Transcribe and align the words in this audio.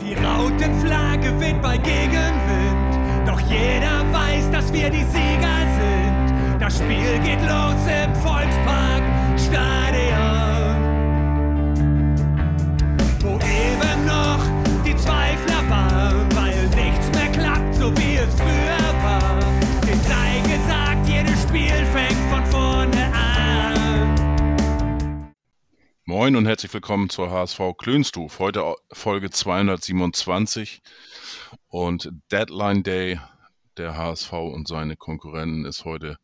Die 0.00 0.14
Rautenflagge 0.14 1.40
weht 1.40 1.60
bei 1.60 1.76
Gegenwind, 1.76 3.26
doch 3.26 3.40
jeder 3.40 4.04
weiß, 4.12 4.48
dass 4.52 4.72
wir 4.72 4.90
die 4.90 5.02
Sieger 5.02 5.58
sind. 5.76 6.60
Das 6.60 6.78
Spiel 6.78 7.18
geht 7.24 7.40
los 7.42 7.82
im 7.86 8.14
Volkspark 8.14 9.02
Stadion, 9.36 10.17
Moin 26.18 26.34
und 26.34 26.46
herzlich 26.46 26.74
willkommen 26.74 27.08
zur 27.10 27.30
HSV 27.30 27.60
Klönstuf. 27.78 28.40
Heute 28.40 28.74
Folge 28.90 29.30
227 29.30 30.82
und 31.68 32.10
Deadline 32.32 32.82
Day 32.82 33.20
der 33.76 33.96
HSV 33.96 34.32
und 34.32 34.66
seine 34.66 34.96
Konkurrenten 34.96 35.64
ist 35.64 35.84
heute 35.84 36.18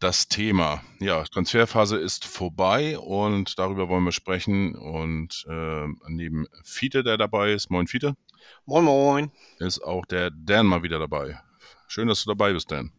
das 0.00 0.28
Thema. 0.28 0.82
Ja, 0.98 1.24
Transferphase 1.24 1.96
ist 1.96 2.26
vorbei 2.26 2.98
und 2.98 3.58
darüber 3.58 3.88
wollen 3.88 4.04
wir 4.04 4.12
sprechen. 4.12 4.76
Und 4.76 5.46
äh, 5.48 5.86
neben 6.08 6.46
Fiete, 6.62 7.02
der 7.02 7.16
dabei 7.16 7.54
ist, 7.54 7.70
moin 7.70 7.86
Fiete, 7.86 8.18
Moin 8.66 8.84
Moin. 8.84 9.32
ist 9.60 9.82
auch 9.82 10.04
der 10.04 10.30
Dan 10.30 10.66
mal 10.66 10.82
wieder 10.82 10.98
dabei. 10.98 11.40
Schön, 11.88 12.08
dass 12.08 12.24
du 12.24 12.28
dabei 12.32 12.52
bist, 12.52 12.70
Dan. 12.70 12.92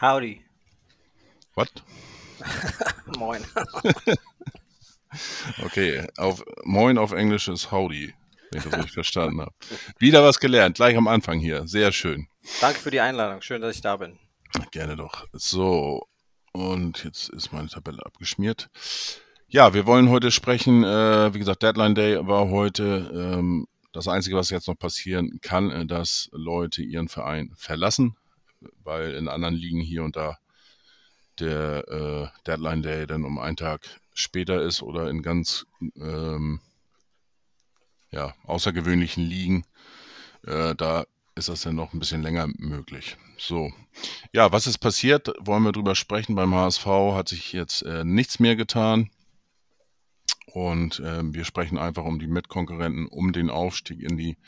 Howdy. 0.00 0.44
Was? 1.54 1.68
Moin. 3.16 3.44
Okay, 5.62 6.06
auf 6.16 6.42
Moin 6.64 6.98
auf 6.98 7.12
Englisch 7.12 7.48
ist 7.48 7.70
Howdy, 7.70 8.14
wenn 8.50 8.58
ich 8.58 8.64
das 8.64 8.74
richtig 8.74 8.92
verstanden 8.92 9.40
habe. 9.40 9.52
Wieder 9.98 10.22
was 10.22 10.40
gelernt, 10.40 10.76
gleich 10.76 10.96
am 10.96 11.08
Anfang 11.08 11.38
hier. 11.38 11.66
Sehr 11.66 11.92
schön. 11.92 12.28
Danke 12.60 12.80
für 12.80 12.90
die 12.90 13.00
Einladung. 13.00 13.42
Schön, 13.42 13.60
dass 13.60 13.74
ich 13.74 13.82
da 13.82 13.96
bin. 13.96 14.18
Gerne 14.70 14.96
doch. 14.96 15.26
So, 15.32 16.06
und 16.52 17.04
jetzt 17.04 17.28
ist 17.28 17.52
meine 17.52 17.68
Tabelle 17.68 18.04
abgeschmiert. 18.04 18.68
Ja, 19.48 19.74
wir 19.74 19.86
wollen 19.86 20.10
heute 20.10 20.30
sprechen. 20.30 20.82
Äh, 20.84 21.34
wie 21.34 21.38
gesagt, 21.38 21.62
Deadline 21.62 21.94
Day 21.94 22.26
war 22.26 22.48
heute. 22.48 23.10
Ähm, 23.14 23.66
das 23.92 24.08
Einzige, 24.08 24.36
was 24.36 24.50
jetzt 24.50 24.68
noch 24.68 24.78
passieren 24.78 25.38
kann, 25.40 25.70
äh, 25.70 25.86
dass 25.86 26.28
Leute 26.32 26.82
ihren 26.82 27.08
Verein 27.08 27.52
verlassen, 27.56 28.16
weil 28.82 29.14
in 29.14 29.28
anderen 29.28 29.54
Ligen 29.54 29.80
hier 29.80 30.02
und 30.02 30.16
da 30.16 30.38
der 31.38 31.84
äh, 31.88 32.40
Deadline 32.46 32.82
Day 32.82 33.06
dann 33.06 33.24
um 33.24 33.38
einen 33.38 33.56
Tag 33.56 34.00
später 34.16 34.62
ist 34.62 34.82
oder 34.82 35.10
in 35.10 35.22
ganz 35.22 35.66
ähm, 35.96 36.60
ja, 38.10 38.34
außergewöhnlichen 38.44 39.24
Ligen. 39.24 39.64
Äh, 40.46 40.74
da 40.74 41.06
ist 41.34 41.48
das 41.48 41.60
dann 41.60 41.74
noch 41.74 41.92
ein 41.92 41.98
bisschen 41.98 42.22
länger 42.22 42.48
möglich. 42.56 43.18
So, 43.36 43.72
ja, 44.32 44.50
was 44.52 44.66
ist 44.66 44.78
passiert? 44.78 45.32
Wollen 45.40 45.64
wir 45.64 45.72
drüber 45.72 45.94
sprechen. 45.94 46.34
Beim 46.34 46.54
HSV 46.54 46.86
hat 46.86 47.28
sich 47.28 47.52
jetzt 47.52 47.82
äh, 47.82 48.04
nichts 48.04 48.40
mehr 48.40 48.56
getan. 48.56 49.10
Und 50.52 51.00
äh, 51.00 51.22
wir 51.22 51.44
sprechen 51.44 51.76
einfach 51.76 52.04
um 52.04 52.18
die 52.18 52.26
Mitkonkurrenten, 52.26 53.06
um 53.06 53.32
den 53.32 53.50
Aufstieg 53.50 54.00
in 54.00 54.16
die 54.16 54.38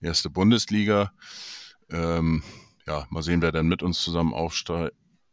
erste 0.00 0.28
Bundesliga. 0.28 1.12
Ähm, 1.90 2.42
ja, 2.86 3.06
mal 3.10 3.22
sehen, 3.22 3.40
wer 3.40 3.52
dann 3.52 3.68
mit 3.68 3.84
uns 3.84 4.02
zusammen 4.02 4.34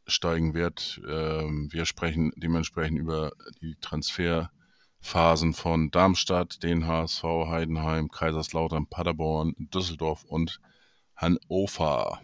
aufsteigen 0.05 0.53
wird. 0.53 1.01
Ähm, 1.07 1.69
wir 1.71 1.85
sprechen 1.85 2.31
dementsprechend 2.35 2.99
über 2.99 3.31
die 3.61 3.75
Transferphasen 3.81 5.53
von 5.53 5.91
Darmstadt, 5.91 6.63
den 6.63 6.87
HSV, 6.87 7.23
Heidenheim, 7.23 8.09
Kaiserslautern, 8.09 8.87
Paderborn, 8.87 9.53
Düsseldorf 9.57 10.23
und 10.23 10.59
Hannover. 11.15 12.21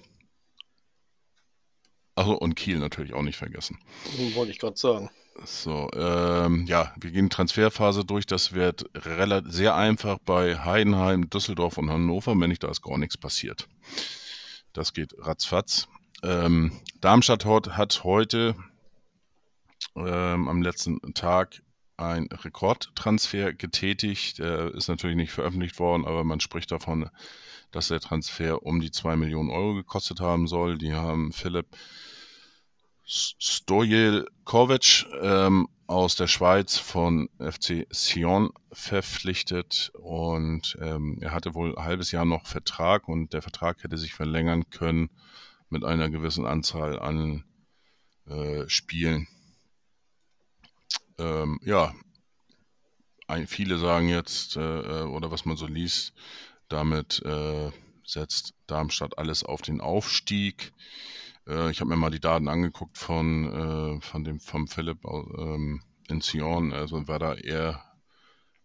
Achso, 2.16 2.33
und 2.33 2.55
Kiel 2.55 2.80
natürlich 2.80 3.14
auch 3.14 3.22
nicht 3.22 3.38
vergessen. 3.38 3.77
Wollte 4.33 4.52
ich 4.52 4.59
gerade 4.59 4.77
sagen. 4.77 5.11
So, 5.45 5.88
ähm, 5.94 6.65
ja, 6.65 6.92
wir 6.99 7.11
gehen 7.11 7.30
Transferphase 7.30 8.04
durch. 8.04 8.26
Das 8.26 8.54
wird 8.54 8.89
relativ 8.95 9.52
sehr 9.52 9.76
einfach 9.76 10.17
bei 10.17 10.58
Heidenheim, 10.58 11.30
Düsseldorf 11.30 11.77
und 11.77 11.92
Hannover, 11.92 12.32
wenn 12.39 12.49
nicht 12.49 12.64
da 12.64 12.70
ist 12.70 12.82
gar 12.82 12.98
nichts 12.98 13.17
passiert. 13.17 13.67
Das 14.73 14.94
geht 14.94 15.14
ratzfatz. 15.20 15.88
Ähm, 16.23 16.72
Darmstadt 17.02 17.45
hat, 17.45 18.04
heute 18.04 18.55
ähm, 19.95 20.48
am 20.48 20.61
letzten 20.61 21.14
Tag 21.14 21.61
ein 21.98 22.28
Rekordtransfer 22.32 23.54
getätigt. 23.54 24.39
Der 24.39 24.73
ist 24.73 24.88
natürlich 24.88 25.16
nicht 25.16 25.32
veröffentlicht 25.32 25.80
worden, 25.80 26.06
aber 26.06 26.23
man 26.23 26.39
spricht 26.39 26.72
davon, 26.72 27.10
dass 27.72 27.89
der 27.89 28.00
Transfer 28.00 28.64
um 28.64 28.80
die 28.80 28.92
2 28.92 29.16
Millionen 29.16 29.50
Euro 29.50 29.76
gekostet 29.76 30.20
haben 30.20 30.48
soll. 30.48 30.77
Die 30.77 30.94
haben 30.94 31.32
Philipp 31.32 31.67
Stojelkovic 33.06 35.06
ähm, 35.22 35.70
aus 35.88 36.16
der 36.16 36.27
Schweiz 36.27 36.77
von 36.77 37.30
FC 37.39 37.88
Sion 37.89 38.52
verpflichtet 38.72 39.92
und 39.94 40.77
ähm, 40.82 41.17
er 41.22 41.32
hatte 41.32 41.56
wohl 41.56 41.77
ein 41.77 41.86
halbes 41.86 42.11
Jahr 42.11 42.26
noch 42.26 42.45
Vertrag 42.45 43.08
und 43.08 43.32
der 43.32 43.42
Vertrag 43.42 43.82
hätte 43.83 43.98
sich 43.98 44.14
verlängern 44.14 44.70
können 44.70 45.10
mit 45.70 45.83
einer 45.83 46.10
gewissen 46.10 46.45
Anzahl 46.45 47.00
an 47.00 47.44
äh, 48.26 48.67
Spielen. 48.67 49.28
Ähm, 51.17 51.60
ja, 51.64 51.94
ein, 53.28 53.48
viele 53.48 53.77
sagen 53.77 54.08
jetzt, 54.08 54.56
äh, 54.56 54.60
oder 54.60 55.32
was 55.32 55.45
man 55.45 55.58
so 55.58 55.67
liest, 55.67 56.14
damit 56.70 57.22
äh, 57.26 57.72
setzt 58.06 58.54
Darmstadt 58.67 59.17
alles 59.17 59.44
auf 59.44 59.61
den 59.61 59.82
Aufstieg. 59.82 60.73
Äh, 61.45 61.72
ich 61.72 61.82
habe 61.82 61.89
mir 61.89 61.98
mal 61.98 62.11
die 62.11 62.20
Daten 62.20 62.48
angeguckt 62.48 62.98
von, 62.98 63.98
äh, 63.98 64.02
von 64.02 64.23
dem 64.23 64.39
vom 64.39 64.67
Philipp 64.67 65.04
ähm, 65.06 65.82
in 66.08 66.22
Sion. 66.22 66.73
Also 66.73 67.08
war 67.08 67.20
da 67.20 67.33
eher 67.36 67.83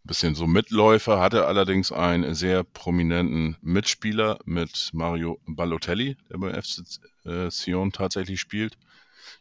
bisschen 0.04 0.34
so 0.34 0.46
Mitläufer, 0.46 1.20
hatte 1.20 1.46
allerdings 1.46 1.92
einen 1.92 2.34
sehr 2.34 2.64
prominenten 2.64 3.56
Mitspieler 3.60 4.38
mit 4.44 4.90
Mario 4.92 5.40
Balotelli, 5.46 6.16
der 6.28 6.38
bei 6.38 6.60
FC 6.60 6.82
äh, 7.24 7.50
Sion 7.50 7.92
tatsächlich 7.92 8.40
spielt. 8.40 8.76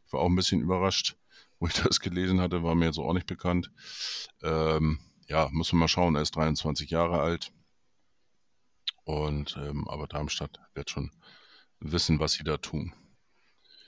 Ich 0.05 0.13
war 0.13 0.21
auch 0.21 0.29
ein 0.29 0.35
bisschen 0.35 0.61
überrascht, 0.61 1.15
wo 1.59 1.67
ich 1.67 1.73
das 1.73 1.99
gelesen 1.99 2.41
hatte, 2.41 2.63
war 2.63 2.75
mir 2.75 2.85
jetzt 2.85 2.99
auch 2.99 3.13
nicht 3.13 3.27
bekannt. 3.27 3.71
Ähm, 4.43 4.99
ja, 5.27 5.49
muss 5.51 5.71
man 5.71 5.81
mal 5.81 5.87
schauen, 5.87 6.15
er 6.15 6.21
ist 6.21 6.35
23 6.35 6.89
Jahre 6.89 7.21
alt. 7.21 7.51
Und 9.03 9.57
ähm, 9.57 9.87
aber 9.87 10.07
Darmstadt 10.07 10.59
wird 10.73 10.89
schon 10.89 11.11
wissen, 11.79 12.19
was 12.19 12.33
sie 12.33 12.43
da 12.43 12.57
tun. 12.57 12.93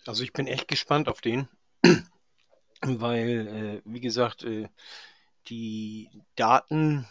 Also 0.06 0.24
ich 0.24 0.34
bin 0.34 0.48
echt 0.48 0.68
gespannt 0.68 1.08
auf 1.08 1.22
den, 1.22 1.48
weil, 2.82 3.48
äh, 3.48 3.82
wie 3.86 4.02
gesagt, 4.02 4.44
äh, 4.44 4.68
die 5.48 6.10
Daten 6.36 7.08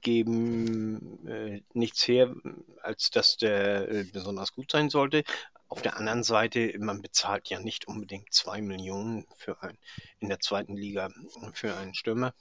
geben 0.00 1.26
äh, 1.26 1.62
nichts 1.74 2.06
her, 2.08 2.34
als 2.82 3.10
dass 3.10 3.36
der 3.36 3.88
äh, 3.90 4.04
besonders 4.04 4.52
gut 4.52 4.70
sein 4.70 4.88
sollte. 4.88 5.24
Auf 5.68 5.82
der 5.82 5.96
anderen 5.96 6.22
Seite, 6.22 6.74
man 6.78 7.02
bezahlt 7.02 7.48
ja 7.48 7.60
nicht 7.60 7.88
unbedingt 7.88 8.32
zwei 8.32 8.62
Millionen 8.62 9.26
für 9.36 9.62
ein, 9.62 9.76
in 10.20 10.28
der 10.28 10.40
zweiten 10.40 10.76
Liga 10.76 11.10
für 11.52 11.76
einen 11.76 11.94
Stürmer. 11.94 12.32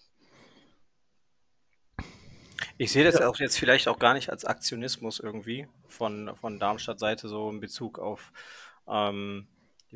Ich 2.78 2.92
sehe 2.92 3.04
das 3.04 3.22
auch 3.22 3.38
jetzt 3.38 3.58
vielleicht 3.58 3.88
auch 3.88 4.00
gar 4.00 4.14
nicht 4.14 4.30
als 4.30 4.46
Aktionismus 4.46 5.20
irgendwie 5.20 5.68
von, 5.88 6.36
von 6.36 6.60
Darmstadt-Seite 6.60 7.28
so 7.28 7.50
in 7.50 7.60
Bezug 7.60 8.00
auf, 8.00 8.32
ähm, 8.88 9.48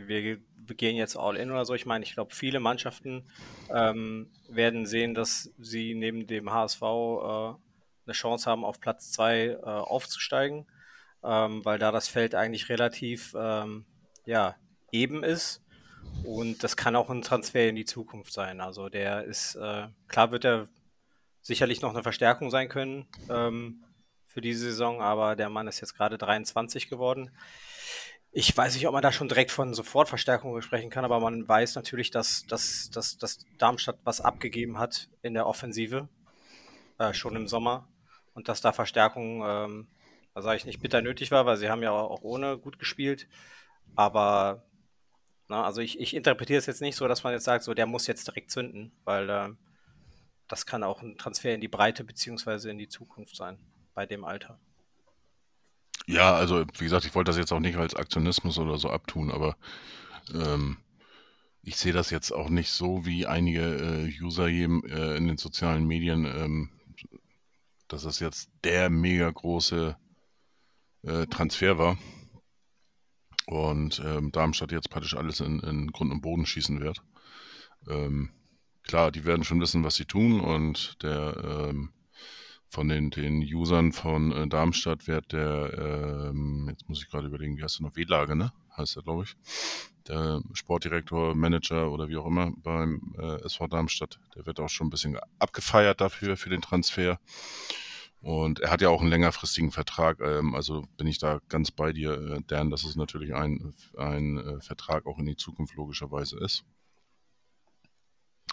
wir, 0.07 0.39
wir 0.55 0.75
gehen 0.75 0.95
jetzt 0.95 1.17
all 1.17 1.35
in 1.35 1.51
oder 1.51 1.65
so. 1.65 1.73
Ich 1.73 1.85
meine, 1.85 2.03
ich 2.03 2.13
glaube, 2.13 2.33
viele 2.33 2.59
Mannschaften 2.59 3.29
ähm, 3.73 4.31
werden 4.47 4.85
sehen, 4.85 5.13
dass 5.13 5.51
sie 5.57 5.95
neben 5.95 6.27
dem 6.27 6.51
HSV 6.51 6.81
äh, 6.81 6.85
eine 6.85 8.13
Chance 8.13 8.49
haben, 8.49 8.65
auf 8.65 8.79
Platz 8.79 9.11
2 9.11 9.45
äh, 9.45 9.57
aufzusteigen, 9.63 10.67
ähm, 11.23 11.63
weil 11.65 11.79
da 11.79 11.91
das 11.91 12.07
Feld 12.07 12.35
eigentlich 12.35 12.69
relativ 12.69 13.35
ähm, 13.37 13.85
ja, 14.25 14.55
eben 14.91 15.23
ist. 15.23 15.63
Und 16.23 16.63
das 16.63 16.75
kann 16.75 16.95
auch 16.95 17.09
ein 17.09 17.21
Transfer 17.21 17.67
in 17.69 17.75
die 17.75 17.85
Zukunft 17.85 18.33
sein. 18.33 18.61
Also 18.61 18.89
der 18.89 19.23
ist, 19.25 19.55
äh, 19.55 19.87
klar 20.07 20.31
wird 20.31 20.45
er 20.45 20.67
sicherlich 21.41 21.81
noch 21.81 21.93
eine 21.93 22.03
Verstärkung 22.03 22.51
sein 22.51 22.69
können 22.69 23.07
ähm, 23.29 23.83
für 24.27 24.41
diese 24.41 24.65
Saison, 24.65 25.01
aber 25.01 25.35
der 25.35 25.49
Mann 25.49 25.67
ist 25.67 25.81
jetzt 25.81 25.95
gerade 25.95 26.17
23 26.17 26.89
geworden. 26.89 27.31
Ich 28.31 28.55
weiß 28.55 28.75
nicht, 28.75 28.87
ob 28.87 28.93
man 28.93 29.01
da 29.01 29.11
schon 29.11 29.27
direkt 29.27 29.49
von 29.49 29.73
Sofortverstärkung 29.73 30.61
sprechen 30.61 30.91
kann, 30.91 31.03
aber 31.03 31.19
man 31.19 31.47
weiß 31.47 31.75
natürlich, 31.75 32.11
dass, 32.11 32.45
dass, 32.45 32.91
dass, 32.91 33.17
dass 33.17 33.39
Darmstadt 33.57 33.97
was 34.03 34.21
abgegeben 34.21 34.77
hat 34.77 35.09
in 35.23 35.33
der 35.33 35.47
Offensive, 35.47 36.07
äh, 36.99 37.13
schon 37.13 37.35
im 37.35 37.47
Sommer, 37.47 37.87
und 38.33 38.47
dass 38.47 38.61
da 38.61 38.71
Verstärkung, 38.71 39.43
ähm, 39.45 39.87
sage 40.35 40.57
ich 40.57 40.65
nicht 40.65 40.79
bitter 40.79 41.01
nötig 41.01 41.31
war, 41.31 41.45
weil 41.45 41.57
sie 41.57 41.69
haben 41.69 41.81
ja 41.81 41.91
auch 41.91 42.21
ohne 42.21 42.57
gut 42.57 42.77
gespielt. 42.77 43.27
Aber 43.95 44.63
na, 45.47 45.65
also 45.65 45.81
ich, 45.81 45.99
ich 45.99 46.15
interpretiere 46.15 46.59
es 46.59 46.67
jetzt 46.67 46.81
nicht 46.81 46.95
so, 46.95 47.07
dass 47.07 47.23
man 47.23 47.33
jetzt 47.33 47.43
sagt, 47.45 47.63
so 47.63 47.73
der 47.73 47.87
muss 47.87 48.07
jetzt 48.07 48.27
direkt 48.27 48.51
zünden, 48.51 48.91
weil 49.03 49.29
äh, 49.29 49.49
das 50.47 50.65
kann 50.67 50.83
auch 50.83 51.01
ein 51.01 51.17
Transfer 51.17 51.53
in 51.53 51.61
die 51.61 51.67
Breite 51.67 52.03
beziehungsweise 52.03 52.69
in 52.69 52.77
die 52.77 52.87
Zukunft 52.87 53.35
sein 53.35 53.57
bei 53.95 54.05
dem 54.05 54.23
Alter. 54.23 54.59
Ja, 56.09 56.33
also 56.33 56.65
wie 56.79 56.85
gesagt, 56.85 57.05
ich 57.05 57.13
wollte 57.13 57.29
das 57.29 57.37
jetzt 57.37 57.51
auch 57.51 57.59
nicht 57.59 57.77
als 57.77 57.93
Aktionismus 57.93 58.57
oder 58.57 58.79
so 58.79 58.89
abtun, 58.89 59.29
aber 59.29 59.55
ähm, 60.33 60.77
ich 61.61 61.77
sehe 61.77 61.93
das 61.93 62.09
jetzt 62.09 62.31
auch 62.31 62.49
nicht 62.49 62.71
so 62.71 63.05
wie 63.05 63.27
einige 63.27 63.61
äh, 63.61 64.11
User 64.19 64.47
hier 64.47 64.69
äh, 64.85 65.17
in 65.17 65.27
den 65.27 65.37
sozialen 65.37 65.85
Medien, 65.85 66.25
ähm, 66.25 66.71
dass 67.87 68.01
das 68.01 68.19
jetzt 68.19 68.49
der 68.63 68.89
mega 68.89 69.29
große 69.29 69.95
äh, 71.03 71.27
Transfer 71.27 71.77
war 71.77 71.95
und 73.45 74.01
ähm, 74.03 74.31
Darmstadt 74.31 74.71
jetzt 74.71 74.89
praktisch 74.89 75.15
alles 75.15 75.41
in, 75.41 75.59
in 75.59 75.91
Grund 75.91 76.11
und 76.11 76.21
Boden 76.21 76.47
schießen 76.47 76.81
wird. 76.81 77.03
Ähm, 77.87 78.31
klar, 78.81 79.11
die 79.11 79.25
werden 79.25 79.43
schon 79.43 79.61
wissen, 79.61 79.83
was 79.83 79.93
sie 79.93 80.05
tun 80.05 80.39
und 80.41 81.03
der 81.03 81.69
ähm, 81.69 81.93
von 82.69 82.87
den, 82.87 83.09
den 83.09 83.41
Usern 83.41 83.91
von 83.91 84.31
äh, 84.31 84.47
Darmstadt 84.47 85.07
wird 85.07 85.33
der, 85.33 86.29
ähm, 86.29 86.67
jetzt 86.69 86.87
muss 86.87 87.01
ich 87.01 87.09
gerade 87.09 87.27
überlegen, 87.27 87.57
wie 87.57 87.63
heißt 87.63 87.79
der 87.79 87.87
noch, 87.87 87.95
W-Lage, 87.95 88.35
ne? 88.35 88.53
Heißt 88.77 88.95
er, 88.95 89.03
glaube 89.03 89.23
ich. 89.23 89.35
Der 90.07 90.41
Sportdirektor, 90.53 91.35
Manager 91.35 91.91
oder 91.91 92.07
wie 92.09 92.17
auch 92.17 92.27
immer 92.27 92.51
beim 92.57 93.15
äh, 93.17 93.43
SV 93.43 93.67
Darmstadt, 93.67 94.19
der 94.35 94.45
wird 94.45 94.59
auch 94.59 94.69
schon 94.69 94.87
ein 94.87 94.91
bisschen 94.91 95.17
abgefeiert 95.39 95.99
dafür, 95.99 96.37
für 96.37 96.49
den 96.49 96.61
Transfer. 96.61 97.19
Und 98.21 98.59
er 98.59 98.69
hat 98.69 98.81
ja 98.81 98.89
auch 98.89 99.01
einen 99.01 99.09
längerfristigen 99.09 99.71
Vertrag, 99.71 100.19
ähm, 100.19 100.53
also 100.53 100.83
bin 100.97 101.07
ich 101.07 101.17
da 101.17 101.39
ganz 101.49 101.71
bei 101.71 101.91
dir, 101.91 102.11
äh, 102.13 102.41
Dan, 102.45 102.69
dass 102.69 102.83
es 102.83 102.95
natürlich 102.95 103.33
ein, 103.33 103.73
ein 103.97 104.37
äh, 104.37 104.61
Vertrag 104.61 105.07
auch 105.07 105.17
in 105.17 105.25
die 105.25 105.37
Zukunft 105.37 105.75
logischerweise 105.75 106.37
ist. 106.37 106.63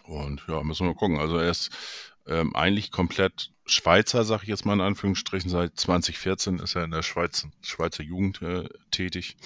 Und 0.04 0.42
ja, 0.46 0.62
müssen 0.62 0.86
wir 0.86 0.92
mal 0.92 0.98
gucken. 0.98 1.18
Also 1.18 1.38
er 1.38 1.50
ist 1.50 1.70
ähm, 2.26 2.54
eigentlich 2.54 2.90
komplett 2.90 3.52
Schweizer, 3.66 4.24
sage 4.24 4.44
ich 4.44 4.48
jetzt 4.48 4.64
mal 4.64 4.74
in 4.74 4.80
Anführungsstrichen. 4.80 5.50
Seit 5.50 5.78
2014 5.78 6.58
ist 6.58 6.76
er 6.76 6.84
in 6.84 6.90
der 6.90 7.02
Schweiz, 7.02 7.46
Schweizer 7.62 8.02
Jugend 8.02 8.42
äh, 8.42 8.68
tätig. 8.90 9.36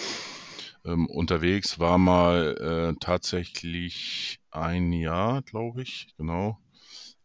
Ähm, 0.85 1.07
unterwegs 1.07 1.79
war 1.79 1.99
mal 1.99 2.57
äh, 2.93 3.01
tatsächlich 3.01 4.41
ein 4.51 4.93
Jahr, 4.93 5.43
glaube 5.43 5.83
ich, 5.83 6.15
genau, 6.17 6.59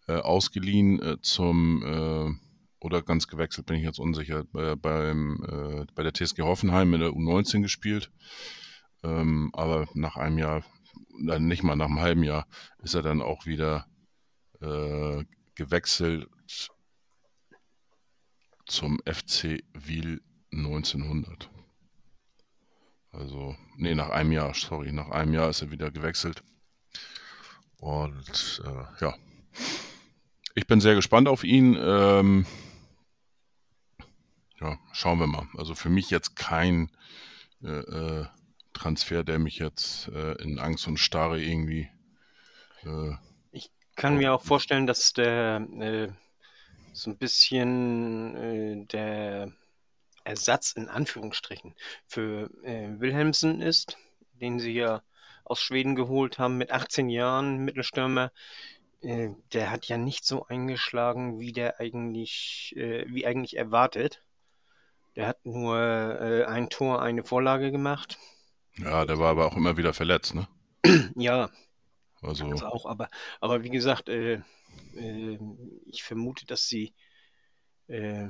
äh, 0.07 0.17
ausgeliehen 0.17 1.01
äh, 1.01 1.21
zum 1.21 1.83
äh, 1.83 2.85
oder 2.85 3.01
ganz 3.01 3.27
gewechselt, 3.27 3.65
bin 3.65 3.77
ich 3.77 3.83
jetzt 3.83 3.99
unsicher, 3.99 4.45
äh, 4.53 4.75
beim, 4.75 5.87
bei 5.95 6.03
der 6.03 6.13
TSG 6.13 6.43
Hoffenheim 6.43 6.93
in 6.93 6.99
der 6.99 7.09
U19 7.11 7.61
gespielt. 7.61 8.11
Ähm, 9.03 9.49
aber 9.53 9.87
nach 9.95 10.17
einem 10.17 10.37
Jahr, 10.37 10.63
nicht 11.17 11.63
mal 11.63 11.75
nach 11.75 11.87
einem 11.87 11.99
halben 11.99 12.23
Jahr, 12.23 12.45
ist 12.83 12.93
er 12.93 13.01
dann 13.01 13.21
auch 13.21 13.45
wieder 13.47 13.87
äh, 14.61 15.23
gewechselt 15.55 16.29
zum 18.65 18.99
FC 19.05 19.63
Wiel 19.73 20.21
1900. 20.51 21.49
Also, 23.11 23.55
nee, 23.77 23.95
nach 23.95 24.09
einem 24.09 24.31
Jahr, 24.31 24.53
sorry, 24.53 24.91
nach 24.91 25.09
einem 25.09 25.33
Jahr 25.33 25.49
ist 25.49 25.61
er 25.61 25.71
wieder 25.71 25.91
gewechselt. 25.91 26.43
Und 27.77 28.61
äh, 28.65 29.03
ja, 29.03 29.15
ich 30.53 30.67
bin 30.67 30.81
sehr 30.81 30.95
gespannt 30.95 31.27
auf 31.27 31.43
ihn. 31.43 31.77
Ähm, 31.79 32.45
ja, 34.59 34.79
schauen 34.91 35.19
wir 35.19 35.27
mal. 35.27 35.47
Also 35.57 35.75
für 35.75 35.89
mich 35.89 36.09
jetzt 36.09 36.35
kein 36.35 36.91
äh, 37.63 37.67
äh 37.69 38.25
Transfer, 38.73 39.23
der 39.23 39.39
mich 39.39 39.57
jetzt 39.57 40.09
äh, 40.09 40.33
in 40.43 40.59
Angst 40.59 40.85
und 40.87 40.97
Starre 40.97 41.41
irgendwie 41.41 41.87
äh, 42.83 43.13
kann 43.95 44.17
mir 44.17 44.33
auch 44.33 44.43
vorstellen, 44.43 44.87
dass 44.87 45.13
der 45.13 45.67
äh, 45.79 46.09
so 46.93 47.11
ein 47.11 47.17
bisschen 47.17 48.35
äh, 48.35 48.85
der 48.85 49.51
Ersatz 50.23 50.71
in 50.71 50.89
Anführungsstrichen 50.89 51.75
für 52.07 52.49
äh, 52.63 52.99
Wilhelmsen 52.99 53.61
ist, 53.61 53.97
den 54.33 54.59
sie 54.59 54.73
ja 54.73 55.01
aus 55.43 55.61
Schweden 55.61 55.95
geholt 55.95 56.39
haben 56.39 56.57
mit 56.57 56.71
18 56.71 57.09
Jahren, 57.09 57.63
Mittelstürmer. 57.63 58.31
Äh, 59.01 59.29
der 59.53 59.69
hat 59.71 59.87
ja 59.87 59.97
nicht 59.97 60.25
so 60.25 60.45
eingeschlagen, 60.47 61.39
wie 61.39 61.51
der 61.51 61.79
eigentlich, 61.79 62.73
äh, 62.75 63.05
wie 63.07 63.25
eigentlich 63.25 63.55
erwartet. 63.55 64.23
Der 65.15 65.27
hat 65.27 65.45
nur 65.45 65.77
äh, 65.77 66.45
ein 66.45 66.69
Tor, 66.69 67.01
eine 67.01 67.23
Vorlage 67.23 67.71
gemacht. 67.71 68.17
Ja, 68.77 69.05
der 69.05 69.19
war 69.19 69.29
aber 69.29 69.45
auch 69.45 69.55
immer 69.55 69.77
wieder 69.77 69.93
verletzt, 69.93 70.35
ne? 70.35 70.47
ja, 71.15 71.49
also, 72.27 72.49
das 72.49 72.63
auch, 72.63 72.85
aber, 72.85 73.09
aber 73.39 73.63
wie 73.63 73.69
gesagt, 73.69 74.09
äh, 74.09 74.41
äh, 74.95 75.39
ich 75.85 76.03
vermute, 76.03 76.45
dass 76.45 76.67
sie 76.67 76.93
äh, 77.87 78.29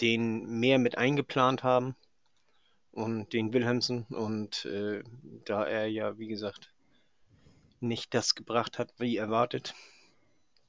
den 0.00 0.46
mehr 0.60 0.78
mit 0.78 0.98
eingeplant 0.98 1.62
haben 1.62 1.96
und 2.92 3.32
den 3.32 3.52
Wilhelmsen 3.52 4.04
und 4.04 4.64
äh, 4.66 5.02
da 5.44 5.64
er 5.64 5.86
ja, 5.86 6.18
wie 6.18 6.28
gesagt, 6.28 6.72
nicht 7.80 8.14
das 8.14 8.34
gebracht 8.34 8.78
hat, 8.78 8.92
wie 8.98 9.16
erwartet, 9.16 9.74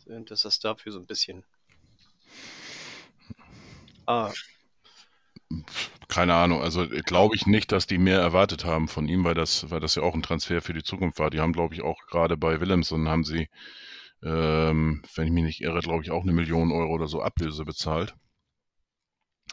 äh, 0.07 0.21
dass 0.23 0.41
das 0.41 0.59
dafür 0.59 0.91
so 0.91 0.99
ein 0.99 1.05
bisschen 1.05 1.45
ah, 4.05 4.31
keine 6.17 6.33
Ahnung, 6.33 6.63
also 6.63 6.87
glaube 6.87 7.35
ich 7.35 7.45
nicht, 7.45 7.71
dass 7.71 7.85
die 7.85 7.99
mehr 7.99 8.19
erwartet 8.19 8.65
haben 8.65 8.87
von 8.87 9.07
ihm, 9.07 9.23
weil 9.23 9.35
das, 9.35 9.69
weil 9.69 9.79
das 9.79 9.93
ja 9.93 10.01
auch 10.01 10.15
ein 10.15 10.23
Transfer 10.23 10.63
für 10.63 10.73
die 10.73 10.81
Zukunft 10.81 11.19
war. 11.19 11.29
Die 11.29 11.39
haben, 11.39 11.53
glaube 11.53 11.75
ich, 11.75 11.83
auch 11.83 12.07
gerade 12.07 12.37
bei 12.37 12.59
Willemson 12.59 13.07
haben 13.07 13.23
sie, 13.23 13.49
ähm, 14.23 15.03
wenn 15.13 15.27
ich 15.27 15.31
mich 15.31 15.43
nicht 15.43 15.61
irre, 15.61 15.79
glaube 15.81 16.01
ich, 16.01 16.09
auch 16.09 16.23
eine 16.23 16.33
Million 16.33 16.71
Euro 16.71 16.91
oder 16.91 17.07
so 17.07 17.21
Ablöse 17.21 17.65
bezahlt. 17.65 18.15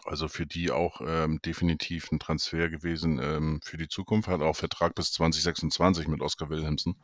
Also 0.07 0.27
für 0.27 0.47
die 0.47 0.71
auch 0.71 1.03
ähm, 1.07 1.39
definitiv 1.45 2.11
ein 2.11 2.19
Transfer 2.19 2.71
gewesen 2.71 3.21
ähm, 3.23 3.61
für 3.63 3.77
die 3.77 3.89
Zukunft. 3.89 4.29
Hat 4.29 4.41
auch 4.41 4.57
Vertrag 4.57 4.95
bis 4.95 5.13
2026 5.13 6.09
mit 6.09 6.23
Oscar 6.23 6.49
Wilhelmsen. 6.49 6.97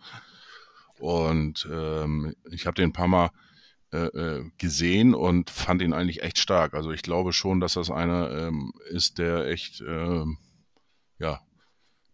Und 0.98 1.68
ähm, 1.70 2.34
ich 2.50 2.64
habe 2.64 2.76
den 2.76 2.88
ein 2.88 2.94
paar 2.94 3.08
Mal 3.08 3.28
äh, 3.92 4.06
äh, 4.06 4.50
gesehen 4.56 5.14
und 5.14 5.50
fand 5.50 5.82
ihn 5.82 5.92
eigentlich 5.92 6.22
echt 6.22 6.38
stark. 6.38 6.74
Also 6.74 6.92
ich 6.92 7.02
glaube 7.02 7.32
schon, 7.32 7.58
dass 7.58 7.74
das 7.74 7.90
einer 7.90 8.30
ähm, 8.30 8.72
ist, 8.88 9.18
der 9.18 9.46
echt 9.48 9.80
äh, 9.80 10.24
ja, 11.18 11.40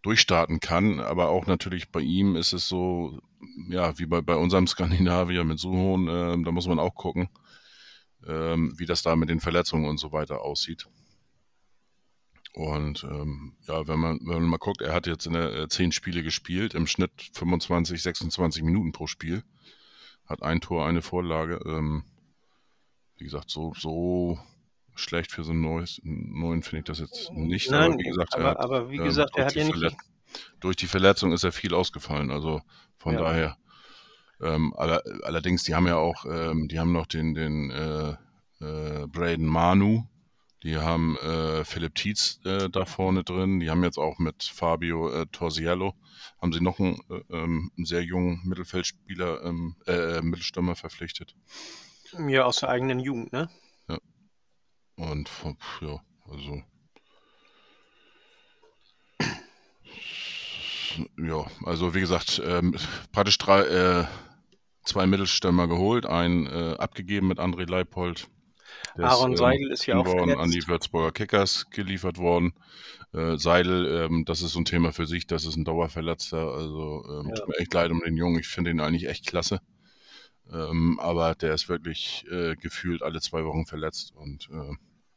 durchstarten 0.01 0.59
kann. 0.59 0.99
Aber 0.99 1.29
auch 1.29 1.45
natürlich 1.45 1.91
bei 1.91 1.99
ihm 1.99 2.35
ist 2.35 2.51
es 2.51 2.67
so, 2.67 3.19
ja, 3.69 3.99
wie 3.99 4.07
bei, 4.07 4.21
bei 4.21 4.35
unserem 4.35 4.65
Skandinavier 4.65 5.43
mit 5.43 5.59
Suhon, 5.59 6.07
äh, 6.07 6.43
da 6.43 6.51
muss 6.51 6.67
man 6.67 6.79
auch 6.79 6.95
gucken, 6.95 7.29
ähm, 8.25 8.73
wie 8.77 8.87
das 8.87 9.03
da 9.03 9.15
mit 9.15 9.29
den 9.29 9.39
Verletzungen 9.39 9.85
und 9.85 9.99
so 9.99 10.11
weiter 10.11 10.41
aussieht. 10.41 10.87
Und 12.53 13.03
ähm, 13.03 13.53
ja, 13.67 13.87
wenn 13.87 13.99
man, 13.99 14.19
wenn 14.21 14.39
man 14.41 14.49
mal 14.49 14.57
guckt, 14.57 14.81
er 14.81 14.95
hat 14.95 15.05
jetzt 15.05 15.27
in 15.27 15.33
der 15.33 15.53
äh, 15.53 15.67
zehn 15.69 15.91
Spiele 15.91 16.23
gespielt, 16.23 16.73
im 16.73 16.87
Schnitt 16.87 17.29
25, 17.33 18.01
26 18.01 18.63
Minuten 18.63 18.93
pro 18.93 19.05
Spiel 19.05 19.43
hat 20.27 20.43
ein 20.43 20.61
Tor, 20.61 20.85
eine 20.85 21.01
Vorlage. 21.01 21.59
Ähm, 21.65 22.03
wie 23.17 23.23
gesagt, 23.23 23.49
so, 23.49 23.73
so 23.75 24.37
schlecht 24.95 25.31
für 25.31 25.43
so 25.43 25.51
einen 25.51 25.61
neues, 25.61 25.99
neuen 26.03 26.63
finde 26.63 26.79
ich 26.79 26.85
das 26.85 26.99
jetzt 26.99 27.31
nicht. 27.31 27.71
Nein, 27.71 27.93
aber 27.93 27.97
wie 27.99 28.03
gesagt, 28.03 28.35
aber, 28.35 28.49
hat, 28.49 28.59
aber 28.59 28.91
wie 28.91 28.97
ähm, 28.97 29.03
gesagt, 29.03 29.37
er 29.37 29.45
hat 29.45 29.55
ja 29.55 29.63
nicht. 29.63 29.95
Durch 30.59 30.75
die 30.75 30.87
Verletzung 30.87 31.31
ist 31.31 31.43
er 31.43 31.51
viel 31.51 31.73
ausgefallen. 31.73 32.31
Also 32.31 32.61
von 32.97 33.13
ja. 33.13 33.21
daher. 33.21 33.57
Ähm, 34.39 34.73
aller, 34.75 35.01
allerdings, 35.23 35.63
die 35.63 35.73
haben 35.73 35.87
ja 35.87 35.95
auch, 35.95 36.25
ähm, 36.25 36.67
die 36.67 36.79
haben 36.79 36.91
noch 36.91 37.07
den, 37.07 37.33
den 37.33 37.71
äh, 37.71 38.09
äh, 38.59 39.07
Braden 39.07 39.47
Manu, 39.47 40.03
die 40.63 40.77
haben 40.77 41.17
äh, 41.17 41.63
Philipp 41.63 41.95
Tietz 41.95 42.39
äh, 42.45 42.69
da 42.69 42.85
vorne 42.85 43.23
drin, 43.23 43.59
die 43.59 43.69
haben 43.69 43.83
jetzt 43.83 43.97
auch 43.97 44.19
mit 44.19 44.43
Fabio 44.43 45.09
äh, 45.09 45.25
Torsiello 45.27 45.93
haben 46.41 46.53
sie 46.53 46.61
noch 46.61 46.79
einen, 46.79 46.99
äh, 47.09 47.21
ähm, 47.35 47.71
sehr 47.77 48.03
jungen 48.03 48.41
Mittelfeldspieler, 48.45 49.43
ähm, 49.43 49.75
äh, 49.85 50.21
Mittelstürmer 50.21 50.75
verpflichtet. 50.75 51.35
Ja, 52.27 52.45
aus 52.45 52.59
der 52.59 52.69
eigenen 52.69 52.99
Jugend, 52.99 53.33
ne? 53.33 53.49
Ja. 53.87 53.97
Und 54.95 55.29
ja, 55.81 55.99
also. 56.29 56.63
Ja, 61.17 61.45
also 61.63 61.93
wie 61.93 61.99
gesagt, 61.99 62.41
ähm, 62.43 62.75
praktisch 63.11 63.37
drei, 63.37 63.61
äh, 63.61 64.05
zwei 64.83 65.05
Mittelstürmer 65.05 65.67
geholt, 65.67 66.05
einen 66.07 66.47
äh, 66.47 66.75
abgegeben 66.79 67.27
mit 67.27 67.39
André 67.39 67.69
Leipold. 67.69 68.27
Aaron 68.97 69.33
ist, 69.33 69.39
Seidel 69.39 69.71
ist 69.71 69.85
ja 69.85 69.97
auch 69.97 70.05
worden, 70.05 70.37
an 70.37 70.51
die 70.51 70.67
Würzburger 70.67 71.11
Kickers 71.11 71.69
geliefert 71.69 72.17
worden. 72.17 72.53
Äh, 73.13 73.37
Seidel, 73.37 74.05
ähm, 74.05 74.25
das 74.25 74.41
ist 74.41 74.53
so 74.53 74.59
ein 74.59 74.65
Thema 74.65 74.91
für 74.91 75.05
sich, 75.05 75.27
das 75.27 75.45
ist 75.45 75.55
ein 75.55 75.65
Dauerverletzter. 75.65 76.53
Also 76.53 77.05
ähm, 77.07 77.29
ja. 77.29 77.35
tut 77.35 77.47
mir 77.47 77.57
echt 77.59 77.73
leid 77.73 77.91
um 77.91 78.01
den 78.01 78.17
Jungen. 78.17 78.39
Ich 78.39 78.47
finde 78.47 78.71
ihn 78.71 78.79
eigentlich 78.79 79.07
echt 79.07 79.27
klasse. 79.27 79.61
Ähm, 80.51 80.99
aber 80.99 81.35
der 81.35 81.53
ist 81.53 81.67
wirklich 81.67 82.25
äh, 82.31 82.55
gefühlt 82.55 83.03
alle 83.03 83.19
zwei 83.19 83.43
Wochen 83.43 83.65
verletzt 83.65 84.13
und 84.15 84.49
äh, 84.49 84.73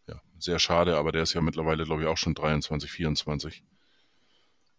ja, 0.09 0.21
sehr 0.39 0.59
schade, 0.59 0.97
aber 0.97 1.13
der 1.13 1.23
ist 1.23 1.35
ja 1.35 1.41
mittlerweile, 1.41 1.85
glaube 1.85 2.03
ich, 2.03 2.09
auch 2.09 2.17
schon 2.17 2.35
23, 2.35 2.91
24. 2.91 3.63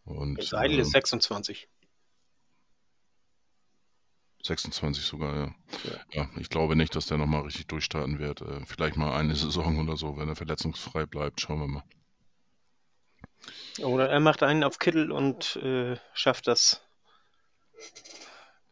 Und, 0.04 0.44
Seidel 0.44 0.80
ist 0.80 0.92
26. 0.92 1.70
Ähm, 4.42 4.48
26 4.48 5.04
sogar, 5.04 5.36
ja. 5.36 5.56
ja. 5.84 6.00
ja. 6.24 6.30
ich 6.40 6.50
glaube 6.50 6.76
nicht, 6.76 6.96
dass 6.96 7.06
der 7.06 7.18
nochmal 7.18 7.42
richtig 7.42 7.68
durchstarten 7.68 8.20
wird. 8.20 8.42
Äh, 8.42 8.66
vielleicht 8.66 8.98
mal 8.98 9.14
eine 9.14 9.36
Saison 9.36 9.80
oder 9.80 9.98
so, 9.98 10.18
wenn 10.18 10.30
er 10.30 10.36
verletzungsfrei 10.36 11.06
bleibt. 11.06 11.42
Schauen 11.42 11.60
wir 11.60 11.68
mal. 11.68 11.84
Oder 13.80 14.10
er 14.10 14.20
macht 14.20 14.44
einen 14.44 14.64
auf 14.64 14.78
Kittel 14.80 15.12
und 15.12 15.56
äh, 15.58 15.98
schafft 16.14 16.48
das, 16.48 16.82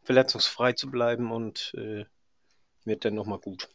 verletzungsfrei 0.03 0.73
zu 0.73 0.89
bleiben 0.89 1.31
und 1.31 1.73
äh, 1.75 2.05
wird 2.85 3.05
dann 3.05 3.15
nochmal 3.15 3.39
gut. 3.39 3.69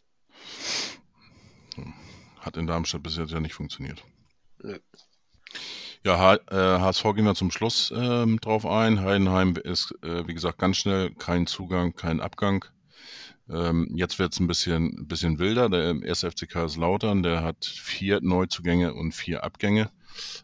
Hat 2.41 2.57
in 2.57 2.67
Darmstadt 2.67 3.03
bis 3.03 3.17
jetzt 3.17 3.33
ja 3.33 3.41
nicht 3.41 3.55
funktioniert. 3.55 4.05
Nö. 4.59 4.79
Ja, 6.07 6.19
H 6.19 6.35
äh, 6.51 6.81
HSV 6.81 7.03
gehen 7.15 7.25
wir 7.25 7.35
zum 7.35 7.51
Schluss 7.51 7.91
ähm, 7.97 8.39
drauf 8.39 8.67
ein. 8.67 9.01
Heidenheim 9.01 9.57
ist, 9.57 9.95
äh, 10.03 10.29
wie 10.29 10.35
gesagt, 10.35 10.59
ganz 10.59 10.77
schnell 10.77 11.15
kein 11.15 11.47
Zugang, 11.47 11.95
kein 11.95 12.21
Abgang. 12.21 12.67
Ähm, 13.49 13.91
jetzt 13.95 14.19
wird 14.19 14.35
es 14.35 14.39
ein 14.39 14.47
bisschen, 14.47 15.09
bisschen 15.09 15.39
wilder. 15.39 15.71
Der 15.71 16.03
erste 16.03 16.31
FC 16.31 16.47
Kaiserslautern, 16.47 17.23
der 17.23 17.43
hat 17.43 17.65
vier 17.65 18.21
Neuzugänge 18.21 18.93
und 18.93 19.13
vier 19.13 19.45
Abgänge. 19.45 19.91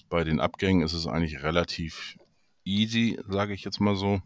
Bei 0.09 0.25
den 0.25 0.41
Abgängen 0.41 0.81
ist 0.81 0.95
es 0.95 1.07
eigentlich 1.07 1.43
relativ 1.43 2.17
easy, 2.65 3.21
sage 3.29 3.53
ich 3.53 3.63
jetzt 3.63 3.81
mal 3.81 3.97
so. 3.97 4.23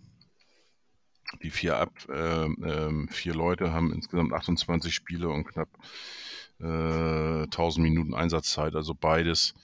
Die 1.43 1.51
vier, 1.51 1.79
Ab, 1.79 1.91
äh, 2.11 2.45
äh, 2.45 3.07
vier 3.09 3.35
Leute 3.35 3.73
haben 3.73 3.93
insgesamt 3.93 4.33
28 4.33 4.95
Spiele 4.95 5.31
und 5.31 5.49
knapp 5.49 5.69
äh, 6.61 7.43
1000 7.43 7.83
Minuten 7.83 8.15
Einsatzzeit. 8.15 8.77
Also 8.77 8.95
beides 8.95 9.55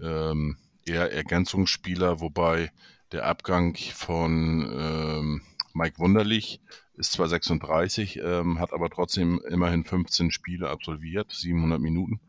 ähm, 0.00 0.56
eher 0.86 1.12
Ergänzungsspieler, 1.12 2.20
wobei 2.20 2.70
der 3.12 3.26
Abgang 3.26 3.76
von 3.76 4.70
ähm, 4.72 5.42
Mike 5.74 5.98
Wunderlich 5.98 6.60
ist 6.94 7.12
zwar 7.12 7.28
36, 7.28 8.20
ähm, 8.22 8.58
hat 8.60 8.72
aber 8.72 8.90
trotzdem 8.90 9.40
immerhin 9.48 9.84
15 9.84 10.30
Spiele 10.30 10.68
absolviert, 10.68 11.32
700 11.32 11.80
Minuten 11.80 12.20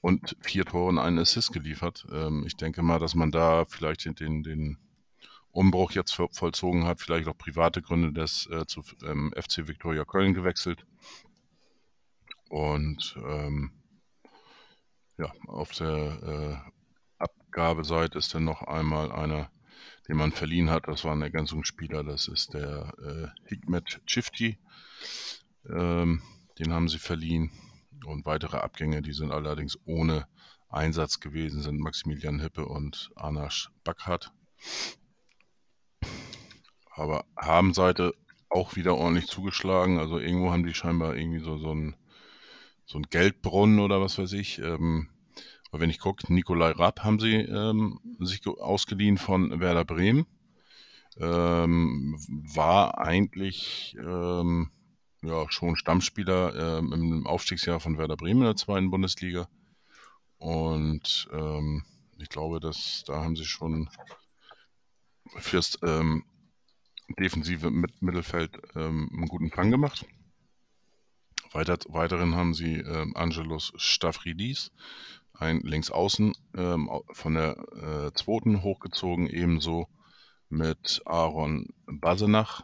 und 0.00 0.36
vier 0.40 0.64
Tore 0.64 0.88
und 0.88 0.98
einen 0.98 1.18
Assist 1.18 1.52
geliefert. 1.52 2.06
Ähm, 2.12 2.44
ich 2.46 2.56
denke 2.56 2.82
mal, 2.82 2.98
dass 2.98 3.14
man 3.14 3.30
da 3.30 3.64
vielleicht 3.66 4.04
den, 4.20 4.42
den 4.42 4.78
Umbruch 5.52 5.92
jetzt 5.92 6.12
vollzogen 6.12 6.84
hat, 6.84 7.00
vielleicht 7.00 7.28
auch 7.28 7.36
private 7.36 7.82
Gründe, 7.82 8.12
des 8.12 8.48
äh, 8.50 8.66
zu 8.66 8.82
ähm, 9.04 9.32
FC 9.36 9.68
Viktoria 9.68 10.04
Köln 10.04 10.34
gewechselt. 10.34 10.86
Und 12.48 13.16
ähm, 13.24 13.72
ja, 15.18 15.32
auf 15.46 15.72
der 15.72 16.62
äh, 16.66 16.70
Abgabeseite 17.50 18.16
ist 18.18 18.32
dann 18.32 18.44
noch 18.44 18.62
einmal 18.62 19.10
einer, 19.10 19.50
den 20.08 20.16
man 20.16 20.30
verliehen 20.30 20.70
hat. 20.70 20.86
Das 20.86 21.04
war 21.04 21.12
ein 21.12 21.22
Ergänzungsspieler, 21.22 22.04
das 22.04 22.28
ist 22.28 22.54
der 22.54 22.92
äh, 23.02 23.48
Hikmet 23.48 24.00
Chifti. 24.06 24.56
Ähm, 25.68 26.22
den 26.60 26.72
haben 26.72 26.88
sie 26.88 26.98
verliehen. 26.98 27.50
Und 28.06 28.24
weitere 28.24 28.58
Abgänge, 28.58 29.02
die 29.02 29.12
sind 29.12 29.32
allerdings 29.32 29.78
ohne 29.84 30.28
Einsatz 30.68 31.18
gewesen, 31.18 31.60
sind 31.60 31.80
Maximilian 31.80 32.38
Hippe 32.38 32.64
und 32.66 33.10
Anash 33.16 33.70
Backhardt. 33.82 34.32
Aber 36.94 37.24
haben 37.36 37.74
Seite 37.74 38.14
auch 38.48 38.76
wieder 38.76 38.94
ordentlich 38.94 39.26
zugeschlagen. 39.26 39.98
Also 39.98 40.18
irgendwo 40.18 40.52
haben 40.52 40.64
die 40.64 40.74
scheinbar 40.74 41.16
irgendwie 41.16 41.40
so, 41.40 41.58
so 41.58 41.74
ein 41.74 41.96
so 42.86 42.98
ein 42.98 43.06
Geldbrunnen 43.10 43.80
oder 43.80 44.00
was 44.00 44.18
weiß 44.18 44.32
ich. 44.34 44.60
Ähm, 44.60 45.08
aber 45.70 45.82
wenn 45.82 45.90
ich 45.90 46.00
gucke, 46.00 46.32
Nikolai 46.32 46.72
Rapp 46.72 47.00
haben 47.04 47.20
sie 47.20 47.36
ähm, 47.36 48.00
sich 48.18 48.46
ausgeliehen 48.46 49.18
von 49.18 49.60
Werder 49.60 49.84
Bremen. 49.84 50.26
Ähm, 51.16 52.16
war 52.54 52.98
eigentlich 52.98 53.96
ähm, 53.98 54.70
ja, 55.22 55.50
schon 55.50 55.76
Stammspieler 55.76 56.78
ähm, 56.78 56.92
im 56.92 57.26
Aufstiegsjahr 57.26 57.78
von 57.78 57.98
Werder 57.98 58.16
Bremen 58.16 58.40
in 58.40 58.46
der 58.46 58.56
zweiten 58.56 58.90
Bundesliga. 58.90 59.48
Und 60.38 61.28
ähm, 61.32 61.84
ich 62.18 62.28
glaube, 62.28 62.58
dass 62.58 63.04
da 63.06 63.22
haben 63.22 63.36
sie 63.36 63.44
schon 63.44 63.88
fürs 65.36 65.78
ähm, 65.82 66.24
defensive 67.18 67.70
Mittelfeld 67.70 68.76
einen 68.76 69.26
guten 69.28 69.50
Fang 69.50 69.70
gemacht. 69.70 70.06
Weiter, 71.52 71.78
weiterhin 71.88 72.36
haben 72.36 72.54
sie 72.54 72.80
Angelos 73.14 73.72
Stavridis, 73.74 74.70
ein 75.40 75.60
Linksaußen 75.60 76.34
ähm, 76.54 76.90
von 77.12 77.34
der 77.34 77.56
äh, 77.56 78.12
zweiten 78.12 78.62
hochgezogen, 78.62 79.26
ebenso 79.26 79.88
mit 80.50 81.00
Aaron 81.06 81.68
Basenach, 81.86 82.62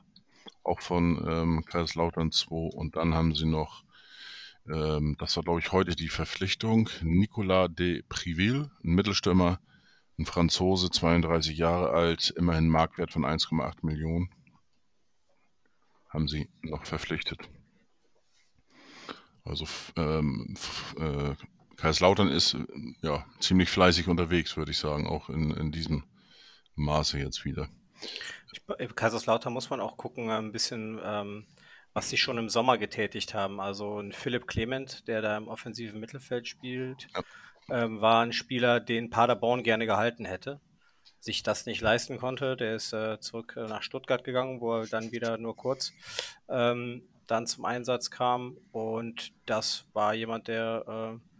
auch 0.62 0.80
von 0.80 1.24
ähm, 1.26 1.64
Kaiserslautern 1.64 2.32
2. 2.32 2.76
Und 2.76 2.96
dann 2.96 3.14
haben 3.14 3.34
sie 3.34 3.46
noch, 3.46 3.82
ähm, 4.68 5.16
das 5.18 5.36
war 5.36 5.42
glaube 5.42 5.60
ich 5.60 5.72
heute 5.72 5.96
die 5.96 6.08
Verpflichtung, 6.08 6.90
Nicolas 7.02 7.70
de 7.72 8.02
Priville, 8.08 8.70
ein 8.84 8.94
Mittelstürmer, 8.94 9.58
ein 10.18 10.26
Franzose, 10.26 10.90
32 10.90 11.56
Jahre 11.56 11.90
alt, 11.90 12.34
immerhin 12.36 12.68
Marktwert 12.68 13.12
von 13.12 13.24
1,8 13.24 13.86
Millionen, 13.86 14.28
haben 16.10 16.28
sie 16.28 16.50
noch 16.60 16.84
verpflichtet. 16.84 17.38
Also 19.44 19.66
ähm, 19.96 20.56
äh, 20.98 21.34
Kaiserslautern 21.76 22.28
ist 22.28 22.56
ja 23.02 23.24
ziemlich 23.40 23.70
fleißig 23.70 24.08
unterwegs, 24.08 24.56
würde 24.56 24.70
ich 24.70 24.78
sagen, 24.78 25.06
auch 25.06 25.28
in, 25.28 25.50
in 25.52 25.72
diesem 25.72 26.04
Maße 26.74 27.18
jetzt 27.18 27.44
wieder. 27.44 27.68
Kaiserslautern 28.94 29.52
muss 29.52 29.70
man 29.70 29.80
auch 29.80 29.96
gucken, 29.96 30.30
ein 30.30 30.52
bisschen, 30.52 31.00
ähm, 31.02 31.46
was 31.92 32.08
sie 32.08 32.16
schon 32.16 32.38
im 32.38 32.48
Sommer 32.48 32.78
getätigt 32.78 33.34
haben. 33.34 33.60
Also 33.60 34.00
ein 34.00 34.12
Philipp 34.12 34.46
Clement, 34.46 35.06
der 35.08 35.22
da 35.22 35.36
im 35.36 35.48
offensiven 35.48 36.00
Mittelfeld 36.00 36.48
spielt, 36.48 37.08
ja. 37.14 37.84
ähm, 37.84 38.00
war 38.00 38.22
ein 38.22 38.32
Spieler, 38.32 38.80
den 38.80 39.10
Paderborn 39.10 39.62
gerne 39.62 39.86
gehalten 39.86 40.24
hätte 40.24 40.60
sich 41.20 41.42
das 41.42 41.66
nicht 41.66 41.82
leisten 41.82 42.18
konnte. 42.18 42.56
Der 42.56 42.76
ist 42.76 42.94
äh, 42.94 43.20
zurück 43.20 43.54
äh, 43.56 43.66
nach 43.66 43.82
Stuttgart 43.82 44.24
gegangen, 44.24 44.60
wo 44.60 44.78
er 44.78 44.86
dann 44.86 45.12
wieder 45.12 45.36
nur 45.36 45.56
kurz 45.56 45.92
ähm, 46.48 47.02
dann 47.26 47.46
zum 47.46 47.64
Einsatz 47.64 48.10
kam. 48.10 48.56
Und 48.72 49.32
das 49.44 49.84
war 49.92 50.14
jemand, 50.14 50.48
der, 50.48 51.18
äh, 51.18 51.35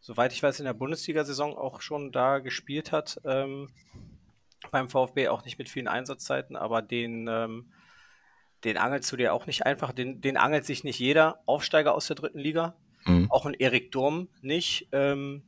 soweit 0.00 0.32
ich 0.32 0.42
weiß, 0.42 0.58
in 0.58 0.64
der 0.66 0.74
Bundesliga-Saison 0.74 1.56
auch 1.56 1.80
schon 1.80 2.12
da 2.12 2.38
gespielt 2.38 2.92
hat. 2.92 3.20
Ähm, 3.24 3.68
beim 4.70 4.88
VfB 4.88 5.28
auch 5.28 5.44
nicht 5.44 5.58
mit 5.58 5.68
vielen 5.68 5.88
Einsatzzeiten, 5.88 6.56
aber 6.56 6.82
den, 6.82 7.28
ähm, 7.28 7.72
den 8.64 8.76
angelst 8.76 9.10
du 9.10 9.16
dir 9.16 9.32
auch 9.32 9.46
nicht 9.46 9.64
einfach. 9.64 9.92
Den, 9.92 10.20
den 10.20 10.36
angelt 10.36 10.66
sich 10.66 10.84
nicht 10.84 10.98
jeder 10.98 11.42
Aufsteiger 11.46 11.94
aus 11.94 12.06
der 12.06 12.16
dritten 12.16 12.38
Liga. 12.38 12.76
Mhm. 13.04 13.30
Auch 13.30 13.46
ein 13.46 13.54
Erik 13.54 13.92
Durm 13.92 14.28
nicht. 14.42 14.88
Ähm, 14.92 15.42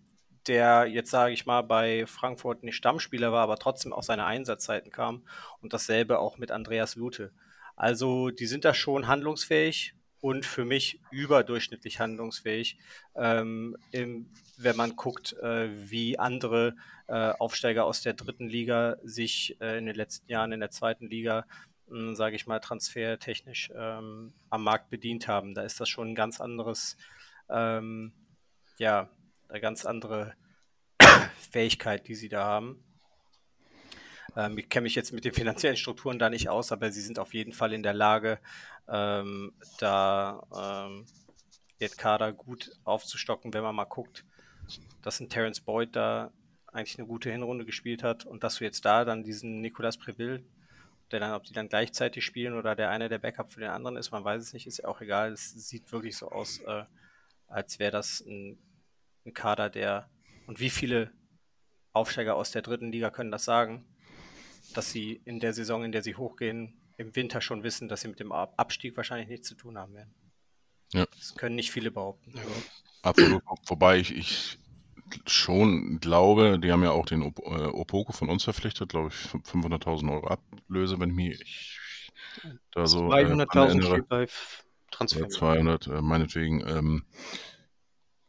der 0.46 0.86
jetzt 0.86 1.10
sage 1.10 1.32
ich 1.32 1.46
mal 1.46 1.62
bei 1.62 2.06
Frankfurt 2.06 2.64
nicht 2.64 2.76
Stammspieler 2.76 3.32
war, 3.32 3.42
aber 3.42 3.58
trotzdem 3.58 3.92
auch 3.92 4.02
seine 4.02 4.24
Einsatzzeiten 4.24 4.90
kam 4.90 5.22
und 5.60 5.72
dasselbe 5.72 6.18
auch 6.18 6.38
mit 6.38 6.50
Andreas 6.50 6.96
Lute. 6.96 7.32
Also 7.76 8.30
die 8.30 8.46
sind 8.46 8.64
da 8.64 8.74
schon 8.74 9.06
handlungsfähig 9.06 9.94
und 10.22 10.46
für 10.46 10.64
mich 10.64 11.00
überdurchschnittlich 11.10 11.98
handlungsfähig, 11.98 12.78
ähm, 13.16 13.76
im, 13.90 14.30
wenn 14.56 14.76
man 14.76 14.94
guckt, 14.94 15.32
äh, 15.42 15.68
wie 15.90 16.16
andere 16.16 16.76
äh, 17.08 17.32
Aufsteiger 17.32 17.84
aus 17.84 18.02
der 18.02 18.14
dritten 18.14 18.48
Liga 18.48 18.96
sich 19.02 19.60
äh, 19.60 19.78
in 19.78 19.86
den 19.86 19.96
letzten 19.96 20.30
Jahren 20.30 20.52
in 20.52 20.60
der 20.60 20.70
zweiten 20.70 21.08
Liga, 21.08 21.44
hm, 21.88 22.14
sage 22.14 22.36
ich 22.36 22.46
mal, 22.46 22.60
transfertechnisch 22.60 23.72
ähm, 23.74 24.32
am 24.48 24.62
Markt 24.62 24.90
bedient 24.90 25.26
haben. 25.26 25.54
Da 25.54 25.62
ist 25.62 25.80
das 25.80 25.88
schon 25.88 26.12
ein 26.12 26.14
ganz 26.14 26.40
anderes, 26.40 26.96
ähm, 27.50 28.12
ja, 28.78 29.10
eine 29.48 29.60
ganz 29.60 29.84
andere 29.84 30.34
Fähigkeit, 31.50 32.06
die 32.06 32.14
sie 32.14 32.28
da 32.28 32.44
haben. 32.44 32.84
Ähm, 34.36 34.58
ich 34.58 34.68
kenne 34.68 34.84
mich 34.84 34.94
jetzt 34.94 35.12
mit 35.12 35.24
den 35.24 35.34
finanziellen 35.34 35.76
Strukturen 35.76 36.18
da 36.18 36.30
nicht 36.30 36.48
aus, 36.48 36.72
aber 36.72 36.90
sie 36.90 37.00
sind 37.00 37.18
auf 37.18 37.34
jeden 37.34 37.52
Fall 37.52 37.72
in 37.72 37.82
der 37.82 37.94
Lage, 37.94 38.38
ähm, 38.88 39.52
da 39.78 40.82
ähm, 40.88 41.06
Kader 41.96 42.32
gut 42.32 42.70
aufzustocken, 42.84 43.52
wenn 43.54 43.62
man 43.64 43.74
mal 43.74 43.84
guckt, 43.84 44.24
dass 45.02 45.18
ein 45.18 45.28
Terence 45.28 45.60
Boyd 45.60 45.96
da 45.96 46.32
eigentlich 46.68 46.98
eine 46.98 47.08
gute 47.08 47.30
Hinrunde 47.30 47.64
gespielt 47.64 48.02
hat 48.02 48.24
und 48.24 48.44
dass 48.44 48.56
du 48.56 48.64
jetzt 48.64 48.84
da 48.84 49.04
dann 49.04 49.24
diesen 49.24 49.60
Nicolas 49.60 49.98
Preville, 49.98 50.44
der 51.10 51.20
dann, 51.20 51.32
ob 51.32 51.44
die 51.44 51.52
dann 51.52 51.68
gleichzeitig 51.68 52.24
spielen 52.24 52.54
oder 52.54 52.76
der 52.76 52.90
eine 52.90 53.08
der 53.08 53.18
Backup 53.18 53.52
für 53.52 53.60
den 53.60 53.70
anderen 53.70 53.96
ist, 53.96 54.12
man 54.12 54.24
weiß 54.24 54.42
es 54.42 54.52
nicht, 54.52 54.66
ist 54.66 54.78
ja 54.78 54.84
auch 54.86 55.00
egal. 55.00 55.32
Es 55.32 55.50
sieht 55.50 55.90
wirklich 55.92 56.16
so 56.16 56.30
aus, 56.30 56.60
äh, 56.60 56.84
als 57.48 57.78
wäre 57.78 57.90
das 57.90 58.20
ein, 58.20 58.58
ein 59.26 59.34
Kader, 59.34 59.68
der 59.68 60.08
und 60.46 60.60
wie 60.60 60.70
viele 60.70 61.10
Aufsteiger 61.92 62.36
aus 62.36 62.52
der 62.52 62.62
dritten 62.62 62.90
Liga 62.90 63.10
können 63.10 63.30
das 63.30 63.44
sagen? 63.44 63.84
Dass 64.72 64.90
sie 64.90 65.20
in 65.24 65.40
der 65.40 65.52
Saison, 65.52 65.84
in 65.84 65.92
der 65.92 66.02
sie 66.02 66.16
hochgehen, 66.16 66.74
im 66.96 67.14
Winter 67.16 67.40
schon 67.40 67.62
wissen, 67.62 67.88
dass 67.88 68.02
sie 68.02 68.08
mit 68.08 68.20
dem 68.20 68.32
Abstieg 68.32 68.96
wahrscheinlich 68.96 69.28
nichts 69.28 69.48
zu 69.48 69.54
tun 69.54 69.78
haben 69.78 69.94
werden. 69.94 70.14
Ja. 70.92 71.06
Das 71.18 71.34
können 71.34 71.54
nicht 71.56 71.70
viele 71.72 71.90
behaupten. 71.90 72.32
Ja. 72.36 72.42
Absolut. 73.02 73.42
Wobei 73.66 73.98
ich, 73.98 74.14
ich 74.14 74.58
schon 75.26 75.98
glaube, 76.00 76.58
die 76.58 76.70
haben 76.70 76.82
ja 76.82 76.90
auch 76.90 77.06
den 77.06 77.22
äh, 77.22 77.26
Opoko 77.66 78.12
von 78.12 78.28
uns 78.28 78.44
verpflichtet, 78.44 78.90
glaube 78.90 79.08
ich, 79.08 79.14
500.000 79.14 80.12
Euro 80.12 80.26
Ablöse, 80.28 81.00
wenn 81.00 81.10
ich 81.10 81.16
mich 81.16 81.80
da 82.70 82.86
so 82.86 83.08
200.000 83.08 83.98
äh, 83.98 84.02
bei 84.02 84.26
Transfer. 84.90 85.28
200, 85.28 85.86
äh, 85.88 86.02
meinetwegen. 86.02 86.60
Ähm, 86.66 87.04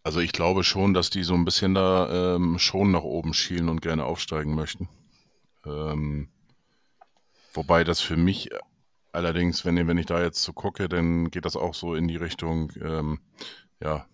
Also 0.05 0.19
ich 0.19 0.33
glaube 0.33 0.63
schon, 0.63 0.93
dass 0.93 1.09
die 1.09 1.23
so 1.23 1.33
ein 1.33 1.45
bisschen 1.45 1.73
da 1.73 2.35
ähm, 2.35 2.59
schon 2.59 2.91
nach 2.91 3.03
oben 3.03 3.33
schielen 3.33 3.69
und 3.69 3.81
gerne 3.81 4.03
aufsteigen 4.05 4.53
möchten. 4.53 4.89
Ähm, 5.65 6.29
wobei 7.53 7.84
das 7.84 8.01
für 8.01 8.17
mich 8.17 8.50
allerdings, 9.12 9.63
wenn, 9.65 9.88
wenn 9.88 9.98
ich 9.98 10.05
da 10.05 10.22
jetzt 10.22 10.43
so 10.43 10.53
gucke, 10.53 10.89
dann 10.89 11.29
geht 11.32 11.46
das 11.46 11.55
auch 11.55 11.74
so 11.74 11.96
in 11.96 12.08
die 12.08 12.17
Richtung, 12.17 12.72
ähm, 12.82 13.20
ja, 13.79 14.05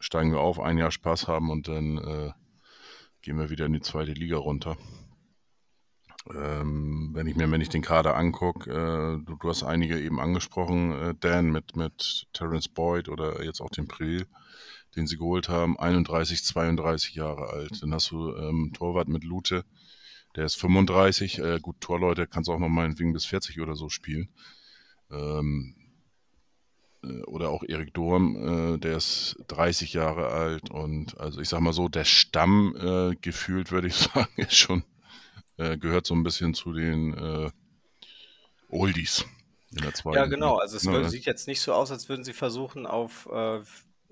steigen 0.00 0.32
wir 0.32 0.40
auf, 0.40 0.60
ein 0.60 0.78
Jahr 0.78 0.90
Spaß 0.90 1.28
haben 1.28 1.50
und 1.50 1.68
dann 1.68 1.98
äh, 1.98 2.32
gehen 3.22 3.38
wir 3.38 3.50
wieder 3.50 3.66
in 3.66 3.72
die 3.72 3.80
zweite 3.80 4.12
Liga 4.12 4.38
runter. 4.38 4.76
Ähm, 6.34 7.10
wenn 7.14 7.26
ich 7.26 7.36
mir, 7.36 7.50
wenn 7.50 7.60
ich 7.60 7.70
den 7.70 7.82
Kader 7.82 8.16
angucke, 8.16 8.70
äh, 8.70 9.24
du, 9.24 9.36
du, 9.36 9.48
hast 9.48 9.62
einige 9.62 9.98
eben 9.98 10.20
angesprochen, 10.20 10.92
äh, 10.92 11.14
Dan 11.18 11.50
mit, 11.50 11.76
mit 11.76 12.26
Terence 12.32 12.68
Boyd 12.68 13.08
oder 13.08 13.42
jetzt 13.42 13.60
auch 13.60 13.70
den 13.70 13.88
Prill 13.88 14.26
den 14.96 15.06
sie 15.06 15.16
geholt 15.16 15.48
haben, 15.48 15.78
31, 15.78 16.44
32 16.44 17.14
Jahre 17.14 17.50
alt. 17.50 17.82
Dann 17.82 17.94
hast 17.94 18.10
du 18.10 18.34
ähm, 18.34 18.72
Torwart 18.74 19.08
mit 19.08 19.24
Lute, 19.24 19.64
der 20.36 20.44
ist 20.44 20.56
35. 20.56 21.38
Äh, 21.38 21.58
gut, 21.60 21.80
Torleute 21.80 22.26
kannst 22.26 22.48
du 22.48 22.52
auch 22.52 22.58
noch 22.58 22.68
meinetwegen 22.68 23.12
bis 23.12 23.24
40 23.24 23.60
oder 23.60 23.74
so 23.74 23.88
spielen. 23.88 24.28
Ähm, 25.10 25.74
äh, 27.02 27.22
oder 27.22 27.50
auch 27.50 27.62
Erik 27.62 27.94
Durm, 27.94 28.74
äh, 28.74 28.78
der 28.78 28.96
ist 28.96 29.36
30 29.48 29.94
Jahre 29.94 30.28
alt 30.28 30.70
und 30.70 31.18
also 31.18 31.40
ich 31.40 31.48
sag 31.48 31.60
mal 31.60 31.72
so, 31.72 31.88
der 31.88 32.04
Stamm 32.04 32.76
äh, 32.76 33.16
gefühlt, 33.20 33.70
würde 33.70 33.88
ich 33.88 33.94
sagen, 33.96 34.30
ist 34.36 34.54
schon, 34.54 34.84
äh, 35.56 35.76
gehört 35.76 36.06
so 36.06 36.14
ein 36.14 36.22
bisschen 36.22 36.54
zu 36.54 36.72
den 36.72 37.14
äh, 37.14 37.50
Oldies. 38.68 39.24
In 39.70 39.82
der 39.82 39.92
zweiten. 39.92 40.16
Ja, 40.16 40.24
genau. 40.24 40.56
Also 40.56 40.78
es 40.78 40.84
ja, 40.84 40.92
ne? 40.92 41.10
sieht 41.10 41.26
jetzt 41.26 41.46
nicht 41.46 41.60
so 41.60 41.74
aus, 41.74 41.90
als 41.90 42.08
würden 42.08 42.24
sie 42.24 42.32
versuchen, 42.32 42.86
auf 42.86 43.28
äh, 43.30 43.60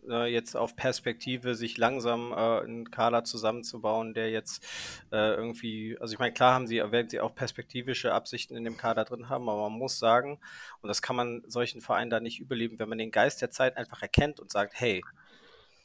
äh, 0.09 0.27
jetzt 0.27 0.57
auf 0.57 0.77
Perspektive 0.77 1.55
sich 1.55 1.79
langsam 1.79 2.33
äh, 2.33 2.35
einen 2.35 2.91
Kader 2.91 3.25
zusammenzubauen, 3.25 4.15
der 4.15 4.31
jetzt 4.31 4.65
äh, 5.13 5.35
irgendwie, 5.35 5.97
also 6.01 6.13
ich 6.13 6.19
meine, 6.19 6.33
klar 6.33 6.55
haben 6.55 6.67
sie, 6.67 6.79
werden 6.79 7.09
sie 7.09 7.21
auch 7.21 7.35
perspektivische 7.35 8.13
Absichten 8.13 8.57
in 8.57 8.65
dem 8.65 8.77
Kader 8.77 9.05
drin 9.05 9.29
haben, 9.29 9.49
aber 9.49 9.69
man 9.69 9.79
muss 9.79 9.99
sagen, 9.99 10.39
und 10.81 10.89
das 10.89 11.03
kann 11.03 11.17
man 11.17 11.43
solchen 11.47 11.81
Vereinen 11.81 12.11
da 12.11 12.21
nicht 12.21 12.41
überleben, 12.41 12.79
wenn 12.79 12.89
man 12.89 12.99
den 12.99 13.11
Geist 13.11 13.43
der 13.43 13.51
Zeit 13.51 13.77
einfach 13.77 14.03
erkennt 14.03 14.41
und 14.41 14.51
sagt, 14.51 14.73
hey, 14.75 15.03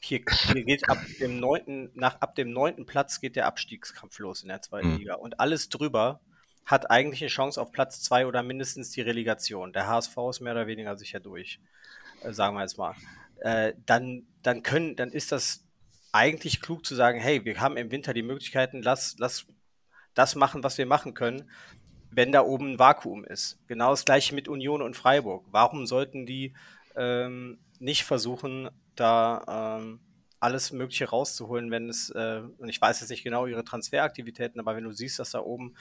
hier, 0.00 0.20
hier 0.52 0.64
geht 0.64 0.88
ab 0.88 0.98
dem 1.20 1.38
neunten, 1.38 1.90
nach 1.94 2.20
ab 2.20 2.34
dem 2.34 2.50
neunten 2.50 2.86
Platz 2.86 3.20
geht 3.20 3.36
der 3.36 3.46
Abstiegskampf 3.46 4.18
los 4.18 4.42
in 4.42 4.48
der 4.48 4.60
zweiten 4.60 4.92
mhm. 4.92 4.98
Liga. 4.98 5.14
Und 5.14 5.38
alles 5.38 5.68
drüber 5.68 6.20
hat 6.64 6.90
eigentlich 6.90 7.22
eine 7.22 7.28
Chance 7.28 7.60
auf 7.60 7.72
Platz 7.72 8.02
zwei 8.02 8.26
oder 8.26 8.42
mindestens 8.42 8.90
die 8.90 9.00
Relegation. 9.00 9.72
Der 9.72 9.86
HSV 9.86 10.16
ist 10.30 10.40
mehr 10.40 10.52
oder 10.52 10.66
weniger 10.66 10.96
sicher 10.96 11.20
durch. 11.20 11.60
Äh, 12.22 12.32
sagen 12.32 12.56
wir 12.56 12.62
jetzt 12.62 12.78
mal 12.78 12.94
äh, 13.42 13.74
dann, 13.86 14.26
dann 14.42 14.62
können, 14.62 14.96
dann 14.96 15.10
ist 15.10 15.32
das 15.32 15.64
eigentlich 16.12 16.60
klug 16.60 16.84
zu 16.86 16.94
sagen, 16.94 17.18
hey, 17.18 17.44
wir 17.44 17.60
haben 17.60 17.76
im 17.76 17.90
Winter 17.90 18.14
die 18.14 18.22
Möglichkeiten, 18.22 18.82
lass, 18.82 19.16
lass 19.18 19.46
das 20.14 20.34
machen, 20.34 20.62
was 20.62 20.78
wir 20.78 20.86
machen 20.86 21.14
können, 21.14 21.50
wenn 22.10 22.32
da 22.32 22.42
oben 22.42 22.72
ein 22.72 22.78
Vakuum 22.78 23.24
ist. 23.24 23.58
Genau 23.66 23.90
das 23.90 24.04
gleiche 24.04 24.34
mit 24.34 24.46
Union 24.46 24.82
und 24.82 24.96
Freiburg. 24.96 25.46
Warum 25.50 25.86
sollten 25.86 26.26
die 26.26 26.54
ähm, 26.94 27.58
nicht 27.78 28.04
versuchen, 28.04 28.68
da 28.94 29.78
ähm, 29.80 30.00
alles 30.38 30.72
Mögliche 30.72 31.08
rauszuholen, 31.08 31.70
wenn 31.70 31.88
es, 31.88 32.10
äh, 32.10 32.42
und 32.58 32.68
ich 32.68 32.80
weiß 32.80 33.00
jetzt 33.00 33.10
nicht 33.10 33.24
genau 33.24 33.46
ihre 33.46 33.64
Transferaktivitäten, 33.64 34.60
aber 34.60 34.76
wenn 34.76 34.84
du 34.84 34.92
siehst, 34.92 35.18
dass 35.18 35.30
da 35.30 35.40
oben 35.40 35.74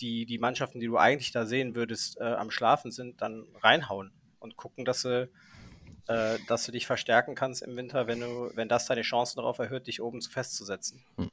die, 0.00 0.26
die 0.26 0.38
Mannschaften, 0.38 0.80
die 0.80 0.86
du 0.86 0.98
eigentlich 0.98 1.32
da 1.32 1.46
sehen 1.46 1.74
würdest, 1.74 2.20
äh, 2.20 2.24
am 2.24 2.50
Schlafen 2.50 2.90
sind, 2.90 3.22
dann 3.22 3.46
reinhauen 3.62 4.12
und 4.40 4.56
gucken, 4.56 4.84
dass 4.84 5.02
sie 5.02 5.30
äh, 6.08 6.38
dass 6.48 6.64
du 6.64 6.72
dich 6.72 6.86
verstärken 6.86 7.34
kannst 7.34 7.62
im 7.62 7.76
Winter, 7.76 8.06
wenn 8.06 8.20
du, 8.20 8.50
wenn 8.54 8.68
das 8.68 8.86
deine 8.86 9.02
Chancen 9.02 9.36
darauf 9.36 9.58
erhöht, 9.58 9.86
dich 9.86 10.00
oben 10.02 10.20
festzusetzen. 10.22 11.04
Hm. 11.16 11.30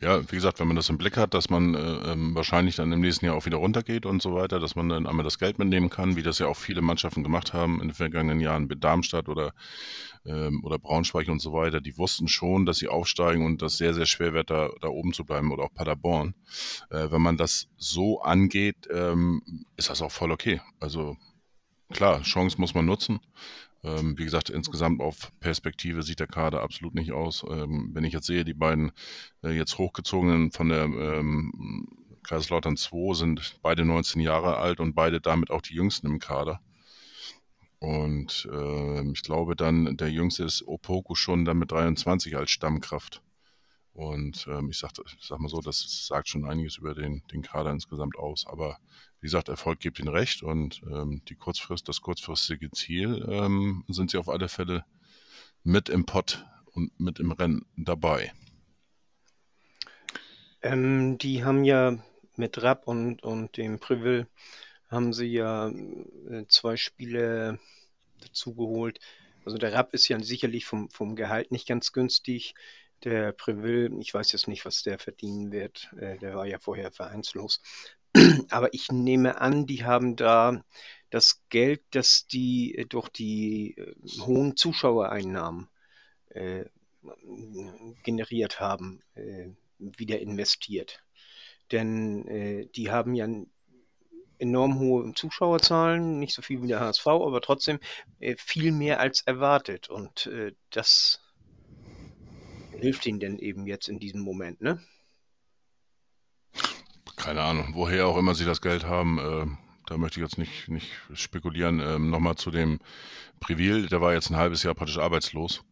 Ja, 0.00 0.20
wie 0.30 0.36
gesagt, 0.36 0.60
wenn 0.60 0.66
man 0.66 0.76
das 0.76 0.90
im 0.90 0.98
Blick 0.98 1.16
hat, 1.16 1.32
dass 1.32 1.48
man 1.48 1.74
äh, 1.74 2.12
ähm, 2.12 2.34
wahrscheinlich 2.34 2.76
dann 2.76 2.92
im 2.92 3.00
nächsten 3.00 3.24
Jahr 3.24 3.34
auch 3.34 3.46
wieder 3.46 3.56
runtergeht 3.56 4.04
und 4.04 4.20
so 4.20 4.34
weiter, 4.34 4.60
dass 4.60 4.76
man 4.76 4.90
dann 4.90 5.06
einmal 5.06 5.24
das 5.24 5.38
Geld 5.38 5.58
mitnehmen 5.58 5.88
kann, 5.88 6.16
wie 6.16 6.22
das 6.22 6.38
ja 6.38 6.46
auch 6.48 6.56
viele 6.56 6.82
Mannschaften 6.82 7.22
gemacht 7.22 7.54
haben 7.54 7.80
in 7.80 7.88
den 7.88 7.94
vergangenen 7.94 8.40
Jahren 8.40 8.66
mit 8.66 8.84
Darmstadt 8.84 9.28
oder, 9.28 9.54
ähm, 10.26 10.62
oder 10.64 10.78
Braunschweig 10.78 11.28
und 11.28 11.40
so 11.40 11.54
weiter, 11.54 11.80
die 11.80 11.96
wussten 11.96 12.28
schon, 12.28 12.66
dass 12.66 12.76
sie 12.76 12.88
aufsteigen 12.88 13.46
und 13.46 13.62
das 13.62 13.78
sehr, 13.78 13.94
sehr 13.94 14.06
schwer 14.06 14.34
wird, 14.34 14.50
da, 14.50 14.68
da 14.82 14.88
oben 14.88 15.14
zu 15.14 15.24
bleiben 15.24 15.50
oder 15.52 15.64
auch 15.64 15.72
Paderborn. 15.74 16.34
Äh, 16.90 17.10
wenn 17.10 17.22
man 17.22 17.38
das 17.38 17.68
so 17.78 18.20
angeht, 18.20 18.88
ähm, 18.90 19.66
ist 19.76 19.88
das 19.88 20.02
auch 20.02 20.12
voll 20.12 20.32
okay. 20.32 20.60
Also 20.80 21.16
klar, 21.90 22.20
Chance 22.22 22.60
muss 22.60 22.74
man 22.74 22.84
nutzen. 22.84 23.20
Ähm, 23.84 24.16
wie 24.16 24.24
gesagt, 24.24 24.48
insgesamt 24.48 25.00
auf 25.02 25.30
Perspektive 25.40 26.02
sieht 26.02 26.18
der 26.18 26.26
Kader 26.26 26.62
absolut 26.62 26.94
nicht 26.94 27.12
aus. 27.12 27.44
Ähm, 27.48 27.90
wenn 27.92 28.04
ich 28.04 28.14
jetzt 28.14 28.26
sehe, 28.26 28.44
die 28.44 28.54
beiden 28.54 28.92
äh, 29.42 29.50
jetzt 29.50 29.76
hochgezogenen 29.76 30.50
von 30.50 30.70
der 30.70 30.84
ähm, 30.84 31.86
Kaiserslautern 32.22 32.78
2 32.78 33.14
sind 33.14 33.58
beide 33.62 33.84
19 33.84 34.22
Jahre 34.22 34.56
alt 34.56 34.80
und 34.80 34.94
beide 34.94 35.20
damit 35.20 35.50
auch 35.50 35.60
die 35.60 35.74
jüngsten 35.74 36.06
im 36.06 36.18
Kader. 36.18 36.60
Und 37.78 38.48
äh, 38.50 39.12
ich 39.12 39.22
glaube 39.22 39.54
dann, 39.56 39.98
der 39.98 40.10
jüngste 40.10 40.44
ist 40.44 40.66
Opoku 40.66 41.14
schon 41.14 41.44
dann 41.44 41.58
mit 41.58 41.70
23 41.70 42.34
als 42.36 42.50
Stammkraft. 42.50 43.22
Und 43.92 44.46
ähm, 44.48 44.70
ich, 44.70 44.78
sag, 44.78 44.92
ich 45.04 45.26
sag 45.26 45.38
mal 45.38 45.48
so, 45.48 45.60
das 45.60 46.06
sagt 46.06 46.28
schon 46.28 46.46
einiges 46.46 46.78
über 46.78 46.94
den, 46.94 47.22
den 47.30 47.42
Kader 47.42 47.70
insgesamt 47.70 48.16
aus. 48.16 48.46
Aber 48.46 48.78
wie 49.24 49.28
gesagt, 49.28 49.48
Erfolg 49.48 49.80
gibt 49.80 49.98
ihnen 49.98 50.08
recht 50.08 50.42
und 50.42 50.82
ähm, 50.82 51.22
die 51.30 51.34
Kurzfrist, 51.34 51.88
das 51.88 52.02
kurzfristige 52.02 52.70
Ziel 52.72 53.26
ähm, 53.26 53.82
sind 53.88 54.10
sie 54.10 54.18
auf 54.18 54.28
alle 54.28 54.50
Fälle 54.50 54.84
mit 55.62 55.88
im 55.88 56.04
Pott 56.04 56.44
und 56.72 57.00
mit 57.00 57.20
im 57.20 57.32
Rennen 57.32 57.64
dabei. 57.74 58.34
Ähm, 60.60 61.16
die 61.16 61.42
haben 61.42 61.64
ja 61.64 61.96
mit 62.36 62.62
Rapp 62.62 62.86
und, 62.86 63.22
und 63.22 63.56
dem 63.56 63.78
Privil 63.78 64.26
haben 64.90 65.14
sie 65.14 65.28
ja 65.32 65.70
äh, 65.70 66.44
zwei 66.48 66.76
Spiele 66.76 67.58
dazugeholt. 68.20 69.00
Also 69.46 69.56
der 69.56 69.72
Rapp 69.72 69.94
ist 69.94 70.06
ja 70.08 70.20
sicherlich 70.20 70.66
vom, 70.66 70.90
vom 70.90 71.16
Gehalt 71.16 71.50
nicht 71.50 71.66
ganz 71.66 71.92
günstig. 71.92 72.54
Der 73.04 73.32
Preville, 73.32 73.90
ich 74.00 74.12
weiß 74.12 74.32
jetzt 74.32 74.48
nicht, 74.48 74.66
was 74.66 74.82
der 74.82 74.98
verdienen 74.98 75.50
wird. 75.50 75.88
Äh, 75.96 76.18
der 76.18 76.34
war 76.34 76.44
ja 76.44 76.58
vorher 76.58 76.92
vereinslos. 76.92 77.62
Aber 78.50 78.72
ich 78.72 78.90
nehme 78.90 79.40
an, 79.40 79.66
die 79.66 79.84
haben 79.84 80.16
da 80.16 80.62
das 81.10 81.42
Geld, 81.48 81.82
das 81.90 82.26
die 82.26 82.74
äh, 82.76 82.86
durch 82.86 83.08
die 83.08 83.76
äh, 83.76 83.94
hohen 84.20 84.56
Zuschauereinnahmen 84.56 85.68
äh, 86.30 86.64
generiert 88.02 88.60
haben, 88.60 89.02
äh, 89.14 89.48
wieder 89.78 90.18
investiert. 90.20 91.02
Denn 91.70 92.26
äh, 92.26 92.66
die 92.74 92.90
haben 92.90 93.14
ja 93.14 93.28
enorm 94.38 94.80
hohe 94.80 95.14
Zuschauerzahlen, 95.14 96.18
nicht 96.18 96.34
so 96.34 96.42
viel 96.42 96.62
wie 96.62 96.66
der 96.66 96.80
HSV, 96.80 97.06
aber 97.06 97.40
trotzdem 97.40 97.78
äh, 98.18 98.34
viel 98.36 98.72
mehr 98.72 99.00
als 99.00 99.22
erwartet. 99.22 99.88
Und 99.88 100.28
das 100.70 101.20
hilft 102.72 103.06
ihnen 103.06 103.20
denn 103.20 103.38
eben 103.38 103.66
jetzt 103.66 103.88
in 103.88 103.98
diesem 103.98 104.20
Moment, 104.20 104.60
ne? 104.60 104.82
Keine 107.24 107.40
Ahnung, 107.40 107.70
woher 107.72 108.06
auch 108.06 108.18
immer 108.18 108.34
sie 108.34 108.44
das 108.44 108.60
Geld 108.60 108.84
haben, 108.84 109.18
äh, 109.18 109.46
da 109.86 109.96
möchte 109.96 110.20
ich 110.20 110.24
jetzt 110.24 110.36
nicht, 110.36 110.68
nicht 110.68 110.90
spekulieren. 111.14 111.80
Ähm, 111.80 112.10
Nochmal 112.10 112.34
zu 112.34 112.50
dem 112.50 112.80
Privil, 113.40 113.86
der 113.86 114.02
war 114.02 114.12
jetzt 114.12 114.30
ein 114.30 114.36
halbes 114.36 114.62
Jahr 114.62 114.74
praktisch 114.74 114.98
arbeitslos. 114.98 115.62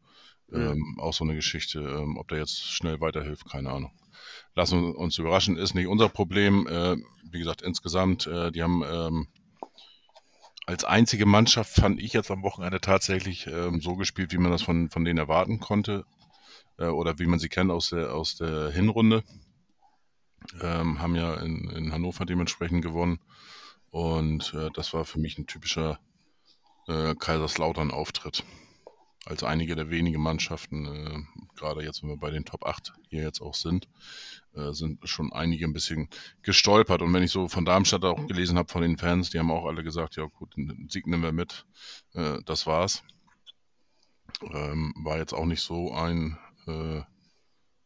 Ähm, 0.51 0.79
mhm. 0.79 1.01
Auch 1.01 1.13
so 1.13 1.25
eine 1.25 1.35
Geschichte, 1.35 1.81
ähm, 1.81 2.17
ob 2.17 2.29
der 2.29 2.39
jetzt 2.39 2.73
schnell 2.73 3.03
weiterhilft, 3.03 3.51
keine 3.51 3.71
Ahnung. 3.71 3.93
Lassen 4.55 4.81
wir 4.83 4.97
uns 4.97 5.19
überraschen, 5.19 5.59
ist 5.59 5.75
nicht 5.75 5.89
unser 5.89 6.09
Problem. 6.09 6.67
Äh, 6.67 6.97
wie 7.31 7.39
gesagt, 7.39 7.61
insgesamt, 7.61 8.27
äh, 8.27 8.51
die 8.51 8.63
haben 8.63 8.83
ähm, 8.91 9.29
als 10.65 10.85
einzige 10.85 11.27
Mannschaft, 11.27 11.75
fand 11.75 12.01
ich 12.01 12.15
jetzt 12.15 12.31
am 12.31 12.43
Wochenende 12.43 12.81
tatsächlich 12.81 13.47
ähm, 13.47 13.83
so 13.83 13.97
gespielt, 13.97 14.33
wie 14.33 14.39
man 14.39 14.53
das 14.53 14.63
von, 14.63 14.89
von 14.89 15.05
denen 15.05 15.19
erwarten 15.19 15.61
konnte. 15.61 16.07
Äh, 16.79 16.87
oder 16.87 17.19
wie 17.19 17.27
man 17.27 17.39
sie 17.39 17.51
kennt 17.51 17.71
aus 17.71 17.91
der, 17.91 18.15
aus 18.15 18.37
der 18.37 18.71
Hinrunde 18.71 19.23
ähm, 20.61 21.01
haben 21.01 21.15
ja 21.15 21.35
in, 21.35 21.71
in 21.71 21.93
Hannover 21.93 22.25
dementsprechend 22.25 22.83
gewonnen. 22.83 23.19
Und 23.91 24.55
äh, 24.55 24.71
das 24.73 24.95
war 24.95 25.05
für 25.05 25.21
mich 25.21 25.39
ein 25.39 25.47
typischer 25.47 26.01
äh, 26.89 27.15
Kaiserslautern-Auftritt. 27.15 28.45
Als 29.25 29.45
einige 29.45 29.77
der 29.77 29.91
wenigen 29.91 30.21
Mannschaften, 30.21 30.87
äh, 30.87 31.47
gerade 31.55 31.85
jetzt, 31.85 32.03
wenn 32.03 32.11
wir 32.11 32.17
bei 32.17 32.31
den 32.31 32.45
Top 32.45 32.65
8 32.65 32.93
hier 33.09 33.23
jetzt 33.23 33.41
auch 33.41 33.55
sind, 33.55 33.89
äh, 34.55 34.73
sind 34.73 35.07
schon 35.09 35.33
einige 35.33 35.67
ein 35.67 35.73
bisschen 35.73 36.09
gestolpert. 36.43 37.03
Und 37.03 37.13
wenn 37.13 37.23
ich 37.23 37.31
so 37.31 37.49
von 37.49 37.65
Darmstadt 37.65 38.05
auch 38.05 38.27
gelesen 38.27 38.59
habe 38.59 38.73
von 38.73 38.83
den 38.83 38.99
Fans, 38.99 39.31
die 39.31 39.39
haben 39.39 39.51
auch 39.51 39.67
alle 39.67 39.85
gesagt, 39.85 40.17
ja 40.17 40.25
gut, 40.25 40.57
den 40.57 40.89
Sieg 40.91 41.07
nehmen 41.07 41.23
wir 41.23 41.33
mit. 41.33 41.67
Äh, 42.15 42.39
das 42.47 42.67
war's. 42.67 43.05
Ähm, 44.43 44.93
war 44.97 45.19
jetzt 45.19 45.35
auch 45.35 45.45
nicht 45.45 45.63
so 45.63 45.93
ein 45.93 46.39
äh, 46.67 47.03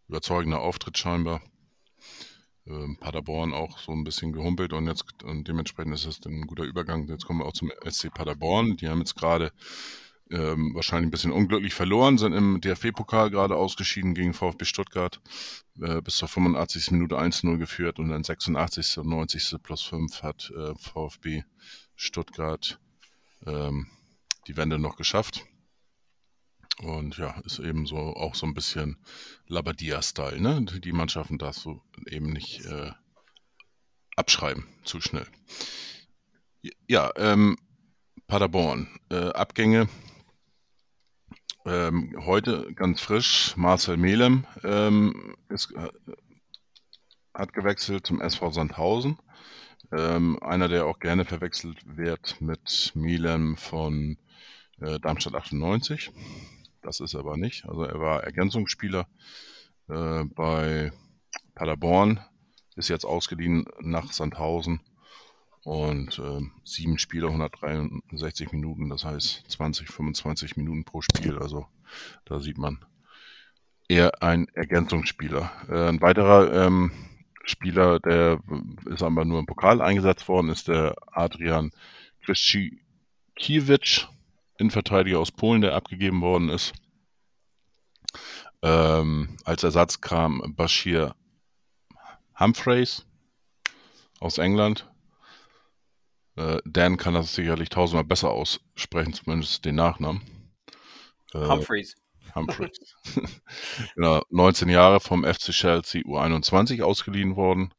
überzeugender 0.08 0.60
Auftritt 0.60 0.96
scheinbar 0.96 1.42
ähm, 2.66 2.96
Paderborn 2.98 3.52
auch 3.52 3.78
so 3.78 3.92
ein 3.92 4.04
bisschen 4.04 4.32
gehumpelt 4.32 4.72
und 4.72 4.86
jetzt 4.86 5.22
und 5.22 5.46
dementsprechend 5.48 5.94
ist 5.94 6.06
es 6.06 6.24
ein 6.26 6.46
guter 6.46 6.64
Übergang. 6.64 7.08
Jetzt 7.08 7.26
kommen 7.26 7.40
wir 7.40 7.46
auch 7.46 7.52
zum 7.52 7.70
SC 7.88 8.12
Paderborn. 8.12 8.76
Die 8.76 8.88
haben 8.88 8.98
jetzt 8.98 9.16
gerade 9.16 9.52
ähm, 10.30 10.74
wahrscheinlich 10.74 11.08
ein 11.08 11.10
bisschen 11.12 11.32
unglücklich 11.32 11.74
verloren, 11.74 12.18
sind 12.18 12.32
im 12.32 12.60
DFB-Pokal 12.60 13.30
gerade 13.30 13.56
ausgeschieden 13.56 14.14
gegen 14.14 14.34
VfB 14.34 14.64
Stuttgart, 14.64 15.20
äh, 15.80 16.00
bis 16.02 16.16
zur 16.16 16.28
85. 16.28 16.90
Minute 16.90 17.16
1-0 17.16 17.58
geführt 17.58 17.98
und 17.98 18.08
dann 18.08 18.24
86. 18.24 18.98
und 18.98 19.08
90. 19.08 19.62
plus 19.62 19.82
5 19.82 20.22
hat 20.22 20.52
äh, 20.56 20.74
VfB 20.74 21.44
Stuttgart 21.94 22.80
ähm, 23.46 23.86
die 24.48 24.56
Wende 24.56 24.78
noch 24.78 24.96
geschafft. 24.96 25.46
Und 26.82 27.16
ja, 27.16 27.40
ist 27.44 27.58
eben 27.58 27.86
so 27.86 27.96
auch 27.96 28.34
so 28.34 28.46
ein 28.46 28.54
bisschen 28.54 28.98
Labadia-Style, 29.46 30.40
ne? 30.40 30.62
Die 30.62 30.92
Mannschaften 30.92 31.38
darfst 31.38 31.64
du 31.64 31.80
eben 32.06 32.32
nicht 32.32 32.66
äh, 32.66 32.90
abschreiben, 34.14 34.66
zu 34.84 35.00
schnell. 35.00 35.26
Ja, 36.86 37.10
ähm, 37.16 37.56
Paderborn, 38.26 38.88
äh, 39.10 39.30
Abgänge. 39.30 39.88
Ähm, 41.64 42.14
heute 42.24 42.72
ganz 42.74 43.00
frisch, 43.00 43.56
Marcel 43.56 43.96
Melem 43.96 44.46
ähm, 44.62 45.34
ist, 45.48 45.72
äh, 45.72 45.88
hat 47.34 47.52
gewechselt 47.52 48.06
zum 48.06 48.20
SV 48.20 48.50
Sandhausen. 48.50 49.18
Ähm, 49.92 50.38
einer, 50.42 50.68
der 50.68 50.86
auch 50.86 50.98
gerne 50.98 51.24
verwechselt 51.24 51.78
wird 51.84 52.40
mit 52.40 52.92
Melem 52.94 53.56
von 53.56 54.18
äh, 54.80 54.98
Darmstadt 55.00 55.34
98. 55.34 56.10
Das 56.86 57.00
ist 57.00 57.14
er 57.14 57.20
aber 57.20 57.36
nicht. 57.36 57.66
Also 57.68 57.82
er 57.82 57.98
war 57.98 58.22
Ergänzungsspieler 58.22 59.08
äh, 59.88 60.22
bei 60.24 60.92
Paderborn, 61.56 62.20
ist 62.76 62.88
jetzt 62.88 63.04
ausgeliehen 63.04 63.64
nach 63.80 64.12
Sandhausen 64.12 64.80
und 65.64 66.16
äh, 66.20 66.42
sieben 66.64 66.98
Spiele, 66.98 67.26
163 67.26 68.52
Minuten, 68.52 68.88
das 68.88 69.04
heißt 69.04 69.50
20, 69.50 69.88
25 69.88 70.56
Minuten 70.56 70.84
pro 70.84 71.02
Spiel. 71.02 71.38
Also 71.40 71.66
da 72.24 72.38
sieht 72.38 72.56
man 72.56 72.84
eher 73.88 74.22
ein 74.22 74.46
Ergänzungsspieler. 74.54 75.50
Äh, 75.68 75.88
ein 75.88 76.00
weiterer 76.00 76.66
ähm, 76.66 76.92
Spieler, 77.44 77.98
der 77.98 78.38
ist 78.84 79.02
aber 79.02 79.24
nur 79.24 79.40
im 79.40 79.46
Pokal 79.46 79.82
eingesetzt 79.82 80.28
worden, 80.28 80.50
ist 80.50 80.68
der 80.68 80.94
Adrian 81.10 81.72
Krzykiewicz, 82.24 84.06
Innenverteidiger 84.58 85.18
aus 85.18 85.32
Polen, 85.32 85.60
der 85.60 85.74
abgegeben 85.74 86.20
worden 86.20 86.48
ist. 86.48 86.72
Ähm, 88.62 89.36
als 89.44 89.62
Ersatz 89.62 90.00
kam 90.00 90.54
Bashir 90.56 91.14
Humphreys 92.38 93.06
aus 94.20 94.38
England. 94.38 94.90
Äh, 96.36 96.58
Dan 96.64 96.96
kann 96.96 97.14
das 97.14 97.34
sicherlich 97.34 97.68
tausendmal 97.68 98.04
besser 98.04 98.30
aussprechen, 98.30 99.12
zumindest 99.14 99.64
den 99.64 99.74
Nachnamen. 99.76 100.22
Äh, 101.32 101.46
Humphreys. 101.46 101.96
Humphreys. 102.34 102.96
genau, 103.94 104.22
19 104.30 104.68
Jahre 104.68 105.00
vom 105.00 105.24
FC 105.24 105.52
Chelsea 105.52 106.02
U21 106.02 106.82
ausgeliehen 106.82 107.36
worden. 107.36 107.72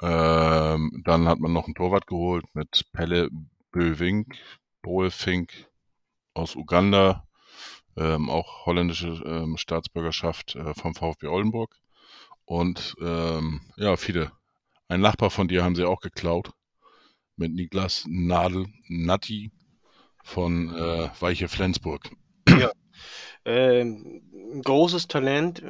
Ähm, 0.00 1.02
dann 1.04 1.26
hat 1.26 1.40
man 1.40 1.52
noch 1.52 1.64
einen 1.64 1.74
Torwart 1.74 2.06
geholt 2.06 2.44
mit 2.54 2.84
Pelle 2.92 3.30
Böwink, 3.72 4.36
Bolfink 4.82 5.68
aus 6.38 6.56
Uganda, 6.56 7.26
ähm, 7.96 8.30
auch 8.30 8.64
holländische 8.64 9.08
ähm, 9.26 9.56
Staatsbürgerschaft 9.56 10.56
äh, 10.56 10.72
vom 10.74 10.94
VfB 10.94 11.26
Oldenburg. 11.26 11.76
Und 12.44 12.94
ähm, 13.02 13.60
ja, 13.76 13.96
viele. 13.96 14.32
Ein 14.88 15.00
Nachbar 15.02 15.30
von 15.30 15.48
dir 15.48 15.64
haben 15.64 15.74
sie 15.74 15.84
auch 15.84 16.00
geklaut 16.00 16.52
mit 17.36 17.52
Niklas 17.52 18.04
Nadel 18.08 18.66
Natti 18.88 19.52
von 20.24 20.74
äh, 20.74 21.10
Weiche 21.20 21.48
Flensburg. 21.48 22.10
Ja, 22.48 22.70
ähm, 23.44 24.62
großes 24.64 25.08
Talent. 25.08 25.62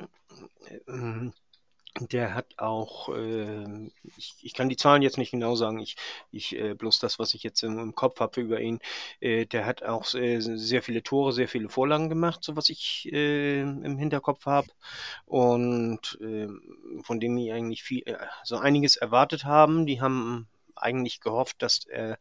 Der 2.01 2.35
hat 2.35 2.59
auch, 2.59 3.09
äh, 3.09 3.91
ich, 4.17 4.35
ich, 4.43 4.55
kann 4.55 4.69
die 4.69 4.77
Zahlen 4.77 5.03
jetzt 5.03 5.19
nicht 5.19 5.33
genau 5.33 5.57
sagen, 5.57 5.81
ich, 5.81 5.97
ich 6.31 6.57
äh, 6.57 6.75
bloß 6.75 7.01
das, 7.01 7.19
was 7.19 7.35
ich 7.35 7.43
jetzt 7.43 7.63
im, 7.63 7.79
im 7.79 7.95
Kopf 7.95 8.21
habe 8.21 8.41
über 8.41 8.61
ihn, 8.61 8.79
äh, 9.21 9.47
der 9.47 9.67
hat 9.67 9.83
auch 9.83 10.15
äh, 10.15 10.39
sehr 10.41 10.83
viele 10.83 11.03
Tore, 11.03 11.33
sehr 11.33 11.49
viele 11.49 11.69
Vorlagen 11.69 12.09
gemacht, 12.09 12.45
so 12.45 12.57
was 12.57 12.69
ich 12.69 13.09
äh, 13.13 13.61
im 13.63 13.99
Hinterkopf 13.99 14.47
habe 14.47 14.69
und 15.27 16.19
ähm, 16.21 17.03
von 17.03 17.19
dem 17.21 17.37
die 17.37 17.51
eigentlich 17.51 17.83
viel, 17.83 18.03
äh, 18.07 18.17
so 18.45 18.59
einiges 18.59 18.97
erwartet 18.97 19.45
haben. 19.45 19.87
Die 19.87 20.01
haben 20.01 20.47
eigentlich 20.77 21.21
gehofft, 21.21 21.63
dass 21.63 21.85
er 21.87 22.19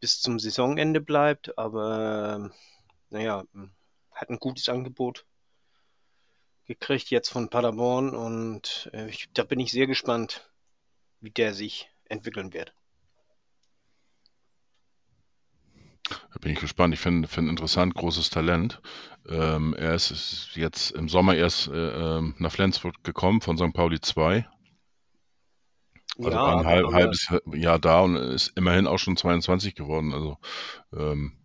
bis 0.00 0.20
zum 0.20 0.38
Saisonende 0.38 1.00
bleibt, 1.00 1.58
aber 1.58 2.50
naja, 3.10 3.42
hat 4.12 4.30
ein 4.30 4.38
gutes 4.38 4.68
Angebot 4.68 5.26
gekriegt 6.68 7.10
jetzt 7.10 7.30
von 7.30 7.48
Paderborn 7.48 8.14
und 8.14 8.90
äh, 8.92 9.08
ich, 9.08 9.28
da 9.34 9.42
bin 9.42 9.58
ich 9.58 9.72
sehr 9.72 9.86
gespannt, 9.86 10.48
wie 11.20 11.30
der 11.30 11.54
sich 11.54 11.90
entwickeln 12.04 12.52
wird. 12.52 12.72
Da 16.08 16.38
bin 16.40 16.52
ich 16.52 16.60
gespannt. 16.60 16.94
Ich 16.94 17.00
finde 17.00 17.26
find 17.28 17.48
interessant, 17.48 17.94
großes 17.94 18.30
Talent. 18.30 18.80
Ähm, 19.28 19.74
er 19.74 19.94
ist 19.94 20.50
jetzt 20.54 20.90
im 20.92 21.08
Sommer 21.08 21.34
erst 21.34 21.68
äh, 21.68 21.72
ähm, 22.18 22.34
nach 22.38 22.52
Flensburg 22.52 23.02
gekommen 23.02 23.40
von 23.40 23.58
St. 23.58 23.72
Pauli 23.72 24.00
2. 24.00 24.46
Also 26.18 26.30
ja, 26.30 26.36
war 26.36 26.58
ein 26.58 26.66
halb, 26.66 26.92
halbes 26.92 27.28
Jahr 27.52 27.78
da 27.78 28.00
und 28.00 28.16
ist 28.16 28.52
immerhin 28.56 28.86
auch 28.86 28.98
schon 28.98 29.16
22 29.16 29.74
geworden. 29.74 30.12
Also 30.12 30.38
ähm, 30.94 31.38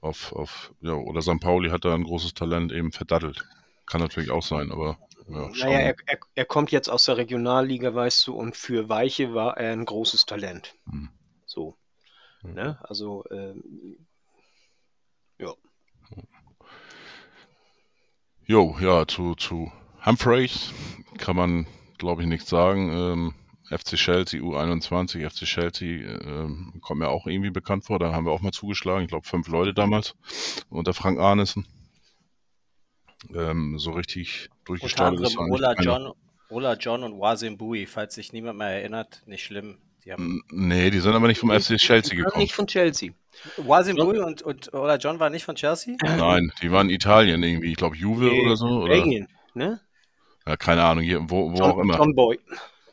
auf, 0.00 0.32
auf, 0.32 0.74
ja, 0.80 0.92
oder 0.92 1.22
St. 1.22 1.40
Pauli 1.40 1.70
hat 1.70 1.84
da 1.84 1.94
ein 1.94 2.04
großes 2.04 2.34
Talent 2.34 2.72
eben 2.72 2.92
verdattelt. 2.92 3.44
Kann 3.86 4.00
natürlich 4.00 4.30
auch 4.30 4.42
sein, 4.42 4.72
aber. 4.72 4.98
Ja, 5.26 5.48
naja, 5.48 5.78
er, 5.78 5.96
er, 6.06 6.18
er, 6.34 6.44
kommt 6.44 6.70
jetzt 6.70 6.88
aus 6.88 7.06
der 7.06 7.16
Regionalliga, 7.16 7.94
weißt 7.94 8.26
du, 8.26 8.34
und 8.34 8.56
für 8.56 8.90
Weiche 8.90 9.32
war 9.32 9.56
er 9.56 9.72
ein 9.72 9.86
großes 9.86 10.26
Talent. 10.26 10.74
Hm. 10.86 11.08
So. 11.46 11.78
Hm. 12.42 12.54
Ne? 12.54 12.78
Also, 12.82 13.24
ähm, 13.30 14.06
ja. 15.38 15.54
Jo, 18.46 18.76
ja, 18.80 19.06
zu, 19.06 19.34
zu 19.34 19.72
Humphreys 20.04 20.72
kann 21.16 21.36
man, 21.36 21.66
glaube 21.96 22.22
ich, 22.22 22.28
nichts 22.28 22.50
sagen. 22.50 22.90
Ähm, 22.92 23.34
FC 23.70 23.96
Chelsea 23.96 24.42
U21, 24.42 25.26
FC 25.26 25.46
Chelsea 25.46 26.06
äh, 26.06 26.48
kommt 26.82 27.00
mir 27.00 27.08
auch 27.08 27.26
irgendwie 27.26 27.50
bekannt 27.50 27.86
vor. 27.86 27.98
Da 27.98 28.12
haben 28.12 28.26
wir 28.26 28.32
auch 28.32 28.42
mal 28.42 28.52
zugeschlagen. 28.52 29.04
Ich 29.04 29.08
glaube, 29.08 29.26
fünf 29.26 29.48
Leute 29.48 29.72
damals 29.72 30.14
unter 30.68 30.92
Frank 30.92 31.18
Arnissen 31.18 31.66
ähm, 33.34 33.78
so 33.78 33.92
richtig 33.92 34.50
durchgestartet 34.64 35.20
ist. 35.20 35.38
Ola 35.38 35.74
John, 35.80 36.12
Ola 36.50 36.74
John 36.74 37.02
und 37.02 37.18
Wasim 37.18 37.56
Bui, 37.56 37.86
falls 37.86 38.14
sich 38.14 38.32
niemand 38.32 38.58
mehr 38.58 38.68
erinnert, 38.68 39.22
nicht 39.26 39.44
schlimm. 39.44 39.78
Die 40.04 40.12
haben 40.12 40.42
nee, 40.50 40.90
die 40.90 41.00
sind 41.00 41.14
aber 41.14 41.28
nicht 41.28 41.38
vom 41.38 41.50
FC 41.50 41.76
Chelsea 41.76 42.16
gekommen. 42.16 42.42
Nicht 42.42 42.54
von 42.54 42.66
Chelsea. 42.66 43.12
Wasim 43.56 43.96
Bui 43.96 44.18
und, 44.18 44.42
und 44.42 44.72
Ola 44.74 44.96
John 44.96 45.18
waren 45.18 45.32
nicht 45.32 45.44
von 45.44 45.54
Chelsea? 45.54 45.96
Nein, 46.02 46.52
die 46.62 46.70
waren 46.70 46.88
in 46.88 46.94
Italien 46.94 47.42
irgendwie. 47.42 47.70
Ich 47.70 47.76
glaube 47.76 47.96
Juve 47.96 48.26
nee, 48.26 48.44
oder 48.44 48.56
so. 48.56 48.66
Oder? 48.66 48.88
Belgien, 48.88 49.28
ne? 49.54 49.80
Ja, 50.46 50.56
keine 50.56 50.84
Ahnung, 50.84 51.04
hier, 51.04 51.20
wo, 51.22 51.52
wo 51.52 51.56
John, 51.56 51.70
auch 51.70 51.78
immer. 51.78 51.96
John 51.96 52.14
Boy. 52.14 52.38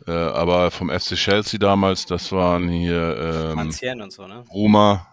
Äh, 0.07 0.11
aber 0.11 0.71
vom 0.71 0.89
FC 0.89 1.15
Chelsea 1.15 1.59
damals, 1.59 2.05
das 2.05 2.31
waren 2.31 2.69
hier 2.69 3.53
ähm, 3.55 4.01
und 4.01 4.11
so, 4.11 4.25
ne? 4.25 4.43
Roma, 4.49 5.07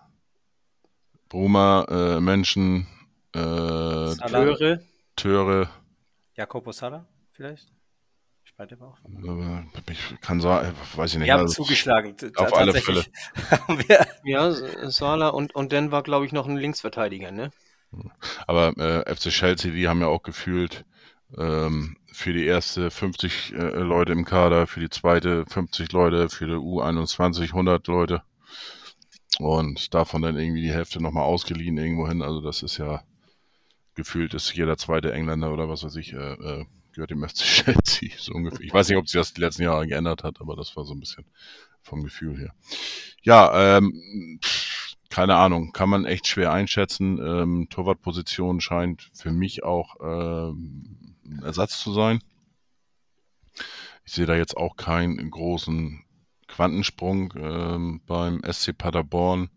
Roma, 1.33 1.85
äh, 1.91 2.21
Menschen, 2.21 2.87
äh, 3.35 3.39
Töre. 3.39 4.83
Töre. 5.19 5.69
Jakobo 6.35 6.73
Sala 6.73 7.07
vielleicht? 7.33 7.69
Spreite 8.45 8.79
auch. 8.81 8.97
Ich 9.91 10.21
kann 10.21 10.41
sagen, 10.41 10.75
weiß 10.95 11.13
ich 11.13 11.19
nicht. 11.19 11.27
Wir 11.27 11.35
haben 11.35 11.43
also, 11.43 11.63
zugeschlagen. 11.63 12.17
Auf 12.37 12.55
alle 12.55 12.73
Fälle. 12.73 13.05
ja, 14.25 14.51
Sala 14.91 15.29
und, 15.29 15.55
und 15.55 15.73
dann 15.73 15.91
war, 15.91 16.03
glaube 16.03 16.25
ich, 16.25 16.33
noch 16.33 16.47
ein 16.49 16.57
Linksverteidiger, 16.57 17.31
ne? 17.31 17.51
Aber 18.47 18.77
äh, 18.79 19.15
FC 19.15 19.31
Chelsea, 19.31 19.73
die 19.73 19.89
haben 19.89 20.01
ja 20.01 20.07
auch 20.07 20.23
gefühlt 20.23 20.85
ähm, 21.37 21.97
für 22.13 22.33
die 22.33 22.47
erste 22.47 22.91
50 22.91 23.53
äh, 23.53 23.57
Leute 23.57 24.13
im 24.13 24.25
Kader, 24.25 24.67
für 24.67 24.81
die 24.81 24.91
zweite 24.91 25.45
50 25.47 25.93
Leute, 25.93 26.29
für 26.29 26.47
die 26.47 26.55
U21 26.55 27.49
100 27.49 27.87
Leute. 27.87 28.23
Und 29.39 29.95
davon 29.95 30.23
dann 30.23 30.39
irgendwie 30.39 30.63
die 30.63 30.73
Hälfte 30.73 31.03
nochmal 31.03 31.25
ausgeliehen 31.25 31.77
irgendwo 31.77 32.09
hin. 32.09 32.23
Also 32.23 32.41
das 32.41 32.63
ist 32.63 32.79
ja 32.79 33.03
gefühlt 33.99 34.33
ist 34.33 34.55
jeder 34.55 34.79
zweite 34.79 35.13
Engländer 35.13 35.53
oder 35.53 35.69
was 35.69 35.83
weiß 35.83 35.97
ich, 35.97 36.13
äh, 36.13 36.33
äh, 36.33 36.65
gehört 36.93 37.11
dem 37.11 37.29
FC 37.29 37.39
Chelsea, 37.39 38.11
so 38.19 38.33
ungefähr. 38.33 38.65
Ich 38.65 38.73
weiß 38.73 38.89
nicht, 38.89 38.97
ob 38.97 39.09
sich 39.09 39.21
das 39.21 39.35
die 39.35 39.41
letzten 39.41 39.63
Jahre 39.63 39.87
geändert 39.87 40.23
hat, 40.23 40.41
aber 40.41 40.55
das 40.57 40.77
war 40.77 40.85
so 40.85 40.95
ein 40.95 41.01
bisschen 41.01 41.27
vom 41.83 42.05
Gefühl 42.05 42.39
her. 42.39 42.55
Ja, 43.23 43.77
ähm, 43.77 44.39
keine 45.11 45.35
Ahnung, 45.35 45.73
kann 45.73 45.91
man 45.91 46.05
echt 46.05 46.29
schwer 46.29 46.53
einschätzen. 46.53 47.19
Ähm, 47.19 47.67
Torwartposition 47.71 48.61
scheint 48.61 49.11
für 49.15 49.33
mich 49.33 49.65
auch 49.65 49.97
ähm, 50.01 51.17
ein 51.25 51.43
Ersatz 51.43 51.81
zu 51.81 51.93
sein. 51.93 52.23
Ich 54.05 54.13
sehe 54.13 54.27
da 54.27 54.37
jetzt 54.37 54.57
auch 54.57 54.77
keinen 54.77 55.31
großen 55.31 56.05
Quantensprung 56.47 57.35
ähm, 57.37 58.01
beim 58.07 58.43
SC 58.49 58.79
Paderborn. 58.79 59.51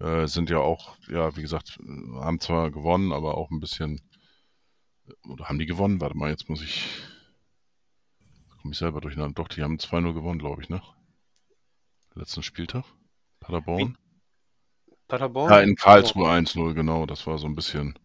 Äh, 0.00 0.26
sind 0.26 0.48
ja 0.48 0.58
auch, 0.58 0.96
ja, 1.08 1.36
wie 1.36 1.42
gesagt, 1.42 1.78
haben 2.14 2.40
zwar 2.40 2.70
gewonnen, 2.70 3.12
aber 3.12 3.36
auch 3.36 3.50
ein 3.50 3.60
bisschen. 3.60 4.00
Oder 5.28 5.46
haben 5.46 5.58
die 5.58 5.66
gewonnen? 5.66 6.00
Warte 6.00 6.16
mal, 6.16 6.30
jetzt 6.30 6.48
muss 6.48 6.62
ich. 6.62 6.86
Komme 8.62 8.72
ich 8.72 8.78
selber 8.78 9.00
durcheinander. 9.00 9.34
Doch, 9.34 9.48
die 9.48 9.62
haben 9.62 9.76
2-0 9.76 10.14
gewonnen, 10.14 10.38
glaube 10.38 10.62
ich, 10.62 10.68
ne? 10.68 10.82
Letzten 12.14 12.42
Spieltag. 12.42 12.84
Paderborn. 13.40 13.96
Paderborn? 15.08 15.50
Ja, 15.50 15.60
in 15.60 15.76
Karlsruhe 15.76 16.28
1-0, 16.28 16.74
genau. 16.74 17.04
Das 17.06 17.26
war 17.26 17.38
so 17.38 17.46
ein 17.46 17.54
bisschen. 17.54 17.98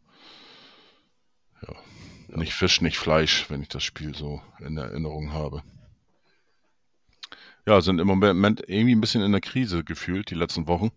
Ja, 1.61 1.75
nicht 2.37 2.53
Fisch, 2.53 2.81
nicht 2.81 2.97
Fleisch, 2.97 3.49
wenn 3.49 3.61
ich 3.61 3.69
das 3.69 3.83
Spiel 3.83 4.15
so 4.15 4.41
in 4.59 4.77
Erinnerung 4.77 5.31
habe. 5.31 5.63
Ja, 7.65 7.81
sind 7.81 7.99
im 7.99 8.07
Moment 8.07 8.61
irgendwie 8.67 8.95
ein 8.95 9.01
bisschen 9.01 9.23
in 9.23 9.31
der 9.31 9.41
Krise 9.41 9.83
gefühlt, 9.83 10.29
die 10.29 10.35
letzten 10.35 10.67
Wochen. 10.67 10.91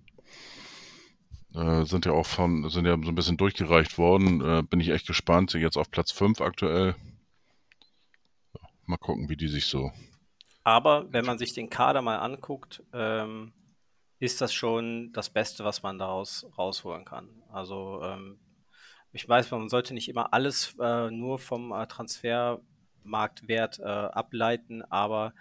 Äh, 1.54 1.84
sind 1.84 2.06
ja 2.06 2.12
auch 2.12 2.26
von, 2.26 2.68
sind 2.70 2.84
ja 2.84 2.96
so 3.02 3.08
ein 3.08 3.14
bisschen 3.14 3.36
durchgereicht 3.36 3.98
worden. 3.98 4.40
Äh, 4.40 4.62
bin 4.62 4.80
ich 4.80 4.90
echt 4.90 5.06
gespannt. 5.06 5.50
Sind 5.50 5.62
jetzt 5.62 5.76
auf 5.76 5.90
Platz 5.90 6.12
5 6.12 6.40
aktuell. 6.40 6.94
Mal 8.84 8.98
gucken, 8.98 9.28
wie 9.28 9.36
die 9.36 9.48
sich 9.48 9.66
so. 9.66 9.92
Aber 10.64 11.12
wenn 11.12 11.24
man 11.24 11.38
sich 11.38 11.52
den 11.52 11.70
Kader 11.70 12.02
mal 12.02 12.18
anguckt, 12.18 12.82
ähm, 12.92 13.52
ist 14.18 14.40
das 14.40 14.52
schon 14.52 15.12
das 15.12 15.30
Beste, 15.30 15.64
was 15.64 15.82
man 15.82 15.98
daraus 15.98 16.46
rausholen 16.56 17.04
kann. 17.04 17.28
Also 17.50 18.00
ähm, 18.02 18.38
ich 19.12 19.28
weiß, 19.28 19.50
man 19.50 19.68
sollte 19.68 19.94
nicht 19.94 20.08
immer 20.08 20.32
alles 20.32 20.74
äh, 20.80 21.10
nur 21.10 21.38
vom 21.38 21.72
äh, 21.72 21.86
Transfermarktwert 21.86 23.78
äh, 23.78 23.84
ableiten, 23.84 24.82
aber 24.82 25.32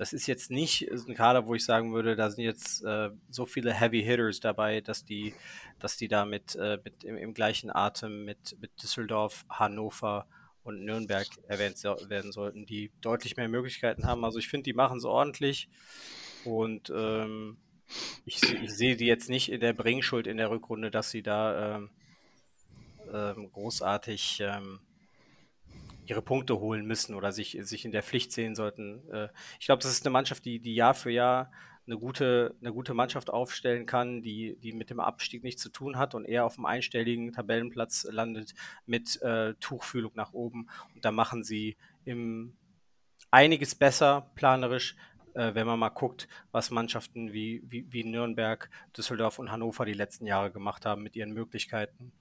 das 0.00 0.14
ist 0.14 0.26
jetzt 0.26 0.50
nicht 0.50 0.90
ein 0.90 1.14
Kader, 1.14 1.46
wo 1.46 1.54
ich 1.54 1.62
sagen 1.62 1.92
würde, 1.92 2.16
da 2.16 2.30
sind 2.30 2.42
jetzt 2.42 2.82
äh, 2.86 3.10
so 3.28 3.44
viele 3.44 3.74
Heavy 3.74 4.02
Hitters 4.02 4.40
dabei, 4.40 4.80
dass 4.80 5.04
die, 5.04 5.34
dass 5.78 5.98
die 5.98 6.08
da 6.08 6.24
mit, 6.24 6.56
äh, 6.56 6.78
mit 6.82 7.04
im, 7.04 7.18
im, 7.18 7.34
gleichen 7.34 7.70
Atem 7.70 8.24
mit, 8.24 8.56
mit 8.62 8.82
Düsseldorf, 8.82 9.44
Hannover 9.50 10.26
und 10.62 10.86
Nürnberg 10.86 11.26
erwähnt 11.48 11.84
werden 11.84 12.32
sollten, 12.32 12.64
die 12.64 12.90
deutlich 13.02 13.36
mehr 13.36 13.50
Möglichkeiten 13.50 14.06
haben. 14.06 14.24
Also 14.24 14.38
ich 14.38 14.48
finde, 14.48 14.64
die 14.64 14.72
machen 14.72 14.96
es 14.96 15.04
ordentlich 15.04 15.68
und 16.46 16.90
ähm, 16.96 17.58
ich, 18.24 18.42
ich 18.54 18.70
sehe 18.70 18.96
die 18.96 19.06
jetzt 19.06 19.28
nicht 19.28 19.52
in 19.52 19.60
der 19.60 19.74
Bringschuld 19.74 20.26
in 20.26 20.38
der 20.38 20.48
Rückrunde, 20.48 20.90
dass 20.90 21.10
sie 21.10 21.22
da 21.22 21.76
ähm, 21.76 21.90
ähm, 23.12 23.52
großartig 23.52 24.40
ähm, 24.40 24.80
ihre 26.10 26.22
Punkte 26.22 26.58
holen 26.58 26.84
müssen 26.84 27.14
oder 27.14 27.32
sich, 27.32 27.56
sich 27.62 27.84
in 27.84 27.92
der 27.92 28.02
Pflicht 28.02 28.32
sehen 28.32 28.54
sollten. 28.54 29.08
Äh, 29.10 29.28
ich 29.58 29.66
glaube, 29.66 29.82
das 29.82 29.92
ist 29.92 30.04
eine 30.04 30.12
Mannschaft, 30.12 30.44
die, 30.44 30.58
die 30.58 30.74
Jahr 30.74 30.94
für 30.94 31.10
Jahr 31.10 31.50
eine 31.86 31.98
gute, 31.98 32.54
eine 32.60 32.72
gute 32.72 32.94
Mannschaft 32.94 33.30
aufstellen 33.30 33.86
kann, 33.86 34.22
die, 34.22 34.56
die 34.60 34.72
mit 34.72 34.90
dem 34.90 35.00
Abstieg 35.00 35.42
nichts 35.42 35.62
zu 35.62 35.70
tun 35.70 35.98
hat 35.98 36.14
und 36.14 36.24
eher 36.24 36.44
auf 36.44 36.56
einem 36.56 36.66
einstelligen 36.66 37.32
Tabellenplatz 37.32 38.06
landet 38.10 38.54
mit 38.86 39.20
äh, 39.22 39.54
Tuchfühlung 39.54 40.12
nach 40.14 40.32
oben. 40.32 40.68
Und 40.94 41.04
da 41.04 41.10
machen 41.10 41.42
sie 41.42 41.76
im 42.04 42.56
einiges 43.30 43.74
besser 43.74 44.30
planerisch, 44.34 44.94
äh, 45.34 45.54
wenn 45.54 45.66
man 45.66 45.78
mal 45.78 45.88
guckt, 45.88 46.28
was 46.52 46.70
Mannschaften 46.70 47.32
wie, 47.32 47.62
wie, 47.64 47.86
wie 47.90 48.04
Nürnberg, 48.04 48.70
Düsseldorf 48.96 49.38
und 49.38 49.50
Hannover 49.50 49.84
die 49.84 49.92
letzten 49.92 50.26
Jahre 50.26 50.50
gemacht 50.50 50.86
haben 50.86 51.02
mit 51.02 51.16
ihren 51.16 51.32
Möglichkeiten, 51.32 52.12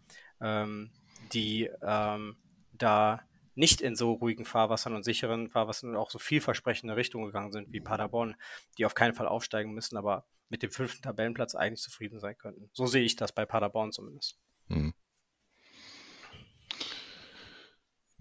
ähm, 0.41 0.91
die 1.33 1.69
ähm, 1.81 2.37
da 2.71 3.21
nicht 3.59 3.81
in 3.81 3.95
so 3.95 4.13
ruhigen 4.13 4.45
Fahrwassern 4.45 4.95
und 4.95 5.03
sicheren 5.03 5.49
Fahrwassern 5.49 5.89
und 5.91 5.97
auch 5.97 6.09
so 6.09 6.17
vielversprechende 6.17 6.95
Richtungen 6.95 7.25
gegangen 7.25 7.51
sind 7.51 7.71
wie 7.73 7.81
Paderborn, 7.81 8.35
die 8.77 8.85
auf 8.85 8.95
keinen 8.95 9.13
Fall 9.13 9.27
aufsteigen 9.27 9.73
müssen, 9.73 9.97
aber 9.97 10.25
mit 10.47 10.63
dem 10.63 10.71
fünften 10.71 11.01
Tabellenplatz 11.01 11.55
eigentlich 11.55 11.81
zufrieden 11.81 12.19
sein 12.19 12.37
könnten. 12.37 12.69
So 12.73 12.85
sehe 12.85 13.03
ich 13.03 13.17
das 13.17 13.33
bei 13.33 13.45
Paderborn 13.45 13.91
zumindest. 13.91 14.37
Hm. 14.69 14.93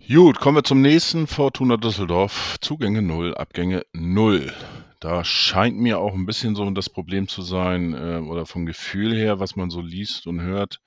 Gut, 0.09 0.41
kommen 0.41 0.57
wir 0.57 0.65
zum 0.65 0.83
nächsten. 0.83 1.27
Fortuna 1.27 1.77
Düsseldorf. 1.77 2.57
Zugänge 2.61 3.03
0, 3.03 3.35
Abgänge 3.35 3.87
0. 3.93 4.53
Da 5.01 5.23
scheint 5.23 5.79
mir 5.79 6.01
auch 6.01 6.15
ein 6.15 6.27
bisschen 6.27 6.57
so 6.57 6.69
das 6.71 6.91
Problem 6.91 7.29
zu 7.29 7.43
sein, 7.43 7.95
äh, 7.95 8.19
oder 8.19 8.45
vom 8.45 8.67
Gefühl 8.67 9.15
her, 9.15 9.39
was 9.39 9.55
man 9.55 9.71
so 9.71 9.81
liest 9.81 10.27
und 10.27 10.41
hört, 10.41 10.81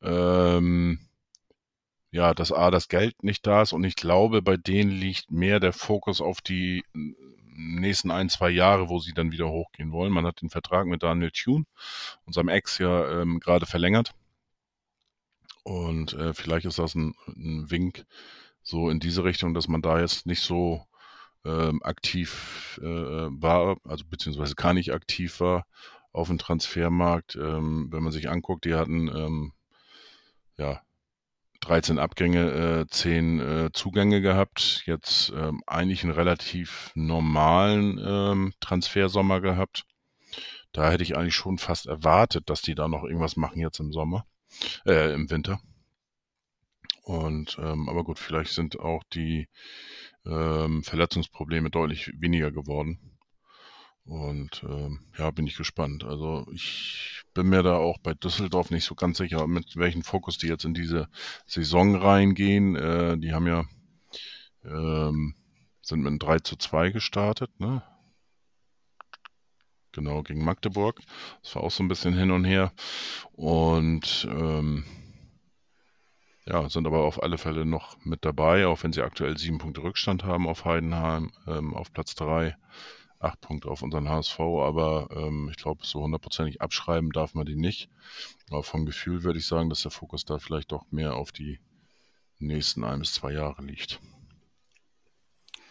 ähm, 0.00 1.00
ja, 2.12 2.34
dass 2.34 2.52
A, 2.52 2.70
das 2.70 2.88
Geld 2.88 3.22
nicht 3.24 3.46
da 3.46 3.62
ist 3.62 3.72
und 3.72 3.84
ich 3.84 3.96
glaube, 3.96 4.42
bei 4.42 4.56
denen 4.56 4.90
liegt 4.90 5.30
mehr 5.30 5.60
der 5.60 5.72
Fokus 5.72 6.20
auf 6.20 6.40
die 6.42 6.84
nächsten 7.54 8.10
ein, 8.10 8.28
zwei 8.28 8.50
Jahre, 8.50 8.88
wo 8.88 8.98
sie 8.98 9.12
dann 9.14 9.32
wieder 9.32 9.48
hochgehen 9.48 9.92
wollen. 9.92 10.12
Man 10.12 10.26
hat 10.26 10.42
den 10.42 10.50
Vertrag 10.50 10.86
mit 10.86 11.02
Daniel 11.02 11.30
Thune, 11.32 11.64
unserem 12.26 12.48
Ex, 12.48 12.78
ja 12.78 13.22
ähm, 13.22 13.40
gerade 13.40 13.66
verlängert. 13.66 14.14
Und 15.64 16.12
äh, 16.14 16.34
vielleicht 16.34 16.66
ist 16.66 16.78
das 16.78 16.94
ein, 16.94 17.14
ein 17.28 17.70
Wink 17.70 18.04
so 18.62 18.90
in 18.90 19.00
diese 19.00 19.24
Richtung, 19.24 19.54
dass 19.54 19.68
man 19.68 19.82
da 19.82 20.00
jetzt 20.00 20.26
nicht 20.26 20.42
so 20.42 20.86
ähm, 21.44 21.82
aktiv 21.82 22.78
äh, 22.82 22.86
war, 22.86 23.76
also 23.84 24.04
beziehungsweise 24.08 24.54
gar 24.54 24.74
nicht 24.74 24.92
aktiv 24.92 25.40
war 25.40 25.66
auf 26.12 26.28
dem 26.28 26.38
Transfermarkt. 26.38 27.36
Ähm, 27.36 27.88
wenn 27.90 28.02
man 28.02 28.12
sich 28.12 28.28
anguckt, 28.28 28.64
die 28.64 28.74
hatten 28.74 29.08
ähm, 29.08 29.52
ja 30.58 30.82
13 31.62 31.98
Abgänge, 31.98 32.82
äh, 32.82 32.86
10 32.88 33.40
äh, 33.40 33.70
Zugänge 33.72 34.20
gehabt. 34.20 34.82
Jetzt 34.86 35.32
ähm, 35.36 35.62
eigentlich 35.66 36.02
einen 36.02 36.12
relativ 36.12 36.90
normalen 36.94 38.00
ähm, 38.04 38.52
Transfersommer 38.60 39.40
gehabt. 39.40 39.84
Da 40.72 40.90
hätte 40.90 41.04
ich 41.04 41.16
eigentlich 41.16 41.36
schon 41.36 41.58
fast 41.58 41.86
erwartet, 41.86 42.50
dass 42.50 42.62
die 42.62 42.74
da 42.74 42.88
noch 42.88 43.04
irgendwas 43.04 43.36
machen 43.36 43.60
jetzt 43.60 43.78
im 43.78 43.92
Sommer, 43.92 44.26
äh, 44.86 45.14
im 45.14 45.30
Winter. 45.30 45.60
Und 47.02 47.58
ähm, 47.60 47.88
aber 47.88 48.04
gut, 48.04 48.18
vielleicht 48.18 48.52
sind 48.52 48.78
auch 48.80 49.02
die 49.12 49.48
ähm, 50.24 50.82
Verletzungsprobleme 50.82 51.70
deutlich 51.70 52.12
weniger 52.18 52.50
geworden. 52.50 53.11
Und 54.04 54.64
ähm, 54.68 55.00
ja, 55.16 55.30
bin 55.30 55.46
ich 55.46 55.56
gespannt. 55.56 56.04
Also 56.04 56.46
ich 56.52 57.22
bin 57.34 57.48
mir 57.48 57.62
da 57.62 57.76
auch 57.76 57.98
bei 57.98 58.14
Düsseldorf 58.14 58.70
nicht 58.70 58.84
so 58.84 58.94
ganz 58.94 59.18
sicher, 59.18 59.46
mit 59.46 59.76
welchem 59.76 60.02
Fokus 60.02 60.38
die 60.38 60.48
jetzt 60.48 60.64
in 60.64 60.74
diese 60.74 61.08
Saison 61.46 61.94
reingehen. 61.94 62.76
Äh, 62.76 63.18
die 63.18 63.32
haben 63.32 63.46
ja 63.46 63.64
ähm, 64.64 65.34
sind 65.82 66.00
mit 66.00 66.08
einem 66.08 66.18
3 66.18 66.38
zu 66.40 66.56
2 66.56 66.90
gestartet, 66.90 67.58
ne? 67.58 67.82
Genau, 69.92 70.22
gegen 70.22 70.44
Magdeburg. 70.44 71.00
Das 71.42 71.54
war 71.54 71.62
auch 71.62 71.70
so 71.70 71.82
ein 71.82 71.88
bisschen 71.88 72.14
hin 72.14 72.30
und 72.30 72.44
her. 72.44 72.72
Und 73.32 74.26
ähm, 74.30 74.84
ja, 76.46 76.68
sind 76.70 76.86
aber 76.86 77.04
auf 77.04 77.22
alle 77.22 77.36
Fälle 77.36 77.66
noch 77.66 77.96
mit 78.04 78.24
dabei, 78.24 78.66
auch 78.66 78.82
wenn 78.82 78.92
sie 78.92 79.02
aktuell 79.02 79.36
sieben 79.36 79.58
Punkte 79.58 79.82
Rückstand 79.82 80.24
haben 80.24 80.48
auf 80.48 80.64
Heidenheim, 80.64 81.30
ähm, 81.46 81.74
auf 81.74 81.92
Platz 81.92 82.14
drei, 82.14 82.56
acht 83.22 83.40
Punkte 83.40 83.68
auf 83.68 83.82
unseren 83.82 84.08
HSV, 84.08 84.40
aber 84.40 85.08
ähm, 85.14 85.48
ich 85.50 85.56
glaube, 85.56 85.86
so 85.86 86.02
hundertprozentig 86.02 86.60
abschreiben 86.60 87.10
darf 87.10 87.34
man 87.34 87.46
die 87.46 87.56
nicht. 87.56 87.88
Aber 88.50 88.62
vom 88.62 88.86
Gefühl 88.86 89.22
würde 89.22 89.38
ich 89.38 89.46
sagen, 89.46 89.70
dass 89.70 89.82
der 89.82 89.90
Fokus 89.90 90.24
da 90.24 90.38
vielleicht 90.38 90.72
doch 90.72 90.84
mehr 90.90 91.14
auf 91.14 91.32
die 91.32 91.60
nächsten 92.38 92.84
ein 92.84 92.98
bis 92.98 93.14
zwei 93.14 93.32
Jahre 93.32 93.62
liegt. 93.62 94.00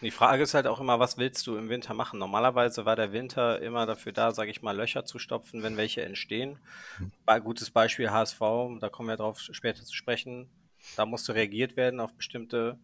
Die 0.00 0.10
Frage 0.10 0.42
ist 0.42 0.54
halt 0.54 0.66
auch 0.66 0.80
immer, 0.80 0.98
was 0.98 1.16
willst 1.16 1.46
du 1.46 1.56
im 1.56 1.68
Winter 1.68 1.94
machen? 1.94 2.18
Normalerweise 2.18 2.84
war 2.84 2.96
der 2.96 3.12
Winter 3.12 3.62
immer 3.62 3.86
dafür 3.86 4.10
da, 4.10 4.32
sage 4.32 4.50
ich 4.50 4.60
mal, 4.60 4.76
Löcher 4.76 5.04
zu 5.04 5.20
stopfen, 5.20 5.62
wenn 5.62 5.76
welche 5.76 6.02
entstehen. 6.02 6.58
Hm. 6.96 7.12
Gutes 7.44 7.70
Beispiel 7.70 8.10
HSV, 8.10 8.40
da 8.80 8.88
kommen 8.88 9.08
wir 9.08 9.16
darauf 9.16 9.38
später 9.38 9.84
zu 9.84 9.94
sprechen. 9.94 10.50
Da 10.96 11.06
musste 11.06 11.36
reagiert 11.36 11.76
werden 11.76 12.00
auf 12.00 12.12
bestimmte 12.14 12.80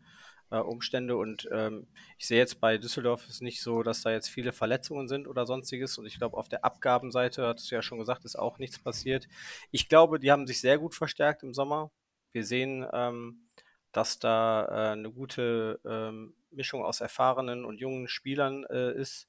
äh, 0.50 0.58
Umstände. 0.58 1.16
Und 1.16 1.48
ähm, 1.52 1.86
ich 2.18 2.26
sehe 2.26 2.38
jetzt 2.38 2.60
bei 2.60 2.78
Düsseldorf 2.78 3.26
ist 3.28 3.42
nicht 3.42 3.62
so, 3.62 3.82
dass 3.82 4.02
da 4.02 4.10
jetzt 4.10 4.28
viele 4.28 4.52
Verletzungen 4.52 5.08
sind 5.08 5.28
oder 5.28 5.46
sonstiges. 5.46 5.98
Und 5.98 6.06
ich 6.06 6.18
glaube, 6.18 6.36
auf 6.36 6.48
der 6.48 6.64
Abgabenseite, 6.64 7.46
hattest 7.46 7.70
du 7.70 7.74
ja 7.74 7.82
schon 7.82 7.98
gesagt, 7.98 8.24
ist 8.24 8.38
auch 8.38 8.58
nichts 8.58 8.78
passiert. 8.78 9.28
Ich 9.70 9.88
glaube, 9.88 10.18
die 10.18 10.30
haben 10.30 10.46
sich 10.46 10.60
sehr 10.60 10.78
gut 10.78 10.94
verstärkt 10.94 11.42
im 11.42 11.54
Sommer. 11.54 11.90
Wir 12.32 12.44
sehen, 12.44 12.86
ähm, 12.92 13.48
dass 13.92 14.18
da 14.18 14.66
äh, 14.66 14.92
eine 14.92 15.10
gute 15.10 15.80
ähm, 15.84 16.34
Mischung 16.50 16.84
aus 16.84 17.00
erfahrenen 17.00 17.64
und 17.64 17.80
jungen 17.80 18.08
Spielern 18.08 18.64
äh, 18.64 18.92
ist. 18.92 19.28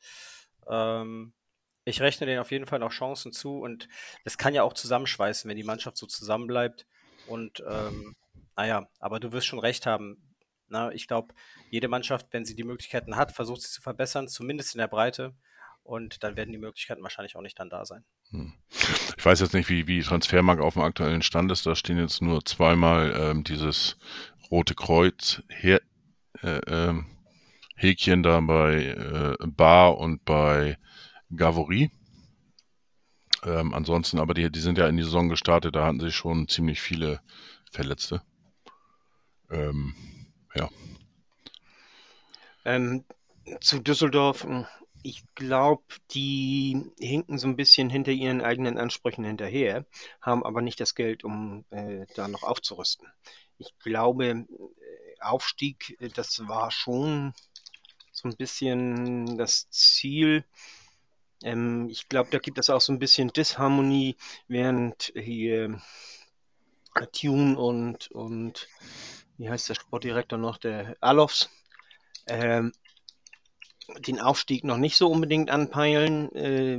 Ähm, 0.68 1.34
ich 1.86 2.02
rechne 2.02 2.28
denen 2.28 2.40
auf 2.40 2.52
jeden 2.52 2.68
Fall 2.68 2.80
noch 2.80 2.92
Chancen 2.92 3.32
zu 3.32 3.60
und 3.60 3.88
das 4.24 4.38
kann 4.38 4.54
ja 4.54 4.64
auch 4.64 4.74
zusammenschweißen, 4.74 5.50
wenn 5.50 5.58
die 5.58 5.64
Mannschaft 5.64 5.98
so 5.98 6.06
zusammenbleibt. 6.06 6.86
Und 7.28 7.64
ähm, 7.68 8.16
naja, 8.56 8.88
aber 9.00 9.20
du 9.20 9.32
wirst 9.32 9.48
schon 9.48 9.60
recht 9.60 9.86
haben. 9.86 10.29
Na, 10.70 10.92
ich 10.92 11.08
glaube, 11.08 11.34
jede 11.70 11.88
Mannschaft, 11.88 12.28
wenn 12.32 12.46
sie 12.46 12.56
die 12.56 12.64
Möglichkeiten 12.64 13.16
hat, 13.16 13.32
versucht 13.32 13.62
sie 13.62 13.70
zu 13.70 13.82
verbessern, 13.82 14.28
zumindest 14.28 14.76
in 14.76 14.80
der 14.80 14.88
Breite. 14.88 15.36
Und 15.84 16.24
dann 16.24 16.36
werden 16.36 16.52
die 16.52 16.60
Möglichkeiten 16.60 17.02
wahrscheinlich 17.02 17.36
auch 17.36 17.42
nicht 17.42 17.60
dann 17.60 17.70
da 17.70 17.86
sein. 17.86 18.04
Hm. 18.30 18.54
Ich 19.18 19.26
weiß 19.26 19.40
jetzt 19.40 19.54
nicht, 19.54 19.70
wie, 19.70 19.88
wie 19.88 20.02
Transfermarkt 20.02 20.62
auf 20.62 20.74
dem 20.74 20.84
aktuellen 20.84 21.24
Stand 21.24 21.52
ist. 21.52 21.66
Da 21.66 21.76
stehen 21.76 21.98
jetzt 21.98 22.22
nur 22.22 22.46
zweimal 22.46 23.12
ähm, 23.20 23.44
dieses 23.44 23.98
Rote 24.52 24.76
Kreuz 24.76 25.42
her, 25.50 25.82
äh, 26.44 26.60
ähm, 26.68 27.08
Häkchen 27.76 28.24
da 28.24 28.40
bei 28.42 28.86
äh, 28.86 29.48
Bar 29.48 29.98
und 29.98 30.26
bei 30.26 30.78
Gavory. 31.36 31.92
Ähm, 33.44 33.74
ansonsten, 33.74 34.20
aber 34.20 34.34
die, 34.34 34.52
die 34.52 34.60
sind 34.60 34.78
ja 34.78 34.88
in 34.88 34.98
die 34.98 35.04
Saison 35.04 35.30
gestartet, 35.30 35.76
da 35.76 35.86
hatten 35.86 36.00
sie 36.00 36.12
schon 36.12 36.48
ziemlich 36.48 36.82
viele 36.82 37.22
Verletzte. 37.72 38.22
Ähm, 39.50 39.96
ja. 40.56 40.70
Ähm, 42.66 43.06
zu 43.62 43.80
Düsseldorf, 43.80 44.44
hm, 44.44 44.66
ich 45.02 45.24
glaube, 45.36 45.84
die 46.12 46.92
hinken 47.00 47.38
so 47.38 47.48
ein 47.48 47.56
bisschen 47.56 47.90
hinter 47.90 48.12
ihren 48.12 48.42
eigenen 48.42 48.78
Ansprüchen 48.78 49.24
hinterher, 49.24 49.86
haben 50.22 50.44
aber 50.44 50.62
nicht 50.62 50.80
das 50.80 50.94
Geld, 50.94 51.24
um 51.24 51.66
äh, 51.70 52.06
da 52.16 52.28
noch 52.28 52.44
aufzurüsten. 52.44 53.08
Ich 53.58 53.78
glaube, 53.80 54.28
äh, 54.28 54.46
Aufstieg, 55.22 55.98
äh, 56.00 56.10
das 56.10 56.48
war 56.48 56.72
schon 56.72 57.34
so 58.12 58.28
ein 58.28 58.36
bisschen 58.36 59.38
das 59.38 59.70
Ziel. 59.70 60.44
Ähm, 61.44 61.88
ich 61.90 62.10
glaube, 62.10 62.30
da 62.32 62.40
gibt 62.40 62.60
es 62.60 62.70
auch 62.70 62.82
so 62.82 62.92
ein 62.92 63.00
bisschen 63.00 63.30
Disharmonie, 63.30 64.18
während 64.48 65.14
hier 65.16 65.82
Tune 67.14 67.58
und, 67.58 68.12
und 68.12 68.68
wie 69.40 69.50
heißt 69.50 69.70
der 69.70 69.76
Sportdirektor 69.76 70.38
noch, 70.38 70.58
der 70.58 70.98
Alofs, 71.00 71.50
ähm, 72.28 72.74
den 74.00 74.20
Aufstieg 74.20 74.64
noch 74.66 74.78
nicht 74.78 74.98
so 74.98 75.10
unbedingt 75.10 75.50
anpeilen, 75.50 76.32
äh, 76.36 76.78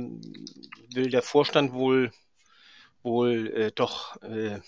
will 0.93 1.09
der 1.09 1.23
Vorstand 1.23 1.73
wohl, 1.73 2.13
wohl 3.01 3.47
äh, 3.47 3.71
doch 3.71 4.21
äh, 4.21 4.61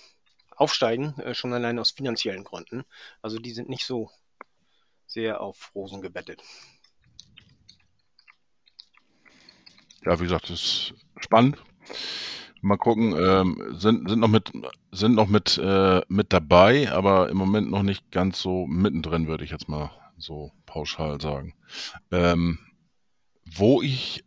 aufsteigen, 0.49 1.17
äh, 1.19 1.35
schon 1.35 1.53
allein 1.53 1.77
aus 1.77 1.91
finanziellen 1.91 2.43
Gründen. 2.43 2.83
Also 3.21 3.37
die 3.37 3.51
sind 3.51 3.69
nicht 3.69 3.85
so 3.85 4.09
sehr 5.05 5.39
auf 5.39 5.71
Rosen 5.75 6.01
gebettet. 6.01 6.41
Ja, 10.03 10.19
wie 10.19 10.23
gesagt, 10.23 10.49
das 10.49 10.59
ist 10.59 10.93
spannend. 11.19 11.57
Mal 12.63 12.77
gucken, 12.77 13.13
ähm, 13.17 13.75
sind, 13.77 14.09
sind 14.09 14.19
noch 14.19 14.29
mit, 14.29 14.51
sind 14.91 15.15
noch 15.15 15.27
mit, 15.27 15.57
äh, 15.57 16.01
mit 16.07 16.31
dabei, 16.31 16.91
aber 16.91 17.29
im 17.29 17.37
Moment 17.37 17.69
noch 17.69 17.83
nicht 17.83 18.09
ganz 18.09 18.41
so 18.41 18.65
mittendrin, 18.67 19.27
würde 19.27 19.43
ich 19.43 19.51
jetzt 19.51 19.67
mal 19.67 19.91
so 20.17 20.51
pauschal 20.65 21.19
sagen. 21.19 21.55
Ähm, 22.11 22.59
wo 23.45 23.81
ich 23.81 24.23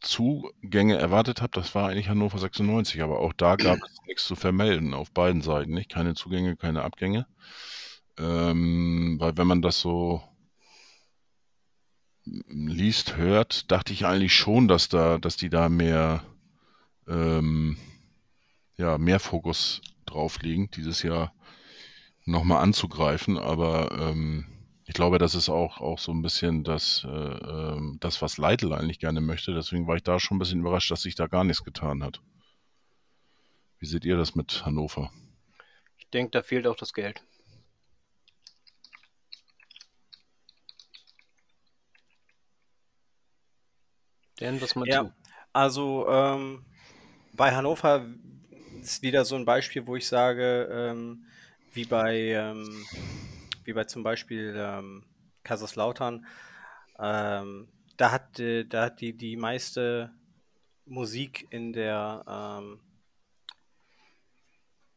Zugänge 0.00 0.96
erwartet 0.96 1.42
habe, 1.42 1.50
das 1.54 1.74
war 1.74 1.88
eigentlich 1.88 2.08
Hannover 2.08 2.38
96, 2.38 3.02
aber 3.02 3.18
auch 3.18 3.32
da 3.32 3.56
gab 3.56 3.78
es 3.78 3.96
nichts 4.06 4.26
zu 4.26 4.36
vermelden 4.36 4.94
auf 4.94 5.10
beiden 5.10 5.42
Seiten, 5.42 5.72
nicht? 5.72 5.90
Keine 5.90 6.14
Zugänge, 6.14 6.56
keine 6.56 6.82
Abgänge. 6.82 7.26
Ähm, 8.16 9.16
weil 9.18 9.36
wenn 9.36 9.46
man 9.46 9.62
das 9.62 9.80
so 9.80 10.22
liest, 12.24 13.16
hört, 13.16 13.70
dachte 13.70 13.92
ich 13.92 14.06
eigentlich 14.06 14.34
schon, 14.34 14.68
dass 14.68 14.88
da, 14.88 15.18
dass 15.18 15.36
die 15.36 15.50
da 15.50 15.68
mehr, 15.68 16.22
ähm, 17.08 17.76
ja, 18.76 18.98
mehr 18.98 19.20
Fokus 19.20 19.80
drauf 20.06 20.40
liegen, 20.42 20.70
dieses 20.70 21.02
Jahr 21.02 21.34
nochmal 22.24 22.62
anzugreifen, 22.62 23.38
aber 23.38 23.90
ähm, 23.98 24.46
ich 24.84 24.94
glaube, 24.94 25.18
das 25.18 25.34
ist 25.34 25.48
auch, 25.48 25.80
auch 25.80 25.98
so 25.98 26.12
ein 26.12 26.22
bisschen 26.22 26.64
das, 26.64 27.04
äh, 27.04 27.08
ähm, 27.08 27.98
das, 28.00 28.20
was 28.20 28.36
Leitl 28.38 28.72
eigentlich 28.72 28.98
gerne 28.98 29.20
möchte. 29.20 29.54
Deswegen 29.54 29.86
war 29.86 29.96
ich 29.96 30.02
da 30.02 30.20
schon 30.20 30.36
ein 30.36 30.38
bisschen 30.38 30.60
überrascht, 30.60 30.90
dass 30.90 31.02
sich 31.02 31.14
da 31.14 31.28
gar 31.28 31.44
nichts 31.44 31.64
getan 31.64 32.02
hat. 32.02 32.20
Wie 33.78 33.86
seht 33.86 34.04
ihr 34.04 34.16
das 34.16 34.34
mit 34.34 34.66
Hannover? 34.66 35.10
Ich 35.98 36.08
denke, 36.10 36.32
da 36.32 36.42
fehlt 36.42 36.66
auch 36.66 36.76
das 36.76 36.92
Geld. 36.92 37.24
Dan, 44.38 44.60
was 44.60 44.74
meinst 44.74 44.92
ja, 44.92 45.04
du? 45.04 45.12
Also 45.52 46.08
ähm, 46.08 46.64
bei 47.42 47.56
Hannover 47.56 48.06
ist 48.82 49.02
wieder 49.02 49.24
so 49.24 49.34
ein 49.34 49.44
Beispiel, 49.44 49.84
wo 49.88 49.96
ich 49.96 50.06
sage, 50.06 50.68
ähm, 50.70 51.24
wie 51.72 51.84
bei 51.84 52.16
ähm, 52.16 52.86
wie 53.64 53.72
bei 53.72 53.82
zum 53.82 54.04
Beispiel 54.04 54.54
ähm, 54.56 55.02
Kaiserslautern, 55.42 56.24
ähm, 57.00 57.66
da 57.96 58.12
hat, 58.12 58.38
äh, 58.38 58.62
da 58.62 58.84
hat 58.84 59.00
die, 59.00 59.16
die 59.16 59.36
meiste 59.36 60.12
Musik 60.86 61.48
in 61.50 61.72
der 61.72 62.24
ähm, 62.28 62.78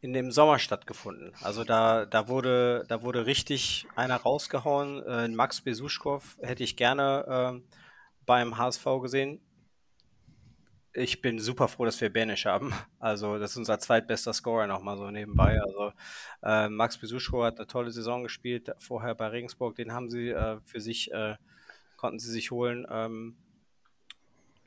in 0.01 0.13
dem 0.13 0.29
Sommer 0.29 0.59
stattgefunden. 0.59 1.33
Also 1.41 1.63
da, 1.63 2.05
da 2.05 2.27
wurde, 2.27 2.85
da 2.87 3.01
wurde 3.01 3.25
richtig 3.25 3.87
einer 3.95 4.17
rausgehauen. 4.17 5.01
Äh, 5.01 5.29
Max 5.29 5.61
Besuschkow 5.61 6.37
hätte 6.43 6.63
ich 6.63 6.77
gerne 6.77 7.63
äh, 7.65 7.75
beim 8.27 8.59
HSV 8.59 8.85
gesehen 9.01 9.41
ich 10.95 11.21
bin 11.21 11.39
super 11.39 11.67
froh, 11.67 11.85
dass 11.85 11.99
wir 11.99 12.11
Banish 12.11 12.45
haben. 12.45 12.73
Also, 12.99 13.37
das 13.37 13.51
ist 13.51 13.57
unser 13.57 13.79
zweitbester 13.79 14.33
Scorer 14.33 14.67
nochmal 14.67 14.97
so 14.97 15.11
nebenbei. 15.11 15.59
Also, 15.61 15.91
äh, 16.41 16.69
Max 16.69 16.97
Besuschko 16.97 17.43
hat 17.43 17.57
eine 17.57 17.67
tolle 17.67 17.91
Saison 17.91 18.23
gespielt, 18.23 18.71
vorher 18.79 19.13
bei 19.13 19.27
Regensburg. 19.27 19.75
Den 19.75 19.91
haben 19.91 20.09
sie 20.09 20.29
äh, 20.29 20.57
für 20.65 20.79
sich, 20.79 21.11
äh, 21.11 21.35
konnten 21.97 22.19
sie 22.19 22.31
sich 22.31 22.51
holen. 22.51 22.87
Ähm, 22.89 23.35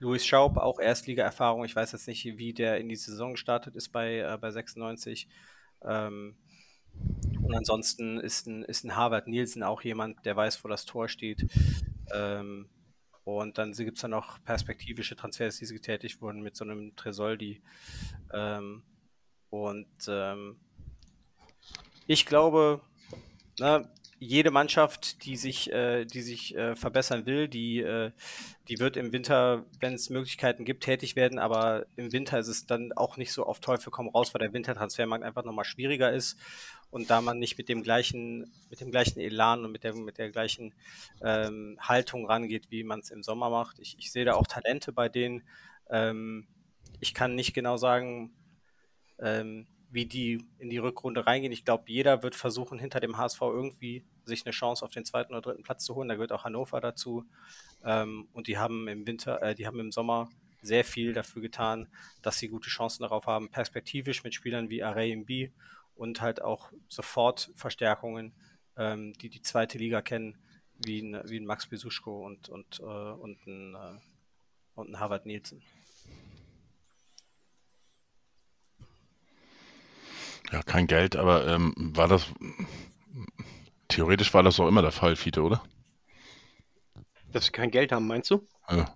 Louis 0.01 0.25
Schaub, 0.25 0.59
auch 0.59 0.79
Erstliga-Erfahrung. 0.79 1.65
Ich 1.65 1.75
weiß 1.75 1.93
jetzt 1.93 2.07
nicht, 2.07 2.25
wie 2.25 2.53
der 2.53 2.79
in 2.79 2.89
die 2.89 2.97
Saison 2.97 3.33
gestartet 3.33 3.75
ist 3.75 3.89
bei, 3.89 4.19
äh, 4.19 4.39
bei 4.39 4.51
96. 4.51 5.29
Ähm, 5.83 6.37
und 7.43 7.55
ansonsten 7.55 8.19
ist 8.19 8.47
ein, 8.47 8.65
ist 8.65 8.85
ein 8.85 8.97
Harvard 8.97 9.29
Nielsen 9.29 9.63
auch 9.63 9.83
jemand, 9.83 10.25
der 10.27 10.37
weiß, 10.37 10.63
wo 10.63 10.69
das 10.69 10.85
Tor 10.85 11.09
steht. 11.09 11.47
Ähm, 12.15 12.69
und 13.29 13.59
dann 13.59 13.73
gibt 13.73 13.99
es 13.99 14.01
dann 14.01 14.13
noch 14.13 14.43
perspektivische 14.43 15.15
Transfers, 15.15 15.59
die 15.59 15.67
getätigt 15.67 16.23
wurden 16.23 16.41
mit 16.41 16.57
so 16.57 16.65
einem 16.65 16.97
Tresoldi. 16.97 17.61
Ähm, 18.33 18.83
und 19.51 19.87
ähm, 20.09 20.57
ich 22.07 22.25
glaube, 22.25 22.81
na, 23.59 23.87
jede 24.19 24.51
Mannschaft, 24.51 25.27
die 25.27 25.37
sich, 25.37 25.71
äh, 25.71 26.07
die 26.07 26.23
sich 26.23 26.57
äh, 26.57 26.75
verbessern 26.75 27.27
will, 27.27 27.49
die, 27.49 27.81
äh, 27.81 28.13
die 28.69 28.79
wird 28.79 28.97
im 28.97 29.13
Winter, 29.13 29.67
wenn 29.79 29.93
es 29.93 30.09
Möglichkeiten 30.09 30.65
gibt, 30.65 30.85
tätig 30.85 31.15
werden. 31.15 31.39
Aber 31.39 31.85
im 31.97 32.13
Winter 32.13 32.39
ist 32.39 32.49
es 32.49 32.65
dann 32.65 32.95
auch 32.95 33.19
nicht 33.19 33.35
so 33.35 33.45
auf 33.45 33.61
Teufel 33.61 33.91
komm 33.91 34.09
raus, 34.09 34.33
weil 34.33 34.41
der 34.41 34.55
Wintertransfermarkt 34.55 35.23
einfach 35.23 35.45
nochmal 35.45 35.67
schwieriger 35.67 36.11
ist 36.11 36.39
und 36.91 37.11
da 37.11 37.21
man 37.21 37.39
nicht 37.39 37.59
mit 37.59 37.69
dem 37.69 37.83
gleichen, 37.83 38.53
mit 38.71 38.81
dem 38.81 38.91
gleichen 38.91 39.21
Elan 39.21 39.65
und 39.65 39.73
mit 39.73 39.85
der, 39.85 39.95
mit 39.95 40.19
der 40.19 40.31
gleichen 40.31 40.75
ähm, 41.23 41.79
Haltung 41.81 42.27
rangeht, 42.27 42.71
wie 42.71 42.83
man 42.83 43.01
es 43.01 43.11
im 43.11 43.23
Sommer 43.23 43.51
macht. 43.51 43.79
Ich, 43.79 43.97
ich 43.99 44.11
sehe 44.11 44.25
da 44.25 44.35
auch 44.35 44.47
Talente 44.47 44.93
bei 44.93 45.09
denen. 45.09 45.43
Ähm, 45.91 46.49
ich 47.01 47.15
kann 47.15 47.35
nicht 47.35 47.55
genau 47.55 47.77
sagen, 47.77 48.33
ähm, 49.19 49.67
wie 49.91 50.07
die 50.07 50.45
in 50.59 50.71
die 50.71 50.79
Rückrunde 50.79 51.27
reingehen. 51.27 51.53
Ich 51.53 51.65
glaube, 51.65 51.85
jeder 51.87 52.23
wird 52.23 52.35
versuchen, 52.35 52.79
hinter 52.79 53.01
dem 53.01 53.17
HSV 53.17 53.41
irgendwie 53.41 54.05
sich 54.25 54.45
eine 54.45 54.53
Chance 54.53 54.85
auf 54.85 54.91
den 54.91 55.05
zweiten 55.05 55.33
oder 55.33 55.43
dritten 55.43 55.63
Platz 55.63 55.85
zu 55.85 55.95
holen. 55.95 56.09
Da 56.09 56.15
gehört 56.15 56.33
auch 56.33 56.45
Hannover 56.45 56.81
dazu. 56.81 57.25
Ähm, 57.85 58.29
und 58.33 58.47
die 58.47 58.59
haben 58.59 58.89
im 58.89 59.07
Winter, 59.07 59.43
äh, 59.43 59.55
die 59.55 59.67
haben 59.67 59.81
im 59.81 59.93
Sommer 59.93 60.29
sehr 60.61 60.85
viel 60.85 61.13
dafür 61.13 61.41
getan, 61.41 61.89
dass 62.23 62.39
sie 62.39 62.49
gute 62.49 62.69
Chancen 62.69 63.03
darauf 63.03 63.27
haben, 63.27 63.51
perspektivisch 63.51 64.25
mit 64.25 64.35
Spielern 64.35 64.71
wie 64.71 64.83
Array 64.83 65.15
B 65.17 65.51
und 65.99 66.21
halt 66.21 66.41
auch 66.41 66.71
sofort 66.89 67.51
Verstärkungen, 67.57 68.33
ähm, 68.77 69.13
die 69.15 69.29
die 69.29 69.43
zweite 69.43 69.79
Liga 69.79 70.01
kennen, 70.01 70.39
wie 70.75 71.01
ein, 71.01 71.21
wie 71.29 71.39
ein 71.39 71.45
Max 71.45 71.67
Besuschko 71.67 72.25
und, 72.25 72.49
und, 72.49 72.81
äh, 72.81 72.83
und, 72.83 73.47
ein, 73.47 73.75
äh, 73.75 73.99
und 74.77 74.91
ein 74.91 75.01
Harvard 75.01 75.27
Nielsen. 75.27 75.63
Ja, 80.53 80.63
kein 80.63 80.87
Geld, 80.87 81.17
aber 81.17 81.47
ähm, 81.47 81.75
war 81.77 82.09
das 82.09 82.33
theoretisch 83.89 84.33
war 84.33 84.43
das 84.43 84.61
auch 84.61 84.69
immer 84.69 84.83
der 84.83 84.93
Fall, 84.93 85.17
Fiete, 85.17 85.43
oder? 85.43 85.63
Dass 87.33 87.47
sie 87.47 87.53
kein 87.53 87.71
Geld 87.71 87.93
haben, 87.93 88.07
meinst 88.07 88.31
du? 88.31 88.47
Ja. 88.71 88.95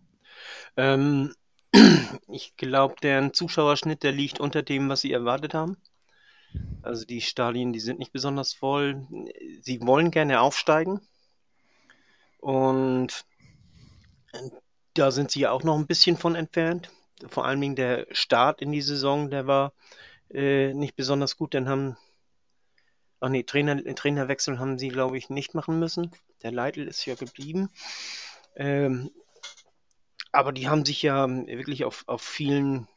Ähm, 0.77 1.35
ich 2.29 2.57
glaube, 2.57 2.95
deren 3.03 3.35
Zuschauerschnitt, 3.35 4.03
der 4.03 4.13
liegt 4.13 4.41
unter 4.41 4.63
dem, 4.63 4.89
was 4.89 5.01
sie 5.03 5.13
erwartet 5.13 5.53
haben. 5.53 5.77
Also 6.83 7.05
die 7.05 7.21
Stadien, 7.21 7.73
die 7.73 7.81
sind 7.81 7.99
nicht 7.99 8.13
besonders 8.13 8.53
voll. 8.53 9.07
Sie 9.61 9.81
wollen 9.83 10.11
gerne 10.11 10.41
aufsteigen. 10.41 11.01
Und 12.39 13.25
da 14.95 15.11
sind 15.11 15.31
sie 15.31 15.47
auch 15.47 15.63
noch 15.63 15.79
ein 15.79 15.87
bisschen 15.87 16.17
von 16.17 16.35
entfernt. 16.35 16.91
Vor 17.29 17.45
allen 17.45 17.61
Dingen 17.61 17.77
der 17.77 18.07
Start 18.11 18.61
in 18.61 18.73
die 18.73 18.83
Saison, 18.83 19.31
der 19.31 19.47
war 19.47 19.73
äh, 20.31 20.75
nicht 20.75 20.97
besonders 20.97 21.37
gut. 21.37 21.55
Dann 21.55 21.69
haben, 21.69 21.97
ach 23.21 23.29
nee, 23.29 23.45
Trainer, 23.45 23.83
Trainerwechsel 23.95 24.59
haben 24.59 24.79
sie, 24.79 24.89
glaube 24.89 25.17
ich, 25.19 25.31
nicht 25.31 25.55
machen 25.55 25.79
müssen. 25.79 26.11
Der 26.43 26.51
Leitl 26.51 26.89
ist 26.89 27.07
ja 27.07 27.15
geblieben. 27.15 27.71
Ähm, 28.57 29.11
aber 30.33 30.53
die 30.53 30.69
haben 30.69 30.85
sich 30.85 31.03
ja 31.03 31.29
wirklich 31.29 31.85
auf, 31.85 32.05
auf 32.07 32.23
vielen 32.23 32.89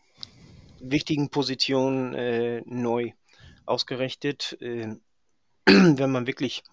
wichtigen 0.80 1.30
Positionen 1.30 2.14
äh, 2.16 2.62
neu 2.66 3.12
ausgerichtet. 3.66 4.57
Äh, 4.61 4.95
wenn 5.66 6.11
man 6.11 6.28
wirklich 6.28 6.63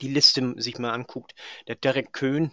die 0.00 0.08
Liste 0.08 0.54
sich 0.58 0.78
mal 0.78 0.92
anguckt, 0.92 1.34
der 1.66 1.74
Derek 1.74 2.12
Köhn, 2.12 2.52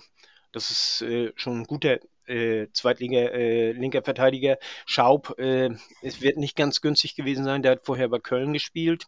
das 0.52 0.72
ist 0.72 1.02
äh, 1.02 1.34
schon 1.36 1.62
ein 1.62 1.64
guter 1.66 2.00
äh, 2.26 2.68
Zweitliga, 2.74 3.20
äh, 3.20 3.72
linker 3.72 4.02
Verteidiger 4.02 4.58
Schaub. 4.86 5.38
Äh, 5.38 5.70
es 6.02 6.22
wird 6.22 6.38
nicht 6.38 6.56
ganz 6.56 6.82
günstig 6.82 7.16
gewesen 7.16 7.44
sein. 7.44 7.62
Der 7.62 7.74
hat 7.74 7.86
vorher 7.86 8.10
bei 8.10 8.20
Köln 8.20 8.54
gespielt. 8.54 9.06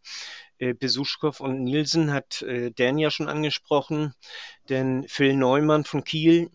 Äh, 0.57 0.73
Besuschkow 0.73 1.39
und 1.39 1.63
Nielsen 1.63 2.13
hat 2.13 2.41
äh, 2.43 2.71
Dan 2.71 2.97
ja 2.97 3.09
schon 3.09 3.29
angesprochen. 3.29 4.13
Denn 4.69 5.05
Phil 5.07 5.35
Neumann 5.35 5.85
von 5.85 6.03
Kiel 6.03 6.49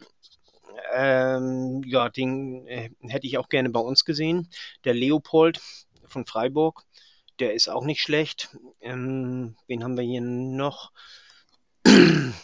ähm, 0.93 1.83
ja, 1.87 2.09
den 2.09 2.67
äh, 2.67 2.91
hätte 3.03 3.27
ich 3.27 3.39
auch 3.39 3.49
gerne 3.49 3.71
bei 3.71 3.81
uns 3.81 4.05
gesehen. 4.05 4.49
Der 4.85 4.95
Leopold 4.95 5.61
von 6.07 6.27
Freiburg, 6.27 6.85
der 7.39 7.55
ist 7.55 7.69
auch 7.69 7.85
nicht 7.85 8.01
schlecht. 8.01 8.57
Ähm, 8.81 9.57
wen 9.67 9.85
haben 9.85 9.97
wir 9.97 10.05
hier 10.05 10.21
noch? 10.21 10.93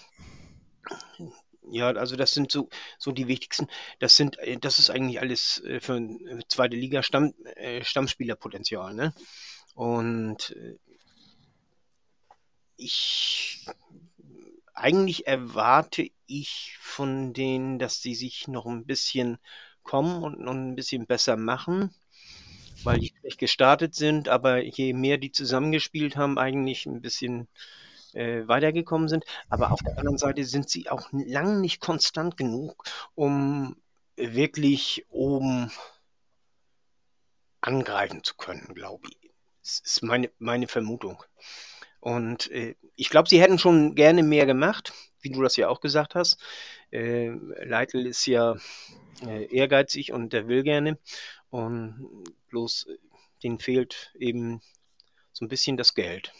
Ja, 1.73 1.91
also 1.93 2.17
das 2.17 2.33
sind 2.33 2.51
so, 2.51 2.69
so 2.99 3.13
die 3.13 3.29
wichtigsten. 3.29 3.69
Das 4.01 4.17
sind, 4.17 4.39
äh, 4.41 4.57
das 4.59 4.81
ist 4.81 4.91
eigentlich 4.91 5.21
alles 5.21 5.63
äh, 5.63 5.79
für 5.79 5.95
eine 5.95 6.41
zweite 6.49 6.75
Liga 6.75 7.05
Stamm, 7.05 7.33
äh, 7.55 7.85
Stammspielerpotenzial, 7.85 8.93
ne? 8.93 9.15
Und 9.75 10.53
ich 12.77 13.65
eigentlich 14.75 15.27
erwarte 15.27 16.11
ich 16.27 16.77
von 16.81 17.33
denen, 17.33 17.79
dass 17.79 18.01
sie 18.01 18.15
sich 18.15 18.49
noch 18.49 18.67
ein 18.67 18.87
bisschen 18.87 19.39
kommen 19.83 20.23
und 20.23 20.41
noch 20.41 20.53
ein 20.53 20.75
bisschen 20.75 21.07
besser 21.07 21.37
machen, 21.37 21.95
weil 22.85 22.99
die 22.99 23.13
schlecht 23.21 23.39
gestartet 23.39 23.95
sind, 23.95 24.29
aber 24.29 24.63
je 24.63 24.93
mehr 24.93 25.19
die 25.19 25.33
zusammengespielt 25.33 26.17
haben, 26.17 26.39
eigentlich 26.39 26.87
ein 26.87 27.01
bisschen 27.01 27.49
äh, 28.13 28.47
weitergekommen 28.47 29.09
sind. 29.09 29.25
Aber 29.49 29.73
auf 29.73 29.81
der 29.81 29.99
anderen 29.99 30.19
Seite 30.19 30.45
sind 30.45 30.69
sie 30.69 30.89
auch 30.89 31.09
lang 31.13 31.61
nicht 31.61 31.81
konstant 31.81 32.37
genug, 32.37 32.85
um 33.15 33.77
wirklich 34.17 35.07
oben 35.09 35.71
angreifen 37.61 38.25
zu 38.25 38.35
können, 38.37 38.75
glaube 38.75 39.09
ich. 39.09 39.31
Das 39.63 39.81
ist 39.85 40.03
meine, 40.03 40.31
meine 40.39 40.69
Vermutung. 40.69 41.23
Und 42.01 42.51
äh, 42.51 42.77
ich 42.97 43.11
glaube, 43.11 43.29
sie 43.29 43.41
hätten 43.41 43.59
schon 43.59 43.95
gerne 43.95 44.23
mehr 44.23 44.47
gemacht, 44.47 44.93
wie 45.21 45.31
du 45.31 45.43
das 45.43 45.57
ja 45.57 45.69
auch 45.69 45.81
gesagt 45.81 46.15
hast. 46.15 46.39
Äh, 46.91 47.29
Leitl 47.63 48.07
ist 48.07 48.27
ja 48.27 48.57
äh, 49.27 49.55
ehrgeizig 49.55 50.13
und 50.13 50.33
der 50.33 50.49
will 50.49 50.63
gerne. 50.63 50.99
Und 51.51 52.25
bloß 52.49 52.87
äh, 52.89 52.99
denen 53.43 53.59
fehlt 53.59 54.13
eben 54.19 54.61
so 55.33 55.45
ein 55.45 55.49
bisschen 55.49 55.77
das 55.77 55.95
Geld. 55.95 56.33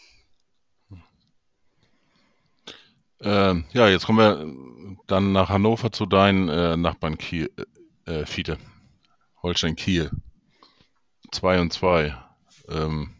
Ähm, 3.23 3.65
ja, 3.71 3.87
jetzt 3.87 4.05
kommen 4.05 4.17
wir 4.17 4.97
dann 5.07 5.31
nach 5.31 5.49
Hannover 5.49 5.91
zu 5.91 6.05
deinen 6.05 6.49
äh, 6.49 6.75
Nachbarn 6.75 7.17
Kiel, 7.17 7.51
äh, 8.05 8.25
Fiete. 8.25 8.57
Holstein 9.43 9.75
Kiel. 9.75 10.11
2 11.31 11.61
und 11.61 11.73
2. 11.73 12.15
Ähm, 12.67 13.13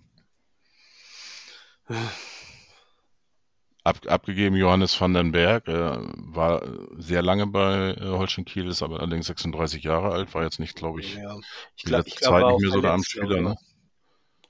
ab, 3.83 3.99
abgegeben 4.07 4.55
Johannes 4.55 4.99
van 4.99 5.13
den 5.13 5.31
Berg, 5.31 5.67
äh, 5.67 5.97
war 6.15 6.63
sehr 6.97 7.21
lange 7.21 7.47
bei 7.47 7.91
äh, 7.93 8.01
Holstein 8.01 8.45
Kiel, 8.45 8.67
ist 8.67 8.83
aber 8.83 8.99
allerdings 8.99 9.27
36 9.27 9.83
Jahre 9.83 10.11
alt, 10.11 10.33
war 10.33 10.43
jetzt 10.43 10.59
nicht, 10.59 10.75
glaube 10.75 10.99
ich, 11.01 11.15
Ja, 11.15 11.37
ich 11.75 11.85
letzte 11.85 12.09
ich 12.09 12.15
glaube, 12.17 12.39
Zeit 12.39 12.47
nicht 12.47 12.59
mehr 12.59 12.71
so 12.71 12.81
der 12.81 12.93
Amtsspieler, 12.93 13.37
ich. 13.37 13.41
ne? 13.41 13.55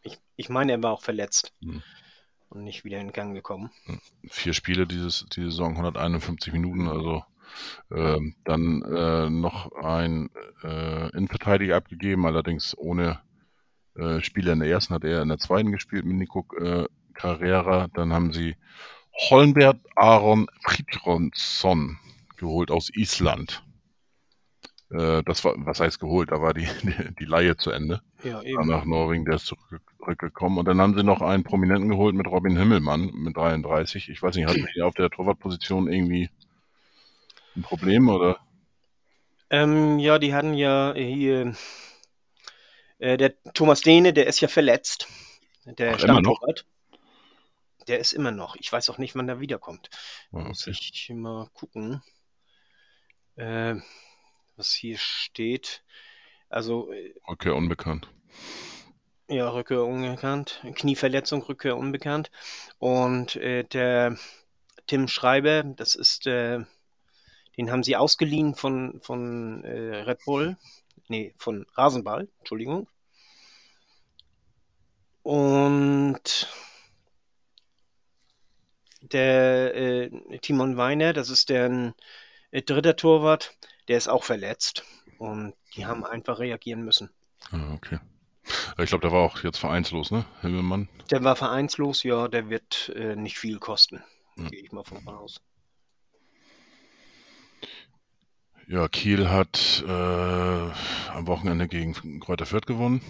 Ich, 0.04 0.20
ich 0.36 0.50
meine, 0.50 0.74
er 0.74 0.84
war 0.84 0.92
auch 0.92 1.02
verletzt 1.02 1.54
Hm. 1.64 1.82
und 2.50 2.64
nicht 2.64 2.84
wieder 2.84 3.00
in 3.00 3.14
Gang 3.14 3.34
gekommen. 3.34 3.72
Vier 4.30 4.54
Spiele 4.54 4.88
dieses, 4.88 5.26
die 5.36 5.44
Saison, 5.44 5.76
151 5.76 6.54
Minuten, 6.54 6.88
also 6.88 7.24
ähm, 7.92 8.36
dann 8.46 8.82
äh, 8.84 9.30
noch 9.30 9.72
ein 9.74 10.30
äh, 10.64 11.10
Innenverteidiger 11.16 11.76
abgegeben, 11.76 12.26
allerdings 12.26 12.78
ohne 12.78 13.20
äh, 13.96 14.22
Spieler 14.22 14.54
in 14.54 14.60
der 14.62 14.70
ersten, 14.70 14.94
hat 14.96 15.04
er 15.06 15.22
in 15.24 15.30
der 15.30 15.40
zweiten 15.40 15.72
gespielt 15.72 16.06
mit 16.06 16.18
Nico 16.18 16.46
äh, 16.60 16.86
Carrera. 17.14 17.88
Dann 17.94 18.14
haben 18.14 18.34
sie 18.34 18.56
Holmbert 19.30 19.80
Aron 19.96 20.48
Fridjonsson 20.64 21.98
geholt 22.38 22.72
aus 22.72 22.90
Island. 22.94 23.64
Äh, 24.90 25.24
das 25.24 25.46
war, 25.46 25.54
was 25.58 25.80
heißt 25.80 26.00
geholt? 26.00 26.32
Da 26.32 26.42
war 26.42 26.54
die, 26.54 26.68
die, 26.84 27.16
die 27.20 27.26
Leihe 27.26 27.56
zu 27.56 27.72
Ende. 27.72 28.02
Ja, 28.24 28.42
eben. 28.42 28.68
nach 28.68 28.86
Norwegen, 28.86 29.26
der 29.26 29.36
ist 29.36 29.46
zurück, 29.46 29.82
zurückgekommen. 29.98 30.58
Und 30.58 30.68
dann 30.68 30.82
haben 30.82 30.96
sie 30.96 31.04
noch 31.04 31.22
einen 31.22 31.44
Prominenten 31.44 31.90
geholt 31.90 32.16
mit 32.16 32.28
Robin 32.28 32.58
Himmelmann 32.58 33.12
mit 33.14 33.38
33. 33.38 34.10
Ich 34.10 34.22
weiß 34.22 34.36
nicht, 34.36 34.48
hatten 34.48 34.68
die 34.76 34.82
auf 34.82 34.96
der 34.96 35.10
Torwartposition 35.10 35.92
irgendwie 35.92 36.30
ein 37.56 37.62
Problem 37.62 38.10
oder? 38.10 38.40
Ähm, 39.50 40.00
ja, 40.00 40.18
die 40.18 40.34
hatten 40.34 40.54
ja 40.54 40.94
hier, 40.96 41.54
äh, 43.00 43.18
der 43.18 43.34
Thomas 43.54 43.82
Dehne, 43.82 44.14
der 44.14 44.28
ist 44.28 44.40
ja 44.40 44.48
verletzt. 44.48 45.08
Der 45.66 45.96
Ach, 45.96 46.04
immer 46.04 46.22
noch? 46.22 46.38
Stammtorwart. 46.38 46.66
Der 47.88 48.00
ist 48.00 48.14
immer 48.14 48.32
noch. 48.32 48.56
Ich 48.58 48.72
weiß 48.72 48.90
auch 48.90 48.98
nicht, 48.98 49.16
wann 49.16 49.30
er 49.30 49.40
wiederkommt. 49.40 49.90
Ah, 50.32 50.44
Muss 50.48 50.68
okay. 50.68 50.72
ich 50.72 51.10
mal 51.14 51.50
gucken, 51.54 52.02
äh, 53.36 53.76
was 54.56 54.72
hier 54.74 54.98
steht. 54.98 55.84
Also, 56.50 56.92
äh, 56.92 57.14
Okay, 57.24 57.50
unbekannt. 57.50 58.10
ja, 59.30 59.50
Rückkehr 59.50 59.84
unbekannt. 59.84 60.62
Knieverletzung, 60.76 61.42
Rückkehr 61.44 61.78
unbekannt. 61.78 62.32
Und 62.80 63.36
äh, 63.38 63.64
der 63.64 64.18
Tim 64.88 65.08
Schreiber, 65.08 65.64
das 65.64 65.96
ist, 65.96 66.28
äh, 66.28 66.60
den 67.58 67.72
haben 67.72 67.84
sie 67.84 67.96
ausgeliehen 67.96 68.56
von, 68.56 69.00
von 69.02 69.64
äh, 69.64 70.02
Red 70.04 70.24
Bull. 70.26 70.58
Nee, 71.08 71.34
von 71.38 71.66
Rasenball, 71.76 72.30
Entschuldigung. 72.40 72.88
Und 75.24 76.48
der 79.14 79.76
äh, 79.76 80.10
Timon 80.40 80.78
Weiner, 80.78 81.14
das 81.14 81.30
ist 81.30 81.50
der 81.50 81.94
äh, 82.52 82.62
dritte 82.62 82.96
Torwart, 82.96 83.56
der 83.88 83.98
ist 83.98 84.08
auch 84.08 84.24
verletzt. 84.24 84.84
Und 85.18 85.54
die 85.76 85.86
haben 85.86 86.04
einfach 86.04 86.40
reagieren 86.40 86.84
müssen. 86.84 87.10
Ah, 87.52 87.74
okay. 87.74 88.00
Ich 88.80 88.90
glaube, 88.90 89.02
der 89.02 89.12
war 89.12 89.22
auch 89.22 89.44
jetzt 89.44 89.60
vereinslos, 89.60 90.12
ne? 90.12 90.26
Himmelmann. 90.42 90.90
Der 91.12 91.24
war 91.24 91.36
vereinslos, 91.36 92.04
ja, 92.04 92.28
der 92.28 92.50
wird 92.50 92.92
äh, 92.96 93.16
nicht 93.16 93.38
viel 93.38 93.60
kosten. 93.60 94.04
Ja. 94.38 94.50
Gehe 94.50 94.62
ich 94.62 94.72
mal 94.72 94.84
von 94.84 95.08
aus. 95.08 95.42
Ja, 98.68 98.88
Kiel 98.88 99.30
hat 99.30 99.84
äh, 99.86 99.92
am 99.92 101.28
Wochenende 101.28 101.68
gegen 101.68 102.20
Kräuter 102.20 102.46
Fürth 102.46 102.66
gewonnen. 102.66 103.02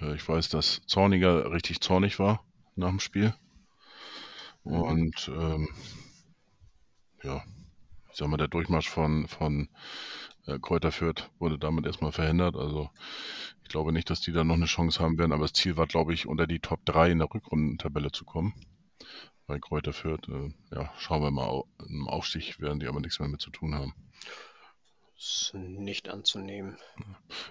Äh, 0.00 0.14
ich 0.14 0.26
weiß, 0.28 0.48
dass 0.48 0.82
Zorniger 0.86 1.50
richtig 1.50 1.80
zornig 1.80 2.18
war 2.18 2.44
nach 2.74 2.90
dem 2.90 3.00
Spiel. 3.00 3.34
Und 4.66 5.28
ähm, 5.28 5.68
ja, 7.22 7.42
ich 8.10 8.16
sag 8.16 8.28
mal, 8.28 8.36
der 8.36 8.48
Durchmarsch 8.48 8.88
von, 8.88 9.28
von 9.28 9.68
äh, 10.46 10.58
Kräuter 10.58 10.92
Fürth 10.92 11.30
wurde 11.38 11.58
damit 11.58 11.86
erstmal 11.86 12.12
verhindert. 12.12 12.56
Also 12.56 12.90
ich 13.62 13.68
glaube 13.68 13.92
nicht, 13.92 14.10
dass 14.10 14.20
die 14.20 14.32
da 14.32 14.44
noch 14.44 14.54
eine 14.54 14.66
Chance 14.66 15.00
haben 15.00 15.18
werden, 15.18 15.32
aber 15.32 15.44
das 15.44 15.52
Ziel 15.52 15.76
war, 15.76 15.86
glaube 15.86 16.14
ich, 16.14 16.26
unter 16.26 16.46
die 16.46 16.60
Top 16.60 16.84
3 16.84 17.10
in 17.12 17.18
der 17.18 17.32
Rückrundentabelle 17.32 18.10
zu 18.10 18.24
kommen. 18.24 18.54
Bei 19.46 19.58
Kräuter 19.60 19.92
Fürth, 19.92 20.28
äh, 20.28 20.52
ja, 20.74 20.92
schauen 20.98 21.22
wir 21.22 21.30
mal, 21.30 21.62
im 21.88 22.08
Aufstieg 22.08 22.60
werden 22.60 22.80
die 22.80 22.88
aber 22.88 23.00
nichts 23.00 23.20
mehr 23.20 23.28
mit 23.28 23.40
zu 23.40 23.50
tun 23.50 23.74
haben. 23.74 23.94
Ist 25.16 25.52
nicht 25.54 26.08
anzunehmen. 26.08 26.76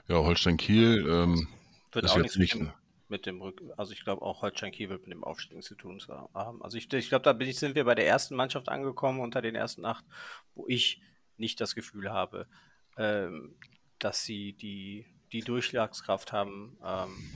Ja, 0.07 0.17
Holstein 0.17 0.57
Kiel 0.57 1.05
ähm, 1.09 1.47
Wird 1.93 2.05
ist 2.05 2.11
auch 2.11 2.17
jetzt 2.17 2.37
nicht. 2.37 2.55
dem, 2.55 2.71
mit 3.07 3.25
dem 3.25 3.41
Rück. 3.41 3.61
Also 3.77 3.93
ich 3.93 4.03
glaube 4.03 4.21
auch 4.21 4.41
Holstein 4.41 4.71
Kiel 4.71 4.89
wird 4.89 5.03
mit 5.03 5.11
dem 5.11 5.23
Aufstieg 5.23 5.61
zu 5.63 5.75
tun 5.75 6.01
haben. 6.33 6.61
Also 6.63 6.77
ich, 6.77 6.91
ich 6.91 7.09
glaube, 7.09 7.23
da 7.23 7.37
ich, 7.39 7.59
sind 7.59 7.75
wir 7.75 7.85
bei 7.85 7.95
der 7.95 8.07
ersten 8.07 8.35
Mannschaft 8.35 8.69
angekommen 8.69 9.19
unter 9.19 9.41
den 9.41 9.55
ersten 9.55 9.85
acht, 9.85 10.05
wo 10.55 10.65
ich 10.67 11.01
nicht 11.37 11.61
das 11.61 11.75
Gefühl 11.75 12.11
habe, 12.11 12.47
ähm, 12.97 13.55
dass 13.99 14.23
sie 14.23 14.53
die, 14.53 15.05
die 15.31 15.41
Durchschlagskraft 15.41 16.31
haben, 16.31 16.77
ähm, 16.83 17.31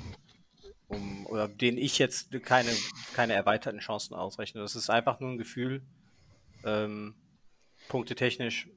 um, 0.87 1.25
oder 1.27 1.47
denen 1.47 1.77
ich 1.77 1.99
jetzt 1.99 2.31
keine, 2.43 2.71
keine 3.13 3.33
erweiterten 3.33 3.79
Chancen 3.79 4.15
ausrechne. 4.15 4.61
Das 4.61 4.75
ist 4.75 4.89
einfach 4.89 5.19
nur 5.19 5.31
ein 5.31 5.37
Gefühl. 5.37 5.83
Ähm, 6.63 7.15
punktetechnisch, 7.89 8.69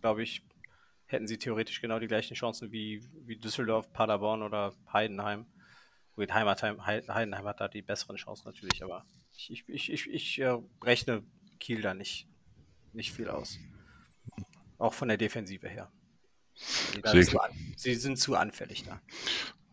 glaube 0.00 0.22
ich, 0.22 0.42
hätten 1.06 1.26
sie 1.26 1.38
theoretisch 1.38 1.80
genau 1.80 1.98
die 1.98 2.08
gleichen 2.08 2.34
Chancen 2.34 2.72
wie, 2.72 3.04
wie 3.26 3.36
Düsseldorf, 3.36 3.92
Paderborn 3.92 4.42
oder 4.42 4.74
Heidenheim. 4.92 5.46
Gut, 6.20 6.34
Heimatheim, 6.34 6.84
Hei- 6.84 7.00
Heidenheim 7.08 7.46
hat 7.46 7.60
da 7.62 7.68
die 7.68 7.80
besseren 7.80 8.16
Chancen 8.16 8.42
natürlich, 8.44 8.84
aber 8.84 9.06
ich, 9.34 9.64
ich, 9.66 9.88
ich, 9.90 10.10
ich, 10.10 10.38
äh, 10.38 10.58
rechne 10.84 11.22
Kiel 11.58 11.80
da 11.80 11.94
nicht, 11.94 12.28
nicht 12.92 13.10
viel 13.10 13.30
aus. 13.30 13.58
Auch 14.76 14.92
von 14.92 15.08
der 15.08 15.16
Defensive 15.16 15.66
her. 15.66 15.90
Zu 16.54 17.22
sie 17.74 17.94
sind 17.94 18.18
zu 18.18 18.36
anfällig 18.36 18.84
da. 18.84 19.00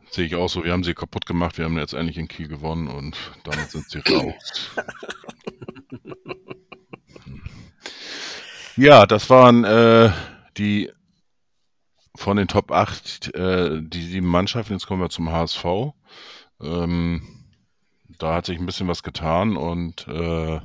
sehe 0.09 0.25
ich 0.25 0.35
auch 0.35 0.47
so. 0.47 0.63
Wir 0.63 0.71
haben 0.71 0.85
sie 0.85 0.93
kaputt 0.93 1.25
gemacht. 1.25 1.57
Wir 1.57 1.65
haben 1.65 1.77
jetzt 1.77 1.91
endlich 1.91 2.17
in 2.17 2.29
Kiel 2.29 2.47
gewonnen 2.47 2.87
und 2.87 3.17
damit 3.43 3.69
sind 3.69 3.89
sie 3.89 3.99
raus. 3.99 4.71
Ja, 8.77 9.07
das 9.07 9.27
waren 9.31 9.63
äh, 9.63 10.11
die 10.55 10.91
von 12.15 12.37
den 12.37 12.47
Top 12.47 12.71
8 12.71 13.33
äh, 13.35 13.81
die 13.81 14.03
sieben 14.03 14.27
Mannschaften, 14.27 14.73
jetzt 14.73 14.85
kommen 14.87 15.01
wir 15.01 15.09
zum 15.09 15.31
HSV. 15.31 15.93
Ähm, 16.61 17.21
da 18.17 18.35
hat 18.35 18.45
sich 18.45 18.59
ein 18.59 18.65
bisschen 18.65 18.87
was 18.87 19.03
getan 19.03 19.57
und 19.57 20.07
äh, 20.07 20.59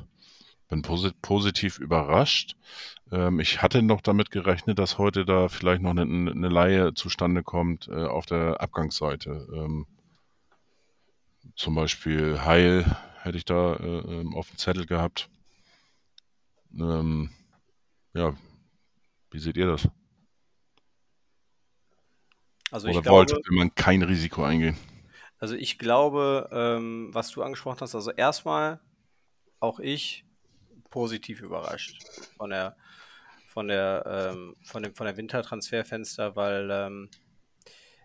bin 0.69 0.81
posit 0.81 1.21
positiv 1.21 1.79
überrascht. 1.79 2.55
Ähm, 3.11 3.39
ich 3.39 3.61
hatte 3.61 3.83
noch 3.83 4.01
damit 4.01 4.31
gerechnet, 4.31 4.79
dass 4.79 4.97
heute 4.97 5.25
da 5.25 5.49
vielleicht 5.49 5.81
noch 5.81 5.91
eine, 5.91 6.01
eine 6.01 6.49
Laie 6.49 6.93
zustande 6.93 7.43
kommt 7.43 7.87
äh, 7.87 8.05
auf 8.05 8.25
der 8.25 8.61
Abgangsseite. 8.61 9.47
Ähm, 9.53 9.85
zum 11.55 11.75
Beispiel 11.75 12.43
Heil 12.43 12.85
hätte 13.21 13.37
ich 13.37 13.45
da 13.45 13.75
äh, 13.75 14.21
ähm, 14.21 14.33
auf 14.35 14.49
dem 14.49 14.57
Zettel 14.57 14.85
gehabt. 14.85 15.29
Ähm, 16.73 17.29
ja, 18.13 18.35
wie 19.29 19.39
seht 19.39 19.57
ihr 19.57 19.67
das? 19.67 19.87
Also 22.71 22.87
Oder 22.87 22.97
ich 22.97 23.03
glaube, 23.03 23.31
wollte 23.31 23.53
man 23.53 23.75
kein 23.75 24.01
Risiko 24.01 24.43
eingehen? 24.43 24.77
Also 25.43 25.55
ich 25.55 25.77
glaube, 25.77 26.47
ähm, 26.53 27.09
was 27.11 27.29
du 27.31 27.43
angesprochen 27.43 27.81
hast, 27.81 27.95
also 27.95 28.11
erstmal 28.11 28.79
auch 29.59 29.81
ich 29.81 30.23
positiv 30.89 31.41
überrascht 31.41 32.01
von 32.37 32.51
der 32.51 32.77
von 33.49 33.67
der 33.67 34.31
ähm, 34.31 34.55
von 34.63 34.83
dem 34.83 34.95
von 34.95 35.05
der 35.05 35.17
Wintertransferfenster, 35.17 36.37
weil 36.37 36.69
ähm, 36.71 37.09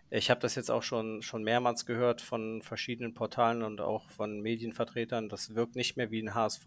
ich 0.09 0.29
habe 0.29 0.41
das 0.41 0.55
jetzt 0.55 0.69
auch 0.69 0.83
schon 0.83 1.21
schon 1.21 1.43
mehrmals 1.43 1.85
gehört 1.85 2.19
von 2.19 2.61
verschiedenen 2.61 3.13
Portalen 3.13 3.63
und 3.63 3.79
auch 3.79 4.09
von 4.09 4.41
Medienvertretern. 4.41 5.29
Das 5.29 5.55
wirkt 5.55 5.77
nicht 5.77 5.95
mehr 5.95 6.11
wie 6.11 6.21
ein 6.21 6.33
HSV, 6.35 6.65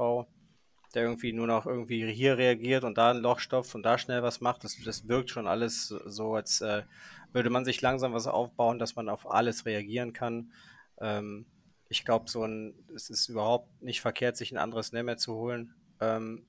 der 0.95 1.03
irgendwie 1.05 1.33
nur 1.33 1.47
noch 1.47 1.67
irgendwie 1.67 2.11
hier 2.13 2.39
reagiert 2.39 2.85
und 2.85 2.99
da 2.99 3.11
ein 3.11 3.19
Loch 3.19 3.39
stopft 3.39 3.75
und 3.75 3.83
da 3.83 3.99
schnell 3.99 4.23
was 4.23 4.41
macht. 4.41 4.65
Das, 4.65 4.77
das 4.85 5.09
wirkt 5.09 5.31
schon 5.31 5.47
alles 5.47 5.89
so, 5.89 6.35
als 6.35 6.61
äh, 6.61 6.83
würde 7.33 7.51
man 7.51 7.65
sich 7.65 7.81
langsam 7.81 8.13
was 8.13 8.27
aufbauen, 8.27 8.79
dass 8.79 8.97
man 8.97 9.09
auf 9.09 9.31
alles 9.31 9.65
reagieren 9.67 10.13
kann. 10.13 10.53
Ähm, 11.01 11.47
ich 11.89 12.05
glaube, 12.05 12.31
so 12.31 12.45
ein, 12.45 12.75
es 12.95 13.11
ist 13.11 13.29
überhaupt 13.29 13.83
nicht 13.83 14.01
verkehrt, 14.01 14.37
sich 14.37 14.53
ein 14.53 14.59
anderes 14.59 14.93
Nemeth 14.93 15.21
zu 15.21 15.35
holen, 15.35 15.75
ähm, 16.01 16.47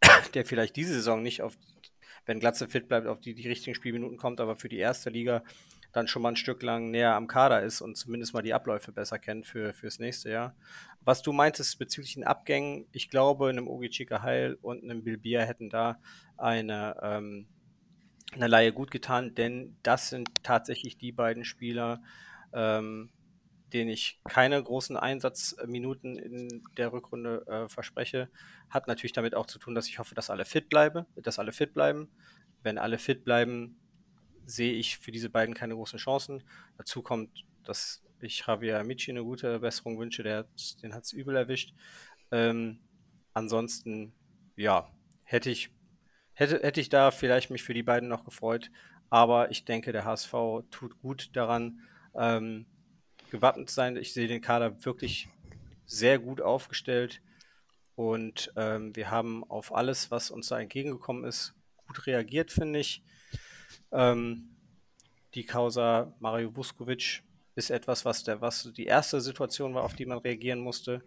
der 0.34 0.44
vielleicht 0.44 0.76
diese 0.76 0.94
Saison 0.94 1.22
nicht 1.22 1.42
auf, 1.42 1.56
wenn 2.26 2.40
Glatze 2.40 2.68
fit 2.68 2.88
bleibt, 2.88 3.06
auf 3.06 3.20
die, 3.20 3.34
die 3.34 3.48
richtigen 3.48 3.74
Spielminuten 3.74 4.18
kommt, 4.18 4.40
aber 4.40 4.56
für 4.56 4.68
die 4.68 4.78
erste 4.78 5.10
Liga 5.10 5.42
dann 5.98 6.08
schon 6.08 6.22
mal 6.22 6.30
ein 6.30 6.36
Stück 6.36 6.62
lang 6.62 6.90
näher 6.90 7.14
am 7.14 7.26
Kader 7.26 7.62
ist 7.62 7.80
und 7.80 7.96
zumindest 7.96 8.32
mal 8.32 8.42
die 8.42 8.54
Abläufe 8.54 8.92
besser 8.92 9.18
kennt 9.18 9.46
für, 9.46 9.72
fürs 9.74 9.98
nächste 9.98 10.30
Jahr. 10.30 10.54
Was 11.00 11.22
du 11.22 11.32
meintest 11.32 11.78
bezüglich 11.78 12.14
den 12.14 12.24
Abgängen, 12.24 12.86
ich 12.92 13.10
glaube, 13.10 13.48
einem 13.48 13.68
Ogi 13.68 13.90
Chika 13.90 14.22
Heil 14.22 14.56
und 14.62 14.82
einem 14.82 15.04
Bilbia 15.04 15.42
hätten 15.42 15.70
da 15.70 15.98
eine, 16.36 16.96
ähm, 17.02 17.46
eine 18.32 18.46
Laie 18.46 18.72
gut 18.72 18.90
getan, 18.90 19.34
denn 19.34 19.76
das 19.82 20.08
sind 20.10 20.28
tatsächlich 20.42 20.98
die 20.98 21.12
beiden 21.12 21.44
Spieler, 21.44 22.02
ähm, 22.52 23.10
denen 23.72 23.90
ich 23.90 24.20
keine 24.24 24.62
großen 24.62 24.96
Einsatzminuten 24.96 26.16
in 26.16 26.62
der 26.76 26.92
Rückrunde 26.92 27.44
äh, 27.46 27.68
verspreche. 27.68 28.30
Hat 28.70 28.86
natürlich 28.86 29.12
damit 29.12 29.34
auch 29.34 29.46
zu 29.46 29.58
tun, 29.58 29.74
dass 29.74 29.88
ich 29.88 29.98
hoffe, 29.98 30.14
dass 30.14 30.30
alle 30.30 30.44
fit 30.44 30.68
bleiben, 30.68 31.04
dass 31.16 31.38
alle 31.38 31.52
fit 31.52 31.74
bleiben. 31.74 32.08
Wenn 32.62 32.78
alle 32.78 32.98
fit 32.98 33.24
bleiben, 33.24 33.76
sehe 34.48 34.72
ich 34.72 34.98
für 34.98 35.12
diese 35.12 35.30
beiden 35.30 35.54
keine 35.54 35.74
großen 35.74 35.98
Chancen. 35.98 36.42
Dazu 36.76 37.02
kommt, 37.02 37.44
dass 37.64 38.02
ich 38.20 38.44
Javier 38.46 38.80
Amici 38.80 39.10
eine 39.10 39.22
gute 39.22 39.60
Besserung 39.60 39.98
wünsche, 39.98 40.22
der, 40.22 40.46
den 40.82 40.94
hat 40.94 41.04
es 41.04 41.12
übel 41.12 41.36
erwischt. 41.36 41.74
Ähm, 42.32 42.80
ansonsten, 43.32 44.12
ja, 44.56 44.90
hätte 45.22 45.50
ich, 45.50 45.70
hätte, 46.32 46.60
hätte 46.62 46.80
ich 46.80 46.88
da 46.88 47.10
vielleicht 47.10 47.50
mich 47.50 47.62
für 47.62 47.74
die 47.74 47.82
beiden 47.82 48.08
noch 48.08 48.24
gefreut. 48.24 48.70
Aber 49.10 49.50
ich 49.50 49.64
denke, 49.64 49.92
der 49.92 50.04
HSV 50.04 50.32
tut 50.70 50.98
gut 51.00 51.30
daran, 51.34 51.80
ähm, 52.14 52.66
gewappnet 53.30 53.70
sein. 53.70 53.96
Ich 53.96 54.12
sehe 54.12 54.28
den 54.28 54.40
Kader 54.40 54.84
wirklich 54.84 55.28
sehr 55.86 56.18
gut 56.18 56.40
aufgestellt 56.40 57.22
und 57.98 58.52
ähm, 58.56 58.94
wir 58.94 59.10
haben 59.10 59.42
auf 59.50 59.74
alles, 59.74 60.10
was 60.10 60.30
uns 60.30 60.48
da 60.48 60.60
entgegengekommen 60.60 61.24
ist, 61.24 61.54
gut 61.86 62.06
reagiert, 62.06 62.52
finde 62.52 62.78
ich. 62.78 63.02
Ähm, 63.92 64.56
die 65.34 65.44
Causa 65.44 66.14
Mario 66.20 66.54
Vuskovic 66.54 67.22
ist 67.54 67.70
etwas, 67.70 68.04
was, 68.04 68.24
der, 68.24 68.40
was 68.40 68.72
die 68.76 68.86
erste 68.86 69.20
Situation 69.20 69.74
war, 69.74 69.82
auf 69.82 69.94
die 69.94 70.06
man 70.06 70.18
reagieren 70.18 70.60
musste. 70.60 71.02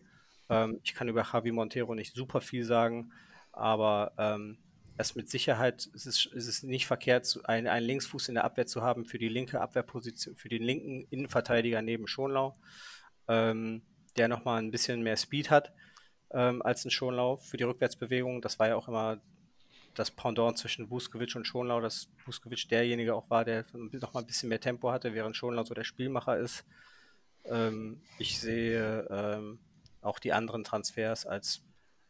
Ähm, 0.49 0.79
ich 0.83 0.93
kann 0.93 1.07
über 1.07 1.25
Javi 1.31 1.51
Montero 1.51 1.95
nicht 1.95 2.13
super 2.13 2.41
viel 2.41 2.63
sagen, 2.65 3.11
aber 3.51 4.13
ähm, 4.17 4.57
es 4.97 5.15
mit 5.15 5.29
Sicherheit 5.29 5.85
ist 5.93 6.05
es, 6.05 6.25
ist 6.25 6.47
es 6.47 6.63
nicht 6.63 6.85
verkehrt, 6.85 7.39
einen, 7.45 7.67
einen 7.67 7.87
Linksfuß 7.87 8.27
in 8.29 8.35
der 8.35 8.43
Abwehr 8.43 8.67
zu 8.67 8.81
haben 8.81 9.05
für 9.05 9.17
die 9.17 9.29
linke 9.29 9.61
Abwehrposition, 9.61 10.35
für 10.35 10.49
den 10.49 10.63
linken 10.63 11.07
Innenverteidiger 11.09 11.81
neben 11.81 12.07
Schonlau, 12.07 12.57
ähm, 13.27 13.81
der 14.17 14.27
nochmal 14.27 14.61
ein 14.61 14.71
bisschen 14.71 15.01
mehr 15.01 15.17
Speed 15.17 15.49
hat 15.49 15.73
ähm, 16.31 16.61
als 16.61 16.85
ein 16.85 16.91
Schonlau 16.91 17.37
für 17.37 17.57
die 17.57 17.63
Rückwärtsbewegung. 17.63 18.41
Das 18.41 18.59
war 18.59 18.67
ja 18.67 18.75
auch 18.75 18.87
immer 18.87 19.19
das 19.95 20.11
Pendant 20.11 20.57
zwischen 20.57 20.89
Vuskovic 20.89 21.35
und 21.35 21.45
Schonlau, 21.45 21.81
dass 21.81 22.09
Vuskovic 22.25 22.69
derjenige 22.69 23.15
auch 23.15 23.29
war, 23.29 23.45
der 23.45 23.65
noch 23.73 24.13
mal 24.13 24.21
ein 24.21 24.27
bisschen 24.27 24.49
mehr 24.49 24.59
Tempo 24.59 24.91
hatte, 24.91 25.13
während 25.13 25.35
Schonlau 25.35 25.63
so 25.63 25.73
der 25.73 25.83
Spielmacher 25.83 26.37
ist. 26.37 26.65
Ähm, 27.45 28.01
ich 28.17 28.39
sehe 28.39 29.07
ähm, 29.09 29.59
auch 30.01 30.19
die 30.19 30.33
anderen 30.33 30.63
Transfers 30.63 31.25
als 31.25 31.63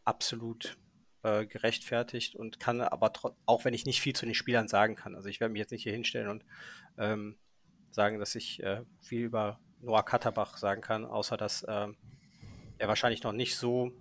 absolut 0.05 0.77
äh, 1.23 1.45
gerechtfertigt 1.45 2.35
und 2.35 2.59
kann 2.59 2.81
aber 2.81 3.11
auch 3.45 3.65
wenn 3.65 3.73
ich 3.73 3.85
nicht 3.85 4.01
viel 4.01 4.15
zu 4.15 4.25
den 4.25 4.35
Spielern 4.35 4.67
sagen 4.67 4.95
kann, 4.95 5.15
also 5.15 5.29
ich 5.29 5.39
werde 5.39 5.51
mich 5.51 5.59
jetzt 5.59 5.71
nicht 5.71 5.83
hier 5.83 5.93
hinstellen 5.93 6.29
und 6.29 6.45
ähm, 6.97 7.37
sagen, 7.91 8.19
dass 8.19 8.35
ich 8.35 8.61
äh, 8.63 8.81
viel 9.01 9.21
über 9.21 9.59
Noah 9.81 10.03
Katterbach 10.03 10.57
sagen 10.57 10.81
kann, 10.81 11.05
außer 11.05 11.37
dass 11.37 11.65
ähm, 11.67 11.95
er 12.77 12.87
wahrscheinlich 12.87 13.23
noch 13.23 13.33
nicht 13.33 13.55
so 13.55 13.91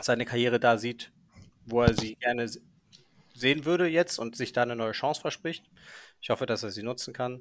seine 0.00 0.24
Karriere 0.24 0.58
da 0.58 0.78
sieht, 0.78 1.12
wo 1.66 1.82
er 1.82 1.94
sie 1.94 2.16
gerne 2.16 2.48
sehen 3.34 3.64
würde 3.64 3.86
jetzt 3.86 4.18
und 4.18 4.36
sich 4.36 4.52
da 4.52 4.62
eine 4.62 4.76
neue 4.76 4.92
Chance 4.92 5.20
verspricht. 5.20 5.64
Ich 6.20 6.30
hoffe, 6.30 6.46
dass 6.46 6.62
er 6.62 6.70
sie 6.70 6.82
nutzen 6.82 7.12
kann 7.12 7.40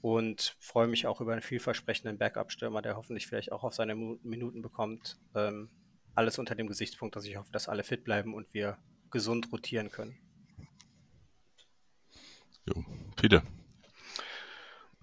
und 0.00 0.56
freue 0.60 0.88
mich 0.88 1.06
auch 1.06 1.20
über 1.20 1.32
einen 1.32 1.42
vielversprechenden 1.42 2.18
Backup-Stürmer, 2.18 2.82
der 2.82 2.96
hoffentlich 2.96 3.26
vielleicht 3.26 3.52
auch 3.52 3.64
auf 3.64 3.74
seine 3.74 3.94
Minuten 3.94 4.62
bekommt. 4.62 5.18
Ähm, 5.34 5.70
alles 6.14 6.38
unter 6.38 6.54
dem 6.54 6.66
Gesichtspunkt, 6.66 7.16
dass 7.16 7.24
ich 7.24 7.36
hoffe, 7.36 7.52
dass 7.52 7.68
alle 7.68 7.84
fit 7.84 8.04
bleiben 8.04 8.34
und 8.34 8.52
wir 8.54 8.78
gesund 9.10 9.52
rotieren 9.52 9.90
können. 9.90 10.18
Jo, 12.66 12.84
Peter. 13.16 13.42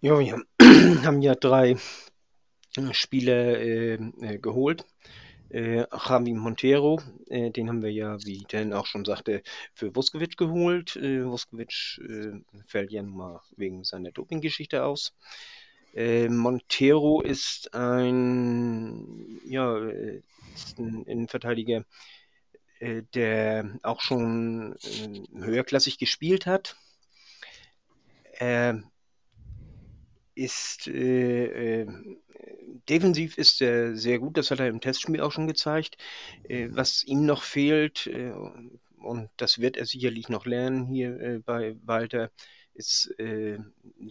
Ja, 0.01 0.20
wir 0.20 0.43
haben 1.05 1.22
ja 1.22 1.36
drei 1.36 1.78
Spieler 2.91 3.59
äh, 3.59 3.93
äh, 3.93 4.38
geholt. 4.39 4.86
Äh, 5.56 5.86
Javi 5.89 6.34
Montero, 6.34 7.01
äh, 7.30 7.49
den 7.49 7.70
haben 7.70 7.82
wir 7.82 7.89
ja, 7.89 8.22
wie 8.26 8.43
Dan 8.49 8.74
auch 8.74 8.86
schon 8.86 9.06
sagte, 9.06 9.41
für 9.74 9.95
Vuskovic 9.95 10.36
geholt. 10.36 10.97
Äh, 10.97 11.26
Vuskovic 11.26 11.97
äh, 12.01 12.41
fällt 12.68 12.91
ja 12.91 13.01
nun 13.01 13.16
mal 13.16 13.41
wegen 13.56 13.86
seiner 13.86 14.12
Dopinggeschichte 14.12 14.84
aus. 14.84 15.14
Äh, 15.93 16.28
Montero 16.28 17.22
ist 17.22 17.74
ein, 17.74 19.39
ja, 19.45 19.78
äh, 19.78 20.22
ist 20.53 20.78
ein 20.78 21.06
Innenverteidiger, 21.06 21.86
äh, 22.80 23.03
der 23.14 23.80
auch 23.82 24.01
schon 24.01 24.76
äh, 24.84 25.24
höherklassig 25.39 25.97
gespielt 25.97 26.47
hat. 26.47 26.76
Ist 30.36 30.88
äh, 30.88 31.82
äh, 31.82 31.88
defensiv 32.90 33.38
ist 33.38 33.62
er 33.62 33.96
sehr 33.96 34.20
gut, 34.20 34.38
das 34.38 34.52
hat 34.52 34.60
er 34.60 34.68
im 34.68 34.82
Testspiel 34.82 35.22
auch 35.22 35.32
schon 35.32 35.48
gezeigt. 35.48 35.98
Äh, 36.48 36.68
was 36.72 37.04
ihm 37.04 37.26
noch 37.26 37.44
fehlt, 37.44 38.08
äh, 38.08 38.34
und 38.98 39.30
das 39.38 39.60
wird 39.60 39.78
er 39.78 39.86
sicherlich 39.86 40.30
noch 40.30 40.46
lernen 40.46 40.88
hier 40.88 41.20
äh, 41.20 41.40
bei 41.40 41.76
Walter, 41.84 42.32
ist 42.74 43.18
äh, 43.20 43.60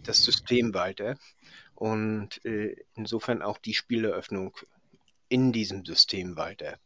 das 0.03 0.23
System 0.23 0.73
Walter. 0.73 1.17
Und 1.75 2.39
insofern 2.95 3.41
auch 3.41 3.57
die 3.57 3.73
Spieleröffnung 3.73 4.55
in 5.27 5.51
diesem 5.51 5.83
System 5.83 6.37
Walter. 6.37 6.79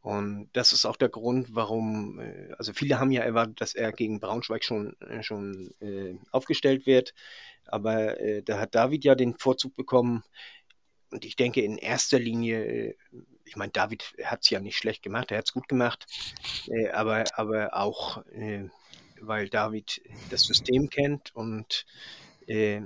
Und 0.00 0.48
das 0.54 0.72
ist 0.72 0.86
auch 0.86 0.96
der 0.96 1.10
Grund, 1.10 1.54
warum, 1.54 2.18
also 2.56 2.72
viele 2.72 2.98
haben 2.98 3.10
ja 3.10 3.20
erwartet, 3.20 3.60
dass 3.60 3.74
er 3.74 3.92
gegen 3.92 4.20
Braunschweig 4.20 4.64
schon, 4.64 4.96
schon 5.20 5.74
äh, 5.80 6.14
aufgestellt 6.30 6.86
wird. 6.86 7.12
Aber 7.74 8.20
äh, 8.20 8.40
da 8.44 8.60
hat 8.60 8.76
David 8.76 9.04
ja 9.04 9.16
den 9.16 9.36
Vorzug 9.36 9.74
bekommen. 9.74 10.22
Und 11.10 11.24
ich 11.24 11.34
denke 11.34 11.60
in 11.60 11.76
erster 11.76 12.20
Linie, 12.20 12.64
äh, 12.64 12.96
ich 13.44 13.56
meine, 13.56 13.72
David 13.72 14.14
hat 14.22 14.42
es 14.42 14.50
ja 14.50 14.60
nicht 14.60 14.76
schlecht 14.76 15.02
gemacht, 15.02 15.32
er 15.32 15.38
hat 15.38 15.48
es 15.48 15.52
gut 15.52 15.66
gemacht, 15.66 16.06
äh, 16.68 16.90
aber, 16.90 17.24
aber 17.34 17.74
auch, 17.76 18.24
äh, 18.26 18.68
weil 19.20 19.48
David 19.48 20.02
das 20.30 20.42
System 20.42 20.88
kennt 20.88 21.34
und 21.34 21.84
äh, 22.46 22.80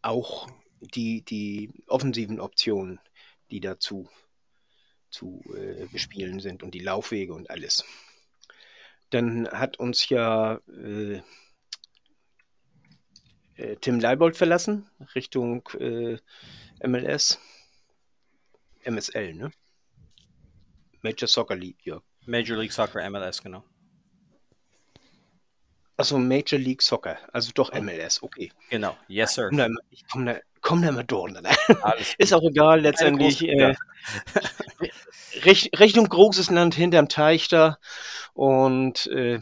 auch 0.00 0.48
die, 0.80 1.20
die 1.20 1.70
offensiven 1.86 2.40
Optionen, 2.40 3.00
die 3.50 3.60
dazu 3.60 4.08
zu 5.10 5.42
äh, 5.54 5.84
bespielen 5.92 6.40
sind 6.40 6.62
und 6.62 6.72
die 6.72 6.80
Laufwege 6.80 7.34
und 7.34 7.50
alles. 7.50 7.84
Dann 9.10 9.48
hat 9.50 9.78
uns 9.78 10.08
ja 10.08 10.60
äh, 13.58 13.76
Tim 13.76 14.00
Leibold 14.00 14.36
verlassen, 14.36 14.88
Richtung 15.14 15.68
äh, 15.78 16.18
MLS. 16.86 17.38
MSL, 18.84 19.34
ne? 19.34 19.50
Major 21.02 21.28
Soccer 21.28 21.56
League, 21.56 21.84
ja. 21.84 22.00
Major 22.26 22.56
League 22.56 22.72
Soccer, 22.72 23.08
MLS, 23.10 23.42
genau. 23.42 23.64
Achso, 25.96 26.18
Major 26.18 26.58
League 26.58 26.82
Soccer, 26.82 27.18
also 27.32 27.50
doch 27.52 27.72
MLS, 27.72 28.22
okay. 28.22 28.52
Genau, 28.70 28.96
yes, 29.08 29.34
sir. 29.34 29.48
Komm 29.48 29.58
da, 29.58 29.68
ich 29.90 30.06
komme 30.06 30.34
da, 30.34 30.40
komm 30.60 30.82
da 30.82 30.92
mal 30.92 31.02
durch. 31.02 31.32
Ne? 31.32 31.50
Ist 32.18 32.32
auch 32.32 32.42
egal, 32.42 32.80
letztendlich. 32.80 33.42
Äh, 33.42 33.74
Richtung 35.44 36.08
großes 36.08 36.50
Land 36.50 36.74
hinterm 36.74 37.08
Teich 37.08 37.48
da. 37.48 37.78
Und 38.34 39.06
äh, 39.08 39.40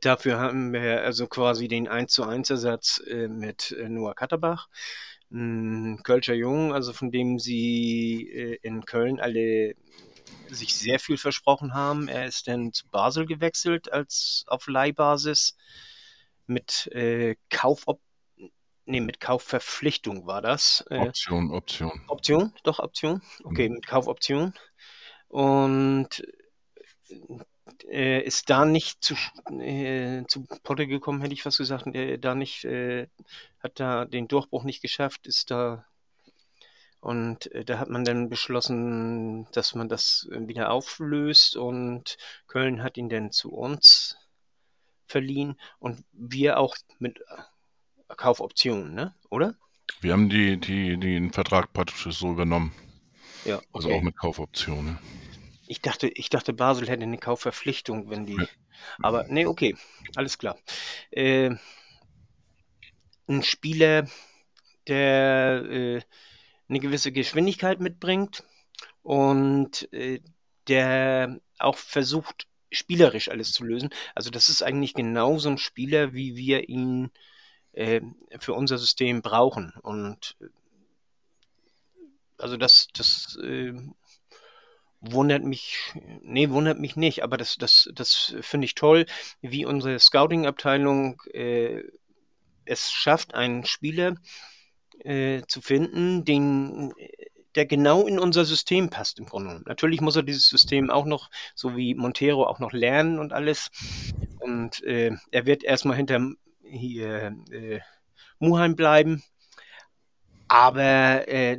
dafür 0.00 0.38
haben 0.38 0.72
wir 0.72 1.02
also 1.02 1.26
quasi 1.26 1.68
den 1.68 1.88
1 1.88 2.12
zu 2.12 2.24
1 2.24 2.50
Ersatz 2.50 3.02
äh, 3.06 3.28
mit 3.28 3.72
äh, 3.72 3.88
Noah 3.88 4.14
Katterbach. 4.14 4.68
Ein 5.32 6.02
Kölscher 6.02 6.34
Jung, 6.34 6.72
also 6.72 6.92
von 6.92 7.10
dem 7.10 7.38
sie 7.38 8.28
äh, 8.28 8.58
in 8.62 8.84
Köln 8.84 9.20
alle 9.20 9.74
sich 10.48 10.76
sehr 10.76 10.98
viel 10.98 11.16
versprochen 11.16 11.74
haben. 11.74 12.08
Er 12.08 12.26
ist 12.26 12.48
dann 12.48 12.72
zu 12.72 12.88
Basel 12.88 13.26
gewechselt 13.26 13.92
als 13.92 14.44
auf 14.48 14.66
Leihbasis 14.66 15.56
mit 16.46 16.88
äh, 16.92 17.36
Kaufop 17.48 18.00
nee, 18.86 19.00
mit 19.00 19.20
Kaufverpflichtung 19.20 20.26
war 20.26 20.42
das. 20.42 20.84
Äh, 20.90 20.98
Option, 20.98 21.52
Option. 21.52 22.02
Option, 22.08 22.52
doch 22.64 22.80
Option. 22.80 23.22
Okay, 23.44 23.68
mhm. 23.68 23.76
mit 23.76 23.86
Kaufoption. 23.86 24.52
Und 25.28 26.22
äh, 27.84 28.20
ist 28.22 28.50
da 28.50 28.64
nicht 28.64 29.02
zu, 29.02 29.14
äh, 29.60 30.24
zu 30.26 30.46
Potte 30.62 30.86
gekommen, 30.86 31.20
hätte 31.20 31.34
ich 31.34 31.42
fast 31.42 31.58
gesagt. 31.58 31.86
Er 31.94 32.18
da 32.18 32.34
nicht, 32.34 32.64
äh, 32.64 33.08
hat 33.62 33.80
da 33.80 34.04
den 34.04 34.28
Durchbruch 34.28 34.64
nicht 34.64 34.82
geschafft, 34.82 35.26
ist 35.26 35.50
da 35.50 35.86
und 37.00 37.50
äh, 37.52 37.64
da 37.64 37.78
hat 37.78 37.88
man 37.88 38.04
dann 38.04 38.28
beschlossen, 38.28 39.46
dass 39.52 39.74
man 39.74 39.88
das 39.88 40.28
äh, 40.30 40.46
wieder 40.46 40.70
auflöst 40.70 41.56
und 41.56 42.18
Köln 42.46 42.82
hat 42.82 42.98
ihn 42.98 43.08
dann 43.08 43.32
zu 43.32 43.52
uns 43.52 44.16
verliehen 45.06 45.58
und 45.78 46.04
wir 46.12 46.58
auch 46.58 46.76
mit 46.98 47.18
äh, 47.20 48.14
Kaufoptionen, 48.16 48.94
ne? 48.94 49.14
oder? 49.30 49.54
Wir 50.00 50.12
haben 50.12 50.28
die, 50.28 50.58
die, 50.58 50.98
den 50.98 51.32
Vertrag 51.32 51.72
praktisch 51.72 52.06
so 52.14 52.32
übernommen. 52.32 52.72
Ja, 53.44 53.56
okay. 53.56 53.66
Also 53.72 53.92
auch 53.92 54.02
mit 54.02 54.16
Kaufoptionen. 54.16 54.98
Ich 55.70 55.80
dachte, 55.80 56.08
ich 56.08 56.30
dachte, 56.30 56.52
Basel 56.52 56.88
hätte 56.88 57.04
eine 57.04 57.16
Kaufverpflichtung, 57.16 58.10
wenn 58.10 58.26
die. 58.26 58.44
Aber 59.00 59.26
nee, 59.28 59.46
okay, 59.46 59.76
alles 60.16 60.36
klar. 60.36 60.58
Äh, 61.12 61.54
ein 63.28 63.44
Spieler, 63.44 64.08
der 64.88 65.62
äh, 65.70 66.00
eine 66.68 66.80
gewisse 66.80 67.12
Geschwindigkeit 67.12 67.78
mitbringt 67.78 68.42
und 69.02 69.92
äh, 69.92 70.18
der 70.66 71.38
auch 71.60 71.76
versucht, 71.76 72.48
spielerisch 72.72 73.28
alles 73.28 73.52
zu 73.52 73.62
lösen. 73.62 73.90
Also 74.16 74.30
das 74.30 74.48
ist 74.48 74.62
eigentlich 74.62 74.94
genau 74.94 75.38
so 75.38 75.50
ein 75.50 75.58
Spieler, 75.58 76.12
wie 76.12 76.34
wir 76.34 76.68
ihn 76.68 77.12
äh, 77.74 78.00
für 78.40 78.54
unser 78.54 78.76
System 78.76 79.22
brauchen. 79.22 79.72
Und 79.82 80.36
äh, 80.40 80.46
also 82.38 82.56
das, 82.56 82.88
das 82.92 83.38
äh, 83.40 83.72
wundert 85.00 85.44
mich, 85.44 85.94
nee, 86.22 86.50
wundert 86.50 86.78
mich 86.78 86.96
nicht, 86.96 87.22
aber 87.22 87.36
das, 87.36 87.56
das, 87.56 87.90
das 87.94 88.34
finde 88.40 88.66
ich 88.66 88.74
toll, 88.74 89.06
wie 89.40 89.64
unsere 89.64 89.98
Scouting-Abteilung 89.98 91.22
äh, 91.32 91.82
es 92.64 92.90
schafft, 92.90 93.34
einen 93.34 93.64
Spieler 93.64 94.14
äh, 95.00 95.42
zu 95.48 95.60
finden, 95.60 96.24
den, 96.24 96.92
der 97.54 97.66
genau 97.66 98.06
in 98.06 98.18
unser 98.18 98.44
System 98.44 98.90
passt 98.90 99.18
im 99.18 99.26
Grunde. 99.26 99.62
Natürlich 99.66 100.00
muss 100.00 100.16
er 100.16 100.22
dieses 100.22 100.48
System 100.48 100.90
auch 100.90 101.06
noch, 101.06 101.30
so 101.54 101.76
wie 101.76 101.94
Montero, 101.94 102.46
auch 102.46 102.58
noch 102.58 102.72
lernen 102.72 103.18
und 103.18 103.32
alles. 103.32 103.70
Und 104.38 104.82
äh, 104.84 105.12
er 105.30 105.46
wird 105.46 105.64
erstmal 105.64 105.96
hinter 105.96 106.20
hier 106.62 107.34
äh, 107.50 107.80
Muheim 108.38 108.76
bleiben. 108.76 109.22
Aber 110.48 111.28
äh, 111.28 111.58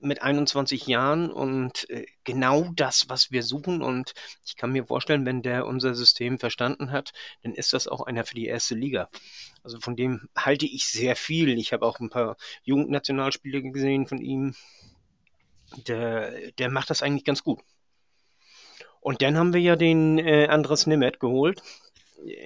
mit 0.00 0.22
21 0.22 0.86
Jahren 0.86 1.30
und 1.30 1.88
äh, 1.90 2.06
genau 2.24 2.70
das, 2.74 3.08
was 3.08 3.30
wir 3.30 3.42
suchen. 3.42 3.82
Und 3.82 4.14
ich 4.44 4.56
kann 4.56 4.72
mir 4.72 4.86
vorstellen, 4.86 5.26
wenn 5.26 5.42
der 5.42 5.66
unser 5.66 5.94
System 5.94 6.38
verstanden 6.38 6.90
hat, 6.90 7.12
dann 7.42 7.54
ist 7.54 7.72
das 7.72 7.88
auch 7.88 8.02
einer 8.02 8.24
für 8.24 8.34
die 8.34 8.46
erste 8.46 8.74
Liga. 8.74 9.08
Also 9.62 9.80
von 9.80 9.96
dem 9.96 10.28
halte 10.36 10.66
ich 10.66 10.86
sehr 10.86 11.16
viel. 11.16 11.58
Ich 11.58 11.72
habe 11.72 11.86
auch 11.86 12.00
ein 12.00 12.10
paar 12.10 12.36
Jugendnationalspiele 12.64 13.62
gesehen 13.62 14.06
von 14.06 14.18
ihm. 14.18 14.54
Der, 15.86 16.52
der 16.52 16.70
macht 16.70 16.90
das 16.90 17.02
eigentlich 17.02 17.24
ganz 17.24 17.42
gut. 17.42 17.60
Und 19.00 19.22
dann 19.22 19.36
haben 19.36 19.52
wir 19.52 19.60
ja 19.60 19.76
den 19.76 20.18
äh, 20.18 20.46
Andres 20.48 20.86
Nemeth 20.86 21.20
geholt. 21.20 21.62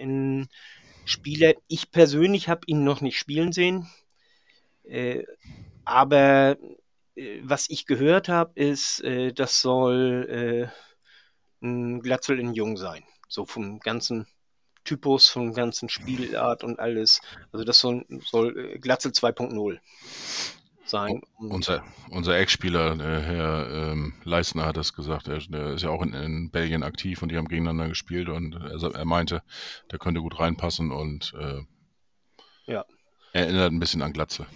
Ein 0.01 0.49
Spieler, 1.05 1.55
ich 1.69 1.91
persönlich 1.91 2.49
habe 2.49 2.63
ihn 2.67 2.85
noch 2.85 3.01
nicht 3.01 3.19
spielen 3.19 3.53
sehen. 3.53 3.89
Äh, 4.85 5.25
aber 5.85 6.57
was 7.43 7.69
ich 7.69 7.87
gehört 7.87 8.29
habe, 8.29 8.53
ist, 8.55 9.03
äh, 9.03 9.33
das 9.33 9.61
soll 9.61 10.71
äh, 11.63 11.65
ein 11.67 12.01
Glatzel 12.01 12.39
in 12.39 12.55
Jung 12.55 12.77
sein. 12.77 13.05
So 13.29 13.45
vom 13.47 13.81
ganzen 13.81 14.27
Typus, 14.85 15.29
vom 15.29 15.53
ganzen 15.53 15.89
Spielart 15.89 16.65
und 16.65 16.79
alles. 16.79 17.21
Also 17.53 17.65
das 17.65 17.79
soll, 17.79 18.07
soll 18.25 18.59
äh, 18.59 18.79
Glatzel 18.79 19.13
2.0 19.13 19.79
sein. 20.85 21.21
unser 21.39 21.85
unser 22.11 22.37
Ex-Spieler, 22.39 22.97
Herr 22.99 23.93
ähm, 23.93 24.15
Leistner, 24.25 24.67
hat 24.67 24.77
das 24.77 24.95
gesagt. 24.95 25.29
Er, 25.29 25.39
der 25.39 25.75
ist 25.75 25.83
ja 25.83 25.91
auch 25.91 26.03
in, 26.03 26.15
in, 26.15 26.51
Belgien 26.51 26.83
aktiv 26.83 27.23
und 27.23 27.31
die 27.31 27.37
haben 27.37 27.47
gegeneinander 27.47 27.89
gespielt 27.89 28.29
und 28.29 28.55
er, 28.55 28.95
er 28.95 29.05
meinte, 29.05 29.43
der 29.91 29.99
könnte 29.99 30.21
gut 30.21 30.41
reinpassen 30.41 30.91
und 30.91 31.33
äh, 31.39 31.61
ja. 32.67 32.85
erinnert 33.33 33.73
ein 33.73 33.79
bisschen 33.81 34.03
an 34.03 34.13
Glatze. 34.13 34.47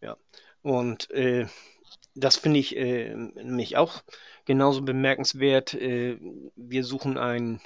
Ja, 0.00 0.16
und 0.62 1.10
äh, 1.10 1.46
das 2.14 2.36
finde 2.36 2.60
ich 2.60 2.76
äh, 2.76 3.14
nämlich 3.14 3.76
auch 3.76 4.02
genauso 4.44 4.82
bemerkenswert. 4.82 5.74
Äh, 5.74 6.18
wir 6.56 6.84
suchen 6.84 7.18
einen 7.18 7.60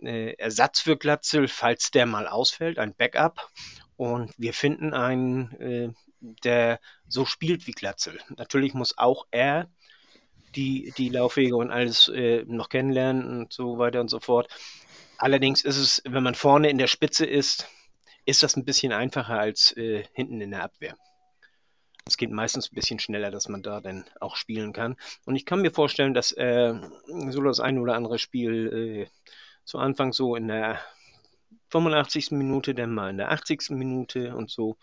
äh, 0.00 0.34
Ersatz 0.34 0.80
für 0.80 0.96
Glatzel, 0.96 1.48
falls 1.48 1.90
der 1.90 2.06
mal 2.06 2.26
ausfällt, 2.26 2.78
ein 2.78 2.94
Backup. 2.94 3.50
Und 3.96 4.32
wir 4.38 4.52
finden 4.52 4.92
einen, 4.92 5.52
äh, 5.60 5.92
der 6.20 6.80
so 7.08 7.24
spielt 7.24 7.66
wie 7.66 7.72
Glatzel. 7.72 8.18
Natürlich 8.36 8.74
muss 8.74 8.98
auch 8.98 9.26
er 9.30 9.68
die, 10.56 10.92
die 10.96 11.08
Laufwege 11.08 11.56
und 11.56 11.70
alles 11.70 12.08
äh, 12.08 12.44
noch 12.46 12.68
kennenlernen 12.68 13.40
und 13.40 13.52
so 13.52 13.78
weiter 13.78 14.00
und 14.00 14.08
so 14.08 14.20
fort. 14.20 14.48
Allerdings 15.18 15.64
ist 15.64 15.76
es, 15.76 16.02
wenn 16.04 16.22
man 16.22 16.34
vorne 16.34 16.70
in 16.70 16.78
der 16.78 16.86
Spitze 16.86 17.26
ist, 17.26 17.68
ist 18.24 18.42
das 18.42 18.56
ein 18.56 18.64
bisschen 18.64 18.92
einfacher 18.92 19.38
als 19.38 19.76
äh, 19.76 20.04
hinten 20.12 20.40
in 20.40 20.50
der 20.50 20.64
Abwehr. 20.64 20.96
Es 22.06 22.18
geht 22.18 22.30
meistens 22.30 22.70
ein 22.70 22.74
bisschen 22.74 22.98
schneller, 22.98 23.30
dass 23.30 23.48
man 23.48 23.62
da 23.62 23.80
dann 23.80 24.04
auch 24.20 24.36
spielen 24.36 24.74
kann. 24.74 24.96
Und 25.24 25.36
ich 25.36 25.46
kann 25.46 25.62
mir 25.62 25.70
vorstellen, 25.70 26.12
dass 26.12 26.32
äh, 26.32 26.74
so 27.30 27.40
das 27.42 27.60
ein 27.60 27.78
oder 27.78 27.94
andere 27.94 28.18
Spiel 28.18 29.08
äh, 29.08 29.30
zu 29.64 29.78
Anfang 29.78 30.12
so 30.12 30.36
in 30.36 30.48
der 30.48 30.80
85. 31.70 32.32
Minute, 32.32 32.74
dann 32.74 32.92
mal 32.92 33.08
in 33.08 33.16
der 33.16 33.30
80. 33.30 33.70
Minute 33.70 34.36
und 34.36 34.50
so 34.50 34.76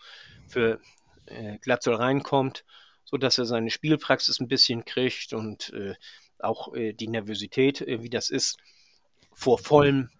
für 0.48 0.80
äh, 1.26 1.58
Glatzel 1.58 1.94
reinkommt, 1.94 2.64
sodass 3.04 3.38
er 3.38 3.44
seine 3.44 3.70
Spielpraxis 3.70 4.40
ein 4.40 4.48
bisschen 4.48 4.84
kriegt 4.84 5.32
und 5.32 5.72
äh, 5.74 5.94
auch 6.40 6.74
äh, 6.74 6.92
die 6.92 7.06
Nervosität, 7.06 7.82
äh, 7.82 8.02
wie 8.02 8.10
das 8.10 8.30
ist, 8.30 8.58
vor 9.32 9.58
vollem 9.58 10.10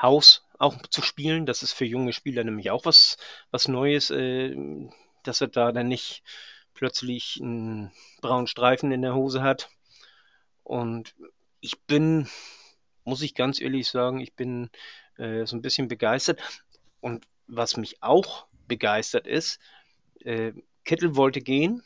Haus 0.00 0.46
auch 0.58 0.80
zu 0.88 1.02
spielen. 1.02 1.44
Das 1.44 1.62
ist 1.62 1.74
für 1.74 1.84
junge 1.84 2.14
Spieler 2.14 2.42
nämlich 2.42 2.70
auch 2.70 2.86
was, 2.86 3.18
was 3.50 3.68
Neues. 3.68 4.10
Äh, 4.10 4.56
dass 5.22 5.40
er 5.40 5.48
da 5.48 5.72
dann 5.72 5.88
nicht 5.88 6.22
plötzlich 6.74 7.38
einen 7.42 7.92
braunen 8.20 8.46
Streifen 8.46 8.92
in 8.92 9.02
der 9.02 9.14
Hose 9.14 9.42
hat. 9.42 9.70
Und 10.62 11.14
ich 11.60 11.80
bin, 11.82 12.28
muss 13.04 13.22
ich 13.22 13.34
ganz 13.34 13.60
ehrlich 13.60 13.88
sagen, 13.88 14.20
ich 14.20 14.34
bin 14.34 14.70
äh, 15.18 15.44
so 15.46 15.56
ein 15.56 15.62
bisschen 15.62 15.88
begeistert. 15.88 16.40
Und 17.00 17.26
was 17.46 17.76
mich 17.76 18.02
auch 18.02 18.46
begeistert 18.66 19.26
ist, 19.26 19.58
äh, 20.20 20.52
Kittel 20.84 21.16
wollte 21.16 21.40
gehen. 21.40 21.82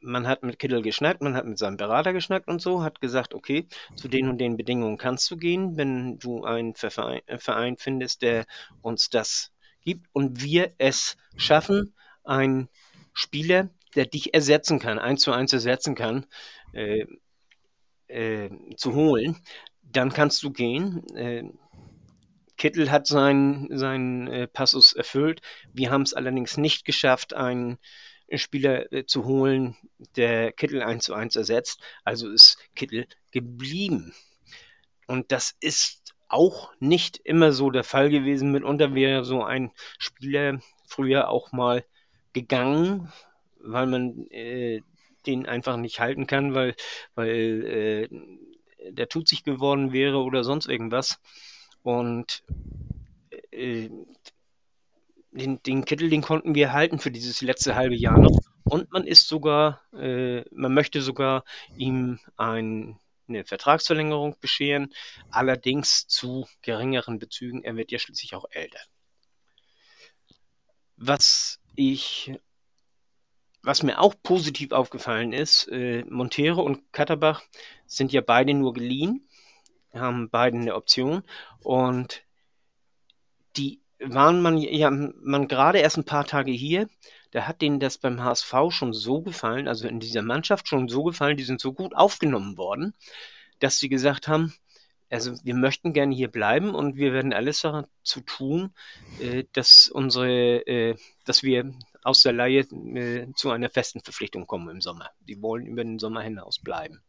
Man 0.00 0.26
hat 0.26 0.42
mit 0.42 0.58
Kittel 0.58 0.82
geschnackt, 0.82 1.22
man 1.22 1.36
hat 1.36 1.46
mit 1.46 1.58
seinem 1.58 1.76
Berater 1.76 2.12
geschnackt 2.12 2.48
und 2.48 2.60
so, 2.60 2.82
hat 2.82 3.00
gesagt, 3.00 3.34
okay, 3.34 3.68
zu 3.94 4.08
den 4.08 4.28
und 4.28 4.38
den 4.38 4.56
Bedingungen 4.56 4.98
kannst 4.98 5.30
du 5.30 5.36
gehen, 5.36 5.76
wenn 5.76 6.18
du 6.18 6.42
einen 6.42 6.74
Verein, 6.74 7.20
Verein 7.38 7.76
findest, 7.76 8.22
der 8.22 8.46
uns 8.82 9.10
das 9.10 9.52
gibt 9.82 10.08
und 10.12 10.42
wir 10.42 10.72
es 10.78 11.16
schaffen, 11.36 11.94
ein 12.24 12.68
Spieler, 13.12 13.70
der 13.94 14.06
dich 14.06 14.34
ersetzen 14.34 14.78
kann, 14.78 14.98
eins 14.98 15.22
zu 15.22 15.32
eins 15.32 15.52
ersetzen 15.52 15.94
kann, 15.94 16.26
äh, 16.72 17.06
äh, 18.08 18.50
zu 18.76 18.94
holen, 18.94 19.36
dann 19.82 20.12
kannst 20.12 20.42
du 20.42 20.50
gehen. 20.50 21.06
Äh, 21.14 21.44
Kittel 22.56 22.90
hat 22.90 23.06
seinen, 23.06 23.76
seinen 23.76 24.28
äh, 24.28 24.46
Passus 24.46 24.92
erfüllt. 24.92 25.40
Wir 25.72 25.90
haben 25.90 26.02
es 26.02 26.14
allerdings 26.14 26.56
nicht 26.56 26.84
geschafft, 26.84 27.34
einen 27.34 27.78
Spieler 28.34 28.92
äh, 28.92 29.04
zu 29.04 29.24
holen, 29.24 29.76
der 30.16 30.52
Kittel 30.52 30.82
1 30.82 31.04
zu 31.04 31.14
1 31.14 31.36
ersetzt. 31.36 31.80
Also 32.04 32.30
ist 32.30 32.58
Kittel 32.74 33.06
geblieben. 33.30 34.14
Und 35.06 35.32
das 35.32 35.54
ist 35.60 36.14
auch 36.28 36.72
nicht 36.78 37.18
immer 37.24 37.52
so 37.52 37.70
der 37.70 37.84
Fall 37.84 38.10
gewesen. 38.10 38.52
Mitunter 38.52 38.94
wäre 38.94 39.24
so 39.24 39.42
ein 39.42 39.72
Spieler 39.98 40.60
früher 40.86 41.28
auch 41.28 41.52
mal 41.52 41.84
gegangen, 42.32 43.12
weil 43.60 43.86
man 43.86 44.30
äh, 44.30 44.80
den 45.26 45.46
einfach 45.46 45.76
nicht 45.76 46.00
halten 46.00 46.26
kann, 46.26 46.54
weil, 46.54 46.74
weil 47.14 48.08
äh, 48.10 48.90
der 48.90 49.08
tut 49.08 49.28
sich 49.28 49.44
geworden 49.44 49.92
wäre 49.92 50.18
oder 50.18 50.44
sonst 50.44 50.66
irgendwas. 50.66 51.20
Und 51.82 52.42
äh, 53.50 53.88
den, 55.32 55.62
den 55.62 55.84
Kittel, 55.84 56.10
den 56.10 56.22
konnten 56.22 56.54
wir 56.54 56.72
halten 56.72 56.98
für 56.98 57.10
dieses 57.10 57.40
letzte 57.40 57.74
halbe 57.74 57.94
Jahr 57.94 58.18
noch. 58.18 58.38
Und 58.64 58.92
man 58.92 59.06
ist 59.06 59.28
sogar, 59.28 59.82
äh, 59.92 60.42
man 60.50 60.74
möchte 60.74 61.02
sogar 61.02 61.44
ihm 61.76 62.18
ein, 62.36 62.98
eine 63.28 63.44
Vertragsverlängerung 63.44 64.36
bescheren, 64.40 64.92
allerdings 65.30 66.06
zu 66.06 66.46
geringeren 66.62 67.18
Bezügen. 67.18 67.64
Er 67.64 67.76
wird 67.76 67.90
ja 67.92 67.98
schließlich 67.98 68.34
auch 68.34 68.46
älter. 68.50 68.80
Was 70.96 71.61
ich, 71.74 72.32
was 73.62 73.82
mir 73.82 74.00
auch 74.00 74.14
positiv 74.22 74.72
aufgefallen 74.72 75.32
ist, 75.32 75.68
äh, 75.68 76.04
Montero 76.08 76.62
und 76.62 76.92
Katterbach 76.92 77.42
sind 77.86 78.12
ja 78.12 78.20
beide 78.20 78.54
nur 78.54 78.72
geliehen, 78.72 79.28
haben 79.92 80.30
beide 80.30 80.56
eine 80.58 80.74
Option 80.74 81.22
und 81.60 82.22
die 83.56 83.80
waren 84.00 84.40
man 84.40 84.56
ja 84.58 84.90
man 84.90 85.48
gerade 85.48 85.78
erst 85.78 85.98
ein 85.98 86.04
paar 86.04 86.24
Tage 86.24 86.50
hier, 86.50 86.88
da 87.30 87.46
hat 87.46 87.62
denen 87.62 87.80
das 87.80 87.98
beim 87.98 88.22
HSV 88.22 88.54
schon 88.70 88.92
so 88.92 89.22
gefallen, 89.22 89.68
also 89.68 89.86
in 89.88 90.00
dieser 90.00 90.22
Mannschaft 90.22 90.68
schon 90.68 90.88
so 90.88 91.04
gefallen, 91.04 91.36
die 91.36 91.44
sind 91.44 91.60
so 91.60 91.72
gut 91.72 91.94
aufgenommen 91.94 92.56
worden, 92.56 92.94
dass 93.58 93.78
sie 93.78 93.88
gesagt 93.88 94.28
haben, 94.28 94.52
also 95.12 95.34
wir 95.44 95.54
möchten 95.54 95.92
gerne 95.92 96.14
hier 96.14 96.28
bleiben 96.28 96.74
und 96.74 96.96
wir 96.96 97.12
werden 97.12 97.32
alles 97.32 97.60
dazu 97.60 98.20
tun, 98.22 98.72
äh, 99.20 99.44
dass 99.52 99.88
unsere, 99.88 100.66
äh, 100.66 100.96
dass 101.24 101.42
wir 101.42 101.72
aus 102.02 102.22
der 102.22 102.32
Laie 102.32 102.60
äh, 102.60 103.26
zu 103.34 103.50
einer 103.50 103.70
festen 103.70 104.00
Verpflichtung 104.00 104.46
kommen 104.46 104.68
im 104.70 104.80
Sommer. 104.80 105.10
Die 105.20 105.40
wollen 105.42 105.66
über 105.66 105.84
den 105.84 105.98
Sommer 105.98 106.22
hinaus 106.22 106.58
bleiben. 106.58 107.02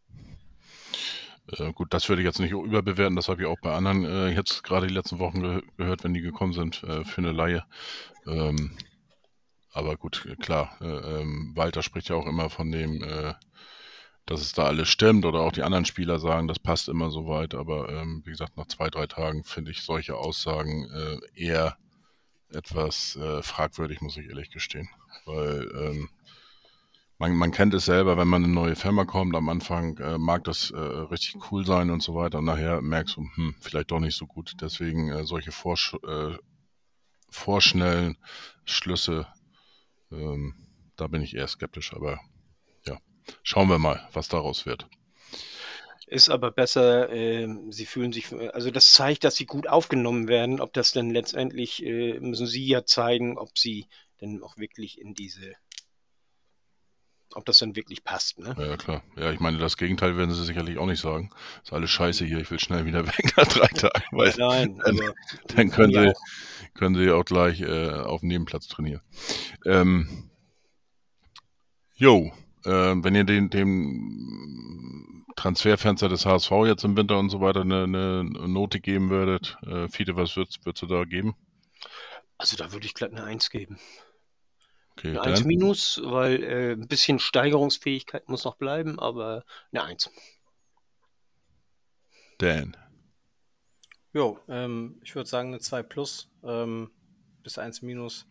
Äh, 1.52 1.72
gut, 1.74 1.94
das 1.94 2.10
würde 2.10 2.22
ich 2.22 2.26
jetzt 2.26 2.40
nicht 2.40 2.52
überbewerten, 2.52 3.16
das 3.16 3.30
habe 3.30 3.42
ich 3.42 3.48
auch 3.48 3.60
bei 3.62 3.74
anderen 3.74 4.06
äh, 4.06 4.30
jetzt 4.30 4.64
gerade 4.64 4.88
die 4.88 4.94
letzten 4.94 5.20
Wochen 5.20 5.42
ge 5.42 5.62
gehört, 5.78 6.04
wenn 6.04 6.14
die 6.14 6.22
gekommen 6.22 6.54
sind 6.54 6.84
äh, 6.84 7.04
für 7.06 7.20
eine 7.20 7.32
Laie. 7.32 7.64
Ähm, 8.28 8.78
aber 9.74 9.98
gut, 9.98 10.28
klar, 10.40 10.78
äh, 10.82 11.22
ähm, 11.22 11.52
Walter 11.56 11.82
spricht 11.82 12.10
ja 12.10 12.16
auch 12.16 12.28
immer 12.28 12.50
von 12.50 12.72
dem, 12.72 13.04
äh, 13.04 13.34
dass 14.26 14.42
es 14.42 14.54
da 14.54 14.64
alles 14.66 14.90
stimmt 14.90 15.26
oder 15.26 15.42
auch 15.42 15.52
die 15.52 15.64
anderen 15.64 15.86
Spieler 15.86 16.20
sagen, 16.20 16.48
das 16.48 16.60
passt 16.60 16.90
immer 16.90 17.12
so 17.12 17.28
weit. 17.28 17.54
Aber 17.56 17.90
ähm, 17.90 18.22
wie 18.26 18.32
gesagt, 18.32 18.58
nach 18.58 18.68
zwei, 18.68 18.90
drei 18.90 19.08
Tagen 19.08 19.44
finde 19.44 19.72
ich 19.72 19.82
solche 19.82 20.16
Aussagen 20.16 20.90
äh, 20.92 21.42
eher 21.42 21.78
etwas 22.50 23.18
fragwürdig, 23.42 24.02
muss 24.02 24.16
ich 24.16 24.30
ehrlich 24.30 24.52
gestehen. 24.52 24.88
Weil 25.26 25.68
ähm, 25.76 26.10
man, 27.24 27.36
man 27.36 27.52
kennt 27.52 27.74
es 27.74 27.86
selber, 27.86 28.18
wenn 28.18 28.28
man 28.28 28.44
in 28.44 28.52
eine 28.52 28.54
neue 28.54 28.76
Firma 28.76 29.06
kommt, 29.06 29.36
am 29.36 29.48
Anfang 29.48 29.98
äh, 29.98 30.18
mag 30.18 30.44
das 30.44 30.72
äh, 30.72 30.78
richtig 30.78 31.52
cool 31.52 31.66
sein 31.66 31.90
und 31.90 32.04
so 32.04 32.16
weiter. 32.16 32.40
Und 32.40 32.46
nachher 32.46 32.82
merkst 32.82 33.16
du, 33.16 33.22
hm, 33.36 33.56
vielleicht 33.62 33.92
doch 33.92 34.00
nicht 34.00 34.18
so 34.18 34.26
gut. 34.28 34.54
Deswegen 34.60 35.10
äh, 35.10 35.26
solche 35.26 35.52
Vorsch 35.52 35.96
äh, 36.06 36.38
vorschnellen 37.30 38.18
Schlüsse, 38.66 39.28
ähm, 40.12 40.54
da 40.98 41.08
bin 41.08 41.22
ich 41.22 41.36
eher 41.36 41.48
skeptisch. 41.48 41.94
Aber 41.94 42.20
schauen 43.44 43.70
wir 43.70 43.80
mal, 43.80 44.08
was 44.14 44.28
daraus 44.28 44.66
wird. 44.66 44.88
Ist 46.08 46.30
aber 46.30 46.52
besser, 46.52 47.10
äh, 47.12 47.48
sie 47.70 47.86
fühlen 47.86 48.14
sich, 48.14 48.32
also 48.54 48.70
das 48.70 48.92
zeigt, 48.92 49.24
dass 49.24 49.36
sie 49.36 49.46
gut 49.46 49.68
aufgenommen 49.68 50.28
werden. 50.28 50.62
Ob 50.62 50.74
das 50.74 50.92
dann 50.92 51.10
letztendlich, 51.10 51.84
äh, 51.84 52.20
müssen 52.20 52.46
sie 52.46 52.68
ja 52.68 52.86
zeigen, 52.86 53.38
ob 53.38 53.58
sie 53.58 53.88
denn 54.22 54.44
auch 54.44 54.58
wirklich 54.58 55.00
in 55.00 55.14
diese 55.14 55.56
ob 57.36 57.46
das 57.46 57.58
dann 57.58 57.76
wirklich 57.76 58.04
passt. 58.04 58.40
Ne? 58.40 58.56
Ja, 58.58 58.78
klar. 58.78 59.04
Ja, 59.18 59.32
ich 59.32 59.40
meine, 59.40 59.58
das 59.58 59.78
Gegenteil 59.78 60.18
werden 60.18 60.34
sie 60.34 60.44
sicherlich 60.44 60.78
auch 60.78 60.86
nicht 60.86 61.02
sagen. 61.02 61.32
Ist 61.64 61.74
alles 61.74 61.90
scheiße 61.90 62.26
hier, 62.26 62.40
ich 62.40 62.52
will 62.52 62.60
schnell 62.60 62.86
wieder 62.86 63.06
weg 63.08 63.34
nach 63.38 63.48
drei 63.48 63.68
Tagen. 63.68 64.04
Weil 64.12 64.34
Nein, 64.38 64.78
dann, 64.86 65.00
also, 65.00 65.14
dann 65.48 65.72
können, 65.72 65.94
sie, 65.94 66.10
auch. 66.10 66.74
können 66.74 66.96
sie 66.96 67.12
auch 67.12 67.26
gleich 67.26 67.62
äh, 67.62 67.90
auf 67.90 68.22
dem 68.22 68.30
Nebenplatz 68.30 68.68
trainieren. 68.68 69.02
Ähm, 69.66 70.30
jo, 71.96 72.32
äh, 72.66 72.96
wenn 72.96 73.16
ihr 73.16 73.24
den, 73.24 73.50
dem 73.50 75.26
Transferfenster 75.36 76.10
des 76.10 76.26
HSV 76.26 76.52
jetzt 76.66 76.84
im 76.84 76.96
Winter 76.96 77.18
und 77.18 77.30
so 77.30 77.42
weiter 77.42 77.62
eine, 77.62 77.84
eine 77.84 78.24
Note 78.24 78.80
geben 78.80 79.10
würdet, 79.10 79.58
äh, 79.64 79.88
Fiete, 79.90 80.16
was 80.16 80.36
würdest, 80.36 80.66
würdest 80.66 80.84
du 80.84 80.88
da 80.88 81.04
geben? 81.04 81.36
Also 82.38 82.58
da 82.58 82.72
würde 82.72 82.86
ich 82.86 82.94
glatt 82.94 83.12
eine 83.12 83.24
Eins 83.24 83.50
geben. 83.50 83.80
Okay, 84.98 85.18
eine 85.18 85.22
1 85.22 85.46
minus, 85.46 86.02
weil 86.04 86.44
äh, 86.44 86.72
ein 86.74 86.88
bisschen 86.88 87.20
Steigerungsfähigkeit 87.20 88.30
muss 88.30 88.44
noch 88.44 88.58
bleiben, 88.58 89.00
aber 89.00 89.44
eine 89.72 89.84
1. 89.84 90.12
Dan. 92.38 92.78
Jo, 94.14 94.40
ähm, 94.48 95.00
ich 95.04 95.16
würde 95.16 95.30
sagen 95.30 95.50
eine 95.50 95.60
2 95.60 95.82
plus 95.84 96.30
ähm, 96.44 96.92
bis 97.42 97.58
1 97.58 97.82
minus 97.82 98.28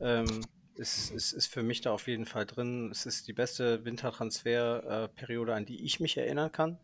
ähm, 0.00 0.44
ist, 0.74 1.10
ist, 1.10 1.32
ist 1.32 1.46
für 1.46 1.62
mich 1.62 1.80
da 1.80 1.92
auf 1.92 2.06
jeden 2.06 2.26
Fall 2.26 2.46
drin. 2.46 2.90
Es 2.90 3.06
ist 3.06 3.28
die 3.28 3.32
beste 3.32 3.84
Wintertransferperiode, 3.84 5.54
an 5.54 5.66
die 5.66 5.84
ich 5.84 6.00
mich 6.00 6.16
erinnern 6.16 6.52
kann. 6.52 6.78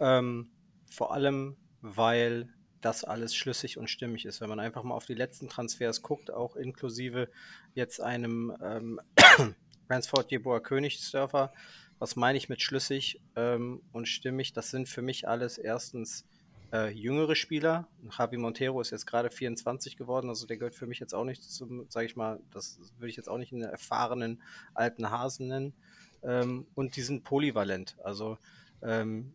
Ähm, 0.00 0.50
vor 0.90 1.12
allem, 1.12 1.56
weil 1.80 2.52
das 2.80 3.04
alles 3.04 3.34
schlüssig 3.34 3.78
und 3.78 3.90
stimmig 3.90 4.24
ist. 4.24 4.40
Wenn 4.40 4.48
man 4.48 4.60
einfach 4.60 4.82
mal 4.82 4.94
auf 4.94 5.06
die 5.06 5.14
letzten 5.14 5.48
Transfers 5.48 6.02
guckt, 6.02 6.30
auch 6.30 6.56
inklusive 6.56 7.28
jetzt 7.74 8.00
einem 8.00 8.56
ähm, 8.62 9.00
Ransford 9.90 10.30
Jeboa 10.30 10.60
Königsdörfer, 10.60 11.52
was 11.98 12.14
meine 12.14 12.38
ich 12.38 12.48
mit 12.48 12.62
schlüssig 12.62 13.20
ähm, 13.34 13.82
und 13.92 14.06
stimmig? 14.06 14.52
Das 14.52 14.70
sind 14.70 14.88
für 14.88 15.02
mich 15.02 15.28
alles 15.28 15.58
erstens 15.58 16.24
äh, 16.72 16.90
jüngere 16.90 17.34
Spieler. 17.34 17.88
Javi 18.16 18.36
Montero 18.36 18.80
ist 18.80 18.90
jetzt 18.90 19.06
gerade 19.06 19.30
24 19.30 19.96
geworden, 19.96 20.28
also 20.28 20.46
der 20.46 20.56
gehört 20.56 20.74
für 20.74 20.86
mich 20.86 20.98
jetzt 20.98 21.14
auch 21.14 21.24
nicht 21.24 21.42
zum, 21.42 21.86
sage 21.88 22.06
ich 22.06 22.16
mal, 22.16 22.40
das 22.50 22.78
würde 22.98 23.08
ich 23.08 23.16
jetzt 23.16 23.28
auch 23.28 23.38
nicht 23.38 23.52
einen 23.52 23.62
erfahrenen 23.62 24.42
alten 24.74 25.10
Hasen 25.10 25.48
nennen. 25.48 25.74
Ähm, 26.22 26.66
und 26.74 26.96
die 26.96 27.02
sind 27.02 27.24
polyvalent. 27.24 27.96
Also 28.02 28.38
ähm, 28.82 29.32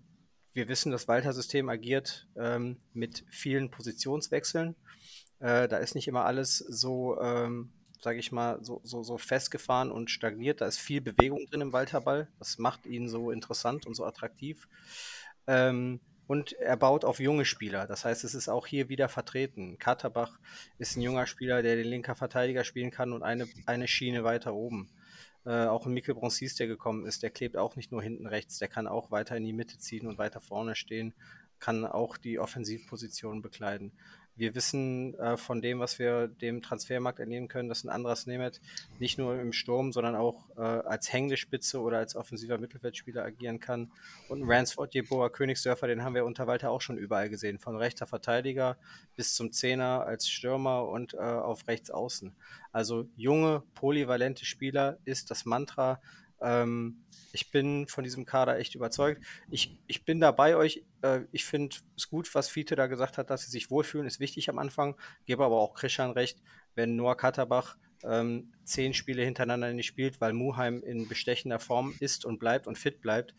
wir 0.53 0.67
wissen, 0.67 0.91
das 0.91 1.07
Walter-System 1.07 1.69
agiert 1.69 2.27
ähm, 2.35 2.77
mit 2.93 3.25
vielen 3.29 3.71
Positionswechseln. 3.71 4.75
Äh, 5.39 5.67
da 5.67 5.77
ist 5.77 5.95
nicht 5.95 6.07
immer 6.07 6.25
alles 6.25 6.57
so, 6.57 7.19
ähm, 7.19 7.71
sage 8.01 8.19
ich 8.19 8.31
mal, 8.31 8.63
so, 8.63 8.81
so, 8.83 9.01
so 9.01 9.17
festgefahren 9.17 9.91
und 9.91 10.11
stagniert. 10.11 10.61
Da 10.61 10.67
ist 10.67 10.77
viel 10.77 11.01
Bewegung 11.01 11.45
drin 11.47 11.61
im 11.61 11.73
Walterball. 11.73 12.27
Das 12.37 12.59
macht 12.59 12.85
ihn 12.85 13.09
so 13.09 13.31
interessant 13.31 13.87
und 13.87 13.95
so 13.95 14.05
attraktiv. 14.05 14.67
Ähm, 15.47 15.99
und 16.27 16.53
er 16.53 16.77
baut 16.77 17.05
auf 17.05 17.19
junge 17.19 17.45
Spieler. 17.45 17.85
Das 17.87 18.05
heißt, 18.05 18.23
es 18.23 18.33
ist 18.33 18.49
auch 18.49 18.67
hier 18.67 18.89
wieder 18.89 19.09
vertreten. 19.09 19.77
Katerbach 19.77 20.39
ist 20.77 20.95
ein 20.95 21.01
junger 21.01 21.27
Spieler, 21.27 21.61
der 21.61 21.75
den 21.75 21.87
linker 21.87 22.15
Verteidiger 22.15 22.63
spielen 22.63 22.91
kann 22.91 23.13
und 23.13 23.23
eine, 23.23 23.47
eine 23.65 23.87
Schiene 23.87 24.23
weiter 24.23 24.53
oben. 24.53 24.89
Äh, 25.45 25.65
auch 25.65 25.85
ein 25.85 25.93
Mikkel 25.93 26.15
Bronsis, 26.15 26.55
der 26.55 26.67
gekommen 26.67 27.05
ist, 27.05 27.23
der 27.23 27.29
klebt 27.29 27.57
auch 27.57 27.75
nicht 27.75 27.91
nur 27.91 28.01
hinten 28.01 28.27
rechts, 28.27 28.59
der 28.59 28.69
kann 28.69 28.87
auch 28.87 29.11
weiter 29.11 29.35
in 29.35 29.43
die 29.43 29.53
Mitte 29.53 29.77
ziehen 29.77 30.07
und 30.07 30.17
weiter 30.17 30.39
vorne 30.39 30.75
stehen, 30.75 31.13
kann 31.59 31.85
auch 31.85 32.17
die 32.17 32.39
Offensivposition 32.39 33.41
bekleiden. 33.41 33.91
Wir 34.35 34.55
wissen 34.55 35.13
äh, 35.19 35.37
von 35.37 35.61
dem, 35.61 35.79
was 35.79 35.99
wir 35.99 36.27
dem 36.27 36.61
Transfermarkt 36.61 37.19
entnehmen 37.19 37.47
können, 37.47 37.69
dass 37.69 37.83
ein 37.83 37.89
Andras 37.89 38.25
Nemeth 38.25 38.61
nicht 38.99 39.17
nur 39.17 39.39
im 39.39 39.53
Sturm, 39.53 39.91
sondern 39.91 40.15
auch 40.15 40.49
äh, 40.57 40.61
als 40.61 41.13
hängende 41.13 41.37
Spitze 41.37 41.79
oder 41.79 41.99
als 41.99 42.15
offensiver 42.15 42.57
Mittelfeldspieler 42.57 43.23
agieren 43.23 43.59
kann. 43.59 43.91
Und 44.29 44.41
ein 44.41 44.51
Ransford 44.51 44.93
Jeboa 44.95 45.29
Königsdörfer, 45.29 45.87
den 45.87 46.03
haben 46.03 46.15
wir 46.15 46.25
unter 46.25 46.47
Walter 46.47 46.71
auch 46.71 46.81
schon 46.81 46.97
überall 46.97 47.29
gesehen. 47.29 47.59
Von 47.59 47.75
rechter 47.75 48.07
Verteidiger 48.07 48.77
bis 49.15 49.35
zum 49.35 49.51
Zehner 49.51 50.05
als 50.05 50.27
Stürmer 50.27 50.87
und 50.87 51.13
äh, 51.13 51.17
auf 51.17 51.67
rechts 51.67 51.91
außen. 51.91 52.35
Also 52.71 53.07
junge, 53.15 53.61
polyvalente 53.75 54.45
Spieler 54.45 54.97
ist 55.05 55.29
das 55.29 55.45
Mantra. 55.45 56.01
Ähm, 56.43 57.03
ich 57.31 57.49
bin 57.49 57.87
von 57.87 58.03
diesem 58.03 58.25
Kader 58.25 58.59
echt 58.59 58.75
überzeugt. 58.75 59.23
Ich, 59.49 59.79
ich 59.87 60.05
bin 60.05 60.19
da 60.19 60.31
bei 60.31 60.55
euch. 60.55 60.83
Äh, 61.01 61.21
ich 61.31 61.45
finde 61.45 61.75
es 61.97 62.09
gut, 62.09 62.33
was 62.35 62.49
Fiete 62.49 62.75
da 62.75 62.87
gesagt 62.87 63.17
hat, 63.17 63.29
dass 63.29 63.45
sie 63.45 63.51
sich 63.51 63.71
wohlfühlen, 63.71 64.05
ist 64.05 64.19
wichtig 64.19 64.49
am 64.49 64.59
Anfang. 64.59 64.95
Gebe 65.25 65.43
aber 65.43 65.59
auch 65.59 65.73
Christian 65.73 66.11
recht, 66.11 66.41
wenn 66.75 66.95
Noah 66.95 67.17
Katterbach 67.17 67.77
ähm, 68.03 68.51
zehn 68.65 68.93
Spiele 68.93 69.23
hintereinander 69.23 69.73
nicht 69.73 69.87
spielt, 69.87 70.21
weil 70.21 70.33
Muheim 70.33 70.83
in 70.83 71.07
bestechender 71.07 71.59
Form 71.59 71.95
ist 71.99 72.25
und 72.25 72.39
bleibt 72.39 72.67
und 72.67 72.77
fit 72.77 73.01
bleibt, 73.01 73.33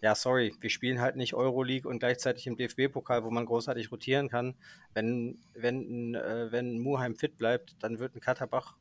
ja, 0.00 0.14
sorry, 0.14 0.54
wir 0.60 0.70
spielen 0.70 1.00
halt 1.00 1.16
nicht 1.16 1.34
Euroleague 1.34 1.88
und 1.88 1.98
gleichzeitig 1.98 2.46
im 2.46 2.56
DFB-Pokal, 2.56 3.24
wo 3.24 3.30
man 3.30 3.46
großartig 3.46 3.90
rotieren 3.90 4.28
kann. 4.28 4.54
Wenn, 4.94 5.40
wenn, 5.54 6.14
äh, 6.14 6.52
wenn 6.52 6.78
Muheim 6.78 7.16
fit 7.16 7.36
bleibt, 7.36 7.74
dann 7.80 7.98
wird 7.98 8.14
ein 8.14 8.20
Katterbach 8.20 8.76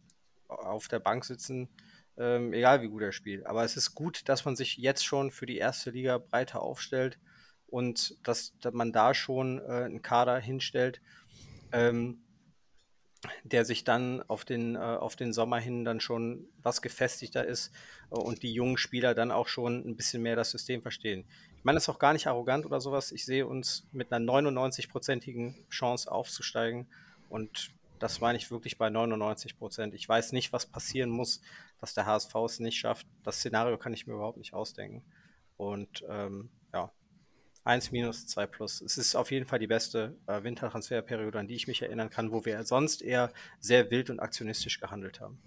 auf 0.47 0.87
der 0.87 0.99
Bank 0.99 1.25
sitzen, 1.25 1.69
ähm, 2.17 2.53
egal 2.53 2.81
wie 2.81 2.87
gut 2.87 3.01
er 3.01 3.11
spielt. 3.11 3.45
Aber 3.45 3.63
es 3.63 3.77
ist 3.77 3.93
gut, 3.93 4.27
dass 4.27 4.45
man 4.45 4.55
sich 4.55 4.77
jetzt 4.77 5.05
schon 5.05 5.31
für 5.31 5.45
die 5.45 5.57
erste 5.57 5.91
Liga 5.91 6.17
breiter 6.17 6.61
aufstellt 6.61 7.19
und 7.67 8.15
dass, 8.27 8.57
dass 8.59 8.73
man 8.73 8.91
da 8.91 9.13
schon 9.13 9.59
äh, 9.59 9.83
einen 9.85 10.01
Kader 10.01 10.39
hinstellt, 10.39 11.01
ähm, 11.71 12.19
der 13.43 13.65
sich 13.65 13.83
dann 13.83 14.23
auf 14.27 14.45
den, 14.45 14.75
äh, 14.75 14.79
auf 14.79 15.15
den 15.15 15.33
Sommer 15.33 15.59
hin 15.59 15.83
dann 15.83 15.99
schon 15.99 16.47
was 16.61 16.81
gefestigter 16.81 17.45
ist 17.45 17.71
äh, 18.11 18.15
und 18.15 18.43
die 18.43 18.53
jungen 18.53 18.77
Spieler 18.77 19.13
dann 19.13 19.31
auch 19.31 19.47
schon 19.47 19.87
ein 19.87 19.95
bisschen 19.95 20.21
mehr 20.21 20.35
das 20.35 20.51
System 20.51 20.81
verstehen. 20.81 21.25
Ich 21.57 21.63
meine, 21.63 21.75
das 21.75 21.83
ist 21.83 21.89
auch 21.89 21.99
gar 21.99 22.13
nicht 22.13 22.27
arrogant 22.27 22.65
oder 22.65 22.79
sowas. 22.79 23.11
Ich 23.11 23.25
sehe 23.25 23.45
uns 23.45 23.87
mit 23.91 24.11
einer 24.11 24.25
99-prozentigen 24.25 25.55
Chance 25.69 26.11
aufzusteigen 26.11 26.87
und 27.29 27.71
das 27.99 28.21
meine 28.21 28.37
ich 28.37 28.51
wirklich 28.51 28.77
bei 28.77 28.89
99 28.89 29.57
Prozent. 29.57 29.93
Ich 29.95 30.07
weiß 30.07 30.31
nicht, 30.31 30.53
was 30.53 30.67
passieren 30.67 31.09
muss, 31.09 31.41
dass 31.79 31.93
der 31.93 32.05
HSV 32.05 32.33
es 32.45 32.59
nicht 32.59 32.77
schafft. 32.77 33.07
Das 33.23 33.37
Szenario 33.37 33.77
kann 33.77 33.93
ich 33.93 34.07
mir 34.07 34.13
überhaupt 34.13 34.37
nicht 34.37 34.53
ausdenken. 34.53 35.03
Und 35.57 36.03
ähm, 36.09 36.49
ja, 36.73 36.91
1 37.63 37.91
minus, 37.91 38.27
2 38.27 38.47
plus. 38.47 38.81
Es 38.81 38.97
ist 38.97 39.15
auf 39.15 39.31
jeden 39.31 39.45
Fall 39.45 39.59
die 39.59 39.67
beste 39.67 40.15
äh, 40.27 40.43
Wintertransferperiode, 40.43 41.37
an 41.37 41.47
die 41.47 41.55
ich 41.55 41.67
mich 41.67 41.81
erinnern 41.81 42.09
kann, 42.09 42.31
wo 42.31 42.45
wir 42.45 42.63
sonst 42.63 43.01
eher 43.01 43.31
sehr 43.59 43.91
wild 43.91 44.09
und 44.09 44.19
aktionistisch 44.19 44.79
gehandelt 44.79 45.19
haben. 45.19 45.39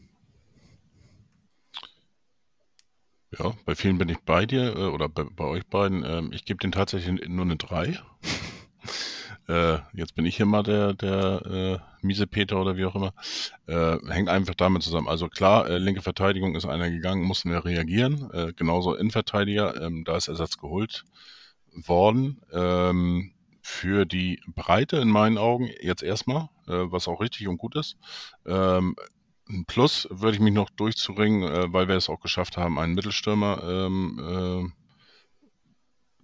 Ja, 3.39 3.55
bei 3.65 3.75
vielen 3.75 3.97
bin 3.97 4.09
ich 4.09 4.19
bei 4.19 4.45
dir 4.45 4.77
äh, 4.77 4.87
oder 4.87 5.09
bei, 5.09 5.25
bei, 5.25 5.45
euch 5.45 5.67
beiden. 5.67 6.05
Ähm, 6.05 6.33
ich 6.33 6.45
gebe 6.45 6.59
den 6.59 6.73
tatsächlich 6.73 7.29
nur 7.29 7.45
eine 7.45 7.57
3. 7.57 7.99
äh, 9.51 9.81
jetzt 9.93 10.15
bin 10.15 10.25
ich 10.27 10.37
hier 10.37 10.47
mal 10.47 10.63
der, 10.63 10.95
der 10.95 11.47
äh, 11.47 11.79
miese 12.07 12.27
Peter 12.27 12.61
oder 12.61 12.77
wie 12.77 12.85
auch 12.85 12.95
immer. 12.95 13.13
Äh, 13.67 13.99
hängt 14.09 14.29
einfach 14.29 14.55
damit 14.55 14.83
zusammen. 14.83 15.09
Also 15.09 15.29
klar, 15.29 15.69
äh, 15.69 15.79
linke 15.79 16.03
Verteidigung 16.03 16.55
ist 16.55 16.67
einer 16.67 16.91
gegangen, 16.91 17.25
mussten 17.25 17.51
wir 17.51 17.65
reagieren. 17.65 18.31
Äh, 18.33 18.53
genauso 18.55 18.95
Innenverteidiger, 18.95 19.81
ähm, 19.83 20.05
da 20.05 20.17
ist 20.17 20.29
Ersatz 20.29 20.57
geholt 20.57 21.05
worden 21.73 22.41
ähm, 22.53 23.33
für 23.63 24.05
die 24.05 24.41
Breite 24.47 24.97
in 24.99 25.09
meinen 25.09 25.39
Augen 25.39 25.69
jetzt 25.81 26.03
erstmal, 26.03 26.49
äh, 26.67 26.91
was 26.91 27.09
auch 27.09 27.21
richtig 27.21 27.49
und 27.49 27.59
gut 27.59 27.77
ist. 27.77 27.97
Ähm, 28.47 28.95
Plus 29.67 30.07
würde 30.11 30.37
ich 30.37 30.41
mich 30.41 30.55
noch 30.55 30.71
durchzuringen, 30.71 31.43
äh, 31.43 31.73
weil 31.73 31.89
wir 31.89 31.97
es 31.97 32.09
auch 32.09 32.21
geschafft 32.21 32.57
haben, 32.57 32.79
einen 32.79 32.95
Mittelstürmer 32.95 33.63
ähm, 33.65 34.73
äh, 34.73 34.81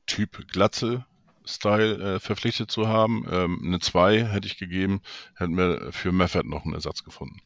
Typ 0.06 0.46
Glatze 0.48 1.04
Style 1.46 2.16
äh, 2.16 2.20
verpflichtet 2.20 2.70
zu 2.70 2.88
haben. 2.88 3.26
Ähm, 3.30 3.62
eine 3.64 3.78
2 3.78 4.26
hätte 4.26 4.46
ich 4.46 4.58
gegeben, 4.58 5.00
hätten 5.36 5.56
wir 5.56 5.92
für 5.92 6.12
Meffert 6.12 6.46
noch 6.46 6.64
einen 6.64 6.74
Ersatz 6.74 7.04
gefunden. 7.04 7.40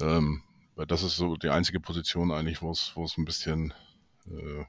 Ähm, 0.00 0.42
das 0.76 1.02
ist 1.02 1.16
so 1.16 1.36
die 1.36 1.50
einzige 1.50 1.80
Position 1.80 2.32
eigentlich, 2.32 2.62
wo 2.62 2.70
es, 2.70 2.92
wo 2.94 3.04
es 3.04 3.18
ein 3.18 3.24
bisschen 3.24 3.74
äh, 4.26 4.64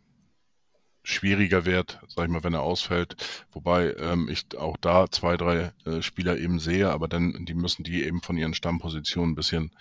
schwieriger 1.04 1.66
wird, 1.66 2.00
sag 2.08 2.26
ich 2.26 2.32
mal, 2.32 2.44
wenn 2.44 2.54
er 2.54 2.62
ausfällt. 2.62 3.16
Wobei 3.52 3.94
ähm, 3.96 4.30
ich 4.30 4.58
auch 4.58 4.78
da 4.78 5.10
zwei, 5.10 5.38
drei 5.38 5.74
äh, 5.86 6.02
Spieler 6.02 6.38
eben 6.38 6.60
sehe, 6.60 6.90
aber 6.90 7.08
dann 7.08 7.46
die 7.46 7.54
müssen 7.54 7.84
die 7.84 8.04
eben 8.04 8.22
von 8.22 8.38
ihren 8.38 8.54
Stammpositionen 8.54 9.32
ein 9.32 9.36
bisschen 9.36 9.72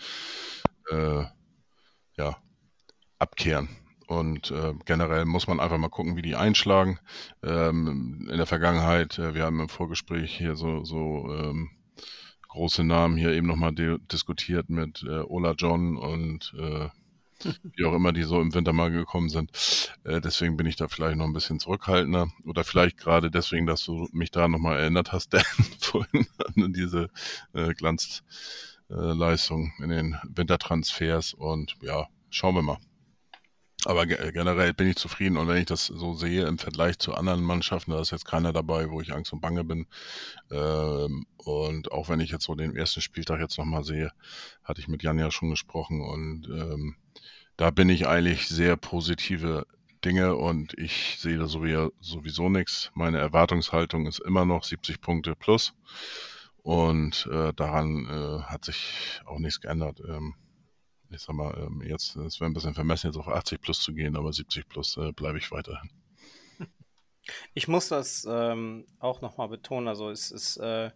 äh, 0.91 1.25
ja, 2.17 2.37
abkehren. 3.19 3.69
Und 4.13 4.51
äh, 4.51 4.75
generell 4.85 5.25
muss 5.25 5.47
man 5.47 5.59
einfach 5.59 5.79
mal 5.79 5.89
gucken, 5.89 6.17
wie 6.17 6.23
die 6.23 6.37
einschlagen. 6.37 6.99
Ähm, 7.43 8.29
in 8.31 8.37
der 8.37 8.45
Vergangenheit, 8.45 9.19
äh, 9.19 9.35
wir 9.35 9.45
haben 9.45 9.59
im 9.59 9.71
Vorgespräch 9.71 10.37
hier 10.37 10.55
so, 10.55 10.85
so 10.85 11.35
ähm, 11.35 11.71
große 12.49 12.85
Namen 12.85 13.17
hier 13.17 13.33
eben 13.33 13.47
nochmal 13.47 13.73
diskutiert 13.75 14.69
mit 14.69 15.03
äh, 15.05 15.23
Ola 15.23 15.55
John 15.57 15.97
und 15.97 16.53
äh, 16.59 16.91
wie 17.75 17.87
auch 17.87 17.95
immer 17.95 18.13
die 18.13 18.25
so 18.25 18.39
im 18.39 18.53
Winter 18.53 18.75
mal 18.75 18.91
gekommen 18.91 19.31
sind. 19.31 19.51
Äh, 20.05 20.21
deswegen 20.21 20.59
bin 20.59 20.67
ich 20.67 20.77
da 20.77 20.89
vielleicht 20.89 21.17
noch 21.17 21.25
ein 21.25 21.33
bisschen 21.33 21.59
zurückhaltender. 21.59 22.31
Oder 22.45 22.65
vielleicht 22.65 22.99
gerade 22.99 23.31
deswegen, 23.31 23.67
dass 23.67 23.83
du 23.83 24.11
mich 24.13 24.31
da 24.31 24.47
nochmal 24.47 24.79
erinnert 24.79 25.13
hast, 25.13 25.29
Dan, 25.33 25.43
vorhin 25.81 26.27
an 26.55 26.75
diese 26.75 27.09
äh, 27.55 27.73
Glanzleistung 27.73 29.73
in 29.83 29.89
den 29.89 30.19
Wintertransfers. 30.25 31.33
Und 31.33 31.77
ja, 31.81 32.09
schauen 32.29 32.57
wir 32.57 32.63
mal. 32.63 32.79
Aber 33.85 34.07
generell 34.07 34.75
bin 34.75 34.89
ich 34.89 34.97
zufrieden 34.97 35.37
und 35.37 35.49
wenn 35.49 35.57
ich 35.57 35.67
das 35.67 35.87
so 35.87 36.15
sehe 36.15 36.47
im 36.47 36.59
Vergleich 36.59 36.99
zu 36.99 37.15
anderen 37.15 37.43
Mannschaften, 37.43 37.91
da 37.91 38.01
ist 38.01 38.13
jetzt 38.13 38.27
keiner 38.27 38.53
dabei, 38.53 38.91
wo 38.91 39.01
ich 39.01 39.13
Angst 39.13 39.33
und 39.33 39.41
Bange 39.41 39.65
bin. 39.65 39.87
Ähm, 40.51 41.27
und 41.37 41.91
auch 41.91 42.09
wenn 42.09 42.21
ich 42.21 42.31
jetzt 42.31 42.45
so 42.45 42.55
den 42.55 42.77
ersten 42.77 43.01
Spieltag 43.01 43.41
jetzt 43.41 43.59
nochmal 43.59 43.83
sehe, 43.83 44.13
hatte 44.63 44.81
ich 44.81 44.89
mit 44.89 45.03
Jan 45.03 45.19
ja 45.19 45.31
schon 45.31 45.51
gesprochen 45.51 46.01
und 46.01 46.47
ähm, 46.49 46.97
da 47.57 47.71
bin 47.71 47.89
ich 47.89 48.07
eigentlich 48.07 48.49
sehr 48.49 48.77
positive 48.77 49.67
Dinge 50.05 50.37
und 50.37 50.75
ich 50.79 51.17
sehe 51.19 51.39
da 51.39 51.47
sowieso 51.47 52.49
nichts. 52.49 52.91
Meine 52.95 53.19
Erwartungshaltung 53.19 54.07
ist 54.07 54.21
immer 54.21 54.45
noch 54.45 54.65
70 54.65 55.01
Punkte 55.01 55.35
plus 55.37 55.75
und 56.63 57.29
äh, 57.33 57.53
daran 57.55 58.07
äh, 58.07 58.43
hat 58.43 58.65
sich 58.65 59.21
auch 59.27 59.39
nichts 59.39 59.61
geändert. 59.61 60.01
Ähm, 60.09 60.35
ich 61.13 61.21
sag 61.21 61.35
mal, 61.35 61.55
ähm, 61.59 61.83
jetzt, 61.83 62.17
es 62.17 62.41
wäre 62.41 62.51
ein 62.51 62.55
bisschen 62.55 62.75
vermessen, 62.75 63.09
jetzt 63.09 63.17
auf 63.17 63.29
80 63.29 63.61
plus 63.61 63.81
zu 63.81 63.93
gehen, 63.93 64.17
aber 64.17 64.33
70 64.33 64.69
plus 64.69 64.97
äh, 64.97 65.13
bleibe 65.13 65.39
ich 65.39 65.51
weiterhin. 65.51 65.91
Ich 67.55 67.69
muss 67.69 67.89
das 67.89 68.27
ähm, 68.29 68.85
auch 68.99 69.21
nochmal 69.21 69.49
betonen. 69.49 69.87
Also 69.87 70.11
es 70.11 70.33
ist 70.33 70.57
äh, 70.57 70.91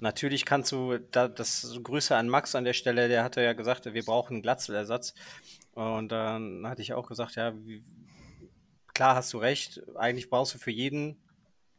natürlich 0.00 0.44
kannst 0.44 0.70
du 0.72 0.98
da, 0.98 1.28
das 1.28 1.78
Grüße 1.82 2.16
an 2.16 2.28
Max 2.28 2.54
an 2.54 2.64
der 2.64 2.72
Stelle, 2.72 3.08
der 3.08 3.24
hatte 3.24 3.42
ja 3.42 3.52
gesagt, 3.52 3.92
wir 3.92 4.04
brauchen 4.04 4.34
einen 4.34 4.42
Glatzelersatz. 4.42 5.14
Und 5.72 6.12
dann 6.12 6.66
hatte 6.68 6.82
ich 6.82 6.92
auch 6.92 7.08
gesagt, 7.08 7.34
ja, 7.34 7.52
wie, 7.66 7.82
klar 8.94 9.16
hast 9.16 9.32
du 9.32 9.38
recht. 9.38 9.82
Eigentlich 9.96 10.30
brauchst 10.30 10.54
du 10.54 10.58
für 10.58 10.70
jeden 10.70 11.20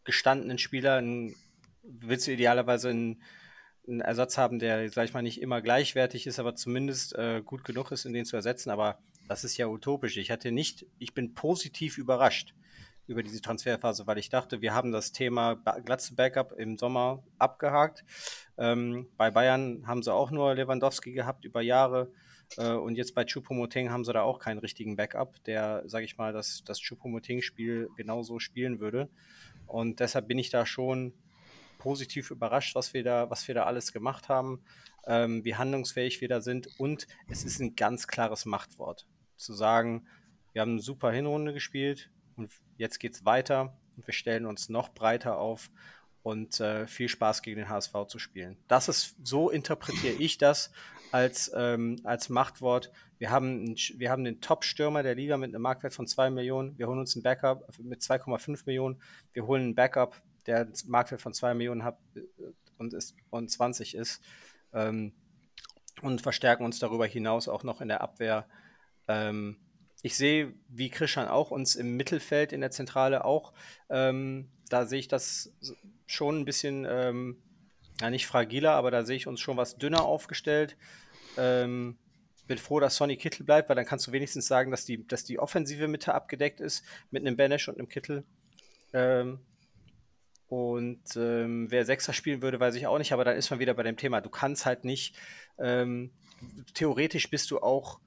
gestandenen 0.03 0.57
Spieler 0.57 0.97
einen, 0.97 1.35
willst 1.83 2.27
du 2.27 2.33
idealerweise 2.33 2.89
einen 2.89 3.23
einen 3.87 4.01
Ersatz 4.01 4.37
haben, 4.37 4.59
der, 4.59 4.89
sag 4.89 5.05
ich 5.05 5.13
mal, 5.13 5.21
nicht 5.21 5.41
immer 5.41 5.61
gleichwertig 5.61 6.27
ist, 6.27 6.39
aber 6.39 6.55
zumindest 6.55 7.15
äh, 7.15 7.41
gut 7.43 7.63
genug 7.63 7.91
ist, 7.91 8.05
in 8.05 8.13
den 8.13 8.25
zu 8.25 8.35
ersetzen. 8.35 8.69
Aber 8.69 8.99
das 9.27 9.43
ist 9.43 9.57
ja 9.57 9.67
utopisch. 9.67 10.17
Ich 10.17 10.31
hatte 10.31 10.51
nicht, 10.51 10.85
ich 10.99 11.13
bin 11.13 11.33
positiv 11.33 11.97
überrascht 11.97 12.53
über 13.07 13.21
diese 13.21 13.41
Transferphase, 13.41 14.07
weil 14.07 14.17
ich 14.17 14.29
dachte, 14.29 14.61
wir 14.61 14.73
haben 14.73 14.91
das 14.91 15.11
Thema 15.11 15.55
Glatze 15.55 16.15
Backup 16.15 16.53
im 16.53 16.77
Sommer 16.77 17.23
abgehakt. 17.37 18.03
Ähm, 18.57 19.07
bei 19.17 19.29
Bayern 19.29 19.85
haben 19.87 20.01
sie 20.01 20.13
auch 20.13 20.31
nur 20.31 20.55
Lewandowski 20.55 21.11
gehabt 21.11 21.45
über 21.45 21.61
Jahre. 21.61 22.11
Äh, 22.57 22.71
und 22.71 22.95
jetzt 22.95 23.13
bei 23.13 23.23
Choupo-Moting 23.23 23.91
haben 23.91 24.03
sie 24.03 24.13
da 24.13 24.21
auch 24.21 24.39
keinen 24.39 24.59
richtigen 24.59 24.95
Backup, 24.95 25.43
der, 25.43 25.83
sage 25.85 26.05
ich 26.05 26.17
mal, 26.17 26.33
das, 26.33 26.63
das 26.65 26.79
Choupo-Moting-Spiel 26.81 27.89
genauso 27.95 28.39
spielen 28.39 28.79
würde. 28.79 29.09
Und 29.67 29.99
deshalb 29.99 30.27
bin 30.27 30.39
ich 30.39 30.49
da 30.49 30.65
schon 30.65 31.13
positiv 31.85 32.31
überrascht, 32.31 32.73
was 32.73 32.95
wir 32.95 33.03
da, 33.03 33.29
was 33.29 33.47
wir 33.47 33.53
da 33.53 33.65
alles 33.65 33.93
gemacht 33.93 34.27
haben, 34.27 34.63
ähm, 35.05 35.45
wie 35.45 35.53
handlungsfähig 35.53 36.19
wir 36.19 36.27
da 36.27 36.41
sind. 36.41 36.67
Und 36.79 37.05
es 37.27 37.43
ist 37.43 37.59
ein 37.59 37.75
ganz 37.75 38.07
klares 38.07 38.45
Machtwort. 38.45 39.05
Zu 39.37 39.53
sagen, 39.53 40.07
wir 40.51 40.63
haben 40.63 40.71
eine 40.71 40.81
super 40.81 41.11
Hinrunde 41.11 41.53
gespielt 41.53 42.09
und 42.37 42.51
jetzt 42.77 42.99
geht 42.99 43.13
es 43.13 43.23
weiter 43.23 43.77
und 43.95 44.07
wir 44.07 44.15
stellen 44.15 44.47
uns 44.47 44.67
noch 44.67 44.95
breiter 44.95 45.37
auf 45.37 45.69
und 46.23 46.59
äh, 46.59 46.87
viel 46.87 47.07
Spaß 47.07 47.43
gegen 47.43 47.57
den 47.57 47.69
HSV 47.69 47.93
zu 48.07 48.17
spielen. 48.17 48.57
Das 48.67 48.89
ist, 48.89 49.15
so 49.23 49.51
interpretiere 49.51 50.15
ich 50.15 50.39
das 50.39 50.71
als, 51.11 51.51
ähm, 51.55 51.97
als 52.03 52.29
Machtwort. 52.29 52.91
Wir 53.19 53.29
haben, 53.29 53.75
wir 53.75 54.09
haben 54.09 54.23
den 54.23 54.41
Top-Stürmer 54.41 55.03
der 55.03 55.13
Liga 55.13 55.37
mit 55.37 55.53
einem 55.53 55.61
Marktwert 55.61 55.93
von 55.93 56.07
2 56.07 56.31
Millionen. 56.31 56.79
Wir 56.79 56.87
holen 56.87 56.97
uns 56.97 57.15
ein 57.15 57.21
Backup 57.21 57.69
mit 57.77 58.01
2,5 58.01 58.63
Millionen. 58.65 58.99
Wir 59.33 59.45
holen 59.45 59.69
ein 59.69 59.75
Backup 59.75 60.19
der 60.45 60.61
einen 60.61 60.73
Marktwert 60.87 61.21
von 61.21 61.33
2 61.33 61.53
Millionen 61.53 61.83
hat 61.83 61.97
äh, 62.15 62.21
und, 62.77 62.93
ist, 62.93 63.15
und 63.29 63.49
20 63.49 63.95
ist. 63.95 64.21
Ähm, 64.73 65.13
und 66.01 66.21
verstärken 66.21 66.65
uns 66.65 66.79
darüber 66.79 67.05
hinaus 67.05 67.47
auch 67.47 67.63
noch 67.63 67.81
in 67.81 67.87
der 67.87 68.01
Abwehr. 68.01 68.47
Ähm, 69.07 69.57
ich 70.01 70.17
sehe, 70.17 70.53
wie 70.67 70.89
Christian 70.89 71.27
auch, 71.27 71.51
uns 71.51 71.75
im 71.75 71.95
Mittelfeld 71.97 72.51
in 72.53 72.61
der 72.61 72.71
Zentrale 72.71 73.25
auch. 73.25 73.53
Ähm, 73.89 74.49
da 74.69 74.85
sehe 74.85 74.99
ich 74.99 75.07
das 75.07 75.53
schon 76.05 76.41
ein 76.41 76.45
bisschen, 76.45 76.85
ähm, 76.87 77.41
ja 78.01 78.09
nicht 78.09 78.27
fragiler, 78.27 78.73
aber 78.73 78.91
da 78.91 79.03
sehe 79.03 79.15
ich 79.15 79.27
uns 79.27 79.39
schon 79.39 79.57
was 79.57 79.77
dünner 79.77 80.03
aufgestellt. 80.03 80.77
Ähm, 81.37 81.97
bin 82.47 82.57
froh, 82.57 82.79
dass 82.79 82.95
Sonny 82.95 83.17
Kittel 83.17 83.45
bleibt, 83.45 83.69
weil 83.69 83.75
dann 83.75 83.85
kannst 83.85 84.05
du 84.05 84.11
wenigstens 84.11 84.45
sagen, 84.45 84.69
dass 84.69 84.85
die, 84.85 85.07
dass 85.07 85.23
die 85.23 85.39
offensive 85.39 85.87
Mitte 85.87 86.13
abgedeckt 86.13 86.59
ist 86.59 86.85
mit 87.09 87.25
einem 87.25 87.37
Benesch 87.37 87.67
und 87.67 87.79
einem 87.79 87.89
Kittel. 87.89 88.23
Ähm, 88.93 89.39
und 90.47 91.01
ähm, 91.15 91.71
wer 91.71 91.85
Sechser 91.85 92.13
spielen 92.13 92.41
würde, 92.41 92.59
weiß 92.59 92.75
ich 92.75 92.87
auch 92.87 92.97
nicht, 92.97 93.13
aber 93.13 93.25
dann 93.25 93.37
ist 93.37 93.49
man 93.49 93.59
wieder 93.59 93.73
bei 93.73 93.83
dem 93.83 93.97
Thema. 93.97 94.21
Du 94.21 94.29
kannst 94.29 94.65
halt 94.65 94.85
nicht, 94.85 95.15
ähm, 95.57 96.11
theoretisch 96.73 97.29
bist 97.29 97.49
du 97.51 97.59
auch 97.59 97.99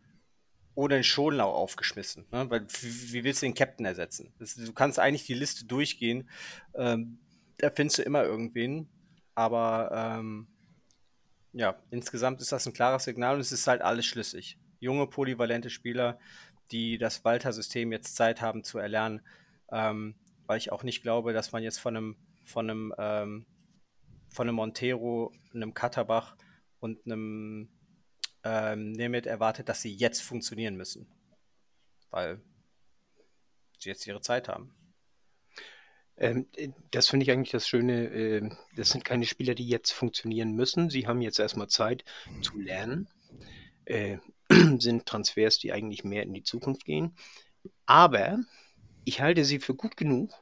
ohne 0.75 0.95
den 0.95 1.05
Schonlau 1.05 1.51
aufgeschmissen. 1.51 2.27
Ne? 2.31 2.49
Weil 2.51 2.67
wie 2.69 3.25
willst 3.25 3.43
du 3.43 3.47
den 3.47 3.55
Captain 3.55 3.85
ersetzen? 3.85 4.33
Das, 4.39 4.55
du 4.55 4.73
kannst 4.73 5.01
eigentlich 5.01 5.27
die 5.27 5.35
Liste 5.35 5.65
durchgehen. 5.65 6.29
Ähm, 6.75 7.19
da 7.59 7.71
findest 7.71 7.99
du 7.99 8.03
immer 8.03 8.23
irgendwen. 8.23 8.89
Aber 9.35 9.91
ähm, 9.93 10.47
ja, 11.53 11.77
insgesamt 11.91 12.41
ist 12.41 12.53
das 12.53 12.67
ein 12.67 12.73
klares 12.73 13.05
Signal 13.05 13.35
und 13.35 13.41
es 13.41 13.51
ist 13.51 13.67
halt 13.67 13.83
alles 13.83 14.07
schlüssig. 14.07 14.59
Junge, 14.79 15.09
polyvalente 15.09 15.71
Spieler, 15.71 16.21
die 16.71 16.99
das 16.99 17.25
Walter-System 17.25 17.91
jetzt 17.91 18.15
Zeit 18.15 18.41
haben 18.41 18.63
zu 18.63 18.79
erlernen, 18.79 19.21
ähm, 19.73 20.15
weil 20.47 20.59
ich 20.59 20.71
auch 20.71 20.83
nicht 20.83 21.03
glaube, 21.03 21.33
dass 21.33 21.53
man 21.53 21.63
jetzt 21.63 21.79
von 21.79 21.97
einem, 21.97 22.17
von 22.49 22.71
einem, 22.71 22.95
ähm, 22.99 23.47
von 24.31 24.49
einem 24.49 24.57
Montero, 24.57 25.33
einem 25.53 25.75
Katterbach 25.75 26.37
und 26.81 27.05
einem 27.07 27.69
ähm, 28.45 28.93
Nemeth 28.93 29.27
erwartet, 29.27 29.69
dass 29.69 29.83
sie 29.83 29.95
jetzt 29.95 30.23
funktionieren 30.23 30.77
müssen. 30.77 31.07
Weil 32.11 32.41
sie 33.79 33.91
jetzt 33.91 34.07
ihre 34.07 34.21
Zeit 34.21 34.49
haben. 34.49 34.75
Ähm, 36.17 36.47
das 36.91 37.09
finde 37.09 37.25
ich 37.25 37.31
eigentlich 37.31 37.51
das 37.51 37.69
Schöne. 37.69 38.07
Äh, 38.07 38.51
das 38.75 38.91
sind 38.91 39.05
keine 39.05 39.27
Spieler, 39.27 39.55
die 39.55 39.69
jetzt 39.69 39.93
funktionieren 39.93 40.53
müssen. 40.53 40.91
Sie 40.91 41.07
haben 41.07 41.21
jetzt 41.21 41.39
erstmal 41.39 41.69
Zeit 41.69 42.05
zu 42.43 42.59
lernen. 42.59 43.09
Äh, 43.85 44.19
sind 44.79 45.07
Transfers, 45.07 45.59
die 45.59 45.73
eigentlich 45.73 46.03
mehr 46.05 46.23
in 46.23 46.35
die 46.35 46.43
Zukunft 46.43 46.85
gehen. 46.85 47.15
Aber 47.87 48.39
ich 49.05 49.21
halte 49.21 49.45
sie 49.45 49.59
für 49.59 49.75
gut 49.75 49.97
genug, 49.97 50.33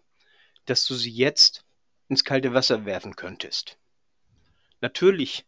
dass 0.65 0.87
du 0.87 0.95
sie 0.95 1.11
jetzt 1.11 1.66
ins 2.09 2.25
kalte 2.25 2.55
Wasser 2.55 2.85
werfen 2.85 3.17
könntest. 3.17 3.79
Natürlich 4.81 5.47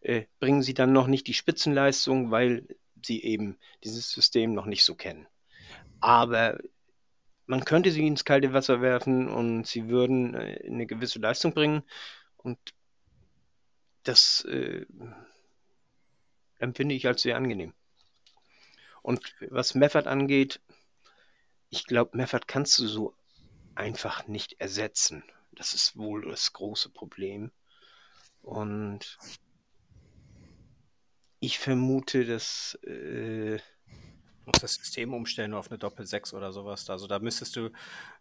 äh, 0.00 0.26
bringen 0.38 0.62
sie 0.62 0.74
dann 0.74 0.92
noch 0.92 1.06
nicht 1.06 1.26
die 1.26 1.34
Spitzenleistung, 1.34 2.30
weil 2.30 2.66
sie 3.02 3.22
eben 3.22 3.58
dieses 3.84 4.10
System 4.10 4.54
noch 4.54 4.66
nicht 4.66 4.84
so 4.84 4.94
kennen. 4.94 5.26
Aber 6.00 6.58
man 7.46 7.64
könnte 7.64 7.90
sie 7.90 8.06
ins 8.06 8.24
kalte 8.24 8.52
Wasser 8.52 8.80
werfen 8.80 9.28
und 9.28 9.66
sie 9.66 9.88
würden 9.88 10.34
äh, 10.34 10.62
eine 10.66 10.86
gewisse 10.86 11.18
Leistung 11.18 11.54
bringen. 11.54 11.82
Und 12.36 12.58
das 14.04 14.44
äh, 14.44 14.86
empfinde 16.58 16.94
ich 16.94 17.06
als 17.06 17.22
sehr 17.22 17.36
angenehm. 17.36 17.74
Und 19.02 19.34
was 19.48 19.74
Meffert 19.74 20.06
angeht, 20.06 20.60
ich 21.70 21.86
glaube, 21.86 22.16
Meffert 22.16 22.48
kannst 22.48 22.78
du 22.78 22.86
so 22.86 23.14
einfach 23.74 24.26
nicht 24.26 24.60
ersetzen. 24.60 25.24
Das 25.58 25.74
ist 25.74 25.96
wohl 25.96 26.30
das 26.30 26.52
große 26.52 26.90
Problem. 26.90 27.50
Und 28.42 29.18
ich 31.40 31.58
vermute, 31.58 32.24
dass. 32.24 32.74
Äh, 32.84 33.58
muss 34.48 34.60
das 34.60 34.74
System 34.74 35.12
umstellen 35.12 35.52
auf 35.52 35.70
eine 35.70 35.78
Doppel-6 35.78 36.34
oder 36.34 36.52
sowas. 36.52 36.88
Also 36.88 37.06
da 37.06 37.18
müsstest 37.18 37.54
du 37.54 37.70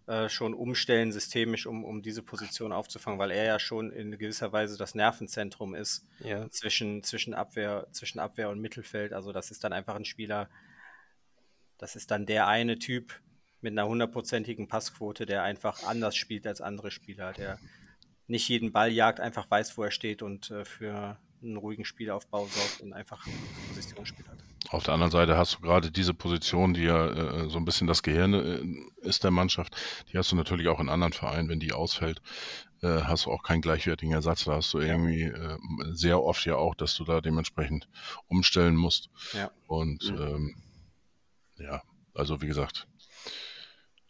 äh, 0.08 0.28
schon 0.28 0.54
umstellen, 0.54 1.14
systemisch, 1.14 1.66
um, 1.66 1.86
um 1.86 2.02
diese 2.02 2.22
Position 2.22 2.74
aufzufangen, 2.74 3.18
weil 3.18 3.32
er 3.32 3.46
ja 3.46 3.60
schon 3.60 3.92
in 3.92 4.12
gewisser 4.18 4.52
Weise 4.52 4.78
das 4.78 4.94
Nervenzentrum 4.94 5.74
ist 5.74 6.06
ja. 6.20 6.50
zwischen, 6.50 7.02
zwischen, 7.04 7.34
Abwehr, 7.34 7.88
zwischen 7.92 8.20
Abwehr 8.20 8.50
und 8.50 8.60
Mittelfeld. 8.60 9.14
Also 9.14 9.32
das 9.32 9.52
ist 9.52 9.64
dann 9.64 9.72
einfach 9.72 9.96
ein 9.96 10.06
Spieler, 10.06 10.50
das 11.78 11.96
ist 11.96 12.12
dann 12.12 12.26
der 12.26 12.48
eine 12.48 12.78
Typ 12.78 13.22
mit 13.68 13.78
einer 13.78 13.90
hundertprozentigen 13.90 14.70
Passquote, 14.70 15.26
der 15.26 15.44
einfach 15.44 15.84
anders 15.84 16.16
spielt 16.16 16.48
als 16.48 16.62
andere 16.62 16.90
Spieler, 16.90 17.34
der 17.34 17.60
nicht 18.28 18.48
jeden 18.48 18.72
Ball 18.72 18.92
jagt, 18.92 19.20
einfach 19.20 19.52
weiß, 19.52 19.78
wo 19.78 19.84
er 19.84 19.92
steht 19.92 20.22
und 20.22 20.52
äh, 20.52 20.64
für 20.64 21.18
einen 21.42 21.58
ruhigen 21.58 21.84
Spielaufbau 21.84 22.48
sorgt 22.48 22.82
und 22.82 22.94
einfach 22.94 23.28
Positionsspiel 23.68 24.26
hat. 24.28 24.38
Auf 24.70 24.84
der 24.84 24.94
anderen 24.94 25.12
Seite 25.12 25.38
hast 25.38 25.56
du 25.56 25.60
gerade 25.60 25.92
diese 25.92 26.14
Position, 26.14 26.74
die 26.74 26.84
ja 26.84 27.08
äh, 27.08 27.50
so 27.50 27.58
ein 27.58 27.66
bisschen 27.66 27.88
das 27.88 28.04
Gehirn 28.04 28.34
äh, 28.34 29.06
ist 29.06 29.26
der 29.26 29.32
Mannschaft, 29.32 29.76
die 30.12 30.18
hast 30.18 30.32
du 30.32 30.38
natürlich 30.38 30.70
auch 30.70 30.80
in 30.80 30.88
anderen 30.88 31.14
Vereinen, 31.14 31.50
wenn 31.50 31.60
die 31.60 31.74
ausfällt, 31.74 32.22
äh, 32.82 33.02
hast 33.02 33.26
du 33.26 33.32
auch 33.32 33.44
keinen 33.44 33.62
gleichwertigen 33.62 34.14
Ersatz. 34.14 34.46
Da 34.46 34.54
hast 34.56 34.74
du 34.74 34.80
irgendwie 34.80 35.24
äh, 35.24 35.58
sehr 35.92 36.24
oft 36.24 36.46
ja 36.46 36.56
auch, 36.56 36.74
dass 36.74 36.96
du 36.96 37.04
da 37.04 37.20
dementsprechend 37.20 37.90
umstellen 38.28 38.78
musst. 38.78 39.10
Ja. 39.34 39.52
Und 39.68 40.10
mhm. 40.10 40.22
ähm, 40.22 40.56
ja, 41.58 41.82
also 42.14 42.42
wie 42.42 42.48
gesagt, 42.48 42.88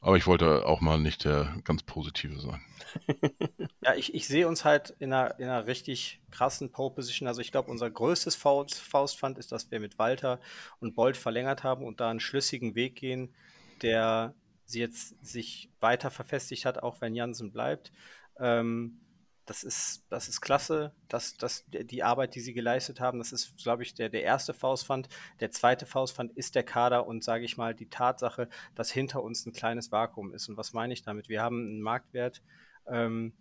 aber 0.02 0.18
ich 0.18 0.28
wollte 0.28 0.66
auch 0.66 0.82
mal 0.82 1.00
nicht 1.00 1.26
der 1.26 1.56
ganz 1.64 1.84
Positive 1.84 2.40
sein. 2.40 2.62
ja, 3.82 3.96
ich, 3.96 4.14
ich 4.14 4.28
sehe 4.28 4.48
uns 4.48 4.64
halt 4.64 4.92
in 5.00 5.12
einer, 5.12 5.40
in 5.40 5.46
einer 5.46 5.68
richtig 5.68 6.22
krassen 6.32 6.72
Pole-Position. 6.72 7.28
Also 7.28 7.42
ich 7.42 7.52
glaube, 7.52 7.72
unser 7.72 7.90
größtes 7.90 8.36
Faustpfand 8.36 9.38
ist, 9.38 9.52
dass 9.52 9.72
wir 9.72 9.80
mit 9.80 10.00
Walter 10.00 10.40
und 10.80 10.96
Bolt 10.96 11.18
verlängert 11.18 11.64
haben 11.64 11.84
und 11.86 12.00
da 12.00 12.10
einen 12.10 12.20
schlüssigen 12.20 12.76
Weg 12.76 12.96
gehen, 12.96 13.34
der 13.82 14.34
sie 14.66 14.80
jetzt 14.80 15.16
sich 15.26 15.70
weiter 15.80 16.12
verfestigt 16.12 16.66
hat, 16.66 16.84
auch 16.84 17.02
wenn 17.02 17.16
Jansen 17.16 17.52
bleibt. 17.52 17.92
Ähm, 18.40 19.00
das 19.48 19.64
ist, 19.64 20.06
das 20.10 20.28
ist 20.28 20.42
klasse, 20.42 20.94
dass, 21.08 21.38
dass 21.38 21.66
die 21.70 22.04
Arbeit, 22.04 22.36
die 22.36 22.42
sie 22.42 22.54
geleistet 22.54 23.00
haben, 23.00 23.18
das 23.18 23.32
ist, 23.32 23.56
glaube 23.64 23.82
ich, 23.82 23.96
der, 23.96 24.10
der 24.10 24.24
erste 24.24 24.54
Faustpfand. 24.54 25.08
Der 25.40 25.52
zweite 25.52 25.86
Faustpfand 25.86 26.34
ist 26.34 26.54
der 26.56 26.64
Kader 26.64 27.08
und, 27.08 27.24
sage 27.24 27.46
ich 27.46 27.56
mal, 27.56 27.74
die 27.74 27.90
Tatsache, 27.90 28.50
dass 28.76 28.92
hinter 28.92 29.24
uns 29.24 29.46
ein 29.46 29.54
kleines 29.54 29.92
Vakuum 29.92 30.34
ist. 30.34 30.50
Und 30.50 30.58
was 30.58 30.74
meine 30.74 30.94
ich 30.94 31.02
damit? 31.02 31.30
Wir 31.30 31.42
haben 31.42 31.62
einen 31.62 31.82
Marktwert, 31.82 32.44
ähm, 32.88 33.34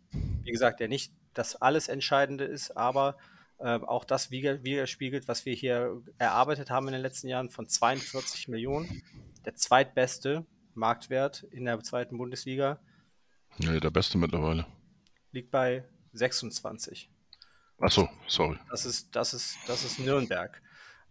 wie 0.44 0.52
gesagt, 0.52 0.78
der 0.78 0.88
nicht 0.88 1.12
das 1.34 1.56
alles 1.56 1.88
Entscheidende 1.88 2.44
ist, 2.44 2.76
aber 2.76 3.16
äh, 3.58 3.80
auch 3.80 4.04
das 4.04 4.30
widerspiegelt, 4.30 5.26
was 5.26 5.44
wir 5.44 5.54
hier 5.54 6.02
erarbeitet 6.18 6.70
haben 6.70 6.86
in 6.86 6.92
den 6.92 7.02
letzten 7.02 7.26
Jahren 7.26 7.50
von 7.50 7.68
42 7.68 8.46
Millionen. 8.46 9.02
Der 9.44 9.56
zweitbeste 9.56 10.46
Marktwert 10.74 11.42
in 11.50 11.64
der 11.64 11.80
zweiten 11.80 12.16
Bundesliga. 12.16 12.78
Ja, 13.58 13.78
der 13.80 13.90
beste 13.90 14.18
mittlerweile. 14.18 14.66
Liegt 15.32 15.50
bei 15.50 15.84
26. 16.16 17.10
Achso, 17.78 18.08
sorry. 18.26 18.58
Das 18.70 18.86
ist, 18.86 19.14
das 19.14 19.34
ist, 19.34 19.56
das 19.66 19.84
ist 19.84 19.98
Nürnberg. 19.98 20.62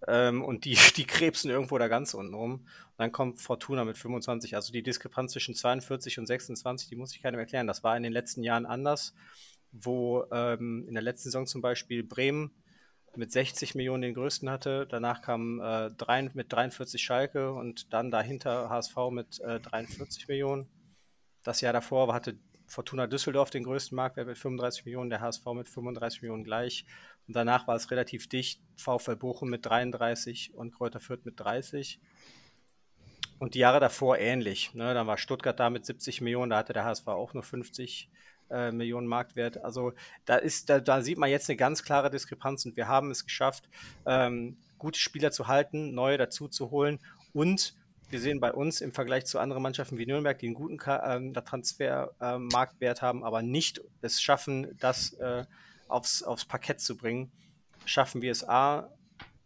Ähm, 0.08 0.44
und 0.44 0.66
die, 0.66 0.78
die 0.96 1.06
krebsen 1.06 1.50
irgendwo 1.50 1.78
da 1.78 1.88
ganz 1.88 2.14
unten 2.14 2.34
rum. 2.34 2.54
Und 2.54 2.98
dann 2.98 3.12
kommt 3.12 3.42
Fortuna 3.42 3.86
mit 3.86 3.98
25. 3.98 4.56
Also 4.56 4.72
die 4.72 4.84
Diskrepanz 4.84 5.34
zwischen 5.34 5.56
42 5.56 6.20
und 6.20 6.28
26, 6.28 6.90
die 6.90 6.96
muss 6.96 7.16
ich 7.16 7.22
keinem 7.22 7.40
erklären. 7.40 7.68
Das 7.68 7.84
war 7.84 7.96
in 7.98 8.04
den 8.04 8.14
letzten 8.14 8.44
Jahren 8.44 8.66
anders, 8.66 9.14
wo 9.72 10.26
ähm, 10.32 10.86
in 10.88 10.94
der 10.94 11.04
letzten 11.04 11.30
Saison 11.30 11.46
zum 11.46 11.62
Beispiel 11.62 12.04
Bremen 12.04 12.52
mit 13.18 13.32
60 13.32 13.76
Millionen 13.76 14.02
den 14.02 14.14
größten 14.14 14.50
hatte. 14.50 14.88
Danach 14.88 15.22
kam 15.22 15.62
äh, 15.62 15.92
drei, 15.92 16.30
mit 16.34 16.52
43 16.52 17.02
Schalke 17.02 17.54
und 17.54 17.94
dann 17.94 18.12
dahinter 18.12 18.70
HSV 18.70 18.96
mit 19.12 19.40
äh, 19.40 19.60
43 19.60 20.28
Millionen. 20.28 20.68
Das 21.44 21.62
Jahr 21.62 21.74
davor 21.74 22.14
hatte 22.14 22.38
Fortuna 22.68 23.08
Düsseldorf 23.08 23.50
den 23.50 23.64
größten 23.64 23.96
Marktwert 23.96 24.28
mit 24.28 24.38
35 24.38 24.86
Millionen, 24.86 25.10
der 25.10 25.22
HSV 25.22 25.46
mit 25.54 25.70
35 25.70 26.22
Millionen 26.22 26.44
gleich. 26.44 26.86
Und 27.28 27.36
danach 27.36 27.68
war 27.68 27.76
es 27.76 27.92
relativ 27.92 28.28
dicht. 28.28 28.62
VfL 28.78 29.16
Bochum 29.16 29.50
mit 29.50 29.66
33 29.66 30.54
und 30.54 30.74
Kräuter 30.74 31.00
Fürth 31.00 31.26
mit 31.26 31.40
30. 31.40 32.00
Und 33.40 33.54
die 33.54 33.60
Jahre 33.60 33.80
davor 33.80 34.18
ähnlich. 34.18 34.74
Ne? 34.74 34.94
Dann 34.94 35.08
war 35.08 35.18
Stuttgart 35.18 35.60
da 35.60 35.70
mit 35.70 35.86
70 35.86 36.22
Millionen, 36.22 36.52
da 36.52 36.58
hatte 36.58 36.74
der 36.74 36.86
HSV 36.86 37.08
auch 37.08 37.34
nur 37.34 37.44
50 37.44 38.10
äh, 38.50 38.72
Millionen 38.72 39.08
Marktwert. 39.08 39.64
Also 39.64 39.94
da 40.26 40.38
ist, 40.38 40.70
da, 40.70 40.80
da, 40.80 41.02
sieht 41.02 41.18
man 41.18 41.30
jetzt 41.30 41.50
eine 41.50 41.58
ganz 41.58 41.84
klare 41.84 42.10
Diskrepanz 42.10 42.66
und 42.66 42.78
wir 42.78 42.88
haben 42.88 43.12
es 43.12 43.26
geschafft, 43.26 43.70
ähm, 44.06 44.58
gute 44.78 45.00
Spieler 45.00 45.32
zu 45.32 45.48
halten, 45.48 45.94
neue 45.94 46.18
dazu 46.18 46.48
zu 46.48 46.72
holen 46.72 47.00
und 47.34 47.76
wir 48.10 48.20
sehen 48.20 48.40
bei 48.40 48.54
uns 48.54 48.82
im 48.82 48.94
Vergleich 48.94 49.26
zu 49.26 49.40
anderen 49.40 49.64
Mannschaften 49.64 49.98
wie 49.98 50.06
Nürnberg, 50.06 50.38
die 50.38 50.48
einen 50.48 50.56
guten 50.56 50.78
ähm, 50.88 51.34
Transfermarktwert 51.34 53.02
haben, 53.02 53.24
aber 53.24 53.42
nicht 53.42 53.82
es 54.02 54.22
schaffen, 54.22 54.76
das 54.80 55.14
äh, 55.14 55.46
aufs, 55.88 56.24
aufs 56.24 56.46
Parkett 56.46 56.80
zu 56.80 56.98
bringen, 56.98 57.32
schaffen 57.86 58.22
wir 58.22 58.32
es 58.32 58.48
A, 58.48 58.90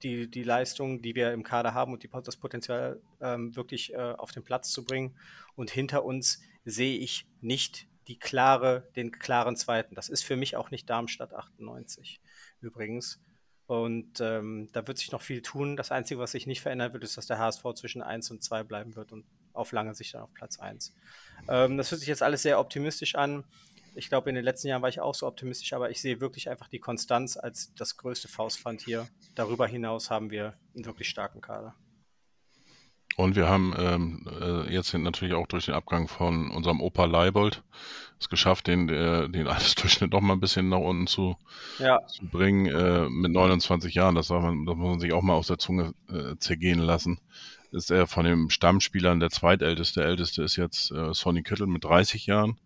die, 0.03 0.29
die 0.29 0.43
Leistung, 0.43 1.01
die 1.01 1.15
wir 1.15 1.33
im 1.33 1.43
Kader 1.43 1.73
haben 1.73 1.93
und 1.93 2.03
die, 2.03 2.09
das 2.23 2.37
Potenzial 2.37 3.01
ähm, 3.21 3.55
wirklich 3.55 3.93
äh, 3.93 3.97
auf 3.97 4.31
den 4.31 4.43
Platz 4.43 4.71
zu 4.71 4.83
bringen. 4.83 5.15
Und 5.55 5.71
hinter 5.71 6.05
uns 6.05 6.41
sehe 6.65 6.97
ich 6.97 7.27
nicht 7.41 7.87
die 8.07 8.17
klare, 8.17 8.89
den 8.95 9.11
klaren 9.11 9.55
Zweiten. 9.55 9.95
Das 9.95 10.09
ist 10.09 10.23
für 10.23 10.35
mich 10.35 10.55
auch 10.55 10.71
nicht 10.71 10.89
Darmstadt 10.89 11.33
98 11.33 12.21
übrigens. 12.61 13.19
Und 13.69 14.19
ähm, 14.19 14.67
da 14.73 14.87
wird 14.87 14.97
sich 14.97 15.11
noch 15.11 15.21
viel 15.21 15.43
tun. 15.43 15.77
Das 15.77 15.91
Einzige, 15.91 16.19
was 16.19 16.31
sich 16.31 16.47
nicht 16.47 16.61
verändern 16.61 16.91
wird, 16.91 17.03
ist, 17.03 17.17
dass 17.17 17.27
der 17.27 17.37
HSV 17.37 17.61
zwischen 17.75 18.01
1 18.01 18.31
und 18.31 18.41
2 18.41 18.63
bleiben 18.63 18.95
wird 18.95 19.11
und 19.11 19.25
auf 19.53 19.73
lange 19.73 19.93
Sicht 19.93 20.15
dann 20.15 20.23
auf 20.23 20.33
Platz 20.33 20.57
1. 20.59 20.95
Ähm, 21.47 21.77
das 21.77 21.91
hört 21.91 21.99
sich 21.99 22.07
jetzt 22.07 22.23
alles 22.23 22.41
sehr 22.41 22.59
optimistisch 22.59 23.13
an. 23.13 23.43
Ich 23.93 24.09
glaube, 24.09 24.27
in 24.29 24.33
den 24.33 24.43
letzten 24.43 24.69
Jahren 24.69 24.81
war 24.81 24.89
ich 24.89 25.01
auch 25.01 25.13
so 25.13 25.27
optimistisch, 25.27 25.71
aber 25.73 25.91
ich 25.91 26.01
sehe 26.01 26.19
wirklich 26.19 26.49
einfach 26.49 26.67
die 26.67 26.79
Konstanz 26.79 27.37
als 27.37 27.71
das 27.75 27.95
größte 27.95 28.27
Faustpfand 28.27 28.81
hier. 28.81 29.07
Darüber 29.35 29.67
hinaus 29.67 30.09
haben 30.09 30.31
wir 30.31 30.55
einen 30.73 30.85
wirklich 30.85 31.07
starken 31.07 31.39
Kader. 31.39 31.75
Und 33.19 33.35
wir 33.35 33.49
haben 33.49 33.73
ähm, 33.77 34.25
äh, 34.41 34.73
jetzt 34.73 34.93
natürlich 34.93 35.33
auch 35.33 35.45
durch 35.45 35.65
den 35.65 35.73
Abgang 35.73 36.07
von 36.07 36.49
unserem 36.51 36.79
Opa 36.79 37.03
Leibold 37.03 37.63
es 38.17 38.29
geschafft, 38.29 38.67
den, 38.67 38.87
äh, 38.87 39.27
den 39.27 39.45
Altersdurchschnitt 39.49 40.13
noch 40.13 40.21
mal 40.21 40.35
ein 40.35 40.39
bisschen 40.39 40.69
nach 40.69 40.77
unten 40.77 41.05
zu, 41.05 41.35
ja. 41.79 41.99
zu 42.07 42.25
bringen. 42.27 42.67
Äh, 42.67 43.09
mit 43.09 43.33
29 43.33 43.93
Jahren, 43.93 44.15
das, 44.15 44.29
man, 44.29 44.65
das 44.65 44.77
muss 44.77 44.89
man 44.91 44.99
sich 45.01 45.11
auch 45.11 45.21
mal 45.21 45.33
aus 45.33 45.47
der 45.47 45.57
Zunge 45.57 45.93
äh, 46.09 46.37
zergehen 46.37 46.79
lassen. 46.79 47.19
ist 47.71 47.91
er 47.91 48.07
von 48.07 48.23
den 48.23 48.49
Stammspielern 48.49 49.19
der 49.19 49.31
zweitälteste. 49.31 49.99
Der 49.99 50.07
älteste 50.07 50.43
ist 50.43 50.55
jetzt 50.55 50.91
äh, 50.91 51.13
Sonny 51.13 51.43
Kittel 51.43 51.67
mit 51.67 51.83
30 51.83 52.25
Jahren. 52.25 52.57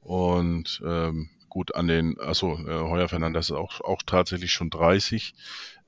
Und 0.00 0.82
ähm, 0.84 1.30
gut 1.48 1.76
an 1.76 1.86
den, 1.86 2.18
achso, 2.18 2.58
äh, 2.58 2.88
Heuer 2.88 3.08
Fernandes 3.08 3.50
ist 3.50 3.56
auch, 3.56 3.80
auch 3.82 4.02
tatsächlich 4.04 4.52
schon 4.52 4.68
30. 4.68 5.32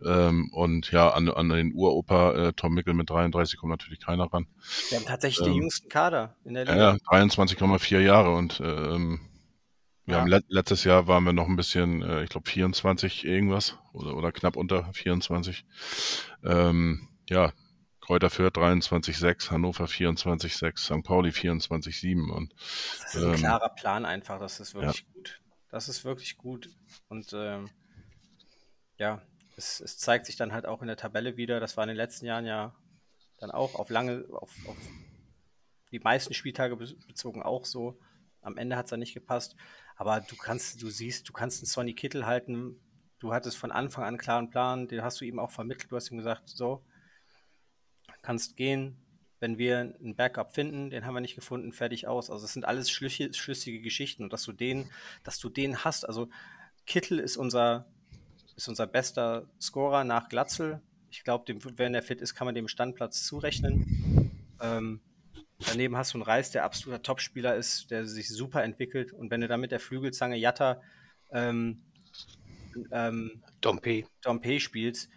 Ähm, 0.05 0.51
und 0.53 0.91
ja, 0.91 1.11
an, 1.11 1.29
an 1.29 1.49
den 1.49 1.73
Uropa 1.75 2.33
äh, 2.33 2.53
Tom 2.53 2.75
Mickel 2.75 2.95
mit 2.95 3.11
33 3.11 3.59
kommt 3.59 3.71
natürlich 3.71 4.01
keiner 4.01 4.33
ran. 4.33 4.47
Wir 4.91 4.99
haben 4.99 5.07
tatsächlich 5.07 5.47
ähm, 5.47 5.53
den 5.53 5.63
jüngsten 5.63 5.89
Kader 5.89 6.37
in 6.45 6.55
der 6.55 6.65
Liga. 6.65 6.77
Ja, 6.77 6.93
23,4 6.93 8.01
Jahre 8.01 8.35
und 8.35 8.61
ähm, 8.65 9.21
wir 10.07 10.17
ja. 10.17 10.21
haben 10.21 10.29
let 10.29 10.45
letztes 10.49 10.85
Jahr 10.85 11.07
waren 11.07 11.25
wir 11.25 11.33
noch 11.33 11.49
ein 11.49 11.57
bisschen, 11.57 12.03
äh, 12.03 12.25
ich 12.25 12.31
glaube 12.31 12.49
24 12.49 13.25
irgendwas 13.25 13.79
oder, 13.93 14.17
oder 14.17 14.33
knapp 14.33 14.57
unter 14.57 14.93
24. 14.93 15.65
Ähm, 16.45 17.09
ja, 17.29 17.53
Kräuter 18.01 18.29
Fürth 18.29 18.59
23,6, 18.59 19.51
Hannover 19.51 19.87
24,6, 19.87 20.79
St. 20.79 21.05
Pauli 21.05 21.31
24,7 21.31 22.31
und 22.31 22.53
das 22.53 23.15
ist 23.15 23.23
ein 23.23 23.31
ähm, 23.31 23.37
klarer 23.37 23.71
Plan 23.71 24.05
einfach, 24.05 24.39
das 24.39 24.61
ist 24.61 24.75
wirklich 24.75 25.07
ja. 25.07 25.15
gut. 25.15 25.41
Das 25.71 25.89
ist 25.89 26.05
wirklich 26.05 26.37
gut 26.37 26.69
und 27.09 27.33
ähm, 27.33 27.71
ja, 28.99 29.23
es, 29.57 29.81
es, 29.81 29.99
zeigt 29.99 30.27
sich 30.27 30.37
dann 30.37 30.53
halt 30.53 30.67
auch 30.67 30.81
in 30.81 30.89
der 30.89 30.97
Tabelle 30.97 31.37
wieder. 31.37 31.61
Das 31.61 31.77
war 31.77 31.85
in 31.85 31.89
den 31.89 31.97
letzten 31.97 32.27
Jahren 32.27 32.47
ja 32.47 32.75
dann 33.39 33.51
auch 33.51 33.75
auf 33.75 33.91
lange, 33.91 34.25
auf, 34.31 34.53
auf 34.67 34.77
die 35.91 35.99
meisten 35.99 36.35
Spieltage 36.35 36.77
bezogen 36.77 37.43
auch 37.43 37.65
so. 37.65 37.99
Am 38.41 38.57
Ende 38.57 38.77
hat 38.77 38.87
es 38.87 38.91
dann 38.91 39.01
nicht 39.01 39.15
gepasst. 39.15 39.57
Aber 39.97 40.21
du 40.21 40.37
kannst, 40.37 40.83
du 40.83 40.91
siehst, 40.91 41.29
du 41.29 41.33
kannst 41.33 41.61
einen 41.61 41.67
Sonny 41.67 41.95
Kittel 41.95 42.27
halten. 42.27 42.81
Du 43.19 43.33
hattest 43.33 43.57
von 43.57 43.73
Anfang 43.73 44.05
an 44.05 44.09
einen 44.09 44.19
klaren 44.19 44.51
Plan, 44.51 44.89
den 44.89 45.03
hast 45.03 45.21
du 45.21 45.25
ihm 45.25 45.39
auch 45.39 45.51
vermittelt. 45.51 45.91
Du 45.91 45.97
hast 45.97 46.11
ihm 46.11 46.19
gesagt, 46.19 46.49
so, 46.49 46.85
kannst 48.23 48.57
gehen, 48.57 48.97
wenn 49.39 49.59
wir 49.59 49.79
einen 49.79 50.17
Backup 50.17 50.55
finden, 50.55 50.91
den 50.91 51.05
haben 51.05 51.15
wir 51.15 51.21
nicht 51.21 51.35
gefunden, 51.35 51.73
fertig 51.73 52.09
aus. 52.09 52.31
Also 52.31 52.45
es 52.45 52.53
sind 52.53 52.65
alles 52.65 52.91
schlüssige 52.91 53.81
Geschichten 53.81 54.25
und 54.25 54.33
dass 54.33 54.43
du 54.43 54.53
den, 54.53 54.91
dass 55.23 55.39
du 55.39 55.49
den 55.49 55.85
hast. 55.85 56.05
Also 56.05 56.29
Kittel 56.87 57.19
ist 57.19 57.37
unser, 57.37 57.87
ist 58.57 58.69
unser 58.69 58.87
bester 58.87 59.49
Scorer 59.61 60.05
nach 60.05 60.29
Glatzel. 60.29 60.81
Ich 61.11 61.25
glaube, 61.25 61.55
wenn 61.77 61.95
er 61.95 62.03
fit 62.03 62.21
ist, 62.21 62.35
kann 62.35 62.47
man 62.47 62.55
dem 62.55 62.69
Standplatz 62.69 63.25
zurechnen. 63.25 64.31
Ähm, 64.61 65.01
daneben 65.67 65.97
hast 65.97 66.15
du 66.15 66.19
einen 66.19 66.25
Reis, 66.25 66.51
der 66.51 66.65
absoluter 66.65 67.03
Topspieler 67.03 67.57
ist, 67.57 67.91
der 67.91 68.07
sich 68.07 68.29
super 68.29 68.63
entwickelt. 68.63 69.13
Und 69.13 69.31
wenn 69.31 69.41
du 69.41 69.49
dann 69.49 69.61
mit 69.61 69.73
der 69.73 69.81
Flügelzange 69.81 70.37
Jatta 70.37 70.81
ähm, 71.33 71.83
ähm, 72.91 73.43
Dompe. 73.61 74.05
Dompe 74.23 74.61
spielst, 74.61 75.09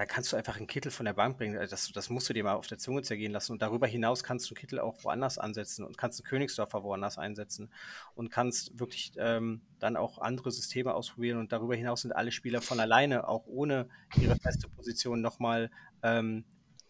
dann 0.00 0.08
kannst 0.08 0.32
du 0.32 0.36
einfach 0.38 0.56
einen 0.56 0.66
Kittel 0.66 0.90
von 0.90 1.04
der 1.04 1.12
Bank 1.12 1.36
bringen. 1.36 1.58
Also 1.58 1.72
das, 1.72 1.92
das 1.92 2.08
musst 2.08 2.26
du 2.26 2.32
dir 2.32 2.42
mal 2.42 2.54
auf 2.54 2.66
der 2.66 2.78
Zunge 2.78 3.02
zergehen 3.02 3.32
lassen. 3.32 3.52
Und 3.52 3.60
darüber 3.60 3.86
hinaus 3.86 4.24
kannst 4.24 4.50
du 4.50 4.54
Kittel 4.54 4.80
auch 4.80 5.04
woanders 5.04 5.36
ansetzen 5.36 5.84
und 5.84 5.98
kannst 5.98 6.18
einen 6.18 6.26
Königsdorfer 6.26 6.82
woanders 6.82 7.18
einsetzen 7.18 7.70
und 8.14 8.30
kannst 8.30 8.80
wirklich 8.80 9.12
ähm, 9.18 9.60
dann 9.78 9.98
auch 9.98 10.16
andere 10.16 10.52
Systeme 10.52 10.94
ausprobieren. 10.94 11.36
Und 11.36 11.52
darüber 11.52 11.76
hinaus 11.76 12.00
sind 12.00 12.12
alle 12.12 12.32
Spieler 12.32 12.62
von 12.62 12.80
alleine, 12.80 13.28
auch 13.28 13.46
ohne 13.46 13.90
ihre 14.18 14.36
feste 14.36 14.70
Position, 14.70 15.20
nochmal 15.20 15.70
ähm, 16.02 16.46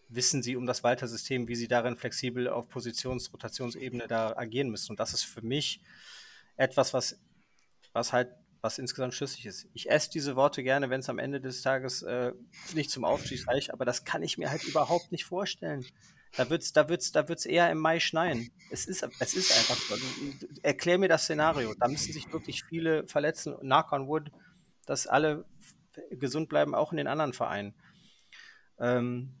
wissen 0.07 0.41
sie 0.41 0.55
um 0.55 0.65
das 0.65 0.81
Walter-System, 0.81 1.49
wie 1.49 1.55
sie 1.55 1.67
darin 1.67 1.97
flexibel 1.97 2.47
auf 2.47 2.69
Positionsrotationsebene 2.69 4.07
da 4.07 4.37
agieren 4.37 4.69
müssen. 4.69 4.93
Und 4.93 5.01
das 5.01 5.13
ist 5.13 5.23
für 5.23 5.41
mich 5.41 5.81
etwas, 6.55 6.93
was, 6.93 7.19
was 7.91 8.13
halt 8.13 8.29
was 8.61 8.77
insgesamt 8.77 9.13
schlüssig 9.13 9.45
ist. 9.45 9.67
Ich 9.73 9.89
esse 9.89 10.09
diese 10.09 10.35
Worte 10.35 10.63
gerne, 10.63 10.89
wenn 10.89 10.99
es 10.99 11.09
am 11.09 11.19
Ende 11.19 11.41
des 11.41 11.61
Tages 11.61 12.03
äh, 12.03 12.31
nicht 12.73 12.91
zum 12.91 13.03
Aufstieg 13.03 13.47
reicht, 13.47 13.73
aber 13.73 13.85
das 13.85 14.05
kann 14.05 14.23
ich 14.23 14.37
mir 14.37 14.51
halt 14.51 14.63
überhaupt 14.63 15.11
nicht 15.11 15.25
vorstellen. 15.25 15.85
Da 16.37 16.49
wird's, 16.49 16.71
da 16.71 16.87
wird's, 16.87 17.11
da 17.11 17.27
wird's 17.27 17.45
eher 17.45 17.69
im 17.71 17.79
Mai 17.79 17.99
schneien. 17.99 18.51
Es 18.69 18.85
ist, 18.85 19.05
es 19.19 19.33
ist 19.33 19.51
einfach 19.51 19.75
so. 19.75 19.95
Erklär 20.61 20.97
mir 20.97 21.09
das 21.09 21.23
Szenario. 21.23 21.73
Da 21.77 21.89
müssen 21.89 22.13
sich 22.13 22.31
wirklich 22.31 22.63
viele 22.63 23.05
verletzen. 23.07 23.57
Knock 23.59 23.91
on 23.91 24.07
wood, 24.07 24.31
dass 24.85 25.07
alle 25.07 25.43
gesund 26.11 26.47
bleiben, 26.47 26.73
auch 26.73 26.93
in 26.93 26.97
den 26.97 27.07
anderen 27.07 27.33
Vereinen. 27.33 27.73
Ähm, 28.79 29.33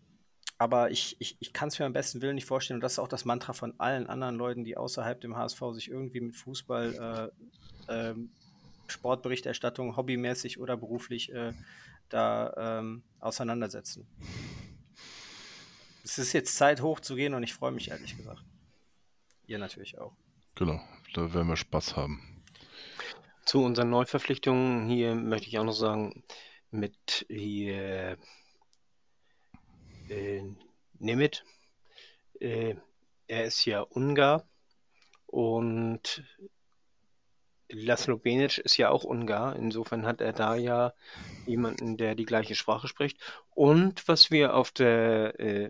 aber 0.57 0.91
ich, 0.91 1.15
ich, 1.19 1.37
ich 1.39 1.53
kann 1.53 1.69
es 1.69 1.79
mir 1.79 1.85
am 1.85 1.93
besten 1.93 2.21
Willen 2.21 2.35
nicht 2.35 2.45
vorstellen. 2.45 2.77
Und 2.77 2.83
das 2.83 2.93
ist 2.93 2.99
auch 2.99 3.07
das 3.07 3.23
Mantra 3.23 3.53
von 3.53 3.73
allen 3.79 4.07
anderen 4.07 4.35
Leuten, 4.35 4.65
die 4.65 4.75
außerhalb 4.75 5.21
dem 5.21 5.37
HSV 5.37 5.61
sich 5.73 5.89
irgendwie 5.89 6.19
mit 6.19 6.35
Fußball 6.35 7.31
äh, 7.87 8.09
äh, 8.09 8.15
Sportberichterstattung 8.91 9.97
hobbymäßig 9.97 10.59
oder 10.59 10.77
beruflich 10.77 11.31
äh, 11.33 11.53
da 12.09 12.79
ähm, 12.79 13.03
auseinandersetzen. 13.19 14.07
Es 16.03 16.17
ist 16.17 16.33
jetzt 16.33 16.55
Zeit 16.55 16.81
hochzugehen 16.81 17.33
und 17.33 17.43
ich 17.43 17.53
freue 17.53 17.71
mich 17.71 17.89
ehrlich 17.89 18.17
gesagt. 18.17 18.43
Ihr 19.47 19.59
natürlich 19.59 19.97
auch. 19.99 20.13
Genau, 20.55 20.81
da 21.13 21.33
werden 21.33 21.47
wir 21.47 21.57
Spaß 21.57 21.95
haben. 21.95 22.43
Zu 23.45 23.63
unseren 23.63 23.89
Neuverpflichtungen 23.89 24.87
hier 24.87 25.15
möchte 25.15 25.47
ich 25.47 25.57
auch 25.57 25.63
noch 25.63 25.73
sagen, 25.73 26.23
mit 26.69 27.25
hier 27.27 28.17
äh, 30.09 30.41
Nimit. 30.99 31.43
Äh, 32.39 32.75
er 33.27 33.45
ist 33.45 33.65
ja 33.65 33.81
Ungar 33.81 34.45
und 35.27 36.23
Laszlo 37.73 38.17
Benic 38.17 38.57
ist 38.59 38.77
ja 38.77 38.89
auch 38.89 39.03
Ungar, 39.03 39.55
insofern 39.55 40.05
hat 40.05 40.21
er 40.21 40.33
da 40.33 40.55
ja 40.55 40.93
jemanden, 41.45 41.97
der 41.97 42.15
die 42.15 42.25
gleiche 42.25 42.55
Sprache 42.55 42.87
spricht. 42.87 43.17
Und 43.53 44.07
was 44.07 44.31
wir 44.31 44.55
auf 44.55 44.71
der 44.71 45.39
äh, 45.39 45.69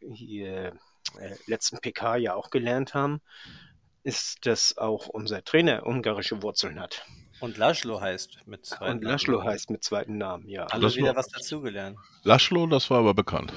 hier, 0.00 0.74
äh, 1.18 1.34
letzten 1.46 1.78
PK 1.78 2.16
ja 2.16 2.34
auch 2.34 2.50
gelernt 2.50 2.94
haben, 2.94 3.20
ist, 4.04 4.46
dass 4.46 4.76
auch 4.78 5.06
unser 5.08 5.44
Trainer 5.44 5.86
ungarische 5.86 6.42
Wurzeln 6.42 6.80
hat. 6.80 7.04
Und 7.40 7.56
Laszlo 7.56 8.00
heißt 8.00 8.46
mit 8.46 8.66
zweiten 8.66 8.98
Und 8.98 9.04
Laszlo 9.04 9.38
Namen. 9.38 9.48
heißt 9.48 9.70
mit 9.70 9.84
zweiten 9.84 10.18
Namen, 10.18 10.48
ja. 10.48 10.66
Alle 10.66 10.84
Laszlo, 10.84 11.02
wieder 11.02 11.16
was 11.16 11.28
dazugelernt. 11.28 11.98
Laszlo, 12.22 12.66
das 12.66 12.90
war 12.90 12.98
aber 12.98 13.14
bekannt. 13.14 13.52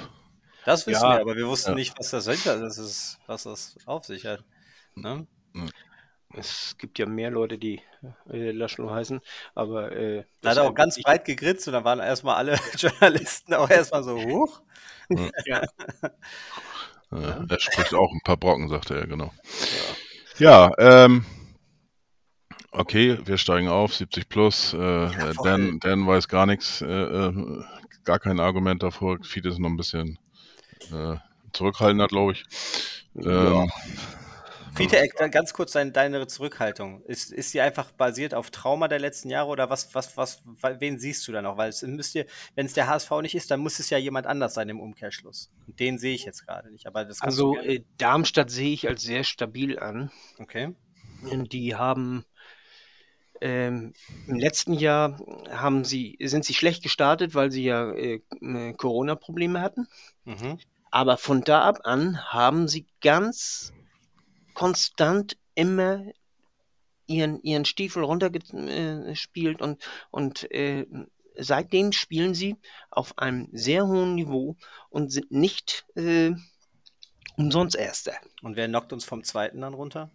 Das 0.66 0.88
wissen 0.88 1.04
ja, 1.04 1.16
wir, 1.16 1.22
aber 1.22 1.36
wir 1.36 1.48
wussten 1.48 1.72
ja. 1.72 1.76
nicht, 1.76 1.98
was 1.98 2.10
das, 2.10 2.28
hinter, 2.28 2.60
das 2.60 2.78
ist, 2.78 3.20
was 3.28 3.44
das 3.44 3.78
auf 3.86 4.06
sich 4.06 4.26
hat. 4.26 4.44
Ne? 4.96 5.28
Es 6.38 6.76
gibt 6.78 7.00
ja 7.00 7.06
mehr 7.06 7.32
Leute, 7.32 7.58
die 7.58 7.82
äh, 8.30 8.52
Laszlo 8.52 8.92
heißen, 8.92 9.22
aber. 9.54 9.92
Äh, 9.92 10.26
da 10.42 10.52
hat 10.52 10.58
er 10.58 10.64
auch 10.64 10.74
ganz 10.74 11.02
breit 11.02 11.26
gegrinst 11.26 11.68
und 11.68 11.74
dann 11.74 11.84
waren 11.84 12.00
erstmal 12.00 12.36
alle 12.36 12.60
Journalisten 12.78 13.54
auch 13.54 13.70
erstmal 13.70 14.04
so 14.04 14.22
hoch. 14.22 14.62
ja. 15.10 15.62
ja. 17.12 17.46
Er 17.48 17.60
spricht 17.60 17.94
auch 17.94 18.12
ein 18.12 18.22
paar 18.24 18.38
Brocken, 18.38 18.70
sagte 18.70 18.96
er, 18.96 19.08
genau. 19.08 19.32
Ja, 20.38 20.72
ja 20.78 21.06
ähm, 21.06 21.26
okay, 22.72 23.18
wir 23.26 23.38
steigen 23.38 23.70
auf, 23.70 23.96
70 23.96 24.28
plus. 24.28 24.74
Äh, 24.74 24.78
ja, 24.78 25.34
Dan, 25.44 25.80
Dan 25.80 26.06
weiß 26.06 26.28
gar 26.28 26.46
nichts, 26.46 26.82
äh, 26.82 26.86
äh, 26.88 27.64
gar 28.04 28.20
kein 28.20 28.40
Argument 28.40 28.84
davor. 28.84 29.18
Fiete 29.24 29.50
ist 29.50 29.60
noch 29.60 29.70
ein 29.70 29.78
bisschen 29.78 30.20
äh, 30.92 31.16
zurückhaltender, 31.54 32.08
glaube 32.08 32.34
ich. 32.34 32.44
Ähm, 33.16 33.72
Fiete, 34.76 35.08
ganz 35.30 35.54
kurz 35.54 35.72
deine, 35.72 35.92
deine 35.92 36.28
Zurückhaltung. 36.28 37.02
Ist, 37.06 37.32
ist 37.32 37.54
die 37.54 37.62
einfach 37.62 37.92
basiert 37.92 38.34
auf 38.34 38.52
Trauma 38.52 38.88
der 38.88 39.00
letzten 39.00 39.30
Jahre 39.30 39.50
oder 39.50 39.70
was, 39.70 39.96
was, 39.96 40.18
was, 40.18 40.44
wen 40.80 41.00
siehst 41.00 41.28
du 41.28 41.32
da 41.32 41.42
noch? 41.42 41.58
Weil 41.58 41.70
es 41.70 41.82
müsst 41.82 42.16
ihr, 42.16 42.26
wenn 42.56 42.66
es 42.66 42.74
der 42.74 42.88
HSV 42.88 43.10
nicht 43.22 43.36
ist, 43.36 43.52
dann 43.52 43.62
muss 43.62 43.80
es 43.80 43.90
ja 43.90 43.98
jemand 43.98 44.28
anders 44.28 44.54
sein 44.54 44.68
im 44.70 44.80
Umkehrschluss. 44.80 45.50
Und 45.68 45.80
den 45.80 45.98
sehe 45.98 46.14
ich 46.14 46.26
jetzt 46.26 46.46
gerade 46.46 46.72
nicht. 46.72 46.88
Aber 46.88 47.06
das 47.06 47.22
also 47.22 47.58
äh, 47.58 47.84
Darmstadt 47.98 48.52
sehe 48.52 48.74
ich 48.74 48.88
als 48.88 49.04
sehr 49.04 49.24
stabil 49.24 49.80
an. 49.80 50.12
Okay. 50.40 50.74
Die 51.24 51.76
haben 51.76 52.26
ähm, 53.42 53.94
Im 54.28 54.36
letzten 54.36 54.74
Jahr 54.74 55.20
haben 55.50 55.84
sie, 55.84 56.18
sind 56.22 56.46
sie 56.46 56.54
schlecht 56.54 56.84
gestartet, 56.84 57.36
weil 57.36 57.52
sie 57.52 57.64
ja 57.64 57.92
äh, 57.92 58.22
Corona-Probleme 58.78 59.62
hatten. 59.62 59.88
Mhm. 60.24 60.60
Aber 60.92 61.18
von 61.18 61.42
da 61.42 61.64
ab 61.64 61.80
an 61.84 62.24
haben 62.32 62.68
sie 62.68 62.88
ganz 63.02 63.74
konstant 64.56 65.38
immer 65.54 66.04
ihren, 67.08 67.42
ihren 67.44 67.66
Stiefel 67.66 68.04
runtergespielt 68.04 69.62
und, 69.62 69.84
und 70.10 70.52
äh, 70.52 70.86
seitdem 71.38 71.92
spielen 71.92 72.34
sie 72.34 72.56
auf 72.90 73.18
einem 73.18 73.50
sehr 73.52 73.86
hohen 73.88 74.16
Niveau 74.16 74.56
und 74.90 75.12
sind 75.12 75.32
nicht 75.32 75.86
äh, 75.96 76.32
umsonst 77.38 77.76
Erster. 77.76 78.14
Und 78.42 78.56
wer 78.56 78.68
knockt 78.68 78.94
uns 78.94 79.06
vom 79.06 79.24
zweiten 79.24 79.62
dann 79.62 79.74
runter? 79.74 80.12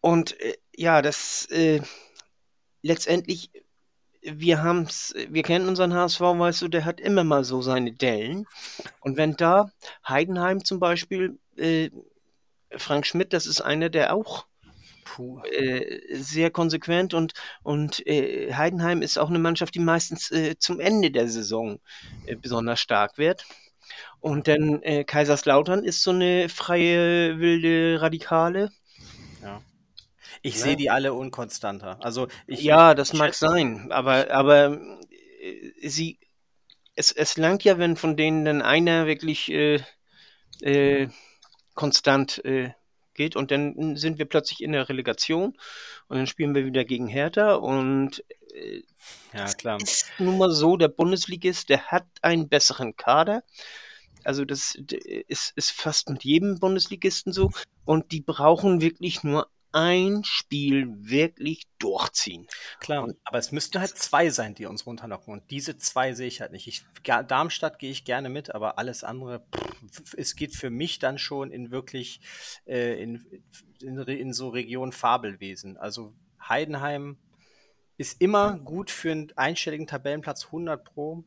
Und 0.00 0.38
äh, 0.40 0.56
ja, 0.74 1.02
das 1.02 1.46
äh, 1.50 1.80
letztendlich, 2.82 3.50
wir 4.22 4.62
haben's, 4.62 5.14
wir 5.28 5.42
kennen 5.42 5.68
unseren 5.68 5.94
HSV, 5.94 6.20
weißt 6.20 6.62
du, 6.62 6.68
der 6.68 6.84
hat 6.84 7.00
immer 7.00 7.24
mal 7.24 7.44
so 7.44 7.62
seine 7.62 7.92
Dellen. 7.92 8.46
Und 9.00 9.16
wenn 9.16 9.36
da 9.36 9.70
Heidenheim 10.06 10.64
zum 10.64 10.80
Beispiel 10.80 11.38
äh, 11.56 11.90
Frank 12.76 13.06
Schmidt, 13.06 13.32
das 13.32 13.46
ist 13.46 13.60
einer, 13.60 13.88
der 13.88 14.14
auch 14.14 14.46
äh, 15.50 16.00
sehr 16.14 16.50
konsequent 16.50 17.12
und, 17.12 17.34
und 17.62 18.06
äh, 18.06 18.54
Heidenheim 18.54 19.02
ist 19.02 19.18
auch 19.18 19.28
eine 19.28 19.38
Mannschaft, 19.38 19.74
die 19.74 19.80
meistens 19.80 20.30
äh, 20.30 20.56
zum 20.58 20.80
Ende 20.80 21.10
der 21.10 21.28
Saison 21.28 21.80
äh, 22.26 22.36
besonders 22.36 22.80
stark 22.80 23.18
wird. 23.18 23.44
Und 24.20 24.48
dann 24.48 24.82
äh, 24.82 25.04
Kaiserslautern 25.04 25.84
ist 25.84 26.02
so 26.02 26.12
eine 26.12 26.48
freie, 26.48 27.38
wilde 27.40 28.00
Radikale. 28.00 28.70
Ja. 29.42 29.60
Ich 30.40 30.56
ja. 30.56 30.62
sehe 30.62 30.76
die 30.76 30.90
alle 30.90 31.12
unkonstanter. 31.12 31.98
Also 32.02 32.28
ich, 32.46 32.62
ja, 32.62 32.94
das 32.94 33.12
mag 33.12 33.34
sein, 33.34 33.90
aber, 33.90 34.30
aber 34.30 34.80
äh, 35.40 35.88
sie, 35.88 36.18
es, 36.94 37.12
es 37.12 37.36
langt 37.36 37.64
ja, 37.64 37.78
wenn 37.78 37.96
von 37.96 38.16
denen 38.16 38.44
dann 38.44 38.62
einer 38.62 39.06
wirklich 39.06 39.50
konstant 41.74 42.44
äh, 42.44 42.70
geht 43.14 43.36
und 43.36 43.50
dann 43.50 43.96
sind 43.96 44.18
wir 44.18 44.24
plötzlich 44.24 44.62
in 44.62 44.72
der 44.72 44.88
Relegation 44.88 45.56
und 46.08 46.16
dann 46.16 46.26
spielen 46.26 46.54
wir 46.54 46.64
wieder 46.64 46.84
gegen 46.84 47.06
Hertha 47.06 47.54
und 47.54 48.24
äh, 48.54 48.82
ja, 49.32 49.52
klar. 49.52 49.80
ist 49.80 50.10
nun 50.18 50.38
mal 50.38 50.50
so, 50.50 50.76
der 50.76 50.88
Bundesligist, 50.88 51.68
der 51.68 51.86
hat 51.86 52.06
einen 52.22 52.48
besseren 52.48 52.96
Kader. 52.96 53.42
Also 54.24 54.44
das 54.44 54.76
ist, 54.76 55.52
ist 55.56 55.72
fast 55.72 56.08
mit 56.08 56.22
jedem 56.22 56.60
Bundesligisten 56.60 57.32
so 57.32 57.50
und 57.84 58.12
die 58.12 58.20
brauchen 58.20 58.80
wirklich 58.80 59.24
nur 59.24 59.48
ein 59.72 60.22
Spiel 60.24 60.88
wirklich 60.98 61.66
durchziehen. 61.78 62.46
Klar, 62.78 63.02
und, 63.02 63.16
aber 63.24 63.38
es 63.38 63.52
müssten 63.52 63.80
halt 63.80 63.96
zwei 63.96 64.30
sein, 64.30 64.54
die 64.54 64.66
uns 64.66 64.86
runterlocken. 64.86 65.32
Und 65.32 65.50
diese 65.50 65.78
zwei 65.78 66.12
sehe 66.12 66.28
ich 66.28 66.40
halt 66.40 66.52
nicht. 66.52 66.66
Ich, 66.66 66.84
Darmstadt 67.02 67.78
gehe 67.78 67.90
ich 67.90 68.04
gerne 68.04 68.28
mit, 68.28 68.54
aber 68.54 68.78
alles 68.78 69.02
andere, 69.02 69.44
pff, 69.54 70.14
es 70.16 70.36
geht 70.36 70.54
für 70.54 70.70
mich 70.70 70.98
dann 70.98 71.18
schon 71.18 71.50
in 71.50 71.70
wirklich 71.70 72.20
äh, 72.66 73.02
in, 73.02 73.24
in, 73.80 73.98
in 73.98 74.32
so 74.32 74.50
Region 74.50 74.92
Fabelwesen. 74.92 75.76
Also 75.76 76.14
Heidenheim 76.48 77.18
ist 77.96 78.20
immer 78.20 78.58
gut 78.58 78.90
für 78.90 79.12
einen 79.12 79.32
einstelligen 79.36 79.86
Tabellenplatz 79.86 80.46
100 80.46 80.84
Pro. 80.84 81.24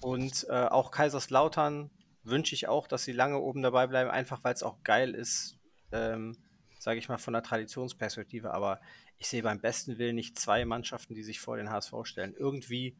Und 0.00 0.46
äh, 0.50 0.66
auch 0.66 0.90
Kaiserslautern 0.90 1.90
wünsche 2.22 2.54
ich 2.54 2.68
auch, 2.68 2.86
dass 2.86 3.04
sie 3.04 3.12
lange 3.12 3.38
oben 3.38 3.62
dabei 3.62 3.86
bleiben, 3.86 4.10
einfach 4.10 4.44
weil 4.44 4.54
es 4.54 4.62
auch 4.62 4.82
geil 4.82 5.14
ist. 5.14 5.56
Ähm, 5.92 6.36
sage 6.84 6.98
ich 6.98 7.08
mal, 7.08 7.16
von 7.16 7.32
der 7.32 7.42
Traditionsperspektive. 7.42 8.52
Aber 8.52 8.78
ich 9.16 9.26
sehe 9.26 9.42
beim 9.42 9.58
besten 9.58 9.96
Willen 9.96 10.16
nicht 10.16 10.38
zwei 10.38 10.66
Mannschaften, 10.66 11.14
die 11.14 11.22
sich 11.22 11.40
vor 11.40 11.56
den 11.56 11.70
HSV 11.70 11.94
stellen. 12.04 12.34
Irgendwie 12.36 12.94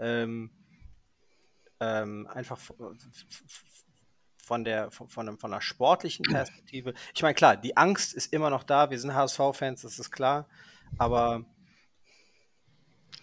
ähm, 0.00 0.50
ähm, 1.78 2.26
einfach 2.26 2.58
von 4.42 4.64
der, 4.64 4.90
von, 4.90 5.08
von, 5.08 5.38
von 5.38 5.52
einer 5.52 5.60
sportlichen 5.60 6.24
Perspektive. 6.24 6.94
Ich 7.14 7.22
meine, 7.22 7.34
klar, 7.34 7.56
die 7.56 7.76
Angst 7.76 8.12
ist 8.12 8.32
immer 8.32 8.50
noch 8.50 8.64
da. 8.64 8.90
Wir 8.90 8.98
sind 8.98 9.14
HSV-Fans, 9.14 9.82
das 9.82 10.00
ist 10.00 10.10
klar. 10.10 10.48
Aber 10.98 11.44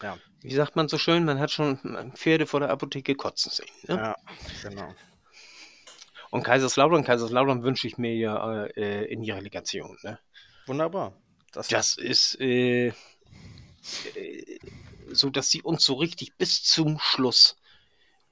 ja. 0.02 0.18
Wie 0.40 0.54
sagt 0.54 0.78
man 0.78 0.88
so 0.88 0.98
schön, 0.98 1.26
man 1.26 1.40
hat 1.40 1.52
schon 1.52 2.14
Pferde 2.16 2.46
vor 2.46 2.62
der 2.62 2.70
Apotheke 2.70 3.16
kotzen 3.16 3.52
sehen. 3.52 3.68
Ne? 3.88 3.96
Ja, 3.96 4.16
genau. 4.64 4.96
Und 6.36 6.44
Kaiserslautern, 6.44 7.06
Kaiserslautern 7.06 7.64
wünsche 7.64 7.88
ich 7.88 7.98
mir 7.98 8.14
ja 8.14 8.66
äh, 8.66 9.06
in 9.06 9.22
die 9.22 9.32
Relegation. 9.32 9.98
Ne? 10.04 10.20
Wunderbar. 10.66 11.14
Das, 11.54 11.70
das 11.70 11.96
ist 11.96 12.38
äh, 12.42 12.88
äh, 12.88 12.94
so, 15.14 15.30
dass 15.30 15.50
sie 15.50 15.62
uns 15.62 15.86
so 15.86 15.94
richtig 15.94 16.36
bis 16.36 16.62
zum 16.62 17.00
Schluss 17.00 17.56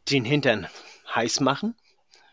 den 0.09 0.25
Hintern 0.25 0.67
heiß 1.15 1.39
machen. 1.39 1.77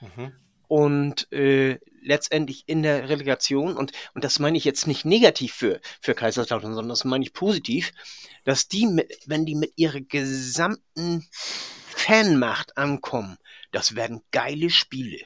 Mhm. 0.01 0.33
Und 0.67 1.31
äh, 1.31 1.79
letztendlich 2.03 2.65
in 2.67 2.83
der 2.83 3.09
Relegation, 3.09 3.77
und, 3.77 3.93
und 4.13 4.25
das 4.25 4.41
meine 4.41 4.59
ich 4.59 4.65
jetzt 4.65 4.89
nicht 4.89 5.05
negativ 5.05 5.53
für, 5.55 5.81
für 6.01 6.17
Kaiserslautern, 6.17 6.75
sondern 6.75 6.89
das 6.89 7.05
meine 7.05 7.25
ich 7.25 7.33
positiv, 7.33 7.93
dass 8.43 8.67
die, 8.67 8.89
mit, 8.89 9.21
wenn 9.27 9.47
die 9.47 9.55
mit 9.55 9.75
ihrer 9.77 10.01
gesamten 10.01 11.29
Fanmacht 11.87 12.77
ankommen, 12.77 13.39
das 13.71 13.95
werden 13.95 14.21
geile 14.33 14.71
Spiele. 14.71 15.25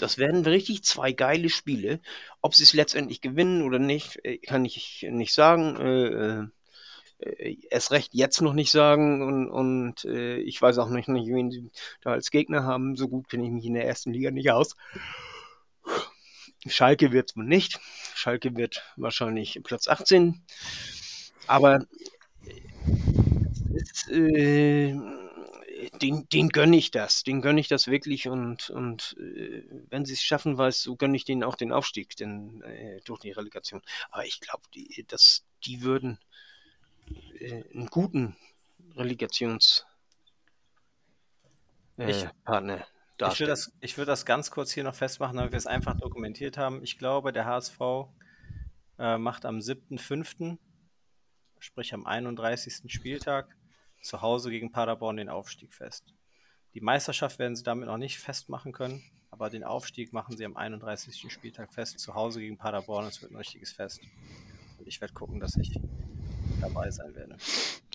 Das 0.00 0.16
werden 0.16 0.44
richtig 0.44 0.82
zwei 0.82 1.12
geile 1.12 1.50
Spiele. 1.50 2.00
Ob 2.40 2.54
sie 2.54 2.62
es 2.62 2.72
letztendlich 2.72 3.20
gewinnen 3.20 3.62
oder 3.62 3.78
nicht, 3.78 4.24
äh, 4.24 4.38
kann 4.38 4.64
ich 4.64 5.06
nicht 5.10 5.34
sagen. 5.34 5.76
Äh, 5.76 6.48
äh, 7.20 7.56
erst 7.70 7.90
recht 7.90 8.14
jetzt 8.14 8.40
noch 8.40 8.54
nicht 8.54 8.70
sagen 8.70 9.22
und, 9.22 9.50
und 9.50 10.04
äh, 10.06 10.38
ich 10.38 10.60
weiß 10.60 10.78
auch 10.78 10.88
nicht, 10.88 11.08
wen 11.08 11.50
sie 11.50 11.70
da 12.00 12.12
als 12.12 12.30
Gegner 12.30 12.64
haben. 12.64 12.96
So 12.96 13.08
gut 13.08 13.28
kenne 13.28 13.44
ich 13.44 13.50
mich 13.50 13.66
in 13.66 13.74
der 13.74 13.86
ersten 13.86 14.12
Liga 14.12 14.30
nicht 14.30 14.50
aus. 14.50 14.74
Schalke 16.66 17.12
wird 17.12 17.30
es 17.30 17.36
wohl 17.36 17.44
nicht. 17.44 17.78
Schalke 18.14 18.56
wird 18.56 18.82
wahrscheinlich 18.96 19.60
Platz 19.62 19.88
18. 19.88 20.42
Aber 21.46 21.84
es 23.74 24.06
ist, 24.06 24.10
äh, 24.10 24.94
den, 26.00 26.28
den 26.28 26.48
gönne 26.48 26.76
ich 26.76 26.90
das. 26.90 27.22
Den 27.22 27.40
gönne 27.40 27.60
ich 27.60 27.68
das 27.68 27.86
wirklich 27.88 28.28
und, 28.28 28.70
und 28.70 29.16
äh, 29.18 29.62
wenn 29.88 30.04
sie 30.04 30.14
es 30.14 30.22
schaffen, 30.22 30.58
weiß, 30.58 30.82
so 30.82 30.96
gönne 30.96 31.16
ich 31.16 31.24
denen 31.24 31.44
auch 31.44 31.56
den 31.56 31.72
Aufstieg 31.72 32.16
denn, 32.16 32.62
äh, 32.62 33.00
durch 33.04 33.20
die 33.20 33.32
Relegation. 33.32 33.82
Aber 34.10 34.24
ich 34.24 34.40
glaube, 34.40 34.62
die, 34.74 35.06
die 35.64 35.82
würden 35.82 36.18
äh, 37.38 37.64
einen 37.74 37.86
guten 37.86 38.36
Relegationspartner 38.96 39.86
äh, 41.98 42.10
ich, 43.22 43.32
ich, 43.32 43.40
will 43.40 43.46
das, 43.46 43.72
will 43.80 44.04
das 44.06 44.24
ganz 44.24 44.50
kurz 44.50 44.72
hier 44.72 44.84
noch 44.84 44.94
festmachen, 44.94 45.36
damit 45.36 45.52
wir 45.52 45.58
es 45.58 45.66
einfach 45.66 45.98
dokumentiert 45.98 46.56
haben. 46.56 46.82
Ich 46.82 46.98
glaube, 46.98 47.32
der 47.32 47.44
HSV 47.44 47.78
äh, 48.98 49.18
macht 49.18 49.44
am 49.44 49.58
7.5., 49.58 50.56
sprich 51.58 51.92
am 51.92 52.06
31. 52.06 52.90
Spieltag, 52.90 53.54
zu 54.00 54.22
Hause 54.22 54.50
gegen 54.50 54.72
Paderborn 54.72 55.16
den 55.16 55.28
Aufstieg 55.28 55.72
fest. 55.74 56.14
Die 56.74 56.80
Meisterschaft 56.80 57.38
werden 57.38 57.56
sie 57.56 57.64
damit 57.64 57.86
noch 57.86 57.96
nicht 57.96 58.18
festmachen 58.18 58.72
können, 58.72 59.02
aber 59.30 59.50
den 59.50 59.64
Aufstieg 59.64 60.12
machen 60.12 60.36
sie 60.36 60.44
am 60.44 60.56
31. 60.56 61.32
Spieltag 61.32 61.72
fest, 61.72 61.98
zu 61.98 62.14
Hause 62.14 62.40
gegen 62.40 62.56
Paderborn. 62.56 63.06
Es 63.06 63.22
wird 63.22 63.32
ein 63.32 63.36
richtiges 63.36 63.72
Fest. 63.72 64.00
Und 64.78 64.86
ich 64.86 65.00
werde 65.00 65.14
gucken, 65.14 65.40
dass 65.40 65.56
ich 65.56 65.78
dabei 66.60 66.90
sein 66.90 67.14
werde. 67.14 67.36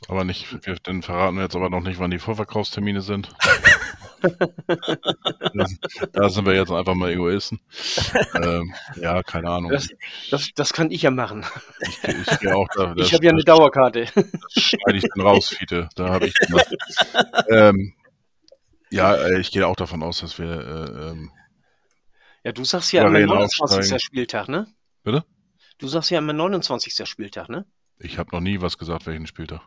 Aber 0.08 0.24
nicht, 0.24 0.66
wir, 0.66 0.76
dann 0.76 1.02
verraten 1.02 1.36
wir 1.36 1.44
jetzt 1.44 1.56
aber 1.56 1.70
noch 1.70 1.82
nicht, 1.82 2.00
wann 2.00 2.12
die 2.12 2.20
Vorverkaufstermine 2.20 3.02
sind. 3.02 3.34
da 6.14 6.30
sind 6.30 6.46
wir 6.46 6.54
jetzt 6.54 6.72
einfach 6.72 6.94
mal 6.96 7.12
Egoisten. 7.12 7.60
Ähm, 8.36 8.74
ja, 8.96 9.24
keine 9.24 9.50
Ahnung. 9.50 9.72
Das, 9.72 9.90
das, 10.32 10.50
das, 10.56 10.74
kann 10.74 10.92
ich 10.92 11.02
ja 11.04 11.12
machen. 11.12 11.46
Ich, 11.80 12.04
ich, 12.04 12.08
ich 12.98 13.14
habe 13.14 13.26
ja 13.26 13.32
eine 13.32 13.44
Dauerkarte. 13.44 14.06
Das 14.16 14.64
schneide 14.64 14.98
ich 14.98 15.06
dann 15.16 15.26
raus, 15.26 15.50
Fiete. 15.50 15.90
Da 15.96 16.10
habe 16.10 16.28
ich 16.28 16.34
ähm, 17.50 17.94
ja, 18.92 19.16
äh, 19.16 19.40
ich 19.40 19.52
gehe 19.52 19.68
auch 19.68 19.76
davon 19.76 20.04
aus, 20.04 20.20
dass 20.20 20.40
wir. 20.40 20.46
Äh, 20.46 21.10
ähm, 21.10 21.32
ja, 22.44 22.52
du 22.52 22.64
sagst 22.64 22.92
ja 22.94 23.06
immer 23.06 23.20
29. 23.20 24.02
Spieltag, 24.02 24.48
ne? 24.48 24.68
Bitte? 25.04 25.26
Du 25.80 25.88
sagst 25.88 26.12
ja 26.12 26.20
immer 26.20 26.34
29. 26.34 27.08
Spieltag, 27.08 27.50
ne? 27.50 27.66
Ich 27.98 28.18
habe 28.18 28.30
noch 28.32 28.42
nie 28.42 28.62
was 28.62 28.78
gesagt, 28.78 29.06
welchen 29.08 29.28
Spieltag. 29.28 29.62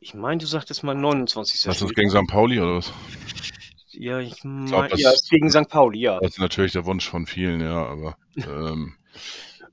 Ich 0.00 0.14
meine, 0.14 0.38
du 0.38 0.46
sagtest 0.46 0.84
mal 0.84 0.94
29. 0.94 1.62
Das 1.62 1.82
ist 1.82 1.94
gegen 1.94 2.10
St. 2.10 2.28
Pauli 2.28 2.60
oder 2.60 2.76
was? 2.76 2.92
Ja, 4.00 4.20
ich 4.20 4.44
meine, 4.44 4.94
ja, 4.94 5.12
gegen 5.28 5.50
St. 5.50 5.68
Pauli, 5.68 5.98
ja. 5.98 6.20
Das 6.20 6.30
ist 6.30 6.38
natürlich 6.38 6.70
der 6.70 6.86
Wunsch 6.86 7.08
von 7.08 7.26
vielen, 7.26 7.60
ja, 7.60 7.84
aber 7.84 8.16
ähm, 8.36 8.94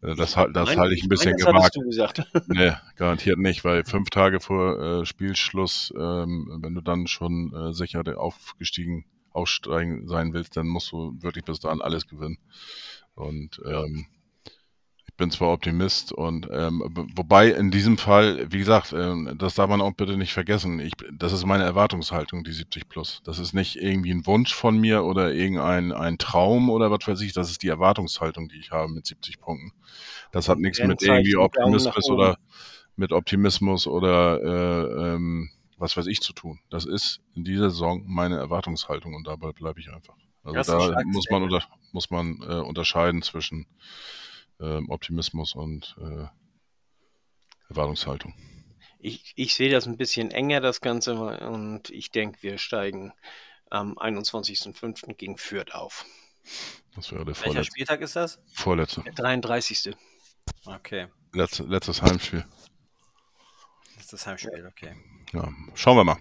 äh, 0.02 0.16
das, 0.16 0.34
das 0.34 0.76
halte 0.76 0.96
ich 0.96 1.04
ein 1.04 1.10
bisschen 1.10 1.38
gewagt. 1.38 1.78
nee, 2.48 2.72
garantiert 2.96 3.38
nicht, 3.38 3.64
weil 3.64 3.86
fünf 3.86 4.10
Tage 4.10 4.40
vor 4.40 4.82
äh, 4.82 5.06
Spielschluss, 5.06 5.94
ähm, 5.96 6.60
wenn 6.60 6.74
du 6.74 6.82
dann 6.82 7.06
schon 7.06 7.54
äh, 7.54 7.74
sicher 7.74 8.02
aufgestiegen, 8.18 9.06
aufsteigen 9.32 10.08
sein 10.08 10.34
willst, 10.34 10.58
dann 10.58 10.68
musst 10.68 10.92
du 10.92 11.16
wirklich 11.22 11.46
bis 11.46 11.60
dahin 11.60 11.82
alles 11.82 12.08
gewinnen. 12.08 12.40
Und 13.14 13.62
ähm, 13.64 14.08
bin 15.18 15.32
zwar 15.32 15.54
Optimist 15.54 16.12
und 16.12 16.50
ähm, 16.52 16.84
wobei 17.16 17.50
in 17.50 17.72
diesem 17.72 17.98
Fall, 17.98 18.52
wie 18.52 18.58
gesagt, 18.58 18.94
ähm, 18.94 19.36
das 19.38 19.56
darf 19.56 19.70
man 19.70 19.82
auch 19.82 19.94
bitte 19.94 20.18
nicht 20.18 20.34
vergessen. 20.34 20.80
Ich, 20.80 20.94
das 21.14 21.32
ist 21.32 21.46
meine 21.46 21.64
Erwartungshaltung, 21.64 22.44
die 22.44 22.52
70 22.52 22.90
plus. 22.90 23.22
Das 23.24 23.40
ist 23.40 23.54
nicht 23.54 23.78
irgendwie 23.78 24.12
ein 24.12 24.26
Wunsch 24.26 24.54
von 24.54 24.78
mir 24.78 25.04
oder 25.04 25.34
irgendein 25.34 25.92
ein 25.94 26.18
Traum 26.18 26.70
oder 26.70 26.92
was 26.92 27.08
weiß 27.08 27.22
ich. 27.22 27.34
Das 27.34 27.50
ist 27.50 27.64
die 27.64 27.70
Erwartungshaltung, 27.70 28.50
die 28.50 28.58
ich 28.58 28.72
habe 28.72 28.92
mit 28.92 29.06
70 29.06 29.40
Punkten. 29.40 29.72
Das 30.32 30.50
hat 30.50 30.60
nichts 30.60 30.80
mit 30.80 31.02
irgendwie 31.02 31.38
Optimismus 31.38 32.10
oder 32.10 32.38
mit 32.98 33.12
Optimismus 33.12 33.88
oder 33.88 34.42
äh, 34.44 35.14
ähm, 35.14 35.50
was 35.78 35.96
weiß 35.96 36.08
ich 36.08 36.20
zu 36.22 36.34
tun. 36.34 36.60
Das 36.70 36.86
ist 36.86 37.22
in 37.36 37.44
dieser 37.44 37.70
Saison 37.70 38.04
meine 38.06 38.38
Erwartungshaltung 38.38 39.14
und 39.14 39.28
dabei 39.28 39.52
bleibe 39.52 39.80
ich 39.80 39.92
einfach. 39.92 40.16
Also 40.44 40.92
da 40.92 41.02
muss 41.06 41.26
man, 41.32 41.44
unter, 41.44 41.64
muss 41.92 42.12
man 42.12 42.40
äh, 42.48 42.56
unterscheiden 42.56 43.24
zwischen 43.24 43.66
äh, 44.60 44.82
Optimismus 44.88 45.56
und 45.56 45.96
äh, 46.00 46.28
Erwartungshaltung. 47.70 48.34
Ich, 49.00 49.34
ich 49.36 49.56
sehe 49.56 49.70
das 49.70 49.86
ein 49.86 49.98
bisschen 49.98 50.32
enger, 50.32 50.62
das 50.62 50.82
Ganze, 50.82 51.16
und 51.16 51.90
ich 51.90 52.12
denke, 52.12 52.42
wir 52.42 52.58
steigen 52.58 53.14
am 53.70 53.98
21.05. 53.98 55.14
gegen 55.14 55.38
Fürth 55.38 55.74
auf. 55.74 56.06
Das 56.96 57.12
wäre 57.12 57.26
der 57.26 57.36
vorletzte. 57.36 57.58
Welcher 57.58 57.64
Spieltag 57.64 58.02
ist 58.02 58.16
das? 58.16 58.40
Vorletzte. 58.54 59.02
Der 59.04 59.14
33. 59.14 59.96
Okay. 60.66 61.08
Letz, 61.34 61.60
letztes 61.60 62.02
Heimspiel. 62.02 62.46
Letztes 63.98 64.26
Heimspiel, 64.26 64.66
okay. 64.68 64.96
Ja, 65.34 65.52
schauen 65.74 65.98
wir 65.98 66.04
mal. 66.04 66.18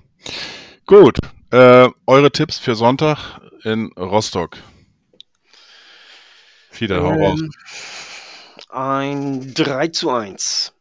Gut. 0.86 1.19
Äh, 1.51 1.89
eure 2.06 2.32
Tipps 2.32 2.59
für 2.59 2.74
Sonntag 2.74 3.40
in 3.62 3.93
Rostock. 3.97 4.59
Fieder, 6.70 7.02
hau 7.02 7.12
raus. 7.12 7.40
Ähm, 8.74 8.80
ein 8.80 9.55
3 9.55 9.88
zu 9.88 10.10
1. 10.10 10.74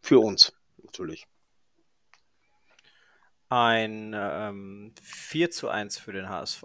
Für 0.00 0.18
uns, 0.18 0.52
natürlich. 0.82 1.26
Ein 3.48 4.14
ähm, 4.16 4.94
4 5.02 5.50
zu 5.50 5.68
1 5.68 5.98
für 5.98 6.12
den 6.12 6.28
HSV. 6.28 6.62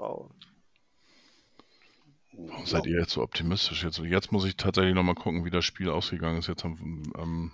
Warum 2.37 2.65
seid 2.65 2.85
ihr 2.85 2.99
jetzt 2.99 3.13
so 3.13 3.21
optimistisch? 3.21 3.83
Jetzt, 3.83 3.97
jetzt 3.99 4.31
muss 4.31 4.45
ich 4.45 4.55
tatsächlich 4.55 4.93
nochmal 4.93 5.15
gucken, 5.15 5.45
wie 5.45 5.49
das 5.49 5.65
Spiel 5.65 5.89
ausgegangen 5.89 6.39
ist. 6.39 6.47
Jetzt 6.47 6.63
am, 6.65 7.03
am 7.15 7.51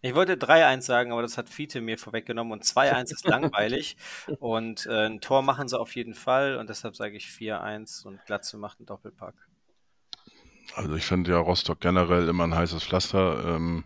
ich 0.00 0.14
wollte 0.14 0.34
3-1 0.34 0.82
sagen, 0.82 1.12
aber 1.12 1.22
das 1.22 1.38
hat 1.38 1.48
Fiete 1.48 1.80
mir 1.80 1.96
vorweggenommen 1.96 2.52
und 2.52 2.62
2-1 2.62 3.04
ist 3.04 3.26
langweilig. 3.26 3.96
Und 4.38 4.84
äh, 4.84 5.06
ein 5.06 5.22
Tor 5.22 5.40
machen 5.40 5.66
sie 5.66 5.80
auf 5.80 5.94
jeden 5.94 6.12
Fall 6.12 6.58
und 6.58 6.68
deshalb 6.68 6.94
sage 6.94 7.16
ich 7.16 7.24
4-1 7.24 8.04
und 8.06 8.22
Glatze 8.26 8.58
macht 8.58 8.80
einen 8.80 8.86
Doppelpack. 8.86 9.34
Also 10.74 10.94
ich 10.94 11.04
finde 11.04 11.32
ja 11.32 11.38
Rostock 11.38 11.80
generell 11.80 12.28
immer 12.28 12.44
ein 12.44 12.54
heißes 12.54 12.84
Pflaster. 12.84 13.56
Ähm, 13.56 13.84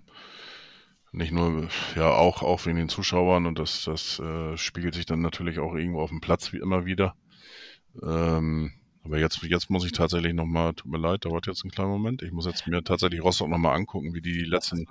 nicht 1.12 1.32
nur, 1.32 1.68
ja, 1.96 2.10
auch, 2.10 2.42
auch 2.42 2.66
wegen 2.66 2.76
den 2.76 2.88
Zuschauern 2.88 3.46
und 3.46 3.58
das, 3.58 3.84
das 3.84 4.18
äh, 4.18 4.56
spiegelt 4.56 4.94
sich 4.94 5.06
dann 5.06 5.20
natürlich 5.20 5.58
auch 5.58 5.74
irgendwo 5.74 6.00
auf 6.00 6.10
dem 6.10 6.20
Platz 6.20 6.52
wie 6.52 6.58
immer 6.58 6.84
wieder. 6.84 7.14
Ähm, 8.02 8.72
aber 9.04 9.18
jetzt, 9.18 9.42
jetzt 9.42 9.70
muss 9.70 9.86
ich 9.86 9.92
tatsächlich 9.92 10.34
nochmal, 10.34 10.74
tut 10.74 10.90
mir 10.90 10.98
leid, 10.98 11.24
dauert 11.24 11.46
jetzt 11.46 11.64
einen 11.64 11.70
kleinen 11.70 11.90
Moment. 11.90 12.22
Ich 12.22 12.30
muss 12.30 12.44
jetzt 12.44 12.66
mir 12.66 12.84
tatsächlich 12.84 13.22
Rostock 13.22 13.48
nochmal 13.48 13.74
angucken, 13.74 14.12
wie 14.12 14.20
die 14.20 14.34
die 14.34 14.44
letzten 14.44 14.86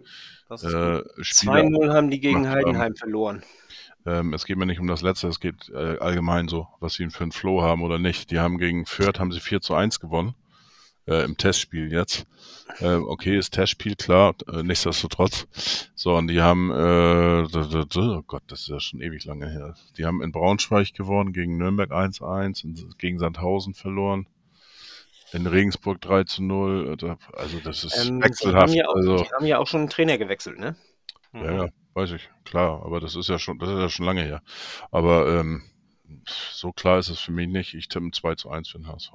äh, 0.50 1.02
Spiele. 1.22 1.54
2-0 1.54 1.94
haben 1.94 2.10
die 2.10 2.20
gegen 2.20 2.50
Heidenheim 2.50 2.82
haben. 2.82 2.96
verloren. 2.96 3.44
Ähm, 4.06 4.34
es 4.34 4.46
geht 4.46 4.58
mir 4.58 4.66
nicht 4.66 4.80
um 4.80 4.88
das 4.88 5.04
Letzte, 5.04 5.28
es 5.28 5.40
geht 5.40 5.70
äh, 5.70 6.00
allgemein 6.00 6.48
so, 6.48 6.68
was 6.80 6.96
sie 6.96 7.08
für 7.10 7.24
einen 7.24 7.32
Flow 7.32 7.62
haben 7.62 7.84
oder 7.84 8.00
nicht. 8.00 8.32
Die 8.32 8.40
haben 8.40 8.58
gegen 8.58 8.86
Fürth 8.88 9.20
haben 9.20 9.32
sie 9.32 9.40
4 9.40 9.62
zu 9.62 9.76
1 9.76 10.00
gewonnen 10.00 10.34
äh, 11.08 11.24
im 11.24 11.38
Testspiel 11.38 11.92
jetzt. 11.92 12.26
Äh, 12.80 12.96
okay, 12.96 13.38
ist 13.38 13.52
Testspiel, 13.54 13.96
klar, 13.96 14.36
äh, 14.52 14.62
nichtsdestotrotz. 14.62 15.48
So, 15.96 16.16
und 16.16 16.28
die 16.28 16.42
haben, 16.42 16.70
äh, 16.72 17.48
oh 17.98 18.22
Gott, 18.28 18.44
das 18.48 18.62
ist 18.62 18.68
ja 18.68 18.80
schon 18.80 19.02
ewig 19.02 19.26
lange 19.26 19.50
her. 19.50 19.76
Die 19.98 20.06
haben 20.06 20.22
in 20.22 20.32
Braunschweig 20.32 20.94
gewonnen, 20.94 21.34
gegen 21.34 21.58
Nürnberg 21.58 21.92
1-1, 21.92 22.98
gegen 22.98 23.20
Sandhausen 23.20 23.74
verloren. 23.74 24.28
In 25.34 25.46
Regensburg 25.46 26.00
3 26.02 26.24
zu 26.24 26.44
0. 26.44 26.98
Äh, 27.02 27.16
also 27.34 27.60
das 27.64 27.84
ist 27.84 28.08
ähm, 28.08 28.22
wechselhaft. 28.22 28.74
Die 28.74 28.82
haben, 28.82 28.86
ja 28.86 28.88
auch, 28.88 28.96
also, 28.96 29.18
die 29.18 29.30
haben 29.32 29.46
ja 29.46 29.58
auch 29.60 29.68
schon 29.68 29.82
einen 29.82 29.90
Trainer 29.90 30.18
gewechselt, 30.18 30.60
ne? 30.60 30.76
Ja, 31.34 31.52
ja, 31.52 31.70
weiß 31.94 32.12
ich, 32.12 32.30
klar, 32.46 32.84
aber 32.86 33.00
das 33.00 33.16
ist 33.16 33.28
ja 33.28 33.38
schon, 33.38 33.60
das 33.60 33.70
ist 33.70 33.80
ja 33.80 33.90
schon 33.90 34.06
lange 34.06 34.24
her. 34.24 34.42
Aber 34.92 35.28
ähm, 35.40 35.64
so 36.26 36.72
klar 36.72 37.00
ist 37.00 37.10
es 37.10 37.20
für 37.20 37.32
mich 37.32 37.48
nicht. 37.48 37.74
Ich 37.74 37.90
tippe 37.90 38.12
2 38.12 38.36
zu 38.36 38.50
1 38.50 38.70
für 38.70 38.80
den 38.80 38.88
HSV. 38.88 39.12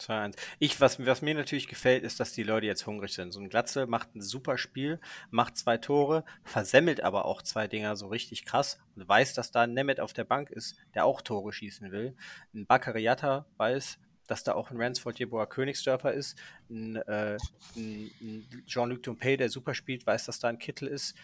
2-1. 0.00 0.36
Ich, 0.58 0.80
was, 0.80 1.04
was 1.04 1.22
mir 1.22 1.34
natürlich 1.34 1.68
gefällt, 1.68 2.04
ist, 2.04 2.20
dass 2.20 2.32
die 2.32 2.42
Leute 2.42 2.66
jetzt 2.66 2.86
hungrig 2.86 3.12
sind. 3.12 3.32
So 3.32 3.40
ein 3.40 3.48
Glatze 3.48 3.86
macht 3.86 4.14
ein 4.14 4.22
super 4.22 4.58
Spiel, 4.58 5.00
macht 5.30 5.56
zwei 5.56 5.78
Tore, 5.78 6.24
versemmelt 6.44 7.00
aber 7.00 7.24
auch 7.24 7.42
zwei 7.42 7.68
Dinger 7.68 7.96
so 7.96 8.08
richtig 8.08 8.44
krass 8.44 8.78
und 8.94 9.08
weiß, 9.08 9.34
dass 9.34 9.50
da 9.50 9.62
ein 9.62 9.74
Nemeth 9.74 10.00
auf 10.00 10.12
der 10.12 10.24
Bank 10.24 10.50
ist, 10.50 10.76
der 10.94 11.04
auch 11.04 11.20
Tore 11.20 11.52
schießen 11.52 11.90
will. 11.92 12.16
Ein 12.54 12.66
Bakariata 12.66 13.46
weiß, 13.56 13.98
dass 14.26 14.44
da 14.44 14.54
auch 14.54 14.70
ein 14.70 14.80
Ransford 14.80 15.18
Jeboa 15.18 15.46
Königsdörfer 15.46 16.12
ist. 16.12 16.36
Ein, 16.68 16.96
äh, 16.96 17.38
ein, 17.76 18.10
ein 18.20 18.64
Jean-Luc 18.66 19.02
Dumpé, 19.02 19.36
der 19.36 19.48
super 19.48 19.74
spielt, 19.74 20.06
weiß, 20.06 20.26
dass 20.26 20.38
da 20.38 20.48
ein 20.48 20.58
Kittel 20.58 20.88
ist. 20.88 21.14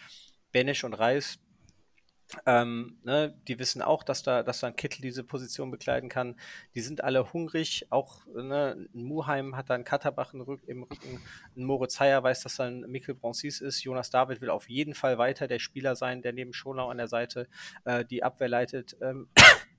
Benisch 0.51 0.83
und 0.83 0.93
Reis 0.93 1.39
ähm, 2.45 2.97
ne, 3.03 3.33
die 3.47 3.59
wissen 3.59 3.81
auch, 3.81 4.03
dass 4.03 4.23
da, 4.23 4.43
dass 4.43 4.59
da 4.59 4.67
ein 4.67 4.75
Kittel 4.75 5.01
diese 5.01 5.23
Position 5.23 5.71
bekleiden 5.71 6.09
kann. 6.09 6.35
Die 6.75 6.81
sind 6.81 7.03
alle 7.03 7.33
hungrig. 7.33 7.87
Auch 7.89 8.25
ne, 8.27 8.87
Muheim 8.93 9.55
hat 9.55 9.69
da 9.69 9.75
einen 9.75 9.83
Katterbach 9.83 10.33
im 10.33 10.41
Rücken. 10.41 10.87
Ein 11.55 11.63
Moritz 11.63 11.99
Heyer 11.99 12.23
weiß, 12.23 12.41
dass 12.41 12.55
da 12.55 12.65
ein 12.65 12.81
Mikkel 12.81 13.15
Broncis 13.15 13.61
ist. 13.61 13.83
Jonas 13.83 14.09
David 14.09 14.41
will 14.41 14.49
auf 14.49 14.69
jeden 14.69 14.95
Fall 14.95 15.17
weiter 15.17 15.47
der 15.47 15.59
Spieler 15.59 15.95
sein, 15.95 16.21
der 16.21 16.33
neben 16.33 16.53
Schonau 16.53 16.89
an 16.89 16.97
der 16.97 17.07
Seite 17.07 17.47
äh, 17.85 18.05
die 18.05 18.23
Abwehr 18.23 18.49
leitet. 18.49 18.97
Ähm, 19.01 19.27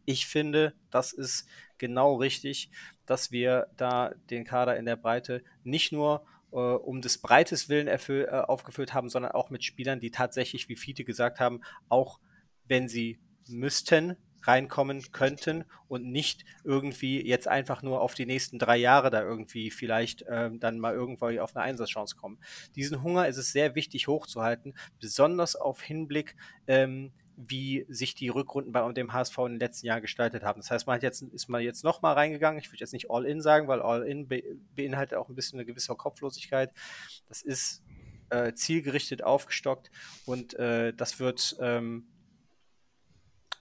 ich 0.05 0.27
finde, 0.27 0.75
das 0.91 1.13
ist 1.13 1.49
genau 1.79 2.17
richtig, 2.17 2.71
dass 3.07 3.31
wir 3.31 3.69
da 3.77 4.13
den 4.31 4.45
Kader 4.45 4.77
in 4.77 4.87
der 4.87 4.97
Breite 4.97 5.43
nicht 5.63 5.93
nur 5.93 6.27
äh, 6.53 6.57
um 6.57 7.01
des 7.01 7.19
Breites 7.19 7.69
willen 7.69 7.89
erfüll, 7.89 8.29
äh, 8.31 8.37
aufgefüllt 8.37 8.95
haben, 8.95 9.09
sondern 9.09 9.33
auch 9.33 9.51
mit 9.51 9.65
Spielern, 9.65 10.01
die 10.01 10.11
tatsächlich, 10.11 10.69
wie 10.69 10.77
Fiete 10.77 11.05
gesagt 11.05 11.41
haben, 11.41 11.61
auch 11.89 12.21
wenn 12.67 12.89
sie 12.89 13.19
müssten, 13.49 14.17
reinkommen 14.47 15.03
könnten 15.13 15.65
und 15.89 16.05
nicht 16.05 16.45
irgendwie 16.65 17.27
jetzt 17.27 17.49
einfach 17.49 17.83
nur 17.83 18.01
auf 18.01 18.15
die 18.15 18.27
nächsten 18.27 18.59
drei 18.59 18.77
Jahre 18.77 19.11
da 19.11 19.23
irgendwie 19.23 19.71
vielleicht 19.71 20.25
ähm, 20.29 20.61
dann 20.61 20.79
mal 20.79 20.95
irgendwo 20.95 21.27
auf 21.41 21.57
eine 21.57 21.65
Einsatzchance 21.65 22.17
kommen. 22.17 22.39
Diesen 22.77 23.03
Hunger 23.03 23.27
ist 23.27 23.39
es 23.39 23.53
sehr 23.53 23.75
wichtig 23.75 24.09
hochzuhalten, 24.09 24.75
besonders 25.01 25.57
auf 25.57 25.83
Hinblick, 25.83 26.37
ähm, 26.67 27.13
wie 27.37 27.85
sich 27.89 28.15
die 28.15 28.29
Rückrunden 28.29 28.73
bei 28.73 28.93
dem 28.93 29.13
HSV 29.13 29.37
in 29.39 29.53
den 29.53 29.61
letzten 29.61 29.87
Jahren 29.87 30.03
gestaltet 30.03 30.45
haben. 30.45 30.61
Das 30.61 30.71
heißt, 30.71 30.87
man 30.87 30.97
hat 30.97 31.03
jetzt, 31.03 31.23
ist 31.23 31.49
man 31.49 31.63
jetzt 31.63 31.83
noch 31.83 32.01
mal 32.01 32.13
reingegangen. 32.13 32.61
Ich 32.61 32.71
würde 32.71 32.81
jetzt 32.81 32.93
nicht 32.93 33.11
All-In 33.11 33.41
sagen, 33.41 33.67
weil 33.67 33.83
All-In 33.83 34.29
be 34.29 34.43
beinhaltet 34.77 35.19
auch 35.19 35.29
ein 35.29 35.35
bisschen 35.35 35.59
eine 35.59 35.67
gewisse 35.67 35.95
Kopflosigkeit. 35.97 36.71
Das 37.29 37.43
ist 37.43 37.83
äh, 38.31 38.53
zielgerichtet 38.55 39.25
aufgestockt 39.25 39.91
und 40.27 40.55
äh, 40.55 40.93
das 40.95 41.19
wird 41.19 41.57
ähm, 41.61 42.07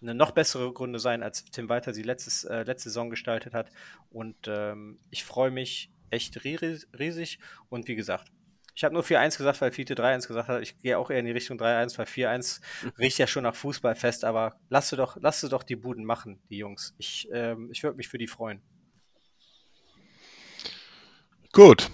eine 0.03 0.13
noch 0.13 0.31
bessere 0.31 0.71
Gründe 0.71 0.99
sein, 0.99 1.23
als 1.23 1.45
Tim 1.45 1.69
Walter 1.69 1.93
sie 1.93 2.03
letztes, 2.03 2.43
äh, 2.43 2.63
letzte 2.63 2.89
Saison 2.89 3.09
gestaltet 3.09 3.53
hat. 3.53 3.71
Und 4.09 4.35
ähm, 4.47 4.99
ich 5.09 5.23
freue 5.23 5.51
mich 5.51 5.91
echt 6.09 6.43
riesig. 6.43 7.39
Und 7.69 7.87
wie 7.87 7.95
gesagt, 7.95 8.31
ich 8.75 8.83
habe 8.83 8.93
nur 8.93 9.03
4-1 9.03 9.37
gesagt, 9.37 9.61
weil 9.61 9.71
Fiete 9.71 9.95
3-1 9.95 10.27
gesagt 10.27 10.49
hat. 10.49 10.61
Ich 10.61 10.77
gehe 10.79 10.97
auch 10.97 11.09
eher 11.09 11.19
in 11.19 11.25
die 11.25 11.31
Richtung 11.31 11.59
3-1, 11.59 11.97
weil 11.97 12.05
4-1 12.05 12.61
riecht 12.99 13.17
ja 13.17 13.27
schon 13.27 13.43
nach 13.43 13.55
Fußball 13.55 13.95
fest. 13.95 14.25
Aber 14.25 14.57
lasst 14.69 14.91
du 14.91 14.95
doch, 14.95 15.17
lasst 15.19 15.43
du 15.43 15.47
doch 15.47 15.63
die 15.63 15.75
Buden 15.75 16.05
machen, 16.05 16.39
die 16.49 16.57
Jungs. 16.57 16.93
Ich, 16.97 17.27
ähm, 17.31 17.69
ich 17.71 17.83
würde 17.83 17.97
mich 17.97 18.07
für 18.07 18.17
die 18.17 18.27
freuen. 18.27 18.61
Gut. 21.51 21.89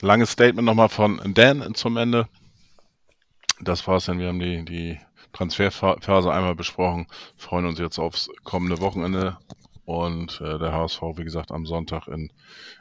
Langes 0.00 0.30
Statement 0.30 0.66
nochmal 0.66 0.88
von 0.88 1.20
Dan 1.34 1.74
zum 1.74 1.96
Ende. 1.96 2.28
Das 3.60 3.86
war's 3.86 4.06
dann. 4.06 4.18
Wir 4.18 4.28
haben 4.28 4.38
die, 4.38 4.64
die 4.64 5.00
Transferphase 5.34 6.32
einmal 6.32 6.54
besprochen, 6.54 7.06
freuen 7.36 7.66
uns 7.66 7.78
jetzt 7.78 7.98
aufs 7.98 8.30
kommende 8.44 8.80
Wochenende 8.80 9.36
und 9.84 10.40
äh, 10.40 10.58
der 10.58 10.72
HSV, 10.72 11.02
wie 11.16 11.24
gesagt, 11.24 11.50
am 11.50 11.66
Sonntag 11.66 12.08
in 12.08 12.32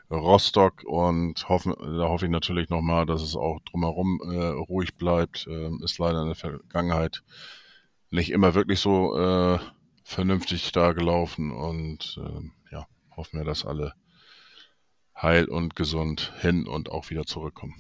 Rostock 0.10 0.84
und 0.86 1.50
hoffen, 1.50 1.74
da 1.78 2.08
hoffe 2.08 2.26
ich 2.26 2.32
natürlich 2.32 2.70
nochmal, 2.70 3.06
dass 3.06 3.22
es 3.22 3.36
auch 3.36 3.60
drumherum 3.70 4.22
äh, 4.24 4.46
ruhig 4.46 4.96
bleibt. 4.96 5.48
Äh, 5.48 5.70
ist 5.84 5.98
leider 5.98 6.22
in 6.22 6.28
der 6.28 6.36
Vergangenheit 6.36 7.24
nicht 8.10 8.32
immer 8.32 8.54
wirklich 8.54 8.80
so 8.80 9.18
äh, 9.18 9.60
vernünftig 10.04 10.72
da 10.72 10.94
gelaufen 10.94 11.52
und 11.52 12.20
äh, 12.24 12.74
ja, 12.74 12.88
hoffen 13.18 13.40
wir, 13.40 13.46
dass 13.46 13.66
alle 13.66 13.94
heil 15.20 15.46
und 15.46 15.76
gesund 15.76 16.34
hin 16.40 16.68
und 16.68 16.90
auch 16.90 17.10
wieder 17.10 17.26
zurückkommen. 17.26 17.76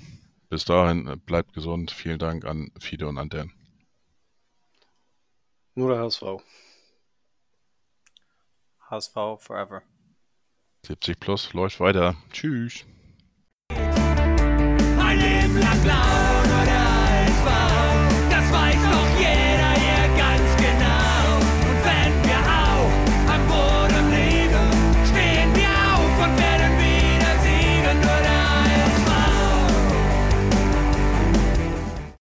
Bis 0.50 0.66
dahin, 0.66 1.08
äh, 1.08 1.16
bleibt 1.16 1.54
gesund. 1.54 1.91
Vielen 1.91 2.20
Dank 2.20 2.44
an 2.45 2.72
Fide 2.80 3.08
und 3.08 3.18
an 3.18 3.30
Dan. 3.30 3.52
Nur 5.76 5.90
der 5.90 6.00
HSV. 6.00 6.24
HSV 8.90 9.14
forever. 9.40 9.82
70 10.86 11.20
plus 11.20 11.54
läuft 11.54 11.80
weiter. 11.80 12.16
Tschüss. 12.32 12.86
Ein 13.70 15.20
Leben 15.20 15.60
lang 15.60 15.82
blau. 15.84 16.23